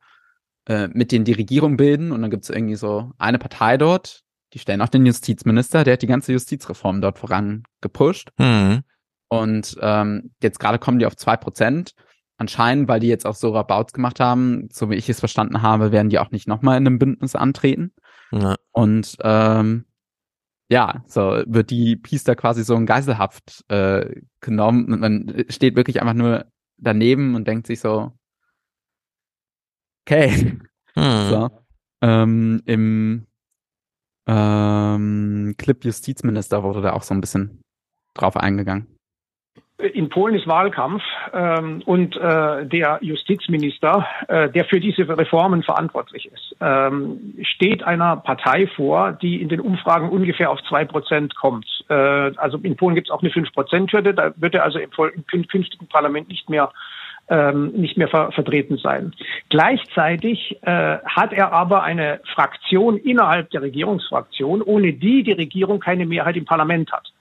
äh, 0.67 0.89
mit 0.89 1.11
denen 1.11 1.25
die 1.25 1.33
Regierung 1.33 1.77
bilden. 1.77 2.11
Und 2.11 2.21
dann 2.21 2.31
gibt 2.31 2.43
es 2.43 2.49
irgendwie 2.49 2.75
so 2.75 3.11
eine 3.17 3.39
Partei 3.39 3.77
dort, 3.77 4.23
die 4.53 4.59
stellen 4.59 4.81
auch 4.81 4.89
den 4.89 5.05
Justizminister, 5.05 5.83
der 5.83 5.93
hat 5.93 6.01
die 6.01 6.07
ganze 6.07 6.33
Justizreform 6.33 7.01
dort 7.01 7.19
voran 7.19 7.63
gepusht. 7.81 8.31
Mhm. 8.37 8.83
Und 9.29 9.77
ähm, 9.81 10.31
jetzt 10.41 10.59
gerade 10.59 10.79
kommen 10.79 10.99
die 10.99 11.05
auf 11.05 11.15
zwei 11.15 11.37
Prozent. 11.37 11.93
Anscheinend, 12.37 12.87
weil 12.87 12.99
die 12.99 13.07
jetzt 13.07 13.25
auch 13.25 13.35
so 13.35 13.51
Rabouts 13.51 13.93
gemacht 13.93 14.19
haben, 14.19 14.69
so 14.71 14.89
wie 14.89 14.95
ich 14.95 15.09
es 15.09 15.19
verstanden 15.19 15.61
habe, 15.61 15.91
werden 15.91 16.09
die 16.09 16.19
auch 16.19 16.31
nicht 16.31 16.47
nochmal 16.47 16.77
in 16.77 16.85
einem 16.85 16.99
Bündnis 16.99 17.35
antreten. 17.35 17.93
Ja. 18.31 18.55
Und 18.71 19.17
ähm, 19.21 19.85
ja, 20.69 21.03
so 21.07 21.43
wird 21.45 21.69
die 21.69 21.95
da 22.23 22.35
quasi 22.35 22.63
so 22.63 22.75
in 22.75 22.85
Geiselhaft 22.85 23.63
äh, 23.69 24.21
genommen. 24.41 24.93
Und 24.93 24.99
man 24.99 25.45
steht 25.49 25.75
wirklich 25.75 26.01
einfach 26.01 26.13
nur 26.13 26.45
daneben 26.77 27.35
und 27.35 27.47
denkt 27.47 27.67
sich 27.67 27.79
so, 27.79 28.11
okay. 30.05 30.57
Hm. 30.93 31.29
So. 31.29 31.49
Ähm, 32.01 32.61
Im 32.65 33.27
ähm, 34.27 35.55
Clip 35.57 35.83
Justizminister 35.85 36.63
wurde 36.63 36.81
da 36.81 36.93
auch 36.93 37.03
so 37.03 37.13
ein 37.13 37.21
bisschen 37.21 37.61
drauf 38.13 38.35
eingegangen. 38.35 38.96
In 39.79 40.09
Polen 40.09 40.33
ist 40.33 40.47
Wahlkampf 40.47 41.03
ähm, 41.33 41.83
und 41.85 42.15
äh, 42.15 42.65
der 42.65 42.97
Justizminister, 43.01 44.07
äh, 44.27 44.49
der 44.49 44.65
für 44.65 44.79
diese 44.79 45.07
Reformen 45.07 45.61
verantwortlich 45.61 46.31
ist, 46.33 46.55
ähm, 46.59 47.35
steht 47.43 47.83
einer 47.83 48.17
Partei 48.17 48.65
vor, 48.75 49.11
die 49.11 49.39
in 49.39 49.49
den 49.49 49.59
Umfragen 49.59 50.09
ungefähr 50.09 50.49
auf 50.49 50.59
zwei 50.63 50.83
Prozent 50.83 51.35
kommt. 51.35 51.67
Äh, 51.89 51.93
also 51.93 52.57
in 52.57 52.75
Polen 52.75 52.95
gibt 52.95 53.09
es 53.09 53.11
auch 53.11 53.21
eine 53.21 53.29
fünf 53.29 53.53
Prozent 53.53 53.93
Hürde, 53.93 54.15
da 54.15 54.33
wird 54.37 54.55
er 54.55 54.63
also 54.63 54.79
im, 54.79 54.89
künftigen 55.47 55.87
Parlament 55.87 56.27
nicht 56.27 56.49
mehr 56.49 56.71
ähm, 57.29 57.73
nicht 57.73 57.97
mehr 57.97 58.07
ver 58.07 58.31
vertreten 58.31 58.77
sein. 58.77 59.13
Gleichzeitig 59.49 60.57
äh, 60.63 60.97
hat 61.05 61.33
er 61.33 61.51
aber 61.51 61.83
eine 61.83 62.19
Fraktion 62.33 62.97
innerhalb 62.97 63.51
der 63.51 63.61
Regierungsfraktion, 63.61 64.63
ohne 64.63 64.93
die 64.93 65.21
die 65.21 65.33
Regierung 65.33 65.79
keine 65.79 66.07
Mehrheit 66.07 66.35
im 66.35 66.45
Parlament 66.45 66.91
hat. 66.91 67.11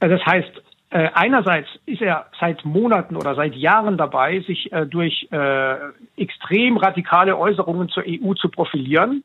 Äh, 0.00 0.08
das 0.08 0.24
heißt, 0.24 0.62
äh, 0.90 1.10
einerseits 1.14 1.68
ist 1.84 2.00
er 2.00 2.26
seit 2.40 2.64
Monaten 2.64 3.16
oder 3.16 3.34
seit 3.34 3.54
Jahren 3.56 3.96
dabei, 3.96 4.40
sich 4.40 4.70
äh, 4.72 4.86
durch 4.86 5.28
äh, 5.32 5.76
extrem 6.16 6.76
radikale 6.76 7.36
Äußerungen 7.36 7.88
zur 7.88 8.04
EU 8.06 8.34
zu 8.34 8.48
profilieren, 8.48 9.24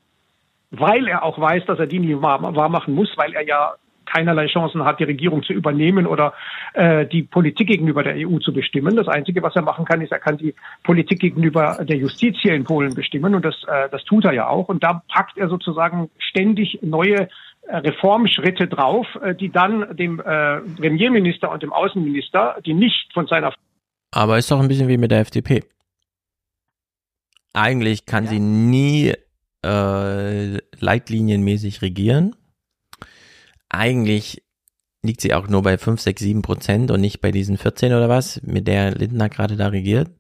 weil 0.72 1.08
er 1.08 1.24
auch 1.24 1.40
weiß, 1.40 1.66
dass 1.66 1.78
er 1.78 1.88
die 1.88 2.00
nie 2.00 2.20
wahr, 2.20 2.40
machen 2.70 2.96
muss, 2.96 3.12
weil 3.16 3.34
er 3.34 3.46
ja 3.46 3.74
keinerlei 4.06 4.48
Chancen 4.48 4.84
hat, 4.84 5.00
die 5.00 5.06
Regierung 5.06 5.44
zu 5.44 5.54
übernehmen 5.54 6.06
oder 6.06 6.34
äh, 6.74 7.06
die 7.06 7.24
Politik 7.24 7.68
gegenüber 7.68 8.04
der 8.04 8.16
EU 8.16 8.40
zu 8.40 8.54
bestimmen. 8.54 8.96
Das 8.96 9.08
Einzige, 9.08 9.42
was 9.42 9.56
er 9.56 9.62
machen 9.62 9.86
kann, 9.86 10.02
ist, 10.02 10.12
er 10.12 10.20
kann 10.20 10.38
die 10.38 10.54
Politik 10.84 11.20
gegenüber 11.20 11.78
der 11.82 11.98
Justiz 11.98 12.38
hier 12.42 12.54
in 12.54 12.64
Polen 12.64 12.94
bestimmen 12.94 13.36
und 13.36 13.46
das, 13.46 13.56
äh, 13.68 13.90
das 13.90 14.04
tut 14.04 14.26
er 14.26 14.34
ja 14.34 14.48
auch. 14.48 14.68
Und 14.68 14.84
da 14.84 15.04
packt 15.14 15.38
er 15.38 15.48
sozusagen 15.48 16.10
ständig 16.18 16.80
neue 16.82 17.30
Reformschritte 17.68 18.68
drauf, 18.68 19.08
die 19.40 19.50
dann 19.50 19.96
dem 19.96 20.18
Premierminister 20.18 21.52
und 21.52 21.64
dem 21.64 21.72
Außenminister, 21.72 22.58
die 22.66 22.74
nicht 22.74 23.14
von 23.14 23.28
seiner 23.28 23.54
aber 24.12 24.38
ist 24.38 24.52
doch 24.52 24.60
ein 24.60 24.68
bisschen 24.68 24.90
wie 24.90 24.98
mit 24.98 25.12
der 25.12 25.22
FDP. 25.22 25.64
Eigentlich 27.54 28.06
kann 28.06 28.26
ja. 28.26 28.32
sie 28.32 28.40
nie 28.40 29.14
äh, 29.66 30.58
leitlinienmäßig 30.80 31.82
regieren. 31.82 32.36
Eigentlich 33.70 34.44
liegt 35.02 35.22
sie 35.22 35.34
auch 35.34 35.48
nur 35.48 35.64
bei 35.64 35.78
5, 35.78 36.00
6, 36.00 36.22
7 36.22 36.42
Prozent 36.42 36.92
und 36.92 37.02
nicht 37.02 37.22
bei 37.22 37.32
diesen 37.32 37.58
14 37.58 37.94
oder 37.94 38.10
was, 38.10 38.42
mit 38.44 38.68
der 38.68 38.92
Lindner 38.92 39.30
gerade 39.30 39.56
da 39.56 39.68
regiert. 39.68 40.12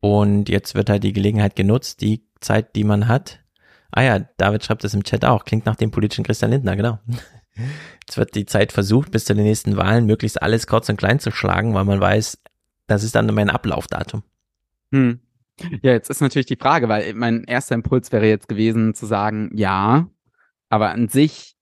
Und 0.00 0.48
jetzt 0.48 0.74
wird 0.74 0.90
halt 0.90 1.04
die 1.04 1.12
Gelegenheit 1.12 1.54
genutzt, 1.54 2.00
die 2.00 2.26
Zeit, 2.40 2.74
die 2.74 2.84
man 2.84 3.06
hat. 3.08 3.40
Ah 3.92 4.02
ja, 4.02 4.18
David 4.38 4.64
schreibt 4.64 4.84
das 4.84 4.94
im 4.94 5.04
Chat 5.04 5.24
auch. 5.24 5.44
Klingt 5.44 5.66
nach 5.66 5.76
dem 5.76 5.90
politischen 5.90 6.24
Christian 6.24 6.50
Lindner, 6.50 6.76
genau. 6.76 6.98
Jetzt 8.00 8.16
wird 8.16 8.34
die 8.34 8.46
Zeit 8.46 8.72
versucht, 8.72 9.10
bis 9.10 9.26
zu 9.26 9.34
den 9.34 9.44
nächsten 9.44 9.76
Wahlen 9.76 10.06
möglichst 10.06 10.42
alles 10.42 10.66
kurz 10.66 10.88
und 10.88 10.96
klein 10.96 11.20
zu 11.20 11.30
schlagen, 11.30 11.74
weil 11.74 11.84
man 11.84 12.00
weiß, 12.00 12.42
das 12.86 13.04
ist 13.04 13.14
dann 13.14 13.26
mein 13.26 13.50
Ablaufdatum. 13.50 14.22
Hm. 14.90 15.20
Ja, 15.82 15.92
jetzt 15.92 16.08
ist 16.08 16.22
natürlich 16.22 16.46
die 16.46 16.56
Frage, 16.56 16.88
weil 16.88 17.12
mein 17.14 17.44
erster 17.44 17.74
Impuls 17.74 18.10
wäre 18.10 18.26
jetzt 18.26 18.48
gewesen 18.48 18.94
zu 18.94 19.04
sagen, 19.04 19.50
ja, 19.54 20.08
aber 20.70 20.90
an 20.90 21.08
sich 21.08 21.54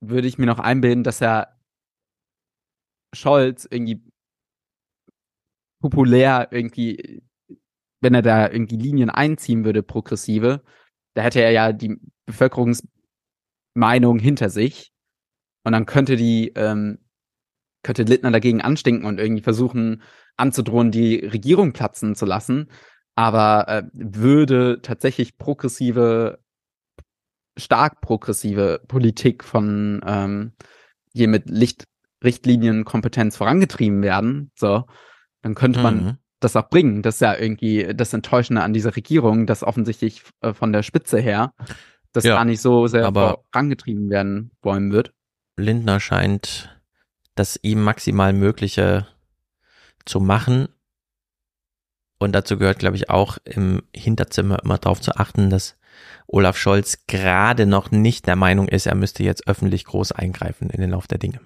würde 0.00 0.26
ich 0.26 0.38
mir 0.38 0.46
noch 0.46 0.58
einbilden, 0.58 1.04
dass 1.04 1.20
er 1.20 1.56
Scholz 3.14 3.66
irgendwie 3.70 4.02
populär 5.80 6.48
irgendwie, 6.50 7.22
wenn 8.00 8.14
er 8.14 8.22
da 8.22 8.50
irgendwie 8.50 8.76
Linien 8.76 9.10
einziehen 9.10 9.64
würde, 9.64 9.82
progressive, 9.82 10.62
da 11.16 11.22
hätte 11.22 11.40
er 11.40 11.50
ja 11.50 11.72
die 11.72 11.98
Bevölkerungsmeinung 12.26 14.18
hinter 14.18 14.50
sich 14.50 14.92
und 15.64 15.72
dann 15.72 15.86
könnte 15.86 16.16
die, 16.16 16.52
ähm, 16.54 16.98
könnte 17.82 18.04
Littner 18.04 18.30
dagegen 18.30 18.60
anstinken 18.60 19.06
und 19.06 19.18
irgendwie 19.18 19.42
versuchen 19.42 20.02
anzudrohen, 20.36 20.90
die 20.90 21.16
Regierung 21.16 21.72
platzen 21.72 22.14
zu 22.14 22.26
lassen 22.26 22.68
aber 23.16 23.66
äh, 23.68 23.82
würde 23.94 24.80
tatsächlich 24.82 25.38
progressive, 25.38 26.38
stark 27.56 28.00
progressive 28.02 28.82
Politik 28.86 29.42
von 29.42 30.00
ähm, 30.06 30.52
hier 31.12 31.26
mit 31.26 31.48
Licht, 31.48 31.84
Richtlinienkompetenz 32.22 33.36
vorangetrieben 33.36 34.02
werden, 34.02 34.52
so, 34.54 34.84
dann 35.42 35.54
könnte 35.54 35.82
man 35.82 36.04
mhm. 36.04 36.18
Das 36.46 36.56
auch 36.56 36.68
bringen. 36.68 37.02
Das 37.02 37.16
ist 37.16 37.20
ja 37.20 37.36
irgendwie 37.36 37.92
das 37.94 38.12
Enttäuschende 38.12 38.62
an 38.62 38.72
dieser 38.72 38.94
Regierung, 38.94 39.46
dass 39.46 39.62
offensichtlich 39.62 40.22
äh, 40.40 40.52
von 40.54 40.72
der 40.72 40.82
Spitze 40.82 41.18
her 41.18 41.52
das 42.12 42.24
ja, 42.24 42.36
gar 42.36 42.44
nicht 42.44 42.60
so 42.60 42.86
sehr 42.86 43.12
vorangetrieben 43.12 44.08
werden 44.08 44.50
wollen 44.62 44.92
wird. 44.92 45.12
Lindner 45.56 46.00
scheint 46.00 46.72
das 47.34 47.58
ihm 47.62 47.82
maximal 47.82 48.32
Mögliche 48.32 49.06
zu 50.06 50.20
machen 50.20 50.68
und 52.18 52.32
dazu 52.32 52.56
gehört, 52.56 52.78
glaube 52.78 52.96
ich, 52.96 53.10
auch 53.10 53.38
im 53.44 53.82
Hinterzimmer 53.94 54.62
immer 54.64 54.78
darauf 54.78 55.00
zu 55.00 55.16
achten, 55.16 55.50
dass 55.50 55.76
Olaf 56.26 56.56
Scholz 56.56 57.06
gerade 57.06 57.66
noch 57.66 57.90
nicht 57.90 58.26
der 58.26 58.36
Meinung 58.36 58.68
ist, 58.68 58.86
er 58.86 58.94
müsste 58.94 59.22
jetzt 59.22 59.46
öffentlich 59.46 59.84
groß 59.84 60.12
eingreifen 60.12 60.70
in 60.70 60.80
den 60.80 60.90
Lauf 60.90 61.06
der 61.06 61.18
Dinge. 61.18 61.40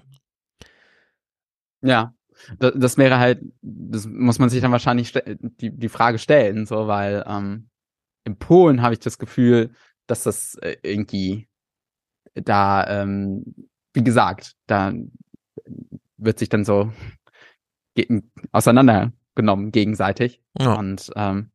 Ja, 1.83 2.15
das, 2.59 2.73
das 2.77 2.99
wäre 2.99 3.19
halt, 3.19 3.43
das 3.63 4.07
muss 4.07 4.39
man 4.39 4.49
sich 4.49 4.61
dann 4.61 4.73
wahrscheinlich 4.73 5.13
die, 5.13 5.71
die 5.71 5.89
Frage 5.89 6.19
stellen, 6.19 6.67
so, 6.67 6.87
weil 6.87 7.25
ähm, 7.27 7.69
in 8.25 8.37
Polen 8.37 8.83
habe 8.83 8.95
ich 8.95 9.01
das 9.01 9.19
Gefühl, 9.19 9.71
dass 10.07 10.25
das 10.25 10.55
äh, 10.57 10.77
irgendwie 10.83 11.49
da, 12.35 13.03
ähm, 13.03 13.45
wie 13.93 14.05
gesagt, 14.05 14.55
da 14.67 14.93
wird 16.17 16.39
sich 16.39 16.49
dann 16.49 16.65
so 16.65 16.93
auseinander 18.53 19.13
genommen 19.35 19.73
gegenseitig. 19.73 20.43
Ja. 20.59 20.75
Und 20.75 21.11
ähm, 21.17 21.51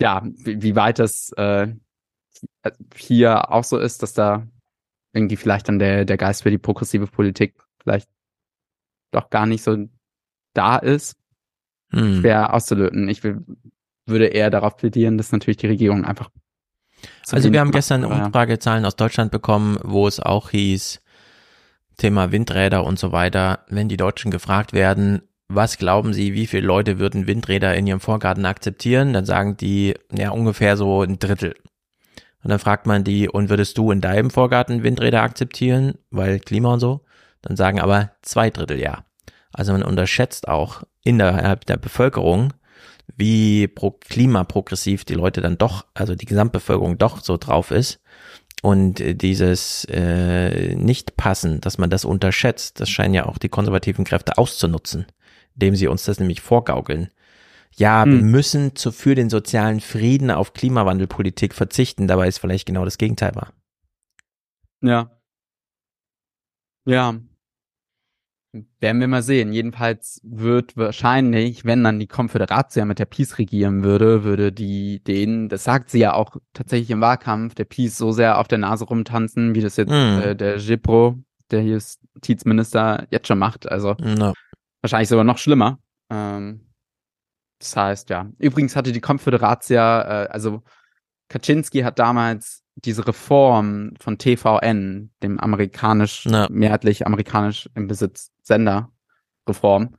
ja, 0.00 0.22
wie, 0.24 0.62
wie 0.62 0.76
weit 0.76 0.98
das 0.98 1.32
äh, 1.36 1.68
hier 2.94 3.50
auch 3.50 3.64
so 3.64 3.78
ist, 3.78 4.02
dass 4.02 4.14
da 4.14 4.46
irgendwie 5.12 5.36
vielleicht 5.36 5.68
dann 5.68 5.78
der, 5.78 6.04
der 6.04 6.16
Geist 6.16 6.42
für 6.42 6.50
die 6.50 6.58
progressive 6.58 7.06
Politik 7.06 7.56
vielleicht 7.82 8.08
doch 9.10 9.30
gar 9.30 9.46
nicht 9.46 9.62
so 9.62 9.76
da 10.54 10.76
ist, 10.76 11.16
hm. 11.90 12.20
schwer 12.20 12.54
auszulöten. 12.54 13.08
Ich 13.08 13.22
will, 13.22 13.44
würde 14.06 14.26
eher 14.26 14.50
darauf 14.50 14.76
plädieren, 14.76 15.18
dass 15.18 15.32
natürlich 15.32 15.58
die 15.58 15.68
Regierung 15.68 16.04
einfach. 16.04 16.30
Also 17.30 17.52
wir 17.52 17.60
haben 17.60 17.70
gestern 17.70 18.04
Umfragezahlen 18.04 18.84
aus 18.84 18.96
Deutschland 18.96 19.30
bekommen, 19.30 19.78
wo 19.82 20.06
es 20.06 20.20
auch 20.20 20.50
hieß, 20.50 21.00
Thema 21.96 22.32
Windräder 22.32 22.84
und 22.84 22.98
so 22.98 23.12
weiter, 23.12 23.64
wenn 23.68 23.88
die 23.88 23.96
Deutschen 23.96 24.30
gefragt 24.30 24.72
werden, 24.72 25.22
was 25.48 25.78
glauben 25.78 26.12
Sie, 26.12 26.32
wie 26.32 26.46
viele 26.46 26.66
Leute 26.66 26.98
würden 26.98 27.26
Windräder 27.26 27.74
in 27.74 27.86
ihrem 27.86 28.00
Vorgarten 28.00 28.46
akzeptieren? 28.46 29.12
Dann 29.12 29.24
sagen 29.24 29.56
die, 29.56 29.94
ja, 30.12 30.30
ungefähr 30.30 30.76
so 30.76 31.02
ein 31.02 31.18
Drittel. 31.18 31.56
Und 32.42 32.50
dann 32.50 32.60
fragt 32.60 32.86
man 32.86 33.02
die, 33.04 33.28
und 33.28 33.50
würdest 33.50 33.76
du 33.76 33.90
in 33.90 34.00
deinem 34.00 34.30
Vorgarten 34.30 34.82
Windräder 34.82 35.22
akzeptieren, 35.22 35.94
weil 36.10 36.38
Klima 36.38 36.72
und 36.72 36.80
so? 36.80 37.04
Dann 37.42 37.56
sagen 37.56 37.80
aber 37.80 38.12
zwei 38.22 38.50
Drittel 38.50 38.78
ja. 38.80 39.04
Also 39.52 39.72
man 39.72 39.82
unterschätzt 39.82 40.48
auch 40.48 40.82
innerhalb 41.02 41.66
der 41.66 41.76
Bevölkerung, 41.76 42.52
wie 43.16 43.66
pro 43.66 43.90
klimaprogressiv 43.90 45.04
die 45.04 45.14
Leute 45.14 45.40
dann 45.40 45.58
doch, 45.58 45.86
also 45.94 46.14
die 46.14 46.26
Gesamtbevölkerung 46.26 46.98
doch 46.98 47.22
so 47.22 47.36
drauf 47.36 47.70
ist. 47.70 48.00
Und 48.62 49.02
dieses 49.22 49.86
äh, 49.86 50.74
Nicht-Passen, 50.74 51.60
dass 51.60 51.78
man 51.78 51.88
das 51.88 52.04
unterschätzt, 52.04 52.78
das 52.78 52.90
scheinen 52.90 53.14
ja 53.14 53.26
auch 53.26 53.38
die 53.38 53.48
konservativen 53.48 54.04
Kräfte 54.04 54.36
auszunutzen 54.36 55.06
indem 55.60 55.76
sie 55.76 55.88
uns 55.88 56.04
das 56.04 56.18
nämlich 56.18 56.40
vorgaukeln. 56.40 57.10
Ja, 57.76 58.04
hm. 58.04 58.12
wir 58.12 58.22
müssen 58.22 58.76
zu, 58.76 58.92
für 58.92 59.14
den 59.14 59.30
sozialen 59.30 59.80
Frieden 59.80 60.30
auf 60.30 60.54
Klimawandelpolitik 60.54 61.54
verzichten, 61.54 62.08
dabei 62.08 62.28
ist 62.28 62.38
vielleicht 62.38 62.66
genau 62.66 62.84
das 62.84 62.98
Gegenteil 62.98 63.34
wahr. 63.34 63.52
Ja. 64.82 65.10
Ja. 66.86 67.14
Werden 68.80 69.00
wir 69.00 69.06
mal 69.06 69.22
sehen. 69.22 69.52
Jedenfalls 69.52 70.20
wird 70.24 70.76
wahrscheinlich, 70.76 71.64
wenn 71.64 71.84
dann 71.84 72.00
die 72.00 72.08
Konföderation 72.08 72.88
mit 72.88 72.98
der 72.98 73.04
Peace 73.04 73.38
regieren 73.38 73.84
würde, 73.84 74.24
würde 74.24 74.50
die 74.50 75.04
denen, 75.04 75.48
das 75.48 75.62
sagt 75.62 75.90
sie 75.90 76.00
ja 76.00 76.14
auch 76.14 76.36
tatsächlich 76.52 76.90
im 76.90 77.00
Wahlkampf, 77.00 77.54
der 77.54 77.64
Peace 77.64 77.96
so 77.96 78.10
sehr 78.10 78.38
auf 78.38 78.48
der 78.48 78.58
Nase 78.58 78.86
rumtanzen, 78.86 79.54
wie 79.54 79.60
das 79.60 79.76
jetzt 79.76 79.90
mm. 79.90 80.20
äh, 80.20 80.34
der 80.34 80.58
Gipro, 80.58 81.16
der 81.52 81.62
Justizminister, 81.62 83.06
jetzt 83.10 83.28
schon 83.28 83.38
macht. 83.38 83.70
Also 83.70 83.94
no. 84.00 84.32
Wahrscheinlich 84.82 85.08
sogar 85.08 85.24
noch 85.24 85.38
schlimmer. 85.38 85.78
Ähm, 86.10 86.72
das 87.60 87.76
heißt, 87.76 88.10
ja. 88.10 88.30
Übrigens 88.38 88.74
hatte 88.74 88.90
die 88.90 89.00
Konföderatia, 89.00 90.24
äh, 90.24 90.28
also 90.28 90.62
Kaczynski 91.28 91.82
hat 91.82 92.00
damals 92.00 92.64
diese 92.84 93.06
Reform 93.06 93.94
von 94.00 94.18
TVN, 94.18 95.10
dem 95.22 95.38
amerikanisch, 95.38 96.26
ja. 96.26 96.48
mehrheitlich 96.50 97.06
amerikanisch 97.06 97.68
im 97.74 97.86
Besitz 97.86 98.32
Sender 98.42 98.90
Reform, 99.48 99.96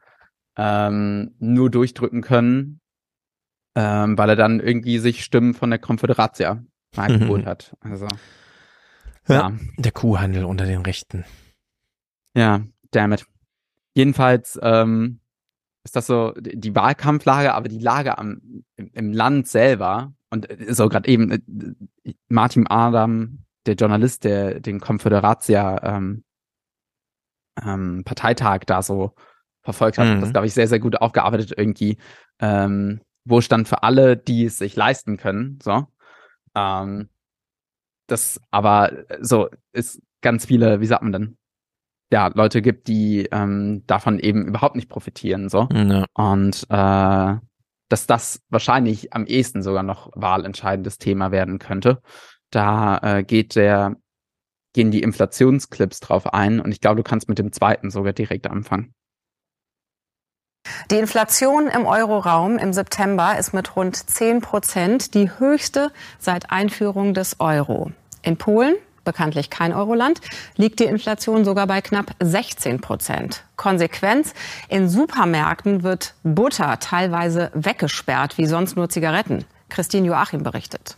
ähm, 0.58 1.36
nur 1.40 1.70
durchdrücken 1.70 2.22
können, 2.22 2.82
ähm, 3.76 4.18
weil 4.18 4.30
er 4.30 4.36
dann 4.36 4.60
irgendwie 4.60 5.00
sich 5.00 5.24
Stimmen 5.24 5.54
von 5.54 5.70
der 5.70 5.80
Konföderatia 5.80 6.64
eingeholt 6.96 7.46
hat. 7.46 7.76
Also, 7.82 8.08
ja, 9.28 9.36
ja. 9.36 9.52
Der 9.78 9.92
Kuhhandel 9.92 10.46
unter 10.46 10.66
den 10.66 10.82
Rechten. 10.82 11.26
Ja, 12.36 12.62
damn 12.92 13.14
it. 13.14 13.26
Jedenfalls 13.94 14.60
ähm, 14.62 15.20
ist 15.84 15.96
das 15.96 16.08
so 16.08 16.34
die 16.38 16.76
Wahlkampflage, 16.76 17.54
aber 17.54 17.70
die 17.70 17.80
Lage 17.80 18.18
am, 18.18 18.64
im, 18.76 18.92
im 18.94 19.14
Land 19.14 19.48
selber 19.48 20.14
und 20.32 20.50
äh, 20.50 20.74
so 20.74 20.90
gerade 20.90 21.08
eben 21.08 21.32
äh, 21.32 22.14
Martin 22.30 22.68
Adam, 22.68 23.46
der 23.66 23.76
Journalist, 23.76 24.24
der 24.24 24.60
den 24.60 24.80
Konföderatia 24.80 25.84
ähm, 25.84 26.24
ähm, 27.64 28.04
Parteitag 28.04 28.62
da 28.66 28.82
so 28.82 29.14
verfolgt 29.62 30.00
hat, 30.00 30.08
mhm. 30.08 30.22
das 30.22 30.32
glaube 30.32 30.48
ich 30.48 30.54
sehr 30.54 30.68
sehr 30.68 30.80
gut 30.80 30.96
aufgearbeitet 30.96 31.54
irgendwie. 31.56 31.98
Ähm, 32.40 33.02
Wohlstand 33.26 33.68
für 33.68 33.84
alle, 33.84 34.18
die 34.18 34.46
es 34.46 34.58
sich 34.58 34.76
leisten 34.76 35.18
können. 35.18 35.60
So, 35.62 35.86
ähm, 36.56 37.10
das 38.08 38.42
aber 38.50 38.92
so 39.20 39.50
ist 39.74 40.02
ganz 40.22 40.46
viele, 40.46 40.82
wie 40.82 40.88
sagt 40.88 41.04
man 41.04 41.12
denn, 41.12 41.38
ja, 42.12 42.28
Leute 42.34 42.62
gibt, 42.62 42.88
die 42.88 43.28
ähm, 43.32 43.84
davon 43.88 44.20
eben 44.20 44.48
überhaupt 44.48 44.76
nicht 44.76 44.90
profitieren. 44.90 45.50
So. 45.50 45.70
Ja. 45.72 46.06
Und 46.14 46.66
äh, 46.70 47.38
dass 47.92 48.08
das 48.08 48.42
wahrscheinlich 48.50 49.14
am 49.14 49.26
ehesten 49.26 49.64
sogar 49.64 49.84
noch 49.84 50.12
wahlentscheidendes 50.16 50.98
Thema 50.98 51.32
werden 51.32 51.60
könnte. 51.60 52.02
Da 52.50 52.98
äh, 53.00 53.24
geht 53.24 53.56
der, 53.56 53.98
gehen 54.74 54.92
die 54.92 55.02
Inflationsclips 55.02 56.00
drauf 56.00 56.34
ein 56.34 56.62
und 56.62 56.72
ich 56.72 56.80
glaube, 56.80 56.98
du 56.98 57.04
kannst 57.04 57.28
mit 57.28 57.38
dem 57.38 57.52
zweiten 57.52 57.92
sogar 57.92 58.14
direkt 58.14 58.48
anfangen. 58.48 58.94
Die 60.90 60.98
Inflation 60.98 61.68
im 61.68 61.86
Euroraum 61.86 62.58
im 62.58 62.72
September 62.72 63.38
ist 63.38 63.54
mit 63.54 63.76
rund 63.76 63.96
10 63.96 64.42
Prozent 64.42 65.14
die 65.14 65.30
höchste 65.40 65.92
seit 66.20 66.52
Einführung 66.52 67.14
des 67.14 67.40
Euro. 67.40 67.92
In 68.22 68.38
Polen 68.38 68.76
bekanntlich 69.04 69.50
kein 69.50 69.74
Euroland, 69.74 70.22
liegt 70.56 70.80
die 70.80 70.86
Inflation 70.86 71.46
sogar 71.46 71.68
bei 71.68 71.82
knapp 71.82 72.16
16 72.20 72.82
Prozent. 72.82 73.44
Konsequenz, 73.56 74.34
in 74.70 74.90
Supermärkten 74.90 75.84
wird 75.84 76.14
Butter 76.24 76.80
teilweise 76.80 77.52
weggesperrt, 77.54 78.38
wie 78.38 78.46
sonst 78.46 78.76
nur 78.76 78.90
Zigaretten. 78.90 79.46
Christine 79.70 80.08
Joachim 80.08 80.44
berichtet. 80.44 80.98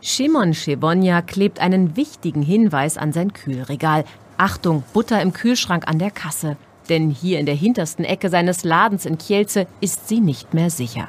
Shimon 0.00 0.54
Shebonia 0.54 1.22
klebt 1.22 1.58
einen 1.58 1.96
wichtigen 1.96 2.42
Hinweis 2.42 2.96
an 2.98 3.12
sein 3.12 3.32
Kühlregal. 3.32 4.04
Achtung, 4.36 4.84
Butter 4.92 5.20
im 5.22 5.32
Kühlschrank 5.32 5.88
an 5.88 5.98
der 5.98 6.10
Kasse. 6.10 6.56
Denn 6.88 7.10
hier 7.10 7.40
in 7.40 7.46
der 7.46 7.54
hintersten 7.54 8.04
Ecke 8.04 8.28
seines 8.28 8.62
Ladens 8.62 9.06
in 9.06 9.18
Kielce 9.18 9.66
ist 9.80 10.06
sie 10.06 10.20
nicht 10.20 10.54
mehr 10.54 10.70
sicher. 10.70 11.08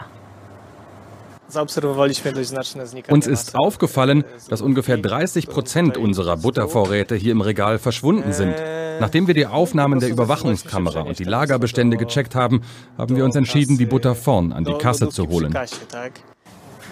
Uns 3.10 3.28
ist 3.28 3.56
aufgefallen, 3.56 4.24
dass 4.50 4.62
ungefähr 4.62 4.98
30 4.98 5.48
Prozent 5.48 5.98
unserer 5.98 6.38
Buttervorräte 6.38 7.16
hier 7.16 7.32
im 7.32 7.42
Regal 7.42 7.80
verschwunden 7.80 8.34
sind. 8.34 8.56
Nachdem 9.00 9.28
wir 9.28 9.34
die 9.34 9.46
Aufnahmen 9.46 10.00
der 10.00 10.10
Überwachungskamera 10.10 11.02
und 11.02 11.20
die 11.20 11.24
Lagerbestände 11.24 11.98
gecheckt 11.98 12.36
haben, 12.36 12.62
haben 12.98 13.16
wir 13.16 13.26
uns 13.26 13.36
entschieden, 13.36 13.78
die 13.78 13.86
Butter 13.86 14.16
vorn 14.16 14.52
an 14.52 14.64
die 14.64 14.74
Kasse 14.74 15.10
zu 15.10 15.28
holen. 15.28 15.54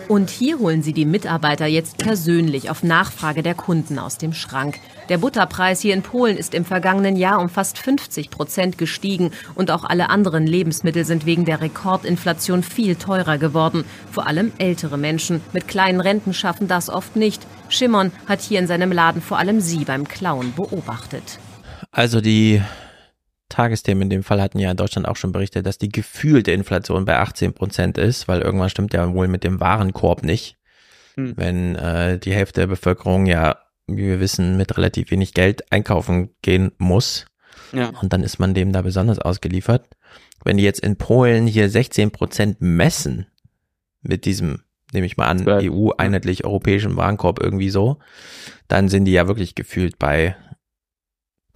Und 0.08 0.30
hier 0.30 0.60
holen 0.60 0.84
sie 0.84 0.94
die 0.94 1.06
Mitarbeiter 1.06 1.66
jetzt 1.66 1.98
persönlich 1.98 2.70
auf 2.70 2.84
Nachfrage 2.84 3.42
der 3.42 3.56
Kunden 3.56 3.98
aus 3.98 4.20
dem 4.20 4.34
Schrank. 4.34 4.80
Der 5.10 5.18
Butterpreis 5.18 5.82
hier 5.82 5.96
in 5.96 6.04
Polen 6.04 6.38
ist 6.38 6.54
im 6.54 6.64
vergangenen 6.64 7.16
Jahr 7.16 7.40
um 7.40 7.50
fast 7.50 7.80
50 7.80 8.30
Prozent 8.30 8.78
gestiegen 8.78 9.32
und 9.56 9.72
auch 9.72 9.84
alle 9.84 10.10
anderen 10.10 10.46
Lebensmittel 10.46 11.06
sind 11.06 11.26
wegen 11.26 11.46
der 11.46 11.62
Rekordinflation 11.62 12.62
viel 12.62 12.96
teurer 12.96 13.40
geworden. 13.40 13.84
Vor 14.12 14.28
allem 14.28 14.52
ältere 14.60 14.98
Menschen 14.98 15.42
mit 15.54 15.68
kleinen 15.68 16.02
Renten 16.02 16.34
schaffen 16.34 16.68
das 16.68 16.90
oft 16.90 17.16
nicht. 17.16 17.42
Shimon 17.70 18.12
hat 18.28 18.42
hier 18.42 18.60
in 18.60 18.68
seinem 18.68 18.92
Laden 18.92 19.24
vor 19.24 19.40
allem 19.40 19.60
sie 19.60 19.86
beim 19.86 20.08
Klauen 20.08 20.54
beobachtet. 20.56 21.40
Also 21.92 22.22
die 22.22 22.62
Tagesthemen 23.50 24.04
in 24.04 24.10
dem 24.10 24.24
Fall 24.24 24.42
hatten 24.42 24.60
ja 24.60 24.72
in 24.72 24.78
Deutschland 24.78 25.08
auch 25.08 25.18
schon 25.18 25.32
berichtet, 25.32 25.66
dass 25.66 25.78
die 25.78 25.90
gefühlte 25.90 26.52
Inflation 26.52 27.06
bei 27.06 27.18
18 27.18 27.54
Prozent 27.54 27.98
ist, 27.98 28.28
weil 28.28 28.42
irgendwas 28.42 28.72
stimmt 28.72 28.94
ja 28.94 29.14
wohl 29.14 29.28
mit 29.28 29.44
dem 29.44 29.60
Warenkorb 29.60 30.24
nicht. 30.24 30.58
Hm. 31.16 31.34
Wenn 31.38 31.76
äh, 31.76 32.18
die 32.18 32.34
Hälfte 32.34 32.62
der 32.62 32.68
Bevölkerung 32.68 33.26
ja, 33.26 33.58
wie 33.88 34.08
wir 34.08 34.20
wissen, 34.20 34.58
mit 34.58 34.78
relativ 34.78 35.12
wenig 35.12 35.34
Geld 35.34 35.72
einkaufen 35.72 36.30
gehen 36.42 36.72
muss. 36.78 37.26
Ja. 37.72 37.90
Und 38.02 38.14
dann 38.14 38.24
ist 38.24 38.40
man 38.40 38.54
dem 38.54 38.72
da 38.72 38.82
besonders 38.82 39.20
ausgeliefert. 39.20 39.88
Wenn 40.44 40.58
die 40.58 40.64
jetzt 40.64 40.82
in 40.82 40.98
Polen 40.98 41.48
hier 41.48 41.70
16 41.70 42.12
Prozent 42.12 42.58
messen 42.60 43.28
mit 44.02 44.26
diesem, 44.26 44.62
nehme 44.92 45.06
ich 45.06 45.18
mal 45.18 45.26
an, 45.26 45.48
EU 45.48 45.92
einheitlich 45.98 46.46
europäischen 46.46 46.98
Warenkorb 46.98 47.42
irgendwie 47.42 47.70
so, 47.70 48.00
dann 48.68 48.90
sind 48.90 49.06
die 49.06 49.12
ja 49.12 49.28
wirklich 49.28 49.56
gefühlt 49.56 50.00
bei 50.00 50.36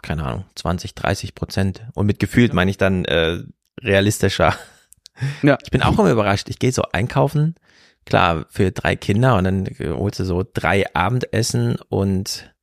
keine 0.02 0.24
Ahnung, 0.24 0.46
20, 0.56 0.96
30 0.96 1.36
Prozent. 1.36 1.86
Und 1.94 2.06
mit 2.06 2.20
gefühlt 2.20 2.54
meine 2.54 2.72
ich 2.72 2.78
dann 2.78 3.06
äh, 3.06 3.44
realistischer. 3.82 4.56
Ja. 5.42 5.58
Ich 5.62 5.70
bin 5.70 5.82
auch 5.82 6.00
immer 6.00 6.12
überrascht. 6.12 6.48
Ich 6.48 6.60
gehe 6.60 6.72
so 6.72 6.82
einkaufen, 6.94 7.56
klar, 8.06 8.46
für 8.50 8.72
drei 8.72 8.96
Kinder 8.96 9.36
und 9.36 9.44
dann 9.44 9.68
holst 9.78 10.22
du 10.22 10.24
so 10.24 10.46
drei 10.54 10.86
Abendessen 10.96 11.76
und 11.90 12.54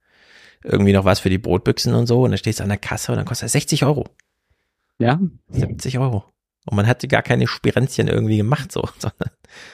irgendwie 0.65 0.95
noch 0.95 1.05
was 1.05 1.21
für 1.21 1.29
die 1.29 1.37
Brotbüchsen 1.37 1.93
und 1.93 2.07
so. 2.07 2.23
Und 2.23 2.31
dann 2.31 2.39
stehst 2.39 2.61
du 2.61 2.63
an 2.63 2.71
der 2.71 2.79
Kasse 2.79 3.13
und 3.13 3.19
dann 3.19 3.27
kostet 3.27 3.49
das 3.49 3.53
60 3.53 3.85
Euro. 3.85 4.07
Ja. 4.99 5.21
70 5.51 5.99
Euro. 5.99 6.25
Und 6.65 6.77
man 6.77 6.87
hatte 6.87 7.09
gar 7.09 7.23
keine 7.23 7.47
Spirenzchen 7.47 8.09
irgendwie 8.09 8.39
gemacht, 8.39 8.73
so, 8.73 8.83
sondern 8.99 9.31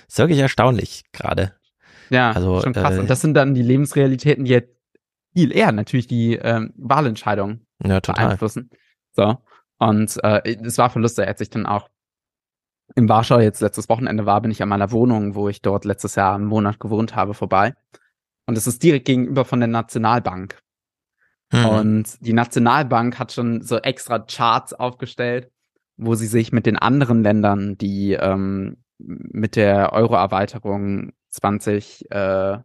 ist 0.06 0.18
wirklich 0.18 0.40
erstaunlich 0.40 1.04
gerade. 1.12 1.54
Ja, 2.10 2.32
also, 2.32 2.60
schon 2.60 2.74
krass. 2.74 2.96
Äh, 2.96 3.00
und 3.00 3.08
das 3.08 3.20
sind 3.22 3.34
dann 3.34 3.54
die 3.54 3.62
Lebensrealitäten, 3.62 4.44
die 4.44 4.50
jetzt 4.50 4.71
viel 5.32 5.52
eher 5.52 5.72
natürlich 5.72 6.06
die 6.06 6.34
ähm, 6.34 6.72
Wahlentscheidung 6.76 7.66
ja, 7.82 8.00
total. 8.00 8.26
beeinflussen. 8.26 8.70
So. 9.12 9.38
Und 9.78 10.22
äh, 10.22 10.56
es 10.64 10.78
war 10.78 10.90
Verluste, 10.90 11.22
er 11.22 11.30
hat 11.30 11.38
sich 11.38 11.50
dann 11.50 11.66
auch 11.66 11.88
in 12.94 13.08
Warschau 13.08 13.40
jetzt 13.40 13.60
letztes 13.60 13.88
Wochenende 13.88 14.26
war, 14.26 14.40
bin 14.40 14.50
ich 14.50 14.62
an 14.62 14.68
meiner 14.68 14.92
Wohnung, 14.92 15.34
wo 15.34 15.48
ich 15.48 15.62
dort 15.62 15.84
letztes 15.84 16.14
Jahr 16.14 16.34
einen 16.34 16.44
Monat 16.44 16.78
gewohnt 16.78 17.16
habe, 17.16 17.34
vorbei. 17.34 17.74
Und 18.46 18.58
es 18.58 18.66
ist 18.66 18.82
direkt 18.82 19.06
gegenüber 19.06 19.44
von 19.44 19.60
der 19.60 19.68
Nationalbank. 19.68 20.58
Mhm. 21.52 21.64
Und 21.66 22.26
die 22.26 22.32
Nationalbank 22.32 23.18
hat 23.18 23.32
schon 23.32 23.62
so 23.62 23.78
extra 23.78 24.18
Charts 24.18 24.72
aufgestellt, 24.72 25.50
wo 25.96 26.14
sie 26.14 26.26
sich 26.26 26.52
mit 26.52 26.66
den 26.66 26.76
anderen 26.76 27.22
Ländern, 27.22 27.78
die 27.78 28.12
ähm, 28.12 28.82
mit 28.98 29.56
der 29.56 29.92
Euro-Erweiterung 29.92 31.12
2004 31.30 32.64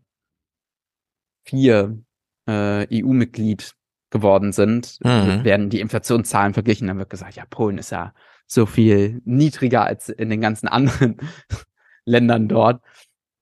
äh, 2.47 2.87
EU-Mitglied 2.91 3.75
geworden 4.09 4.51
sind, 4.51 4.99
mhm. 5.03 5.43
werden 5.43 5.69
die 5.69 5.81
Inflationszahlen 5.81 6.53
verglichen. 6.53 6.87
Dann 6.87 6.97
wird 6.97 7.09
gesagt, 7.09 7.35
ja, 7.35 7.43
Polen 7.49 7.77
ist 7.77 7.91
ja 7.91 8.13
so 8.45 8.65
viel 8.65 9.21
niedriger 9.25 9.83
als 9.83 10.09
in 10.09 10.29
den 10.29 10.41
ganzen 10.41 10.67
anderen 10.67 11.17
Ländern 12.05 12.47
dort. 12.47 12.81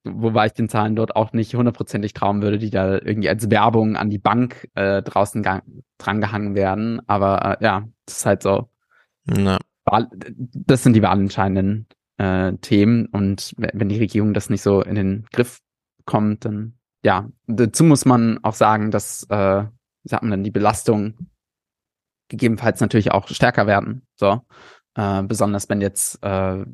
Wobei 0.03 0.47
ich 0.47 0.53
den 0.53 0.69
Zahlen 0.69 0.95
dort 0.95 1.15
auch 1.15 1.33
nicht 1.33 1.55
hundertprozentig 1.55 2.13
trauen 2.13 2.41
würde, 2.41 2.59
die 2.59 2.69
da 2.69 2.93
irgendwie 2.93 3.29
als 3.29 3.49
Werbung 3.49 3.95
an 3.95 4.09
die 4.09 4.19
Bank 4.19 4.69
äh, 4.75 5.01
draußen 5.01 5.43
drangehangen 5.97 6.53
werden. 6.53 7.01
Aber 7.07 7.59
äh, 7.59 7.63
ja, 7.63 7.87
das 8.05 8.17
ist 8.17 8.25
halt 8.25 8.43
so. 8.43 8.69
Na. 9.25 9.57
Das 10.53 10.83
sind 10.83 10.93
die 10.93 11.01
wahlentscheidenden 11.01 11.87
äh, 12.17 12.53
Themen. 12.61 13.07
Und 13.07 13.53
wenn 13.57 13.89
die 13.89 13.97
Regierung 13.97 14.33
das 14.33 14.49
nicht 14.49 14.61
so 14.61 14.81
in 14.81 14.95
den 14.95 15.25
Griff 15.31 15.59
kommt, 16.05 16.45
dann 16.45 16.73
ja, 17.05 17.29
dazu 17.45 17.83
muss 17.83 18.03
man 18.05 18.39
auch 18.43 18.55
sagen, 18.55 18.89
dass, 18.89 19.27
äh, 19.29 19.63
wie 19.63 20.09
sagt 20.09 20.23
man 20.23 20.31
denn, 20.31 20.43
die 20.43 20.49
Belastung 20.49 21.29
gegebenenfalls 22.29 22.81
natürlich 22.81 23.11
auch 23.11 23.27
stärker 23.27 23.67
werden. 23.67 24.07
So, 24.15 24.41
äh, 24.95 25.21
besonders 25.21 25.69
wenn 25.69 25.81
jetzt 25.81 26.17
äh, 26.23 26.65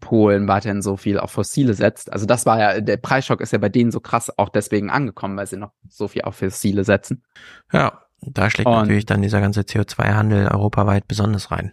Polen 0.00 0.48
weiterhin 0.48 0.80
so 0.80 0.96
viel 0.96 1.18
auf 1.20 1.30
Fossile 1.30 1.74
setzt. 1.74 2.10
Also 2.10 2.24
das 2.24 2.46
war 2.46 2.58
ja, 2.58 2.80
der 2.80 2.96
Preisschock 2.96 3.42
ist 3.42 3.52
ja 3.52 3.58
bei 3.58 3.68
denen 3.68 3.90
so 3.90 4.00
krass 4.00 4.32
auch 4.38 4.48
deswegen 4.48 4.88
angekommen, 4.88 5.36
weil 5.36 5.46
sie 5.46 5.58
noch 5.58 5.72
so 5.86 6.08
viel 6.08 6.22
auf 6.22 6.36
Fossile 6.36 6.82
setzen. 6.82 7.22
Ja, 7.70 8.02
da 8.22 8.48
schlägt 8.48 8.68
und, 8.68 8.72
natürlich 8.72 9.04
dann 9.04 9.20
dieser 9.20 9.42
ganze 9.42 9.60
CO2-Handel 9.60 10.48
europaweit 10.48 11.06
besonders 11.06 11.50
rein. 11.50 11.72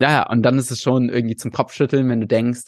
Ja, 0.00 0.10
ja, 0.10 0.28
und 0.28 0.42
dann 0.42 0.58
ist 0.58 0.72
es 0.72 0.82
schon 0.82 1.10
irgendwie 1.10 1.36
zum 1.36 1.52
Kopfschütteln, 1.52 2.08
wenn 2.08 2.20
du 2.20 2.26
denkst, 2.26 2.64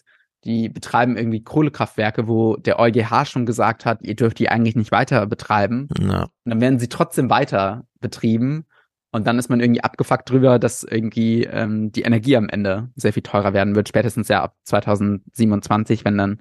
die 0.49 0.71
betreiben 0.71 1.17
irgendwie 1.17 1.45
Kohlekraftwerke, 1.45 2.27
wo 2.27 2.57
der 2.57 2.79
EuGH 2.81 3.27
schon 3.27 3.45
gesagt 3.45 3.85
hat, 3.85 4.01
ihr 4.03 4.17
dürft 4.17 4.39
die 4.39 4.49
eigentlich 4.49 4.77
nicht 4.77 4.91
weiter 4.91 5.27
betreiben. 5.27 5.89
Ja. 6.01 6.23
Und 6.23 6.31
dann 6.47 6.61
werden 6.63 6.79
sie 6.79 6.89
trotzdem 6.89 7.29
weiter 7.29 7.85
betrieben. 8.01 8.65
Und 9.13 9.27
dann 9.27 9.39
ist 9.39 9.51
man 9.51 9.61
irgendwie 9.61 9.83
abgefuckt 9.83 10.31
drüber, 10.31 10.59
dass 10.59 10.85
irgendwie 10.85 11.45
ähm, 11.45 11.93
die 11.93 12.03
Energie 12.03 12.35
am 12.35 12.49
Ende 12.49 12.89
sehr 12.97 13.13
viel 13.13 13.23
teurer 13.23 13.53
werden 13.53 13.75
wird, 13.75 13.89
spätestens 13.89 14.29
ja 14.29 14.43
ab 14.43 14.57
2027, 14.65 16.07
wenn 16.07 16.17
dann 16.17 16.41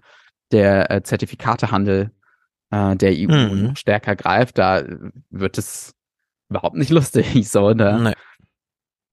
der 0.54 0.90
äh, 0.90 1.04
Zertifikatehandel 1.04 2.12
äh, 2.72 2.96
der 2.96 3.12
EU 3.12 3.32
mhm. 3.32 3.76
stärker 3.76 4.16
greift. 4.16 4.58
Da 4.58 4.84
wird 5.30 5.58
es 5.58 5.96
überhaupt 6.50 6.78
nicht 6.78 6.92
lustig. 6.92 7.28
So, 7.50 7.74
da, 7.74 8.00
nee 8.00 8.14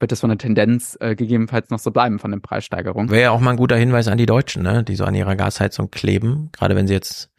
wird 0.01 0.13
das 0.13 0.21
von 0.21 0.31
der 0.31 0.39
Tendenz 0.39 0.97
äh, 1.01 1.15
gegebenenfalls 1.15 1.71
noch 1.71 1.79
so 1.79 1.91
bleiben 1.91 2.19
von 2.19 2.31
den 2.31 2.43
Preissteigerungen. 2.43 3.11
Wäre 3.11 3.23
ja 3.23 3.31
auch 3.31 3.41
mal 3.41 3.53
ein 3.53 3.57
guter 3.57 3.77
Hinweis 3.77 4.09
an 4.09 4.19
die 4.19 4.27
Deutschen, 4.27 4.63
ne? 4.63 4.85
die 4.85 4.97
so 4.97 5.05
an 5.05 5.15
ihrer 5.15 5.37
Gasheizung 5.37 5.91
kleben, 5.91 6.51
gerade 6.53 6.77
wenn 6.77 6.87
sie 6.87 6.95
jetzt 6.95 7.31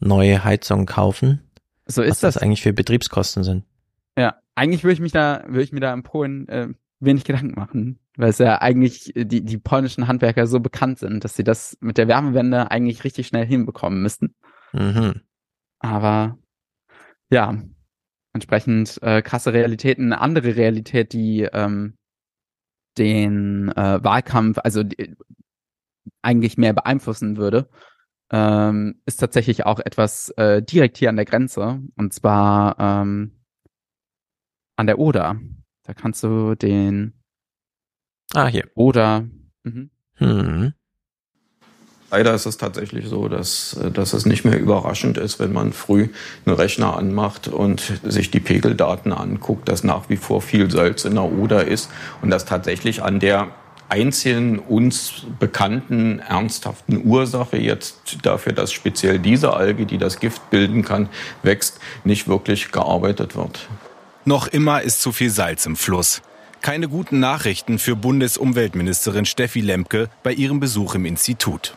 neue 0.00 0.42
Heizungen 0.42 0.86
kaufen. 0.86 1.50
So 1.86 2.02
ist 2.02 2.10
was 2.10 2.20
das. 2.20 2.34
das 2.34 2.42
eigentlich 2.42 2.62
für 2.62 2.72
Betriebskosten 2.72 3.44
sind. 3.44 3.64
Ja, 4.16 4.36
eigentlich 4.54 4.82
würde 4.82 4.94
ich 4.94 5.00
mich 5.00 5.12
da, 5.12 5.44
würde 5.46 5.62
ich 5.62 5.72
mir 5.72 5.80
da 5.80 5.92
in 5.92 6.02
Polen 6.02 6.48
äh, 6.48 6.68
wenig 7.00 7.24
Gedanken 7.24 7.58
machen, 7.58 7.98
weil 8.16 8.30
es 8.30 8.38
ja 8.38 8.60
eigentlich 8.60 9.12
die, 9.14 9.44
die 9.44 9.58
polnischen 9.58 10.06
Handwerker 10.06 10.46
so 10.46 10.60
bekannt 10.60 10.98
sind, 10.98 11.24
dass 11.24 11.34
sie 11.34 11.44
das 11.44 11.76
mit 11.80 11.98
der 11.98 12.08
Wärmewende 12.08 12.70
eigentlich 12.70 13.04
richtig 13.04 13.26
schnell 13.26 13.46
hinbekommen 13.46 14.02
müssten. 14.02 14.34
Mhm. 14.72 15.20
Aber 15.78 16.38
ja, 17.30 17.56
entsprechend 18.32 19.02
äh, 19.02 19.22
krasse 19.22 19.52
Realitäten. 19.52 20.12
Eine 20.12 20.20
andere 20.20 20.56
Realität, 20.56 21.12
die 21.12 21.42
ähm, 21.52 21.94
den 22.98 23.68
äh, 23.70 24.02
Wahlkampf, 24.02 24.58
also 24.62 24.82
die, 24.82 25.16
eigentlich 26.22 26.58
mehr 26.58 26.72
beeinflussen 26.72 27.36
würde, 27.36 27.68
ähm, 28.30 29.00
ist 29.06 29.18
tatsächlich 29.18 29.66
auch 29.66 29.80
etwas 29.80 30.30
äh, 30.30 30.62
direkt 30.62 30.98
hier 30.98 31.08
an 31.08 31.16
der 31.16 31.24
Grenze 31.24 31.80
und 31.96 32.12
zwar 32.12 32.78
ähm, 32.78 33.40
an 34.76 34.86
der 34.86 34.98
Oder. 34.98 35.40
Da 35.84 35.94
kannst 35.94 36.22
du 36.22 36.54
den 36.54 37.20
Ah, 38.34 38.46
hier. 38.46 38.68
Oder. 38.74 39.28
Mhm. 39.64 39.90
Hm. 40.14 40.72
Leider 42.10 42.34
ist 42.34 42.46
es 42.46 42.58
tatsächlich 42.58 43.06
so, 43.08 43.28
dass, 43.28 43.74
äh, 43.74 43.90
dass 43.90 44.12
es 44.12 44.26
nicht 44.26 44.44
mehr 44.44 44.58
überraschend 44.58 45.16
ist, 45.16 45.38
wenn 45.38 45.52
man 45.52 45.72
früh 45.72 46.08
einen 46.44 46.56
Rechner 46.56 46.96
anmacht 46.96 47.48
und 47.48 48.00
sich 48.02 48.30
die 48.30 48.40
Pegeldaten 48.40 49.12
anguckt, 49.12 49.68
dass 49.68 49.84
nach 49.84 50.08
wie 50.08 50.16
vor 50.16 50.42
viel 50.42 50.70
Salz 50.70 51.04
in 51.04 51.14
der 51.14 51.24
Oder 51.24 51.66
ist 51.66 51.90
und 52.22 52.30
dass 52.30 52.44
tatsächlich 52.44 53.02
an 53.02 53.20
der 53.20 53.48
einzigen 53.88 54.58
uns 54.58 55.24
bekannten 55.38 56.20
ernsthaften 56.20 57.04
Ursache 57.04 57.56
jetzt 57.56 58.18
dafür, 58.22 58.52
dass 58.52 58.72
speziell 58.72 59.18
diese 59.18 59.52
Alge, 59.54 59.84
die 59.84 59.98
das 59.98 60.20
Gift 60.20 60.48
bilden 60.50 60.84
kann, 60.84 61.08
wächst, 61.42 61.80
nicht 62.04 62.28
wirklich 62.28 62.70
gearbeitet 62.70 63.36
wird. 63.36 63.68
Noch 64.24 64.46
immer 64.46 64.82
ist 64.82 65.02
zu 65.02 65.12
viel 65.12 65.30
Salz 65.30 65.66
im 65.66 65.76
Fluss. 65.76 66.22
Keine 66.62 66.88
guten 66.88 67.20
Nachrichten 67.20 67.78
für 67.78 67.96
Bundesumweltministerin 67.96 69.24
Steffi 69.24 69.60
Lemke 69.60 70.08
bei 70.22 70.32
ihrem 70.32 70.60
Besuch 70.60 70.94
im 70.94 71.06
Institut. 71.06 71.74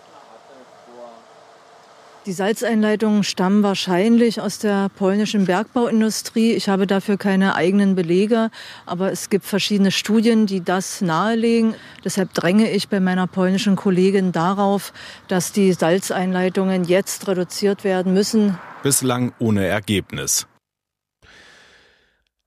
Die 2.25 2.31
Salzeinleitungen 2.31 3.25
stammen 3.25 3.63
wahrscheinlich 3.63 4.39
aus 4.39 4.57
der 4.57 4.87
polnischen 4.87 5.43
Bergbauindustrie. 5.43 6.53
Ich 6.53 6.69
habe 6.69 6.87
dafür 6.87 7.17
keine 7.17 7.55
eigenen 7.55 7.95
Belege, 7.95 8.49
aber 8.85 9.11
es 9.11 9.29
gibt 9.29 9.43
verschiedene 9.43 9.91
Studien, 9.91 10.45
die 10.45 10.63
das 10.63 11.01
nahelegen. 11.01 11.75
Deshalb 12.05 12.33
dränge 12.33 12.71
ich 12.71 12.87
bei 12.87 13.01
meiner 13.01 13.27
polnischen 13.27 13.75
Kollegin 13.75 14.31
darauf, 14.31 14.93
dass 15.27 15.51
die 15.51 15.73
Salzeinleitungen 15.73 16.85
jetzt 16.85 17.27
reduziert 17.27 17.83
werden 17.83 18.13
müssen. 18.13 18.57
Bislang 18.83 19.33
ohne 19.39 19.65
Ergebnis. 19.65 20.47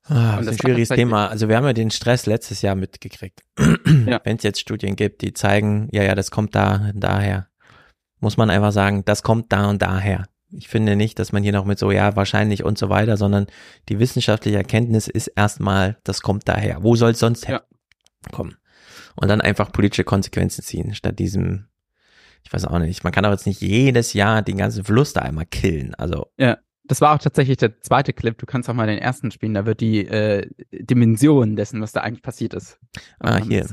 Ah, 0.05 0.37
das 0.37 0.47
ist 0.47 0.53
ein 0.53 0.59
schwieriges 0.59 0.89
Thema. 0.89 1.27
Also 1.29 1.51
wir 1.51 1.57
haben 1.57 1.67
ja 1.67 1.75
den 1.75 1.91
Stress 1.91 2.25
letztes 2.25 2.63
Jahr 2.63 2.77
mitgekriegt. 2.77 3.43
ja. 4.07 4.23
Wenn 4.25 4.39
es 4.39 4.43
jetzt 4.43 4.61
Studien 4.61 4.97
gibt, 4.97 5.21
die 5.21 5.35
zeigen, 5.35 5.89
ja, 5.93 6.03
ja, 6.03 6.15
das 6.15 6.31
kommt 6.31 6.55
da 6.55 6.93
daher 6.95 7.49
muss 8.21 8.37
man 8.37 8.51
einfach 8.51 8.73
sagen, 8.73 9.05
das 9.05 9.23
kommt 9.23 9.53
da 9.53 9.69
und 9.69 9.83
daher. 9.83 10.27
Ich 10.51 10.69
finde 10.69 10.97
nicht, 10.97 11.19
dass 11.19 11.33
man 11.33 11.43
hier 11.43 11.53
noch 11.53 11.65
mit 11.65 11.79
so, 11.79 11.91
ja, 11.91 12.15
wahrscheinlich 12.17 12.65
und 12.65 12.79
so 12.79 12.89
weiter, 12.89 13.17
sondern 13.17 13.47
die 13.89 13.99
wissenschaftliche 13.99 14.57
Erkenntnis 14.57 15.09
ist 15.09 15.27
erstmal, 15.29 15.99
das 16.05 16.23
kommt 16.23 16.49
daher. 16.49 16.83
Wo 16.83 16.95
soll 16.97 17.11
es 17.13 17.19
sonst 17.19 17.49
herkommen? 17.49 18.57
Und 19.17 19.29
dann 19.29 19.41
einfach 19.41 19.73
politische 19.73 20.05
Konsequenzen 20.05 20.63
ziehen, 20.63 20.95
statt 20.95 21.19
diesem, 21.19 21.67
ich 22.45 22.53
weiß 22.53 22.67
auch 22.67 22.79
nicht, 22.79 23.03
man 23.03 23.13
kann 23.13 23.25
aber 23.25 23.35
jetzt 23.35 23.47
nicht 23.47 23.61
jedes 23.61 24.13
Jahr 24.13 24.43
den 24.43 24.59
ganzen 24.59 24.85
Fluss 24.85 25.13
da 25.13 25.23
einmal 25.23 25.47
killen. 25.47 25.95
Also. 25.95 26.27
Ja, 26.39 26.59
das 26.85 27.01
war 27.01 27.15
auch 27.15 27.19
tatsächlich 27.19 27.57
der 27.57 27.81
zweite 27.81 28.13
Clip. 28.13 28.39
Du 28.39 28.47
kannst 28.47 28.69
auch 28.71 28.75
mal 28.75 28.87
den 28.87 28.99
ersten 28.99 29.31
spielen, 29.31 29.55
da 29.55 29.67
wird 29.67 29.81
die 29.81 30.07
äh, 30.07 30.49
Dimension 30.71 31.57
dessen, 31.57 31.81
was 31.81 31.93
da 31.93 32.03
eigentlich 32.03 32.23
passiert 32.23 32.55
ist. 32.55 32.79
Ah, 33.19 33.39
hier. 33.39 33.67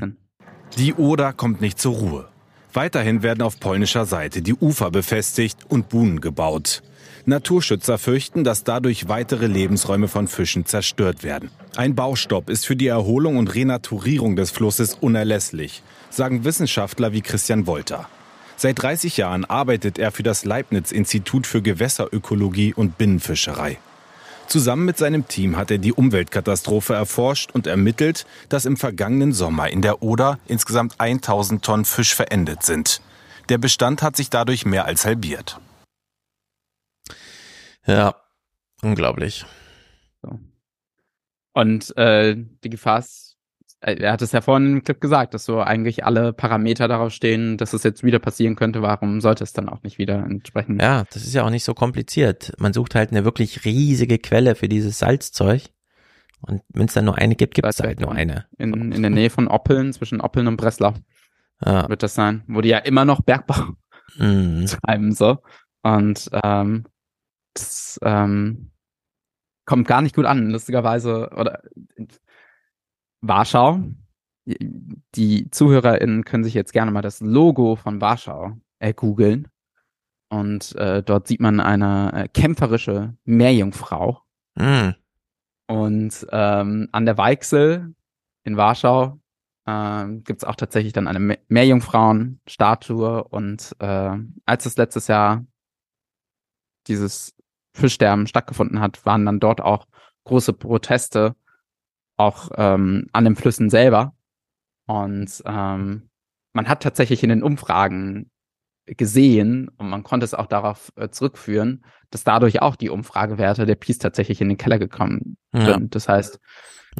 Die 0.76 0.94
Oder 0.94 1.32
kommt 1.32 1.60
nicht 1.60 1.78
zur 1.78 1.94
Ruhe. 1.94 2.33
Weiterhin 2.74 3.22
werden 3.22 3.40
auf 3.40 3.60
polnischer 3.60 4.04
Seite 4.04 4.42
die 4.42 4.54
Ufer 4.54 4.90
befestigt 4.90 5.58
und 5.68 5.88
Buhnen 5.88 6.20
gebaut. 6.20 6.82
Naturschützer 7.24 7.98
fürchten, 7.98 8.42
dass 8.42 8.64
dadurch 8.64 9.08
weitere 9.08 9.46
Lebensräume 9.46 10.08
von 10.08 10.26
Fischen 10.26 10.66
zerstört 10.66 11.22
werden. 11.22 11.50
Ein 11.76 11.94
Baustopp 11.94 12.50
ist 12.50 12.66
für 12.66 12.74
die 12.74 12.88
Erholung 12.88 13.36
und 13.36 13.54
Renaturierung 13.54 14.34
des 14.34 14.50
Flusses 14.50 14.94
unerlässlich, 15.00 15.84
sagen 16.10 16.44
Wissenschaftler 16.44 17.12
wie 17.12 17.22
Christian 17.22 17.68
Wolter. 17.68 18.08
Seit 18.56 18.82
30 18.82 19.16
Jahren 19.16 19.44
arbeitet 19.44 19.98
er 19.98 20.10
für 20.10 20.24
das 20.24 20.44
Leibniz-Institut 20.44 21.46
für 21.46 21.62
Gewässerökologie 21.62 22.74
und 22.74 22.98
Binnenfischerei. 22.98 23.78
Zusammen 24.46 24.84
mit 24.84 24.98
seinem 24.98 25.26
Team 25.26 25.56
hat 25.56 25.70
er 25.70 25.78
die 25.78 25.92
Umweltkatastrophe 25.92 26.94
erforscht 26.94 27.50
und 27.52 27.66
ermittelt, 27.66 28.26
dass 28.48 28.66
im 28.66 28.76
vergangenen 28.76 29.32
Sommer 29.32 29.70
in 29.70 29.82
der 29.82 30.02
Oder 30.02 30.38
insgesamt 30.46 31.00
1000 31.00 31.64
Tonnen 31.64 31.84
Fisch 31.84 32.14
verendet 32.14 32.62
sind. 32.62 33.00
Der 33.48 33.58
Bestand 33.58 34.02
hat 34.02 34.16
sich 34.16 34.30
dadurch 34.30 34.64
mehr 34.64 34.84
als 34.84 35.04
halbiert. 35.04 35.60
Ja, 37.86 38.14
unglaublich. 38.82 39.44
Und 41.52 41.96
äh, 41.96 42.36
die 42.36 42.70
Gefahr 42.70 42.98
ist 43.00 43.33
er 43.84 44.12
hat 44.12 44.22
es 44.22 44.32
ja 44.32 44.40
vorhin 44.40 44.72
im 44.72 44.82
Clip 44.82 45.00
gesagt, 45.00 45.34
dass 45.34 45.44
so 45.44 45.60
eigentlich 45.60 46.04
alle 46.04 46.32
Parameter 46.32 46.88
darauf 46.88 47.12
stehen, 47.12 47.58
dass 47.58 47.74
es 47.74 47.82
jetzt 47.82 48.02
wieder 48.02 48.18
passieren 48.18 48.56
könnte. 48.56 48.82
Warum 48.82 49.20
sollte 49.20 49.44
es 49.44 49.52
dann 49.52 49.68
auch 49.68 49.82
nicht 49.82 49.98
wieder 49.98 50.24
entsprechen? 50.24 50.78
Ja, 50.80 51.04
das 51.12 51.24
ist 51.24 51.34
ja 51.34 51.44
auch 51.44 51.50
nicht 51.50 51.64
so 51.64 51.74
kompliziert. 51.74 52.52
Man 52.58 52.72
sucht 52.72 52.94
halt 52.94 53.10
eine 53.10 53.24
wirklich 53.24 53.64
riesige 53.64 54.18
Quelle 54.18 54.54
für 54.54 54.68
dieses 54.68 54.98
Salzzeug. 54.98 55.62
Und 56.40 56.62
wenn 56.68 56.86
es 56.86 56.94
dann 56.94 57.04
nur 57.04 57.18
eine 57.18 57.36
gibt, 57.36 57.54
gibt 57.54 57.68
es 57.68 57.80
halt 57.80 58.00
nur 58.00 58.12
eine. 58.12 58.46
In, 58.58 58.92
in 58.92 59.02
der 59.02 59.10
Nähe 59.10 59.30
von 59.30 59.48
Oppeln, 59.48 59.92
zwischen 59.92 60.20
Oppeln 60.20 60.46
und 60.46 60.56
Breslau 60.56 60.94
ja. 61.64 61.88
wird 61.88 62.02
das 62.02 62.14
sein. 62.14 62.42
Wo 62.46 62.60
die 62.60 62.70
ja 62.70 62.78
immer 62.78 63.04
noch 63.04 63.20
Bergbau 63.22 63.74
mhm. 64.16 64.66
treiben, 64.66 65.12
so. 65.12 65.38
Und 65.82 66.30
ähm, 66.42 66.84
das 67.54 67.98
ähm, 68.02 68.70
kommt 69.66 69.86
gar 69.86 70.02
nicht 70.02 70.14
gut 70.14 70.24
an, 70.24 70.50
lustigerweise. 70.50 71.30
Oder 71.36 71.62
Warschau. 73.26 73.80
Die 75.14 75.50
ZuhörerInnen 75.50 76.24
können 76.24 76.44
sich 76.44 76.54
jetzt 76.54 76.72
gerne 76.72 76.90
mal 76.90 77.02
das 77.02 77.20
Logo 77.20 77.76
von 77.76 78.00
Warschau 78.00 78.52
ergoogeln. 78.78 79.48
Und 80.28 80.74
äh, 80.76 81.02
dort 81.02 81.28
sieht 81.28 81.40
man 81.40 81.60
eine 81.60 82.12
äh, 82.12 82.28
kämpferische 82.28 83.16
Meerjungfrau. 83.24 84.20
Mm. 84.56 84.90
Und 85.66 86.26
ähm, 86.30 86.88
an 86.92 87.06
der 87.06 87.16
Weichsel 87.16 87.94
in 88.42 88.56
Warschau 88.56 89.20
äh, 89.66 90.06
gibt 90.24 90.42
es 90.42 90.44
auch 90.44 90.56
tatsächlich 90.56 90.92
dann 90.92 91.08
eine 91.08 91.20
Me 91.20 91.38
Meerjungfrauen-Statue. 91.48 93.24
Und 93.24 93.74
äh, 93.78 94.18
als 94.44 94.66
es 94.66 94.76
letztes 94.76 95.06
Jahr 95.06 95.46
dieses 96.86 97.34
Fischsterben 97.74 98.26
stattgefunden 98.26 98.80
hat, 98.80 99.06
waren 99.06 99.24
dann 99.24 99.40
dort 99.40 99.60
auch 99.60 99.86
große 100.24 100.52
Proteste 100.52 101.34
auch 102.16 102.50
ähm, 102.56 103.06
an 103.12 103.24
den 103.24 103.36
Flüssen 103.36 103.70
selber. 103.70 104.14
Und 104.86 105.42
ähm, 105.46 106.10
man 106.52 106.68
hat 106.68 106.82
tatsächlich 106.82 107.22
in 107.22 107.30
den 107.30 107.42
Umfragen 107.42 108.30
gesehen 108.86 109.70
und 109.78 109.88
man 109.88 110.02
konnte 110.02 110.24
es 110.24 110.34
auch 110.34 110.46
darauf 110.46 110.92
äh, 110.96 111.08
zurückführen, 111.08 111.84
dass 112.10 112.22
dadurch 112.22 112.60
auch 112.60 112.76
die 112.76 112.90
Umfragewerte 112.90 113.64
der 113.64 113.76
Peace 113.76 113.98
tatsächlich 113.98 114.40
in 114.40 114.48
den 114.48 114.58
Keller 114.58 114.78
gekommen 114.78 115.36
ja. 115.54 115.72
sind. 115.72 115.94
Das 115.94 116.08
heißt, 116.08 116.38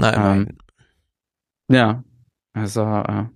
ähm, 0.03 0.57
ja, 1.69 2.03
also 2.55 2.83
äh, 2.83 3.27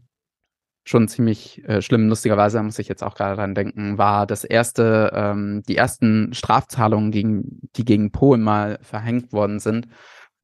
schon 0.85 1.09
ziemlich 1.09 1.63
äh, 1.69 1.83
schlimm. 1.83 2.09
Lustigerweise 2.09 2.63
muss 2.63 2.79
ich 2.79 2.89
jetzt 2.89 3.05
auch 3.05 3.15
gerade 3.15 3.37
dran 3.37 3.55
denken, 3.55 3.99
war 3.99 4.27
das 4.27 4.45
erste, 4.45 5.11
ähm, 5.15 5.63
die 5.69 5.77
ersten 5.77 6.33
Strafzahlungen, 6.33 7.11
gegen, 7.11 7.69
die 7.77 7.85
gegen 7.85 8.11
Polen 8.11 8.43
mal 8.43 8.79
verhängt 8.81 9.33
worden 9.33 9.61
sind, 9.61 9.89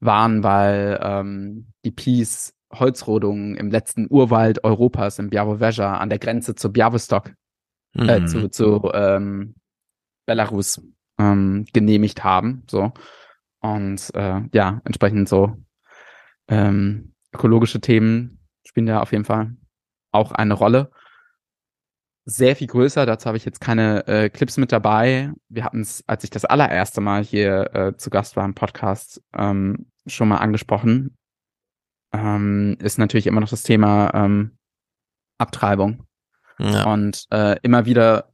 waren, 0.05 0.43
weil 0.43 0.98
ähm, 1.02 1.72
die 1.85 1.90
Peace 1.90 2.55
Holzrodungen 2.72 3.56
im 3.56 3.70
letzten 3.70 4.06
Urwald 4.10 4.64
Europas 4.64 5.18
im 5.18 5.31
Białowieża 5.31 5.98
an 5.98 6.09
der 6.09 6.18
Grenze 6.18 6.55
zu 6.55 6.72
Białystok, 6.72 7.32
äh, 7.97 8.02
mhm. 8.02 8.09
äh, 8.09 8.26
zu, 8.26 8.48
zu 8.48 8.90
ähm, 8.93 9.55
Belarus 10.26 10.81
ähm, 11.18 11.66
genehmigt 11.72 12.24
haben. 12.24 12.64
So. 12.68 12.93
Und 13.60 14.14
äh, 14.14 14.43
ja, 14.52 14.81
entsprechend 14.85 15.28
so 15.28 15.56
ähm, 16.48 17.14
ökologische 17.32 17.81
Themen 17.81 18.40
spielen 18.66 18.86
da 18.86 19.01
auf 19.01 19.12
jeden 19.12 19.24
Fall 19.24 19.56
auch 20.12 20.32
eine 20.32 20.55
Rolle. 20.55 20.90
Sehr 22.26 22.56
viel 22.56 22.68
größer, 22.68 23.05
dazu 23.05 23.26
habe 23.26 23.36
ich 23.36 23.44
jetzt 23.44 23.60
keine 23.60 24.06
äh, 24.06 24.31
Clips 24.31 24.56
mit 24.56 24.72
dabei. 24.72 25.32
Wir 25.48 25.64
hatten 25.64 25.82
es, 25.82 26.02
als 26.06 26.24
ich 26.24 26.31
das 26.31 26.47
allererste 26.47 27.02
Mal 27.02 27.22
hier 27.22 27.74
äh, 27.74 27.97
zu 27.97 28.09
Gast 28.09 28.36
war 28.36 28.47
im 28.47 28.55
Podcast, 28.55 29.22
ähm, 29.36 29.90
schon 30.06 30.28
mal 30.28 30.39
angesprochen, 30.39 31.16
ähm, 32.12 32.76
ist 32.81 32.98
natürlich 32.98 33.26
immer 33.26 33.40
noch 33.40 33.48
das 33.48 33.62
Thema 33.62 34.12
ähm, 34.14 34.56
Abtreibung. 35.39 36.06
Ja. 36.59 36.85
Und 36.93 37.26
äh, 37.31 37.56
immer 37.62 37.86
wieder 37.86 38.32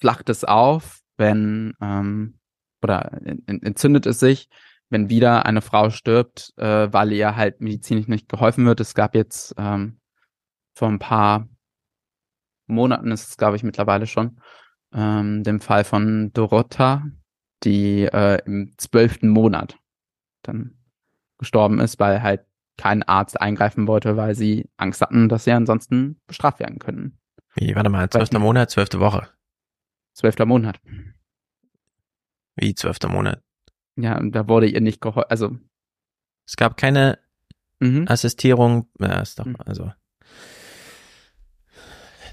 flacht 0.00 0.28
es 0.28 0.44
auf, 0.44 1.00
wenn 1.16 1.74
ähm, 1.80 2.38
oder 2.82 3.20
entzündet 3.46 4.06
es 4.06 4.20
sich, 4.20 4.48
wenn 4.88 5.10
wieder 5.10 5.46
eine 5.46 5.60
Frau 5.60 5.90
stirbt, 5.90 6.52
äh, 6.56 6.92
weil 6.92 7.12
ihr 7.12 7.36
halt 7.36 7.60
medizinisch 7.60 8.08
nicht 8.08 8.28
geholfen 8.28 8.66
wird. 8.66 8.80
Es 8.80 8.94
gab 8.94 9.14
jetzt 9.14 9.54
ähm, 9.58 10.00
vor 10.74 10.88
ein 10.88 10.98
paar 10.98 11.48
Monaten, 12.66 13.10
ist 13.12 13.28
es 13.28 13.36
glaube 13.36 13.56
ich 13.56 13.62
mittlerweile 13.62 14.06
schon, 14.06 14.40
ähm, 14.94 15.42
den 15.44 15.60
Fall 15.60 15.84
von 15.84 16.32
Dorota, 16.32 17.06
die 17.64 18.04
äh, 18.04 18.42
im 18.46 18.72
zwölften 18.78 19.28
Monat 19.28 19.78
dann 20.42 20.79
gestorben 21.40 21.80
ist, 21.80 21.98
weil 21.98 22.22
halt 22.22 22.42
kein 22.76 23.02
Arzt 23.02 23.40
eingreifen 23.40 23.88
wollte, 23.88 24.16
weil 24.16 24.34
sie 24.34 24.70
Angst 24.76 25.00
hatten, 25.00 25.28
dass 25.28 25.44
sie 25.44 25.52
ansonsten 25.52 26.20
bestraft 26.26 26.60
werden 26.60 26.78
können. 26.78 27.18
Wie, 27.56 27.74
warte 27.74 27.90
mal, 27.90 28.08
zwölfter 28.08 28.38
Monat, 28.38 28.70
zwölfte 28.70 29.00
Woche? 29.00 29.28
Zwölfter 30.12 30.46
Monat. 30.46 30.80
Wie 32.56 32.74
zwölfter 32.74 33.08
Monat? 33.08 33.42
Ja, 33.96 34.20
da 34.22 34.48
wurde 34.48 34.68
ihr 34.68 34.80
nicht 34.80 35.00
geholfen, 35.00 35.30
also. 35.30 35.56
Es 36.46 36.56
gab 36.56 36.76
keine 36.76 37.18
mhm. 37.80 38.06
Assistierung, 38.08 38.88
ja, 38.98 39.20
ist 39.20 39.38
doch, 39.38 39.46
mhm. 39.46 39.56
also. 39.64 39.92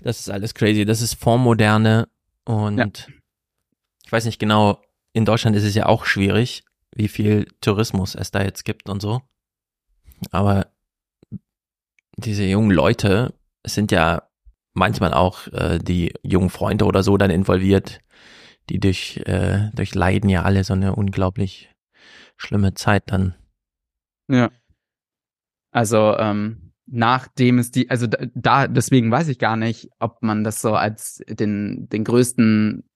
Das 0.01 0.19
ist 0.19 0.29
alles 0.29 0.53
crazy, 0.53 0.85
das 0.85 1.01
ist 1.01 1.15
Vormoderne 1.15 2.07
und 2.45 2.77
ja. 2.77 2.87
ich 4.05 4.11
weiß 4.11 4.25
nicht 4.25 4.39
genau, 4.39 4.81
in 5.13 5.25
Deutschland 5.25 5.55
ist 5.55 5.63
es 5.63 5.73
ja 5.73 5.87
auch 5.87 6.05
schwierig, 6.05 6.63
wie 6.97 7.07
viel 7.07 7.47
Tourismus 7.61 8.15
es 8.15 8.31
da 8.31 8.41
jetzt 8.41 8.65
gibt 8.65 8.89
und 8.89 9.01
so. 9.01 9.21
Aber 10.31 10.71
diese 12.17 12.43
jungen 12.43 12.71
Leute 12.71 13.35
sind 13.65 13.91
ja 13.91 14.23
manchmal 14.73 15.13
auch 15.13 15.47
äh, 15.47 15.79
die 15.79 16.13
jungen 16.23 16.49
Freunde 16.49 16.85
oder 16.85 17.03
so 17.03 17.17
dann 17.17 17.29
involviert, 17.29 17.99
die 18.69 18.79
durch, 18.79 19.17
äh, 19.25 19.69
durch 19.73 19.93
Leiden 19.93 20.29
ja 20.29 20.43
alle 20.43 20.63
so 20.63 20.73
eine 20.73 20.95
unglaublich 20.95 21.69
schlimme 22.35 22.73
Zeit 22.73 23.03
dann. 23.11 23.35
Ja. 24.27 24.51
Also, 25.71 26.17
ähm, 26.17 26.73
nachdem 26.87 27.59
es 27.59 27.71
die, 27.71 27.89
also 27.89 28.07
da, 28.07 28.67
deswegen 28.67 29.11
weiß 29.11 29.27
ich 29.27 29.39
gar 29.39 29.57
nicht, 29.57 29.89
ob 29.99 30.23
man 30.23 30.43
das 30.43 30.61
so 30.61 30.73
als 30.73 31.21
den, 31.27 31.87
den 31.89 32.03
größten, 32.03 32.89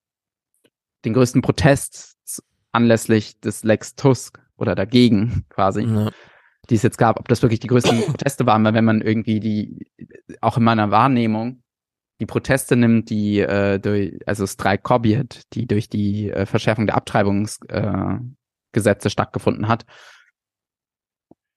den 1.06 1.14
größten 1.14 1.41
Protest 1.41 2.18
anlässlich 2.72 3.39
des 3.39 3.64
Lex 3.64 3.95
Tusk 3.95 4.39
oder 4.57 4.76
dagegen 4.76 5.45
quasi, 5.49 5.84
ja. 5.84 6.11
die 6.69 6.76
es 6.76 6.84
jetzt 6.84 6.98
gab, 6.98 7.19
ob 7.19 7.27
das 7.27 7.41
wirklich 7.41 7.60
die 7.60 7.68
größten 7.68 8.02
Proteste 8.06 8.45
waren, 8.45 8.64
weil 8.64 8.73
wenn 8.73 8.85
man 8.85 9.02
irgendwie 9.02 9.39
die, 9.39 9.88
auch 10.41 10.57
in 10.57 10.64
meiner 10.64 10.91
Wahrnehmung, 10.91 11.64
die 12.19 12.27
Proteste 12.27 12.76
nimmt, 12.76 13.10
die 13.10 13.39
äh, 13.39 13.80
durch, 13.80 14.19
also 14.27 14.45
Streik 14.45 14.84
Kobiet, 14.84 15.41
die 15.53 15.65
durch 15.65 15.89
die 15.89 16.30
äh, 16.30 16.45
Verschärfung 16.45 16.85
der 16.85 16.95
Abtreibungsgesetze 16.95 18.38
äh, 19.07 19.10
stattgefunden 19.10 19.68
hat, 19.68 19.85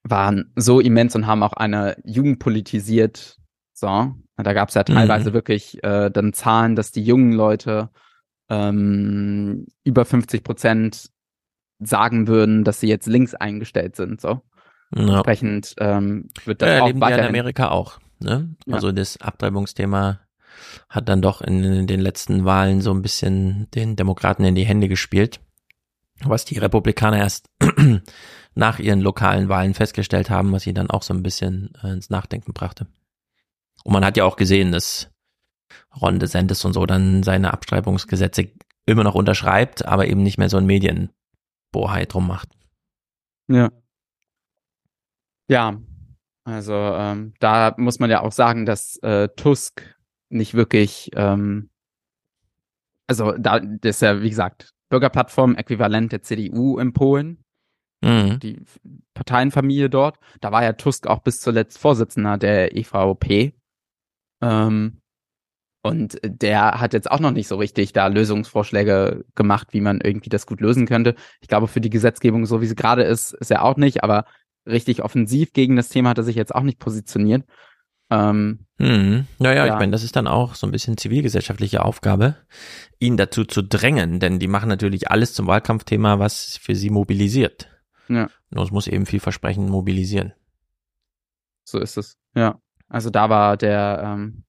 waren 0.01 0.51
so 0.55 0.79
immens 0.79 1.15
und 1.15 1.27
haben 1.27 1.43
auch 1.43 1.53
eine 1.53 1.97
Jugend 2.03 2.39
politisiert. 2.39 3.37
So, 3.73 4.15
da 4.37 4.53
gab 4.53 4.69
es 4.69 4.75
ja 4.75 4.83
teilweise 4.83 5.29
mhm. 5.29 5.33
wirklich 5.33 5.83
äh, 5.83 6.09
dann 6.09 6.33
Zahlen, 6.33 6.75
dass 6.75 6.91
die 6.91 7.03
jungen 7.03 7.31
Leute 7.31 7.89
ähm, 8.49 9.65
über 9.83 10.05
50 10.05 10.43
Prozent 10.43 11.09
sagen 11.79 12.27
würden, 12.27 12.63
dass 12.63 12.79
sie 12.79 12.87
jetzt 12.87 13.07
links 13.07 13.35
eingestellt 13.35 13.95
sind. 13.95 14.21
So. 14.21 14.41
Ja. 14.95 15.15
Entsprechend 15.15 15.75
ähm, 15.79 16.29
wird 16.45 16.61
das 16.61 16.69
ja, 16.69 16.81
auch 16.81 16.87
leben 16.87 17.01
weiterhin. 17.01 17.25
in 17.25 17.29
Amerika 17.29 17.69
auch. 17.69 17.99
Ne? 18.19 18.55
Also 18.71 18.91
das 18.91 19.19
Abtreibungsthema 19.19 20.21
hat 20.89 21.09
dann 21.09 21.21
doch 21.21 21.41
in, 21.41 21.63
in 21.63 21.87
den 21.87 21.99
letzten 21.99 22.45
Wahlen 22.45 22.81
so 22.81 22.91
ein 22.91 23.01
bisschen 23.01 23.69
den 23.71 23.95
Demokraten 23.95 24.45
in 24.45 24.55
die 24.55 24.65
Hände 24.65 24.87
gespielt, 24.87 25.41
was 26.23 26.45
die 26.45 26.57
Republikaner 26.57 27.17
erst 27.17 27.49
nach 28.55 28.79
ihren 28.79 29.01
lokalen 29.01 29.49
Wahlen 29.49 29.73
festgestellt 29.73 30.29
haben, 30.29 30.53
was 30.53 30.63
sie 30.63 30.73
dann 30.73 30.89
auch 30.89 31.03
so 31.03 31.13
ein 31.13 31.23
bisschen 31.23 31.73
äh, 31.83 31.89
ins 31.89 32.09
Nachdenken 32.09 32.53
brachte. 32.53 32.87
Und 33.83 33.93
man 33.93 34.05
hat 34.05 34.15
ja 34.17 34.23
auch 34.23 34.37
gesehen, 34.37 34.71
dass 34.71 35.11
Ron 36.01 36.19
DeSantis 36.19 36.63
und 36.65 36.73
so 36.73 36.85
dann 36.85 37.23
seine 37.23 37.53
Abstreibungsgesetze 37.53 38.51
immer 38.85 39.03
noch 39.03 39.15
unterschreibt, 39.15 39.85
aber 39.85 40.07
eben 40.07 40.23
nicht 40.23 40.37
mehr 40.37 40.49
so 40.49 40.57
ein 40.57 40.65
Medienbohai 40.65 42.05
drum 42.05 42.27
macht. 42.27 42.49
Ja. 43.47 43.71
Ja, 45.47 45.79
also 46.43 46.73
ähm, 46.73 47.33
da 47.39 47.75
muss 47.77 47.99
man 47.99 48.09
ja 48.09 48.21
auch 48.21 48.31
sagen, 48.31 48.65
dass 48.65 48.97
äh, 49.03 49.29
Tusk 49.35 49.95
nicht 50.29 50.53
wirklich, 50.55 51.11
ähm, 51.15 51.69
also 53.07 53.33
da 53.33 53.59
das 53.59 53.97
ist 53.97 54.01
ja 54.01 54.21
wie 54.21 54.29
gesagt 54.29 54.71
Bürgerplattform 54.89 55.55
äquivalent 55.55 56.11
der 56.11 56.23
CDU 56.23 56.79
in 56.79 56.93
Polen 56.93 57.45
mhm. 58.05 58.39
die 58.39 58.61
Parteienfamilie 59.13 59.89
dort. 59.89 60.19
Da 60.41 60.51
war 60.51 60.63
ja 60.63 60.73
Tusk 60.73 61.07
auch 61.07 61.19
bis 61.19 61.39
zuletzt 61.41 61.77
Vorsitzender 61.77 62.37
der 62.37 62.75
EVP. 62.75 63.53
Ähm, 64.41 65.01
und 65.85 66.17
der 66.23 66.81
hat 66.81 66.93
jetzt 66.93 67.11
auch 67.11 67.19
noch 67.19 67.29
nicht 67.29 67.47
so 67.47 67.57
richtig 67.57 67.93
da 67.93 68.07
Lösungsvorschläge 68.07 69.23
gemacht, 69.35 69.67
wie 69.69 69.81
man 69.81 70.01
irgendwie 70.01 70.29
das 70.29 70.47
gut 70.47 70.59
lösen 70.59 70.87
könnte. 70.87 71.13
Ich 71.41 71.47
glaube, 71.47 71.67
für 71.67 71.79
die 71.79 71.91
Gesetzgebung, 71.91 72.47
so 72.47 72.59
wie 72.59 72.65
sie 72.65 72.73
gerade 72.73 73.03
ist, 73.03 73.35
ist 73.35 73.51
er 73.51 73.63
auch 73.63 73.77
nicht, 73.77 74.03
aber 74.03 74.25
richtig 74.65 75.03
offensiv 75.03 75.53
gegen 75.53 75.75
das 75.75 75.89
Thema 75.89 76.09
hat 76.09 76.17
er 76.17 76.23
sich 76.23 76.35
jetzt 76.35 76.55
auch 76.55 76.63
nicht 76.63 76.79
positioniert. 76.79 77.43
Ähm, 78.09 78.65
hm. 78.79 79.27
Naja, 79.37 79.67
ja. 79.67 79.73
ich 79.75 79.79
meine, 79.79 79.91
das 79.91 80.03
ist 80.03 80.15
dann 80.15 80.25
auch 80.25 80.55
so 80.55 80.65
ein 80.65 80.71
bisschen 80.71 80.97
zivilgesellschaftliche 80.97 81.85
Aufgabe, 81.85 82.35
ihn 82.97 83.15
dazu 83.15 83.45
zu 83.45 83.61
drängen, 83.61 84.19
denn 84.19 84.39
die 84.39 84.47
machen 84.47 84.69
natürlich 84.69 85.11
alles 85.11 85.35
zum 85.35 85.45
Wahlkampfthema, 85.45 86.17
was 86.17 86.57
für 86.57 86.73
sie 86.73 86.89
mobilisiert. 86.89 87.69
Ja. 88.07 88.27
Nur 88.49 88.63
es 88.63 88.71
muss 88.71 88.87
eben 88.87 89.05
vielversprechend 89.05 89.69
mobilisieren. 89.69 90.33
So 91.63 91.77
ist 91.77 91.95
es. 91.95 92.17
Ja. 92.33 92.59
Also 92.87 93.11
da 93.11 93.29
war 93.29 93.55
der, 93.55 94.01
ähm, 94.03 94.44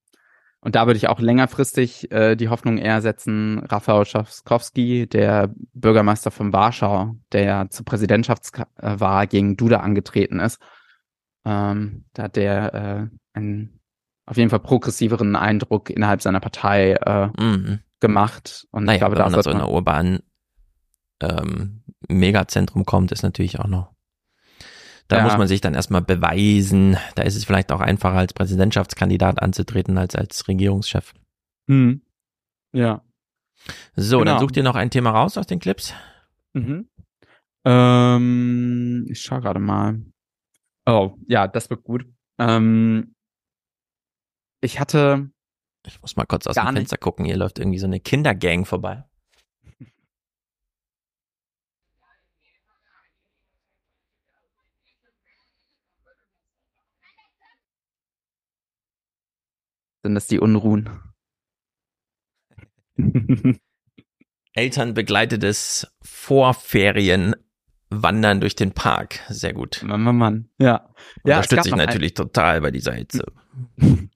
und 0.67 0.75
da 0.75 0.89
würde 0.89 0.97
ich 0.97 1.07
auch 1.07 1.21
längerfristig 1.21 2.11
äh, 2.11 2.35
die 2.35 2.49
Hoffnung 2.49 2.77
eher 2.77 3.01
setzen, 3.01 3.61
Rafał 3.61 4.03
Trzaskowski, 4.03 5.07
der 5.07 5.55
Bürgermeister 5.75 6.33
von 6.33 6.53
Warschau, 6.53 7.15
der 7.31 7.45
ja 7.45 7.71
zur 7.71 7.85
Präsidentschaftswahl 7.85 9.29
gegen 9.29 9.57
Duda 9.57 9.79
angetreten 9.79 10.41
ist. 10.41 10.61
Ähm, 11.45 12.07
da 12.15 12.25
hat 12.25 12.35
der 12.35 12.75
äh, 12.75 13.39
einen 13.39 13.79
auf 14.27 14.39
jeden 14.39 14.51
Fall 14.51 14.59
progressiveren 14.59 15.37
Eindruck 15.37 15.89
innerhalb 15.89 16.21
seiner 16.21 16.41
Partei 16.41 16.95
äh, 16.95 17.29
mhm. 17.41 17.79
gemacht. 18.01 18.67
Und 18.73 18.87
naja, 18.87 18.97
ich 18.97 19.01
glaube, 19.03 19.15
da 19.15 19.31
so 19.31 19.51
in 19.51 19.59
einer 19.59 19.71
urbanen 19.71 20.19
ähm, 21.23 21.85
Megazentrum 22.09 22.85
kommt, 22.85 23.13
ist 23.13 23.23
natürlich 23.23 23.61
auch 23.61 23.69
noch. 23.69 23.93
Da 25.09 25.19
ja. 25.19 25.25
muss 25.25 25.37
man 25.37 25.47
sich 25.47 25.61
dann 25.61 25.75
erstmal 25.75 26.03
beweisen. 26.03 26.97
Da 27.15 27.23
ist 27.23 27.37
es 27.37 27.45
vielleicht 27.45 27.71
auch 27.71 27.81
einfacher, 27.81 28.19
als 28.19 28.33
Präsidentschaftskandidat 28.33 29.41
anzutreten, 29.41 29.99
als 29.99 30.17
als 30.17 30.49
Regierungschef. 30.49 31.15
Hm. 31.69 32.03
Ja. 32.73 33.03
So, 33.95 34.19
genau. 34.19 34.33
dann 34.33 34.41
such 34.41 34.51
dir 34.53 34.63
noch 34.63 34.75
ein 34.75 34.91
Thema 34.91 35.11
raus 35.11 35.39
aus 35.39 35.47
den 35.47 35.61
Clips. 35.61 35.95
Mhm. 36.55 36.89
Ähm, 37.65 39.07
ich 39.09 39.21
schau 39.21 39.41
gerade 39.41 39.61
mal. 39.61 40.01
Oh, 40.87 41.17
ja, 41.27 41.49
das 41.49 41.71
wird 41.71 41.83
gut. 41.83 42.07
Ähm, 42.39 43.15
ich 44.61 44.81
hatte. 44.81 45.31
Ich 45.87 46.01
muss 46.01 46.17
mal 46.17 46.27
kurz 46.27 46.47
aus 46.47 46.55
dem 46.55 46.65
Fenster 46.65 46.95
nicht. 46.95 47.01
gucken. 47.01 47.25
Hier 47.25 47.37
läuft 47.37 47.59
irgendwie 47.59 47.79
so 47.79 47.87
eine 47.87 48.01
Kindergang 48.01 48.65
vorbei. 48.65 49.05
Sind 60.07 60.15
das 60.15 60.29
die 60.29 60.39
Unruhen? 60.39 60.89
Eltern 64.53 64.95
begleitetes 64.95 65.93
Vorferienwandern 66.01 68.41
durch 68.41 68.55
den 68.55 68.71
Park. 68.71 69.19
Sehr 69.29 69.53
gut. 69.53 69.83
Mann, 69.83 70.03
Mann, 70.03 70.17
Mann. 70.17 70.49
Ja. 70.59 70.95
ja 71.25 71.39
Unterstütze 71.39 71.71
ich 71.71 71.75
natürlich 71.75 72.15
total 72.15 72.61
bei 72.61 72.71
dieser 72.71 72.93
Hitze. 72.93 73.25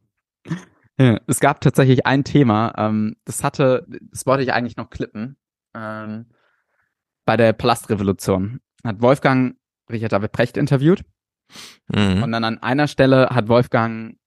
ja, 0.97 1.19
es 1.27 1.41
gab 1.41 1.61
tatsächlich 1.61 2.07
ein 2.07 2.23
Thema, 2.23 2.73
ähm, 2.79 3.17
das 3.25 3.43
hatte, 3.43 3.85
das 4.13 4.27
wollte 4.27 4.45
ich 4.45 4.53
eigentlich 4.53 4.77
noch 4.77 4.91
klippen. 4.91 5.39
Ähm, 5.75 6.27
bei 7.25 7.37
der 7.37 7.53
Palastrevolution 7.53 8.61
hat 8.85 9.03
Wolfgang 9.03 9.57
Richard 9.91 10.13
David 10.13 10.31
Precht 10.31 10.57
interviewt. 10.57 11.05
Mhm. 11.89 12.23
Und 12.23 12.31
dann 12.31 12.45
an 12.45 12.59
einer 12.59 12.87
Stelle 12.87 13.31
hat 13.31 13.49
Wolfgang 13.49 14.21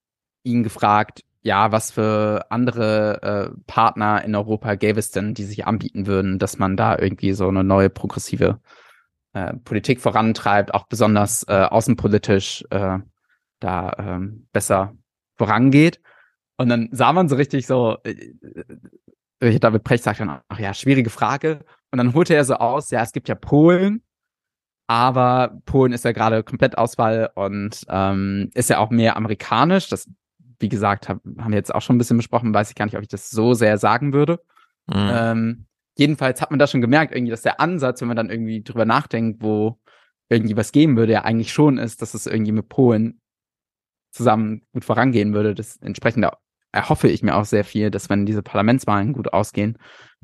ihn 0.43 0.63
gefragt, 0.63 1.23
ja, 1.43 1.71
was 1.73 1.91
für 1.91 2.45
andere 2.49 3.21
äh, 3.21 3.61
Partner 3.67 4.23
in 4.23 4.33
Europa 4.33 4.75
gäbe 4.75 4.99
es 4.99 5.11
denn, 5.11 5.33
die 5.33 5.43
sich 5.43 5.67
anbieten 5.67 6.07
würden, 6.07 6.39
dass 6.39 6.57
man 6.57 6.77
da 6.77 6.97
irgendwie 6.97 7.33
so 7.33 7.49
eine 7.49 7.65
neue 7.65 7.89
progressive 7.89 8.61
äh, 9.33 9.53
Politik 9.65 9.99
vorantreibt, 9.99 10.73
auch 10.73 10.87
besonders 10.87 11.43
äh, 11.49 11.65
außenpolitisch 11.69 12.63
äh, 12.69 12.99
da 13.59 13.93
ähm, 13.99 14.47
besser 14.53 14.93
vorangeht. 15.35 15.99
Und 16.57 16.69
dann 16.69 16.87
sah 16.91 17.11
man 17.11 17.27
so 17.27 17.35
richtig 17.35 17.67
so, 17.67 17.97
äh, 18.03 18.33
äh 19.41 19.59
David 19.59 19.83
Precht 19.83 20.03
sagt 20.03 20.21
dann, 20.21 20.39
ach 20.47 20.59
ja, 20.59 20.73
schwierige 20.73 21.09
Frage. 21.09 21.65
Und 21.91 21.97
dann 21.97 22.13
holte 22.13 22.35
er 22.35 22.45
so 22.45 22.55
aus, 22.55 22.89
ja, 22.89 23.01
es 23.03 23.11
gibt 23.11 23.27
ja 23.27 23.35
Polen, 23.35 24.01
aber 24.87 25.59
Polen 25.65 25.91
ist 25.91 26.05
ja 26.05 26.13
gerade 26.13 26.43
komplett 26.43 26.77
Auswahl 26.77 27.31
und 27.35 27.85
ähm, 27.89 28.49
ist 28.53 28.69
ja 28.69 28.77
auch 28.77 28.91
mehr 28.91 29.17
amerikanisch. 29.17 29.89
Das 29.89 30.07
wie 30.63 30.69
gesagt, 30.69 31.07
hab, 31.09 31.23
haben 31.37 31.51
wir 31.51 31.57
jetzt 31.57 31.75
auch 31.75 31.81
schon 31.81 31.95
ein 31.95 31.99
bisschen 31.99 32.17
besprochen, 32.17 32.53
weiß 32.53 32.69
ich 32.69 32.75
gar 32.75 32.85
nicht, 32.85 32.97
ob 32.97 33.03
ich 33.03 33.09
das 33.09 33.29
so 33.29 33.53
sehr 33.53 33.77
sagen 33.77 34.13
würde. 34.13 34.39
Mhm. 34.87 35.11
Ähm, 35.13 35.65
jedenfalls 35.95 36.41
hat 36.41 36.49
man 36.49 36.57
da 36.57 36.65
schon 36.65 36.81
gemerkt, 36.81 37.13
irgendwie, 37.13 37.29
dass 37.29 37.43
der 37.43 37.59
Ansatz, 37.59 38.01
wenn 38.01 38.07
man 38.07 38.17
dann 38.17 38.31
irgendwie 38.31 38.63
drüber 38.63 38.85
nachdenkt, 38.85 39.43
wo 39.43 39.77
irgendwie 40.29 40.57
was 40.57 40.71
geben 40.71 40.97
würde, 40.97 41.13
ja 41.13 41.23
eigentlich 41.23 41.53
schon 41.53 41.77
ist, 41.77 42.01
dass 42.01 42.15
es 42.15 42.25
irgendwie 42.25 42.53
mit 42.53 42.69
Polen 42.69 43.21
zusammen 44.11 44.63
gut 44.73 44.85
vorangehen 44.85 45.33
würde. 45.33 45.53
Das 45.53 45.77
entsprechend 45.77 46.25
erhoffe 46.71 47.07
ich 47.07 47.21
mir 47.21 47.35
auch 47.35 47.45
sehr 47.45 47.63
viel, 47.63 47.91
dass 47.91 48.09
wenn 48.09 48.25
diese 48.25 48.41
Parlamentswahlen 48.41 49.13
gut 49.13 49.33
ausgehen, 49.33 49.77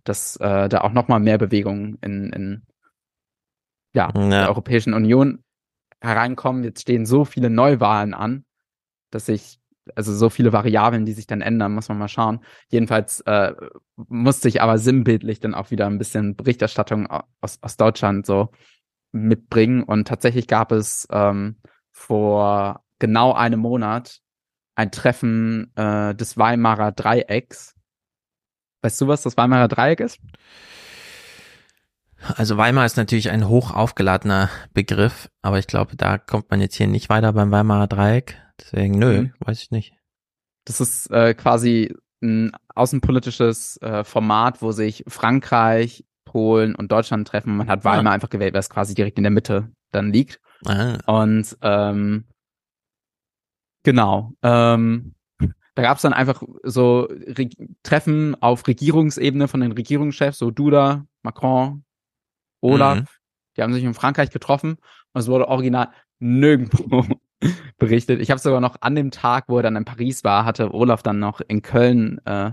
dass 0.04 0.38
äh, 0.38 0.70
da 0.70 0.82
auch 0.82 0.94
nochmal 0.94 1.20
mehr 1.20 1.38
Bewegung 1.38 1.98
in, 2.02 2.32
in 2.34 2.64
ja, 3.94 4.12
ja. 4.16 4.30
der 4.30 4.50
Europäischen 4.50 4.94
Union 4.94 5.44
hereinkommen. 6.02 6.64
Jetzt 6.64 6.82
stehen 6.82 7.06
so 7.06 7.26
viele 7.26 7.50
Neuwahlen 7.50 8.14
an, 8.14 8.46
dass 9.12 9.28
ich 9.28 9.59
also 9.96 10.14
so 10.14 10.30
viele 10.30 10.54
Variablen, 10.54 11.06
die 11.06 11.14
sich 11.14 11.28
dann 11.28 11.42
ändern, 11.42 11.74
muss 11.74 11.90
man 11.90 11.98
mal 11.98 12.08
schauen. 12.08 12.40
Jedenfalls 12.70 13.22
äh, 13.22 13.54
musste 13.96 14.48
ich 14.48 14.62
aber 14.62 14.78
sinnbildlich 14.78 15.40
dann 15.40 15.54
auch 15.54 15.72
wieder 15.72 15.88
ein 15.88 15.98
bisschen 15.98 16.36
Berichterstattung 16.36 17.08
aus, 17.42 17.60
aus 17.62 17.78
Deutschland 17.78 18.26
so 18.26 18.50
mitbringen. 19.12 19.84
Und 19.84 20.08
tatsächlich 20.08 20.48
gab 20.48 20.72
es 20.72 21.08
ähm, 21.12 21.58
vor 21.92 22.84
genau 23.00 23.34
einem 23.34 23.60
Monat 23.60 24.20
ein 24.76 24.92
Treffen 24.92 25.72
äh, 25.76 26.16
des 26.16 26.38
Weimarer 26.38 26.92
Dreiecks. 26.92 27.76
Weißt 28.82 29.02
du, 29.02 29.08
was 29.08 29.24
das 29.24 29.36
Weimarer 29.36 29.68
Dreieck 29.68 30.00
ist? 30.00 30.20
Also 32.36 32.58
Weimar 32.58 32.86
ist 32.86 32.98
natürlich 32.98 33.30
ein 33.30 33.48
hoch 33.48 33.72
aufgeladener 33.72 34.50
Begriff, 34.74 35.30
aber 35.42 35.60
ich 35.60 35.68
glaube, 35.68 35.96
da 35.96 36.18
kommt 36.18 36.50
man 36.50 36.60
jetzt 36.62 36.76
hier 36.76 36.88
nicht 36.88 37.10
weiter 37.10 37.34
beim 37.34 37.52
Weimarer 37.52 37.88
Dreieck. 37.88 38.38
Deswegen, 38.60 38.98
nö, 39.00 39.22
mhm. 39.22 39.34
weiß 39.40 39.62
ich 39.62 39.72
nicht. 39.72 39.94
Das 40.66 40.82
ist 40.82 41.10
äh, 41.12 41.34
quasi 41.34 41.96
ein 42.22 42.52
außenpolitisches 42.76 43.78
äh, 43.82 44.04
Format, 44.04 44.62
wo 44.62 44.72
sich 44.72 45.04
Frankreich, 45.08 46.06
Polen 46.26 46.76
und 46.76 46.92
Deutschland 46.92 47.28
treffen. 47.28 47.58
Man 47.58 47.70
hat 47.70 47.86
Weimar 47.86 48.12
ah. 48.12 48.16
einfach 48.16 48.30
gewählt, 48.30 48.54
weil 48.54 48.60
es 48.60 48.70
quasi 48.70 48.94
direkt 48.94 49.18
in 49.18 49.24
der 49.24 49.32
Mitte 49.32 49.72
dann 49.92 50.12
liegt. 50.12 50.40
Ah. 50.66 50.98
Und 51.08 51.58
ähm, 51.62 52.26
genau. 53.84 54.34
Ähm, 54.44 55.16
da 55.76 55.82
gab 55.82 55.96
es 55.98 56.02
dann 56.02 56.14
einfach 56.14 56.44
so 56.64 57.08
Re 57.10 57.50
Treffen 57.84 58.36
auf 58.42 58.68
Regierungsebene 58.68 59.48
von 59.48 59.62
den 59.62 59.72
Regierungschefs, 59.72 60.38
so 60.38 60.52
Duda, 60.52 61.06
Macron, 61.24 61.84
Olaf. 62.62 63.00
Mhm. 63.00 63.06
Die 63.56 63.62
haben 63.62 63.74
sich 63.74 63.84
in 63.84 63.94
Frankreich 63.94 64.30
getroffen 64.30 64.78
und 65.14 65.22
es 65.22 65.28
wurde 65.28 65.48
original 65.48 65.90
nirgendwo 66.20 67.06
berichtet. 67.78 68.22
Ich 68.22 68.32
habe 68.32 68.40
sogar 68.40 68.62
noch 68.62 68.78
an 68.82 68.96
dem 68.96 69.12
Tag, 69.12 69.46
wo 69.48 69.58
er 69.58 69.64
dann 69.64 69.76
in 69.76 69.86
Paris 69.86 70.24
war, 70.24 70.46
hatte 70.46 70.74
Olaf 70.74 71.04
dann 71.04 71.20
noch 71.20 71.42
in 71.42 71.62
Köln 71.62 72.20
äh, 72.26 72.52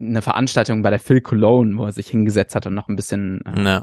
eine 0.00 0.22
Veranstaltung 0.22 0.82
bei 0.82 0.90
der 0.90 0.98
Phil 0.98 1.20
Cologne, 1.20 1.76
wo 1.76 1.86
er 1.86 1.92
sich 1.92 2.08
hingesetzt 2.08 2.54
hat 2.54 2.66
und 2.66 2.74
noch 2.74 2.88
ein 2.88 2.96
bisschen 2.96 3.44
äh, 3.46 3.62
ja. 3.62 3.82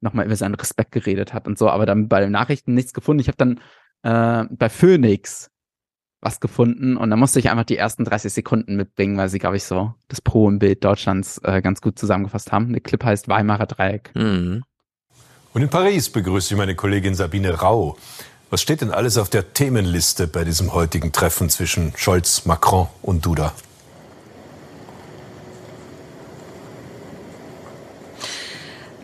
nochmal 0.00 0.26
über 0.26 0.36
seinen 0.36 0.54
Respekt 0.54 0.92
geredet 0.92 1.34
hat 1.34 1.46
und 1.46 1.58
so, 1.58 1.68
aber 1.68 1.86
dann 1.86 2.08
bei 2.08 2.20
den 2.20 2.32
Nachrichten 2.32 2.74
nichts 2.74 2.92
gefunden. 2.92 3.20
Ich 3.20 3.28
habe 3.28 3.36
dann 3.36 3.60
äh, 4.02 4.46
bei 4.54 4.68
Phoenix 4.68 5.50
was 6.20 6.40
gefunden 6.40 6.96
und 6.96 7.10
da 7.10 7.16
musste 7.16 7.38
ich 7.38 7.50
einfach 7.50 7.64
die 7.64 7.76
ersten 7.76 8.04
30 8.04 8.32
Sekunden 8.32 8.76
mitbringen, 8.76 9.16
weil 9.16 9.28
sie, 9.28 9.38
glaube 9.38 9.56
ich, 9.56 9.64
so 9.64 9.94
das 10.08 10.20
Pro 10.20 10.48
im 10.48 10.58
Bild 10.58 10.84
Deutschlands 10.84 11.40
äh, 11.44 11.62
ganz 11.62 11.80
gut 11.80 11.98
zusammengefasst 11.98 12.50
haben. 12.50 12.72
Der 12.72 12.80
Clip 12.80 13.02
heißt 13.02 13.28
Weimarer 13.28 13.66
Dreieck. 13.66 14.10
Mhm. 14.14 14.64
Und 15.54 15.62
in 15.62 15.70
Paris 15.70 16.10
begrüße 16.10 16.54
ich 16.54 16.58
meine 16.58 16.74
Kollegin 16.74 17.14
Sabine 17.14 17.60
Rau. 17.60 17.96
Was 18.50 18.62
steht 18.62 18.80
denn 18.80 18.90
alles 18.90 19.18
auf 19.18 19.28
der 19.28 19.52
Themenliste 19.52 20.26
bei 20.26 20.42
diesem 20.42 20.72
heutigen 20.72 21.12
Treffen 21.12 21.50
zwischen 21.50 21.92
Scholz, 21.96 22.46
Macron 22.46 22.88
und 23.02 23.26
Duda? 23.26 23.52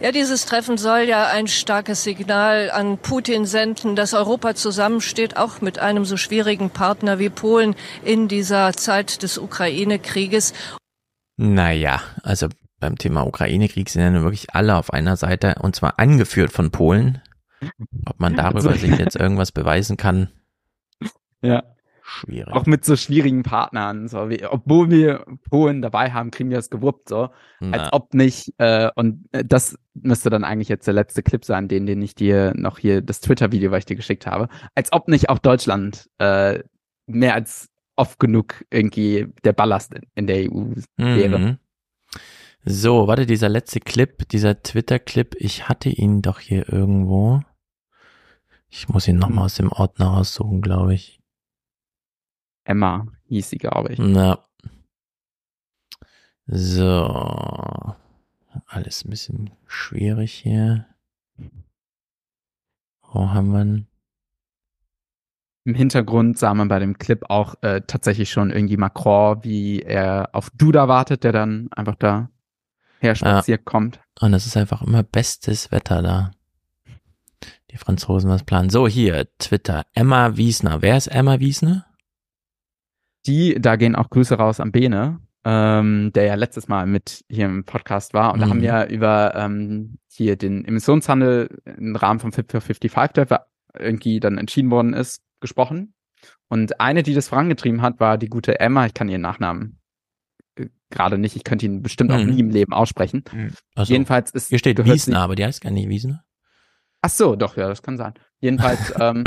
Ja, 0.01 0.13
dieses 0.13 0.45
Treffen 0.47 0.77
soll 0.77 1.01
ja 1.01 1.29
ein 1.29 1.47
starkes 1.47 2.05
Signal 2.05 2.71
an 2.71 2.99
Putin 2.99 3.47
senden, 3.47 3.97
dass 3.97 4.13
Europa 4.13 4.55
zusammensteht, 4.55 5.37
auch 5.37 5.61
mit 5.61 5.79
einem 5.79 6.05
so 6.05 6.17
schwierigen 6.17 6.71
Partner 6.71 7.19
wie 7.19 7.31
Polen 7.31 7.75
in 8.03 8.29
dieser 8.29 8.73
Zeit 8.75 9.23
des 9.23 9.39
Ukraine-Krieges. 9.39 10.53
Naja, 11.37 12.03
also 12.23 12.49
beim 12.81 12.99
Thema 12.99 13.27
Ukraine-Krieg 13.27 13.89
sind 13.89 14.03
ja 14.03 14.11
nun 14.11 14.25
wirklich 14.25 14.55
alle 14.55 14.77
auf 14.77 14.93
einer 14.93 15.17
Seite 15.17 15.57
und 15.61 15.77
zwar 15.77 15.99
angeführt 15.99 16.53
von 16.53 16.71
Polen. 16.71 17.23
Ob 18.07 18.21
man 18.21 18.35
darüber 18.35 18.71
also, 18.71 18.73
sich 18.73 18.99
jetzt 18.99 19.17
irgendwas 19.17 19.53
beweisen 19.53 19.97
kann. 19.97 20.29
Ja. 21.43 21.63
Schwierig. 22.07 22.55
Auch 22.55 22.65
mit 22.65 22.85
so 22.85 22.97
schwierigen 22.97 23.43
Partnern. 23.43 24.09
So 24.09 24.31
wie, 24.31 24.45
obwohl 24.47 24.91
wir 24.91 25.25
Polen 25.51 25.83
dabei 25.83 26.11
haben, 26.11 26.31
kriegen 26.31 26.51
wir 26.51 26.59
es 26.59 26.69
gewuppt, 26.69 27.09
so. 27.09 27.31
Na. 27.61 27.79
Als 27.79 27.93
ob 27.93 28.13
nicht, 28.13 28.53
äh, 28.59 28.91
und 28.95 29.27
äh, 29.33 29.43
das 29.45 29.79
müsste 29.95 30.29
dann 30.29 30.45
eigentlich 30.45 30.69
jetzt 30.69 30.87
der 30.87 30.93
letzte 30.95 31.23
Clip 31.23 31.45
sein, 31.45 31.67
den, 31.69 31.87
den 31.87 32.03
ich 32.03 32.15
dir 32.15 32.53
noch 32.57 32.79
hier, 32.79 33.01
das 33.01 33.21
Twitter-Video, 33.21 33.71
was 33.71 33.81
ich 33.81 33.85
dir 33.87 33.97
geschickt 33.97 34.27
habe. 34.27 34.49
Als 34.75 34.93
ob 34.93 35.09
nicht 35.09 35.31
auch 35.31 35.39
Deutschland 35.39 36.11
äh, 36.19 36.61
mehr 37.07 37.35
als 37.35 37.71
oft 37.97 38.19
genug 38.19 38.65
irgendwie 38.71 39.29
der 39.45 39.53
Ballast 39.53 39.95
in, 39.95 40.03
in 40.15 40.27
der 40.27 40.51
EU 40.51 40.73
wäre. 40.97 41.39
Mhm. 41.39 41.59
So, 42.67 43.07
warte, 43.07 43.27
dieser 43.27 43.49
letzte 43.49 43.81
Clip, 43.81 44.29
dieser 44.29 44.63
Twitter-Clip, 44.63 45.37
ich 45.39 45.69
hatte 45.69 45.91
ihn 45.91 46.23
doch 46.23 46.41
hier 46.41 46.71
irgendwo. 46.73 47.41
Ich 48.77 48.89
muss 48.89 49.07
ihn 49.07 49.19
nochmal 49.19 49.45
aus 49.45 49.55
dem 49.55 49.71
Ordner 49.71 50.07
raussuchen, 50.07 50.61
glaube 50.61 50.95
ich. 50.95 51.21
Emma 52.65 53.07
hieß 53.29 53.51
sie, 53.51 53.59
glaube 53.59 53.93
ich. 53.93 54.01
Na. 54.01 54.45
So. 56.49 57.95
Alles 58.67 59.05
ein 59.05 59.11
bisschen 59.11 59.51
schwierig 59.69 60.33
hier. 60.33 60.87
Wo 63.13 63.31
haben 63.31 63.53
wir 63.53 63.63
ihn? 63.63 63.87
Im 65.63 65.77
Hintergrund 65.77 66.37
sah 66.37 66.53
man 66.53 66.67
bei 66.67 66.81
dem 66.81 66.99
Clip 66.99 67.25
auch 67.31 67.55
äh, 67.63 67.81
tatsächlich 67.87 68.33
schon 68.33 68.51
irgendwie 68.51 68.77
Macron, 68.77 69.45
wie 69.45 69.83
er 69.83 70.31
auf 70.33 70.51
Duda 70.51 70.89
wartet, 70.89 71.23
der 71.23 71.31
dann 71.31 71.69
einfach 71.71 71.95
da 71.95 72.29
her 72.99 73.15
spaziert 73.15 73.61
ja. 73.61 73.65
kommt. 73.65 74.01
Und 74.21 74.35
es 74.35 74.47
ist 74.47 74.57
einfach 74.57 74.83
immer 74.83 75.05
bestes 75.05 75.71
Wetter 75.71 76.03
da. 76.03 76.33
Die 77.75 77.79
Franzosen 77.79 78.31
was 78.31 78.45
planen. 78.45 78.71
So, 78.71 78.87
hier, 78.87 79.27
Twitter. 79.39 79.85
Emma 79.95 80.37
Wiesner. 80.37 80.81
Wer 80.81 80.97
ist 80.97 81.09
Emma 81.09 81.41
Wiesner? 81.41 81.85
Die, 83.27 83.57
da 83.61 83.75
gehen 83.75 83.97
auch 83.97 84.11
Grüße 84.11 84.37
raus 84.37 84.61
an 84.61 84.71
Bene, 84.71 85.19
ähm, 85.45 86.13
der 86.15 86.25
ja 86.25 86.35
letztes 86.37 86.69
Mal 86.69 86.87
mit 86.87 87.25
hier 87.29 87.47
im 87.47 87.65
Podcast 87.65 88.15
war. 88.15 88.33
Und 88.33 88.39
mhm. 88.39 88.43
da 88.43 88.49
haben 88.49 88.59
mhm. 88.59 88.63
wir 88.63 88.87
über 88.91 89.35
ähm, 89.35 89.99
hier 90.09 90.37
den 90.37 90.65
Emissionshandel 90.65 91.63
im 91.65 91.97
Rahmen 91.97 92.21
vom 92.21 92.31
Fit 92.31 92.53
for 92.53 92.61
55, 92.61 93.27
der 93.27 93.47
irgendwie 93.77 94.21
dann 94.21 94.39
entschieden 94.39 94.71
worden 94.71 94.93
ist, 94.93 95.21
gesprochen. 95.41 95.95
Und 96.49 96.81
eine, 96.81 97.03
die 97.03 97.15
das 97.15 97.27
vorangetrieben 97.27 97.83
hat, 97.83 97.99
war 97.99 98.19
die 98.19 98.29
gute 98.29 98.61
Emma. 98.61 98.87
Ich 98.87 98.95
kann 98.95 99.09
ihren 99.09 99.23
Nachnamen 99.23 99.81
äh, 100.55 100.69
gerade 100.91 101.19
nicht. 101.19 101.35
Ich 101.35 101.43
könnte 101.43 101.67
ihn 101.67 101.83
bestimmt 101.83 102.11
mhm. 102.11 102.17
auch 102.17 102.25
nie 102.25 102.39
im 102.39 102.51
Leben 102.51 102.73
aussprechen. 102.73 103.25
Mhm. 103.33 103.51
Also, 103.75 103.93
Jedenfalls 103.93 104.31
ist. 104.31 104.51
Hier 104.51 104.61
steht 104.61 104.85
Wiesner, 104.85 105.19
aber 105.19 105.35
die 105.35 105.45
heißt 105.45 105.61
gar 105.61 105.73
nicht 105.73 105.89
Wiesner. 105.89 106.25
Ach 107.05 107.11
so, 107.11 107.37
doch, 107.37 107.59
ja, 107.59 107.69
das 107.69 107.83
kann 107.83 107.99
sein. 107.99 108.15
Jedenfalls 108.41 108.95
ähm, 108.99 109.25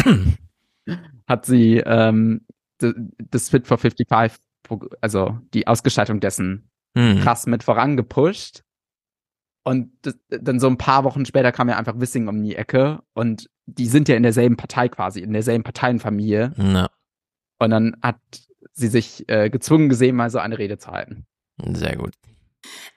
hat 1.28 1.45
sie 1.45 1.78
ähm, 1.78 2.41
das 2.80 3.49
Fit 3.49 3.68
for 3.68 3.78
55, 3.78 4.41
also 4.99 5.38
die 5.54 5.68
Ausgestaltung 5.68 6.20
dessen 6.20 6.72
hm. 6.98 7.20
krass 7.20 7.45
mit 7.45 7.62
vorangepusht. 7.62 8.64
Und 9.64 9.91
das, 10.02 10.18
dann 10.30 10.60
so 10.60 10.66
ein 10.66 10.80
paar 10.80 11.04
Wochen 11.04 11.24
später 11.26 11.52
kam 11.52 11.70
ja 11.70 11.78
einfach 11.78 11.99
Wissing 11.99 12.28
um 12.28 12.41
die 12.41 12.56
Ecke 12.56 13.04
und 13.14 13.48
die 13.68 13.86
sind 13.86 14.10
ja 14.10 14.16
in 14.16 14.24
derselben 14.24 14.58
Partei 14.58 14.90
quasi, 14.90 15.20
in 15.20 15.34
derselben 15.34 15.64
Parteienfamilie. 15.64 16.54
Ja. 16.58 16.90
Und 17.60 17.70
dann 17.70 17.95
hat 18.02 18.18
sie 18.74 18.88
sich 18.88 19.30
äh, 19.30 19.52
gezwungen 19.52 19.88
gesehen, 19.88 20.16
mal 20.16 20.32
so 20.32 20.40
eine 20.40 20.58
Rede 20.58 20.80
zu 20.80 20.90
halten. 20.90 21.28
Sehr 21.74 21.95
gut. 21.95 22.16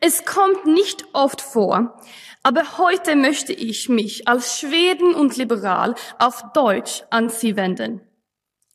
Es 0.01 0.25
kommt 0.25 0.67
nicht 0.67 1.05
oft 1.13 1.41
vor, 1.41 2.01
aber 2.43 2.79
heute 2.79 3.17
möchte 3.17 3.53
ich 3.53 3.89
mich 3.89 4.27
als 4.27 4.59
Schweden 4.59 5.15
und 5.15 5.37
liberal 5.37 5.95
auf 6.19 6.43
Deutsch 6.55 7.05
an 7.11 7.29
Sie 7.29 7.57
wenden. 7.57 8.01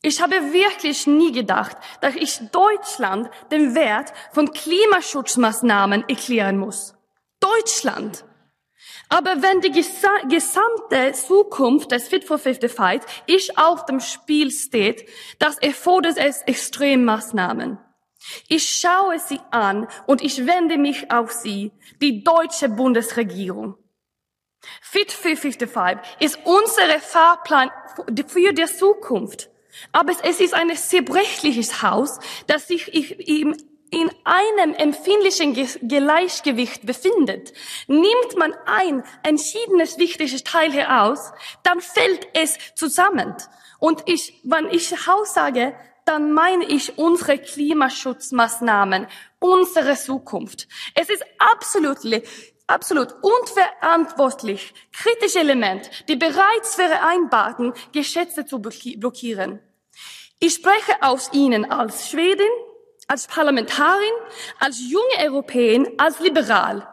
Ich 0.01 0.21
habe 0.21 0.53
wirklich 0.53 1.07
nie 1.07 1.31
gedacht, 1.31 1.77
dass 2.01 2.15
ich 2.15 2.39
Deutschland 2.51 3.27
den 3.51 3.73
Wert 3.73 4.13
von 4.31 4.51
Klimaschutzmaßnahmen 4.51 6.07
erklären 6.07 6.59
muss. 6.59 6.93
Deutschland. 7.39 8.23
Aber 9.09 9.41
wenn 9.41 9.61
die 9.61 9.71
gesamte 9.71 11.11
Zukunft 11.13 11.91
des 11.91 12.07
Fit 12.07 12.23
for 12.23 12.37
55 12.37 13.23
ist 13.25 13.57
auf 13.57 13.85
dem 13.85 13.99
Spiel 13.99 14.51
steht, 14.51 15.07
das 15.39 15.57
erfordert 15.57 16.17
es 16.17 16.41
Extremmaßnahmen. 16.43 17.79
Ich 18.47 18.67
schaue 18.67 19.19
sie 19.19 19.39
an 19.51 19.87
und 20.07 20.21
ich 20.21 20.45
wende 20.45 20.77
mich 20.77 21.11
auf 21.11 21.31
sie, 21.31 21.71
die 22.01 22.23
deutsche 22.23 22.69
Bundesregierung. 22.69 23.77
Fit 24.81 25.11
for 25.11 25.35
55 25.35 25.99
ist 26.19 26.39
unsere 26.43 26.99
Fahrplan 26.99 27.69
für 28.27 28.53
die 28.53 28.65
Zukunft. 28.65 29.49
Aber 29.91 30.13
es 30.23 30.39
ist 30.39 30.53
ein 30.53 30.75
zerbrechliches 30.75 31.81
Haus, 31.81 32.19
das 32.47 32.67
sich 32.67 32.93
in 32.93 34.11
einem 34.23 34.73
empfindlichen 34.73 35.53
Gleichgewicht 35.87 36.85
befindet. 36.85 37.53
Nimmt 37.87 38.37
man 38.37 38.53
ein 38.65 39.03
entschiedenes, 39.23 39.97
wichtiges 39.97 40.43
Teil 40.43 40.71
heraus, 40.71 41.31
dann 41.63 41.81
fällt 41.81 42.27
es 42.33 42.57
zusammen. 42.75 43.35
Und 43.79 44.03
ich, 44.05 44.41
wenn 44.43 44.69
ich 44.69 45.07
Haus 45.07 45.33
sage, 45.33 45.75
dann 46.05 46.31
meine 46.31 46.65
ich 46.65 46.97
unsere 46.97 47.39
Klimaschutzmaßnahmen, 47.39 49.07
unsere 49.39 49.95
Zukunft. 49.95 50.67
Es 50.93 51.09
ist 51.09 51.23
absolut 51.39 52.03
absolut 52.67 53.13
unverantwortlich, 53.21 54.73
kritische 54.91 55.39
Element, 55.39 55.89
die 56.07 56.15
bereits 56.15 56.75
vereinbarten 56.75 57.73
Gesetze 57.91 58.45
zu 58.45 58.59
blockieren. 58.59 59.59
Ich 60.39 60.55
spreche 60.55 61.01
aus 61.01 61.29
Ihnen 61.31 61.71
als 61.71 62.09
Schwedin, 62.09 62.49
als 63.07 63.27
Parlamentarin, 63.27 64.13
als 64.59 64.79
junge 64.79 65.29
Europäerin, 65.29 65.87
als 65.97 66.19
Liberal. 66.19 66.87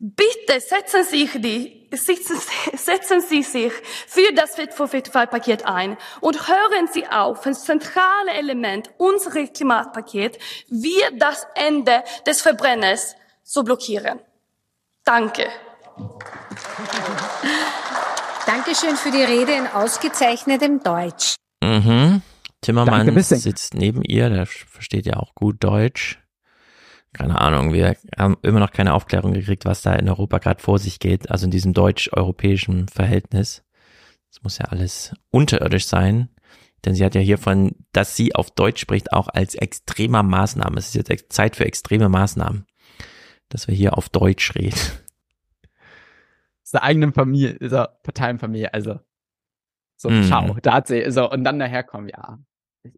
Bitte 0.00 0.60
setzen 0.60 1.02
Sie, 1.02 1.28
die, 1.40 1.88
setzen 1.92 3.20
Sie 3.20 3.42
sich 3.42 3.72
für 4.06 4.32
das 4.32 4.54
Fit 4.54 4.72
for 4.72 4.86
55-Paket 4.86 5.66
ein 5.66 5.96
und 6.20 6.46
hören 6.46 6.88
Sie 6.92 7.04
auf, 7.08 7.42
das 7.42 7.64
zentrale 7.64 8.30
Element 8.32 8.90
unseres 8.98 9.52
Klimatpakets, 9.52 10.38
wir 10.68 11.10
das 11.18 11.48
Ende 11.56 12.04
des 12.26 12.42
Verbrenners 12.42 13.16
zu 13.42 13.64
blockieren. 13.64 14.20
Danke. 15.04 15.48
Dankeschön 18.46 18.94
für 18.94 19.10
die 19.10 19.24
Rede 19.24 19.52
in 19.52 19.66
ausgezeichnetem 19.66 20.80
Deutsch. 20.80 21.34
Mhm. 21.60 22.22
Danke, 22.60 23.12
Bissing. 23.12 23.38
sitzt 23.38 23.74
neben 23.74 24.02
ihr, 24.02 24.30
der 24.30 24.46
versteht 24.46 25.06
ja 25.06 25.14
auch 25.14 25.34
gut 25.34 25.56
Deutsch. 25.64 26.20
Keine 27.12 27.40
Ahnung, 27.40 27.72
wir 27.72 27.96
haben 28.16 28.36
immer 28.42 28.60
noch 28.60 28.70
keine 28.70 28.94
Aufklärung 28.94 29.32
gekriegt, 29.32 29.64
was 29.64 29.82
da 29.82 29.94
in 29.94 30.08
Europa 30.08 30.38
gerade 30.38 30.62
vor 30.62 30.78
sich 30.78 31.00
geht, 31.00 31.30
also 31.30 31.46
in 31.46 31.50
diesem 31.50 31.72
deutsch-europäischen 31.72 32.86
Verhältnis. 32.88 33.64
Das 34.30 34.42
muss 34.42 34.58
ja 34.58 34.66
alles 34.66 35.14
unterirdisch 35.30 35.86
sein, 35.86 36.28
denn 36.84 36.94
sie 36.94 37.04
hat 37.04 37.14
ja 37.14 37.20
hiervon, 37.20 37.74
dass 37.92 38.14
sie 38.14 38.34
auf 38.34 38.50
Deutsch 38.50 38.80
spricht, 38.80 39.12
auch 39.12 39.28
als 39.28 39.54
extremer 39.54 40.22
Maßnahme. 40.22 40.76
Es 40.78 40.94
ist 40.94 41.08
jetzt 41.08 41.32
Zeit 41.32 41.56
für 41.56 41.64
extreme 41.64 42.08
Maßnahmen, 42.08 42.66
dass 43.48 43.68
wir 43.68 43.74
hier 43.74 43.96
auf 43.96 44.10
Deutsch 44.10 44.54
reden. 44.54 44.78
Aus 46.62 46.72
der 46.72 46.82
eigenen 46.82 47.14
Familie, 47.14 47.50
ist 47.52 47.72
er 47.72 47.98
Parteienfamilie, 48.02 48.72
also. 48.74 49.00
So, 49.96 50.10
Mhm. 50.10 50.24
ciao. 50.24 50.56
Da 50.62 50.74
hat 50.74 50.86
sie, 50.86 51.10
so, 51.10 51.28
und 51.30 51.42
dann 51.42 51.58
daherkommen, 51.58 52.08
ja. 52.10 52.38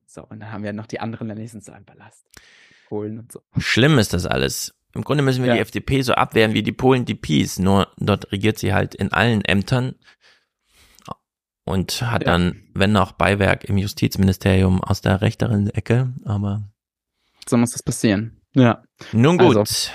So, 0.06 0.24
und 0.26 0.40
dann 0.40 0.52
haben 0.52 0.64
wir 0.64 0.72
noch 0.72 0.86
die 0.86 1.00
anderen 1.00 1.28
Länder, 1.28 1.42
die 1.42 1.48
sind 1.48 1.64
so 1.64 1.72
ein 1.72 1.84
Ballast. 1.84 2.26
Polen 2.90 3.20
und 3.20 3.32
so. 3.32 3.40
Schlimm 3.56 3.98
ist 3.98 4.12
das 4.12 4.26
alles. 4.26 4.74
Im 4.92 5.02
Grunde 5.04 5.22
müssen 5.22 5.42
wir 5.44 5.48
Ja. 5.50 5.54
die 5.54 5.60
FDP 5.60 6.02
so 6.02 6.12
abwehren 6.14 6.52
wie 6.52 6.62
die 6.64 6.72
Polen 6.72 7.04
die 7.04 7.14
Peace, 7.14 7.58
nur 7.60 7.88
dort 7.98 8.30
regiert 8.32 8.58
sie 8.58 8.74
halt 8.74 8.94
in 8.96 9.12
allen 9.12 9.42
Ämtern 9.44 9.94
und 11.64 12.02
hat 12.02 12.22
Ja. 12.26 12.32
dann, 12.32 12.62
wenn 12.74 12.92
noch 12.92 13.12
Beiwerk 13.12 13.64
im 13.64 13.78
Justizministerium 13.78 14.82
aus 14.82 15.00
der 15.00 15.20
rechteren 15.20 15.70
Ecke, 15.70 16.12
aber 16.24 16.64
So 17.48 17.56
muss 17.56 17.70
das 17.70 17.82
passieren. 17.82 18.40
Ja. 18.54 18.82
nun 19.12 19.38
gut. 19.38 19.56
Also, 19.56 19.90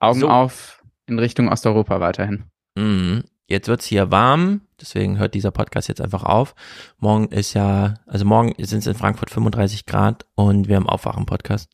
Augen 0.00 0.20
So. 0.20 0.28
auf 0.28 0.82
in 1.06 1.18
Richtung 1.18 1.48
Osteuropa 1.48 2.00
weiterhin. 2.00 2.44
Mhm. 2.74 3.24
Jetzt 3.46 3.68
wird's 3.68 3.86
hier 3.86 4.10
warm, 4.10 4.62
deswegen 4.80 5.18
hört 5.18 5.34
dieser 5.34 5.50
Podcast 5.50 5.86
jetzt 5.88 6.00
einfach 6.00 6.24
auf. 6.24 6.54
Morgen 6.98 7.28
ist 7.28 7.52
ja, 7.54 7.94
also 8.06 8.24
morgen 8.24 8.54
sind 8.58 8.78
es 8.80 8.86
in 8.86 8.94
Frankfurt 8.94 9.30
35 9.30 9.86
Grad 9.86 10.26
und 10.34 10.66
wir 10.66 10.76
haben 10.76 10.88
Aufwachen-Podcast. 10.88 11.70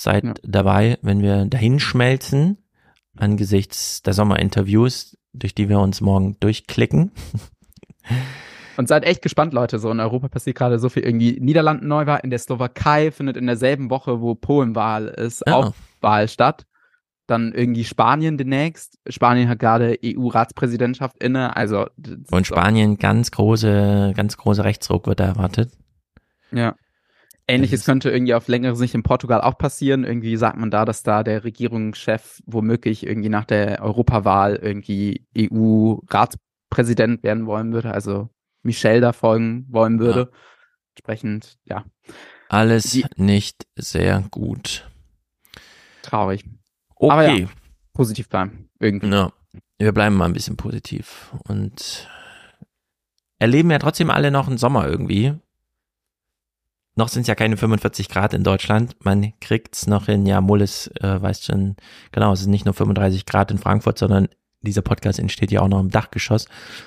Seid 0.00 0.22
Ja. 0.24 0.34
dabei, 0.44 0.96
wenn 1.02 1.22
wir 1.22 1.46
dahin 1.46 1.80
schmelzen, 1.80 2.58
angesichts 3.16 4.00
der 4.02 4.12
Sommerinterviews, 4.12 5.18
durch 5.32 5.56
die 5.56 5.68
wir 5.68 5.80
uns 5.80 6.00
morgen 6.00 6.36
durchklicken. 6.38 7.10
Und 8.76 8.86
seid 8.86 9.02
echt 9.04 9.22
gespannt, 9.22 9.52
Leute. 9.52 9.80
So 9.80 9.90
in 9.90 9.98
Europa 9.98 10.28
passiert 10.28 10.56
gerade 10.56 10.78
so 10.78 10.88
viel. 10.88 11.02
Irgendwie 11.02 11.38
Niederlanden 11.40 11.88
Neuwahl, 11.88 12.20
in 12.22 12.30
der 12.30 12.38
Slowakei 12.38 13.10
findet 13.10 13.36
in 13.36 13.46
derselben 13.48 13.90
Woche, 13.90 14.20
wo 14.20 14.36
Polenwahl 14.36 15.08
ist, 15.08 15.42
Ja. 15.48 15.56
auch 15.56 15.74
Wahl 16.00 16.28
statt. 16.28 16.64
Dann 17.26 17.52
irgendwie 17.52 17.84
Spanien 17.84 18.38
demnächst. 18.38 18.98
Spanien 19.08 19.48
hat 19.48 19.58
gerade 19.58 19.98
EU-Ratspräsidentschaft 20.02 21.20
inne. 21.20 21.56
Also 21.56 21.86
ist 21.98 22.46
Spanien 22.46 22.98
ganz 22.98 23.32
große, 23.32 24.12
ganz 24.16 24.36
große 24.36 24.62
Rechtsruck 24.62 25.08
wird 25.08 25.18
da 25.18 25.24
erwartet. 25.26 25.72
Ja. 26.52 26.76
Ähnliches 27.48 27.84
könnte 27.86 28.10
irgendwie 28.10 28.34
auf 28.34 28.46
längere 28.48 28.76
Sicht 28.76 28.94
in 28.94 29.02
Portugal 29.02 29.40
auch 29.40 29.56
passieren. 29.56 30.04
Irgendwie 30.04 30.36
sagt 30.36 30.58
man 30.58 30.70
da, 30.70 30.84
dass 30.84 31.02
da 31.02 31.24
der 31.24 31.44
Regierungschef 31.44 32.42
womöglich 32.46 33.06
irgendwie 33.06 33.30
nach 33.30 33.46
der 33.46 33.82
Europawahl 33.82 34.56
irgendwie 34.56 35.26
EU-Ratspräsident 35.36 37.22
werden 37.22 37.46
wollen 37.46 37.72
würde, 37.72 37.92
also 37.92 38.28
Michel 38.62 39.00
da 39.00 39.12
folgen 39.12 39.66
wollen 39.70 39.98
würde. 39.98 40.30
Entsprechend, 40.94 41.58
ja, 41.64 41.84
Alles 42.50 42.84
Die- 42.90 43.04
nicht 43.16 43.66
sehr 43.76 44.24
gut. 44.30 44.88
traurig. 46.02 46.44
Okay. 46.96 47.12
Aber 47.12 47.28
ja, 47.28 47.46
positiv 47.92 48.28
bleiben. 48.28 48.70
Irgendwie. 48.80 49.08
Ja, 49.08 49.32
wir 49.78 49.92
bleiben 49.92 50.16
mal 50.16 50.24
ein 50.24 50.32
bisschen 50.32 50.56
positiv 50.56 51.32
und 51.46 52.08
erleben 53.38 53.70
ja 53.70 53.78
trotzdem 53.78 54.10
alle 54.10 54.30
noch 54.30 54.48
einen 54.48 54.56
Sommer 54.58 54.86
irgendwie. 54.88 55.34
Noch 56.98 57.06
sind 57.06 57.22
es 57.22 57.28
ja 57.28 57.36
keine 57.36 57.56
45 57.56 58.08
Grad 58.08 58.34
in 58.34 58.42
Deutschland. 58.42 58.96
Man 59.04 59.32
kriegt's 59.40 59.86
noch 59.86 60.06
hin. 60.06 60.26
Ja, 60.26 60.40
Mullis 60.40 60.88
äh, 61.00 61.22
weiß 61.22 61.44
schon, 61.44 61.76
genau, 62.10 62.32
es 62.32 62.40
ist 62.40 62.48
nicht 62.48 62.64
nur 62.64 62.74
35 62.74 63.24
Grad 63.24 63.52
in 63.52 63.58
Frankfurt, 63.58 63.98
sondern 63.98 64.26
dieser 64.62 64.82
Podcast 64.82 65.20
entsteht 65.20 65.52
ja 65.52 65.60
auch 65.60 65.68
noch 65.68 65.78
im 65.78 65.92
Dachgeschoss. 65.92 66.46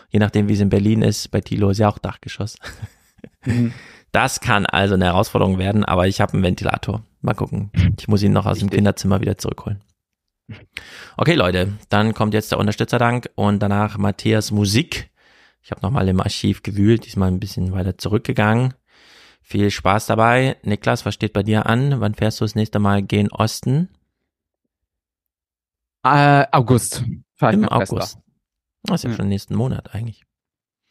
Je 0.09 0.19
nachdem, 0.19 0.49
wie 0.49 0.53
es 0.53 0.59
in 0.59 0.67
Berlin 0.67 1.01
ist, 1.01 1.31
bei 1.31 1.39
Tilo 1.39 1.69
ist 1.69 1.77
ja 1.77 1.87
auch 1.87 1.97
Dachgeschoss. 1.97 2.57
Mhm. 3.45 3.73
Das 4.13 4.41
kann 4.41 4.65
also 4.65 4.95
eine 4.95 5.05
Herausforderung 5.05 5.57
werden, 5.57 5.85
aber 5.85 6.05
ich 6.05 6.19
habe 6.19 6.33
einen 6.33 6.43
Ventilator. 6.43 7.01
Mal 7.21 7.33
gucken. 7.33 7.71
Ich 7.97 8.09
muss 8.09 8.21
ihn 8.21 8.33
noch 8.33 8.45
aus 8.45 8.59
dem 8.59 8.69
Kinderzimmer 8.69 9.21
wieder 9.21 9.37
zurückholen. 9.37 9.79
Okay, 11.15 11.35
Leute, 11.35 11.71
dann 11.87 12.13
kommt 12.13 12.33
jetzt 12.33 12.51
der 12.51 12.59
Unterstützerdank 12.59 13.29
und 13.35 13.59
danach 13.59 13.97
Matthias 13.97 14.51
Musik. 14.51 15.11
Ich 15.61 15.71
habe 15.71 15.79
nochmal 15.81 16.09
im 16.09 16.19
Archiv 16.19 16.61
gewühlt, 16.61 17.05
diesmal 17.05 17.29
ein 17.29 17.39
bisschen 17.39 17.71
weiter 17.71 17.97
zurückgegangen. 17.97 18.73
Viel 19.51 19.69
Spaß 19.69 20.05
dabei. 20.05 20.55
Niklas, 20.63 21.05
was 21.05 21.13
steht 21.13 21.33
bei 21.33 21.43
dir 21.43 21.65
an? 21.65 21.99
Wann 21.99 22.13
fährst 22.15 22.39
du 22.39 22.45
das 22.45 22.55
nächste 22.55 22.79
Mal 22.79 23.03
gen 23.03 23.29
Osten? 23.29 23.89
Äh, 26.05 26.45
August. 26.53 27.03
Im. 27.41 27.67
August. 27.67 28.17
Das 28.83 29.01
ist 29.01 29.03
ja 29.03 29.09
Ja. 29.09 29.15
schon 29.17 29.27
nächsten 29.27 29.55
Monat 29.55 29.93
eigentlich. 29.93 30.23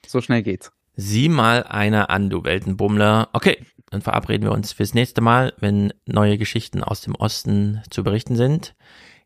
So 0.06 0.20
schnell 0.20 0.42
geht's. 0.42 0.70
Sieh 0.94 1.30
mal 1.30 1.62
einer 1.62 2.10
an, 2.10 2.28
du 2.28 2.44
Weltenbummler. 2.44 3.30
Okay, 3.32 3.64
dann 3.88 4.02
verabreden 4.02 4.44
wir 4.46 4.52
uns 4.52 4.72
fürs 4.72 4.92
nächste 4.92 5.22
Mal, 5.22 5.54
wenn 5.58 5.94
neue 6.04 6.36
Geschichten 6.36 6.84
aus 6.84 7.00
dem 7.00 7.14
Osten 7.14 7.80
zu 7.88 8.04
berichten 8.04 8.36
sind. 8.36 8.74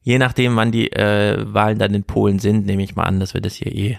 Je 0.00 0.18
nachdem, 0.18 0.54
wann 0.54 0.70
die 0.70 0.92
äh, 0.92 1.44
Wahlen 1.52 1.80
dann 1.80 1.92
in 1.92 2.04
Polen 2.04 2.38
sind, 2.38 2.66
nehme 2.66 2.84
ich 2.84 2.94
mal 2.94 3.02
an, 3.02 3.18
dass 3.18 3.34
wir 3.34 3.40
das 3.40 3.54
hier 3.54 3.74
eh 3.74 3.98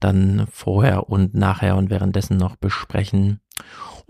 dann 0.00 0.48
vorher 0.50 1.08
und 1.08 1.34
nachher 1.34 1.76
und 1.76 1.88
währenddessen 1.88 2.36
noch 2.36 2.56
besprechen. 2.56 3.38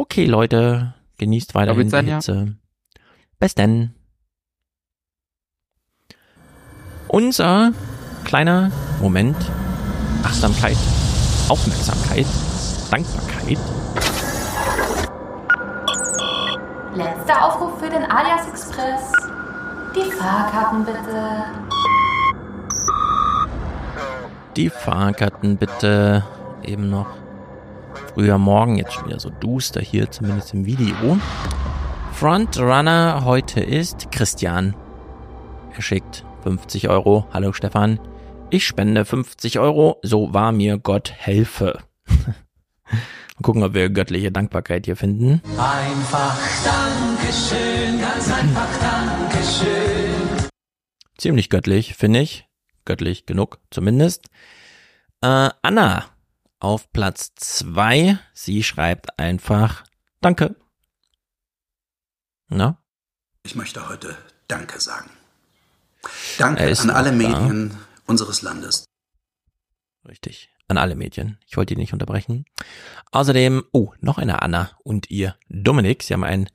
Okay, 0.01 0.25
Leute, 0.25 0.95
genießt 1.19 1.55
weiterhin 1.55 1.91
die 1.91 1.95
ja. 1.95 2.15
Hitze. 2.15 2.57
Bis 3.39 3.55
denn. 3.55 3.95
Unser 7.07 7.73
kleiner 8.25 8.73
Moment 9.03 9.37
Achtsamkeit, 10.25 10.79
Aufmerksamkeit, 11.51 12.25
Dankbarkeit. 12.91 13.59
Letzter 16.95 17.45
Aufruf 17.45 17.79
für 17.79 17.91
den 17.91 18.05
Alias 18.05 18.49
Express. 18.49 19.13
Die 19.95 20.11
Fahrkarten 20.13 20.87
bitte. 20.87 21.45
Die 24.57 24.71
Fahrkarten 24.71 25.59
bitte 25.59 26.25
eben 26.63 26.89
noch 26.89 27.20
früher 28.15 28.39
Morgen, 28.39 28.77
jetzt 28.77 28.93
schon 28.93 29.07
wieder 29.07 29.21
so 29.21 29.31
duster 29.31 29.81
hier, 29.81 30.11
zumindest 30.11 30.55
im 30.55 30.67
Video. 30.67 31.19
Frontrunner 32.13 33.25
heute 33.25 33.61
ist 33.61 34.11
Christian. 34.11 34.75
Er 35.75 35.83
schickt 35.83 36.25
50 36.43 36.89
Euro. 36.89 37.27
Hallo 37.33 37.53
Stefan. 37.53 37.99
Ich 38.51 38.67
spende 38.67 39.05
50 39.05 39.59
Euro, 39.59 39.99
so 40.03 40.35
war 40.35 40.53
mir 40.53 40.79
Gott 40.79 41.13
helfe. 41.17 41.79
Mal 42.07 43.43
gucken, 43.43 43.63
ob 43.63 43.75
wir 43.75 43.89
göttliche 43.89 44.31
Dankbarkeit 44.31 44.85
hier 44.87 44.97
finden. 44.97 45.41
Einfach 45.57 46.37
Dankeschön, 46.65 48.01
ganz 48.01 48.31
einfach 48.31 48.69
Dankeschön. 48.81 50.49
Ziemlich 51.17 51.49
göttlich, 51.49 51.95
finde 51.95 52.21
ich. 52.21 52.47
Göttlich 52.85 53.25
genug, 53.25 53.59
zumindest. 53.71 54.27
Äh, 55.23 55.51
Anna 55.63 56.05
auf 56.61 56.93
Platz 56.93 57.35
zwei. 57.35 58.19
Sie 58.33 58.63
schreibt 58.63 59.19
einfach 59.19 59.85
Danke. 60.21 60.57
Na? 62.49 62.79
Ich 63.43 63.55
möchte 63.57 63.89
heute 63.89 64.17
Danke 64.47 64.81
sagen. 64.81 65.11
Danke 66.39 66.63
an 66.79 66.91
alle. 66.91 67.13
Medien 67.13 67.77
unseres 68.07 68.43
Landes. 68.43 68.85
Richtig. 70.07 70.51
An 70.69 70.79
alle 70.79 70.95
Medien. 70.95 71.39
Ich 71.47 71.57
wollte 71.57 71.75
die 71.75 71.81
nicht 71.81 71.93
unterbrechen. 71.93 72.45
Außerdem, 73.11 73.65
oh, 73.73 73.93
noch 74.01 74.19
eine 74.19 74.43
Anna 74.43 74.71
und 74.85 75.11
ihr 75.11 75.37
Dominik. 75.49 76.03
Sie 76.03 76.15
haben 76.15 76.25
ein 76.25 76.49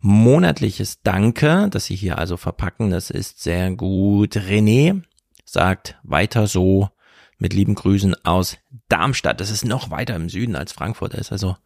monatliches 0.00 1.02
Danke, 1.02 1.68
das 1.70 1.86
Sie 1.86 1.96
hier 1.96 2.18
also 2.18 2.36
verpacken. 2.36 2.90
Das 2.90 3.10
ist 3.10 3.42
sehr 3.42 3.70
gut. 3.70 4.36
René 4.36 5.02
sagt 5.44 5.98
weiter 6.02 6.46
so 6.46 6.90
mit 7.38 7.54
lieben 7.54 7.74
Grüßen 7.74 8.24
aus 8.24 8.58
Darmstadt. 8.88 9.40
Das 9.40 9.50
ist 9.50 9.64
noch 9.64 9.90
weiter 9.90 10.14
im 10.16 10.28
Süden 10.28 10.56
als 10.56 10.72
Frankfurt. 10.72 11.14
Das 11.14 11.20
ist 11.20 11.32
also 11.32 11.56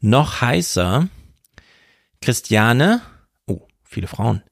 noch 0.00 0.40
heißer. 0.40 1.08
Christiane, 2.20 3.00
oh, 3.46 3.62
viele 3.84 4.06
Frauen. 4.06 4.42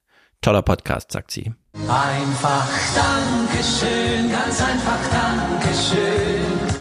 Toller 0.41 0.63
Podcast, 0.63 1.13
sagt 1.13 1.31
sie. 1.31 1.53
Einfach 1.89 2.69
Dankeschön, 2.95 4.31
ganz 4.31 4.61
einfach 4.61 4.99
Dankeschön. 5.11 6.73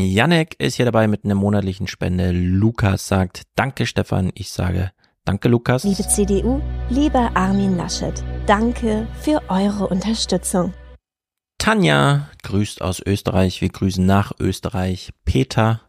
Janek 0.00 0.56
ist 0.58 0.76
hier 0.76 0.84
dabei 0.84 1.06
mit 1.06 1.24
einer 1.24 1.34
monatlichen 1.34 1.86
Spende. 1.86 2.32
Lukas 2.32 3.06
sagt, 3.06 3.42
danke 3.54 3.86
Stefan. 3.86 4.32
Ich 4.34 4.50
sage, 4.50 4.90
danke 5.24 5.48
Lukas. 5.48 5.84
Liebe 5.84 6.08
CDU, 6.08 6.60
lieber 6.88 7.30
Armin 7.34 7.76
Laschet, 7.76 8.24
danke 8.46 9.06
für 9.20 9.42
eure 9.48 9.86
Unterstützung. 9.86 10.72
Tanja 11.58 12.28
grüßt 12.42 12.82
aus 12.82 13.00
Österreich. 13.04 13.60
Wir 13.60 13.68
grüßen 13.70 14.04
nach 14.04 14.32
Österreich. 14.38 15.12
Peter, 15.24 15.80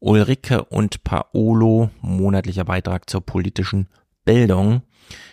Ulrike 0.00 0.64
und 0.64 1.04
Paolo, 1.04 1.90
monatlicher 2.00 2.64
Beitrag 2.64 3.08
zur 3.10 3.20
politischen 3.24 3.88
Bildung. 4.24 4.82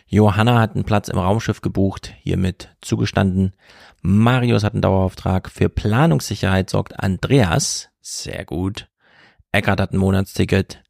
Johanna 0.07 0.59
hat 0.59 0.75
einen 0.75 0.83
Platz 0.83 1.07
im 1.07 1.19
Raumschiff 1.19 1.61
gebucht, 1.61 2.13
hiermit 2.21 2.75
zugestanden. 2.81 3.53
Marius 4.01 4.63
hat 4.63 4.73
einen 4.73 4.81
Dauerauftrag. 4.81 5.49
Für 5.49 5.69
Planungssicherheit 5.69 6.69
sorgt 6.69 6.99
Andreas. 6.99 7.89
Sehr 8.01 8.43
gut. 8.45 8.89
Eckart 9.51 9.79
hat 9.79 9.93
ein 9.93 9.97
Monatsticket. 9.97 10.83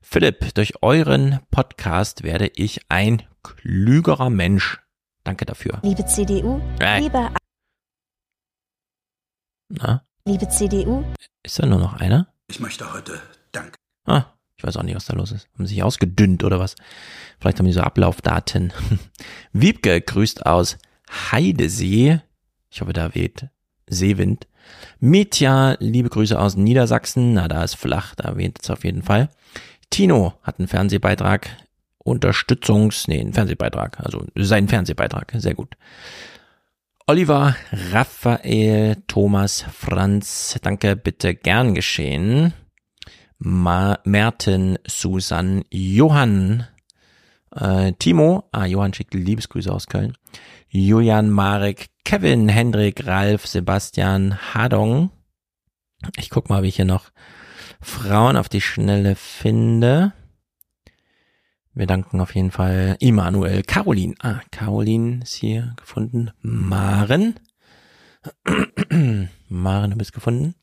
Philipp, 0.00 0.54
durch 0.54 0.82
euren 0.82 1.38
Podcast 1.50 2.22
werde 2.24 2.50
ich 2.54 2.80
ein 2.88 3.22
klügerer 3.42 4.30
Mensch. 4.30 4.80
Danke 5.22 5.44
dafür. 5.44 5.78
Liebe 5.82 6.04
CDU, 6.06 6.60
Äh. 6.80 7.00
lieber 7.00 7.30
Na, 9.74 10.02
liebe 10.26 10.46
CDU, 10.50 11.02
ist 11.42 11.58
da 11.58 11.64
nur 11.64 11.78
noch 11.78 11.94
einer? 11.94 12.28
Ich 12.48 12.60
möchte 12.60 12.92
heute 12.92 13.18
Dank. 13.52 13.74
Ah, 14.04 14.26
ich 14.54 14.64
weiß 14.64 14.76
auch 14.76 14.82
nicht, 14.82 14.94
was 14.94 15.06
da 15.06 15.14
los 15.14 15.32
ist. 15.32 15.48
Haben 15.54 15.66
sich 15.66 15.82
ausgedünnt 15.82 16.44
oder 16.44 16.60
was? 16.60 16.74
Vielleicht 17.40 17.58
haben 17.58 17.64
die 17.64 17.72
so 17.72 17.80
Ablaufdaten. 17.80 18.74
Wiebke 19.54 20.02
grüßt 20.02 20.44
aus 20.44 20.76
Heidesee. 21.10 22.20
Ich 22.70 22.82
hoffe, 22.82 22.92
da 22.92 23.14
weht 23.14 23.48
Seewind. 23.88 24.46
Mitya, 25.00 25.78
liebe 25.80 26.10
Grüße 26.10 26.38
aus 26.38 26.54
Niedersachsen. 26.54 27.32
Na, 27.32 27.48
da 27.48 27.64
ist 27.64 27.76
flach, 27.76 28.14
da 28.14 28.36
weht 28.36 28.58
es 28.62 28.68
auf 28.68 28.84
jeden 28.84 29.02
Fall. 29.02 29.30
Tino 29.88 30.34
hat 30.42 30.58
einen 30.58 30.68
Fernsehbeitrag. 30.68 31.48
Unterstützungs, 31.96 33.08
nee, 33.08 33.20
einen 33.20 33.32
Fernsehbeitrag. 33.32 34.00
Also 34.00 34.26
sein 34.34 34.68
Fernsehbeitrag. 34.68 35.32
Sehr 35.36 35.54
gut. 35.54 35.76
Oliver, 37.08 37.56
Raphael, 37.90 38.96
Thomas, 39.08 39.64
Franz, 39.76 40.58
danke, 40.62 40.94
bitte 40.94 41.34
gern 41.34 41.74
geschehen. 41.74 42.54
Ma 43.38 43.98
Merten, 44.04 44.78
Susan, 44.86 45.64
Johann, 45.70 46.68
äh, 47.50 47.92
Timo, 47.98 48.48
ah, 48.52 48.66
Johann 48.66 48.94
schickt 48.94 49.14
Liebesgrüße 49.14 49.72
aus 49.72 49.88
Köln. 49.88 50.16
Julian, 50.68 51.28
Marek, 51.28 51.90
Kevin, 52.04 52.48
Hendrik, 52.48 53.04
Ralf, 53.04 53.48
Sebastian, 53.48 54.54
Hadong. 54.54 55.10
Ich 56.16 56.30
guck 56.30 56.50
mal, 56.50 56.62
wie 56.62 56.68
ich 56.68 56.76
hier 56.76 56.84
noch 56.84 57.10
Frauen 57.80 58.36
auf 58.36 58.48
die 58.48 58.60
Schnelle 58.60 59.16
finde. 59.16 60.12
Wir 61.74 61.86
danken 61.86 62.20
auf 62.20 62.34
jeden 62.34 62.50
Fall 62.50 62.96
Immanuel, 63.00 63.62
Caroline. 63.62 64.14
Ah, 64.20 64.40
Caroline 64.50 65.20
ist 65.22 65.32
hier 65.32 65.72
gefunden. 65.76 66.30
Maren. 66.42 67.40
Maren, 69.48 69.90
du 69.90 69.96
bist 69.96 70.12
gefunden. 70.12 70.54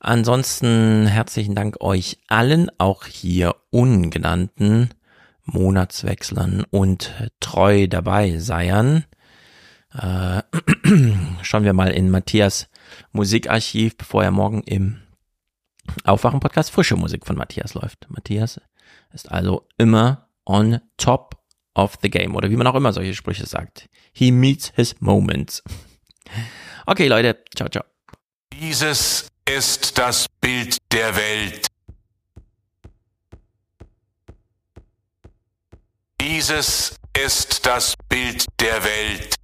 Ansonsten 0.00 1.06
herzlichen 1.06 1.54
Dank 1.54 1.80
euch 1.80 2.18
allen, 2.26 2.68
auch 2.78 3.04
hier 3.04 3.54
ungenannten 3.70 4.90
Monatswechslern 5.44 6.64
und 6.68 7.12
treu 7.38 7.86
dabei 7.86 8.38
seiern. 8.38 9.04
Äh, 9.96 10.42
schauen 11.42 11.62
wir 11.62 11.74
mal 11.74 11.90
in 11.90 12.10
Matthias 12.10 12.68
Musikarchiv, 13.12 13.96
bevor 13.96 14.24
er 14.24 14.32
morgen 14.32 14.64
im 14.64 14.98
Aufwachen-Podcast 16.02 16.72
frische 16.72 16.96
Musik 16.96 17.24
von 17.24 17.36
Matthias 17.36 17.74
läuft. 17.74 18.08
Matthias 18.10 18.60
ist 19.12 19.30
also 19.30 19.68
immer 19.78 20.23
on 20.44 20.80
top 20.96 21.36
of 21.74 21.96
the 22.02 22.10
game 22.10 22.34
oder 22.34 22.50
wie 22.50 22.56
man 22.56 22.66
auch 22.66 22.74
immer 22.74 22.92
solche 22.92 23.14
Sprüche 23.14 23.46
sagt. 23.46 23.88
He 24.12 24.30
meets 24.30 24.72
his 24.76 25.00
moments. 25.00 25.62
Okay, 26.86 27.08
Leute, 27.08 27.42
ciao, 27.56 27.66
ciao. 27.70 27.82
Dieses 28.52 29.30
ist 29.48 29.96
das 29.96 30.26
Bild 30.38 30.76
der 30.92 31.16
Welt. 31.16 31.66
Dieses 36.20 36.96
ist 37.24 37.64
das 37.64 37.94
Bild 38.08 38.44
der 38.60 38.84
Welt. 38.84 39.34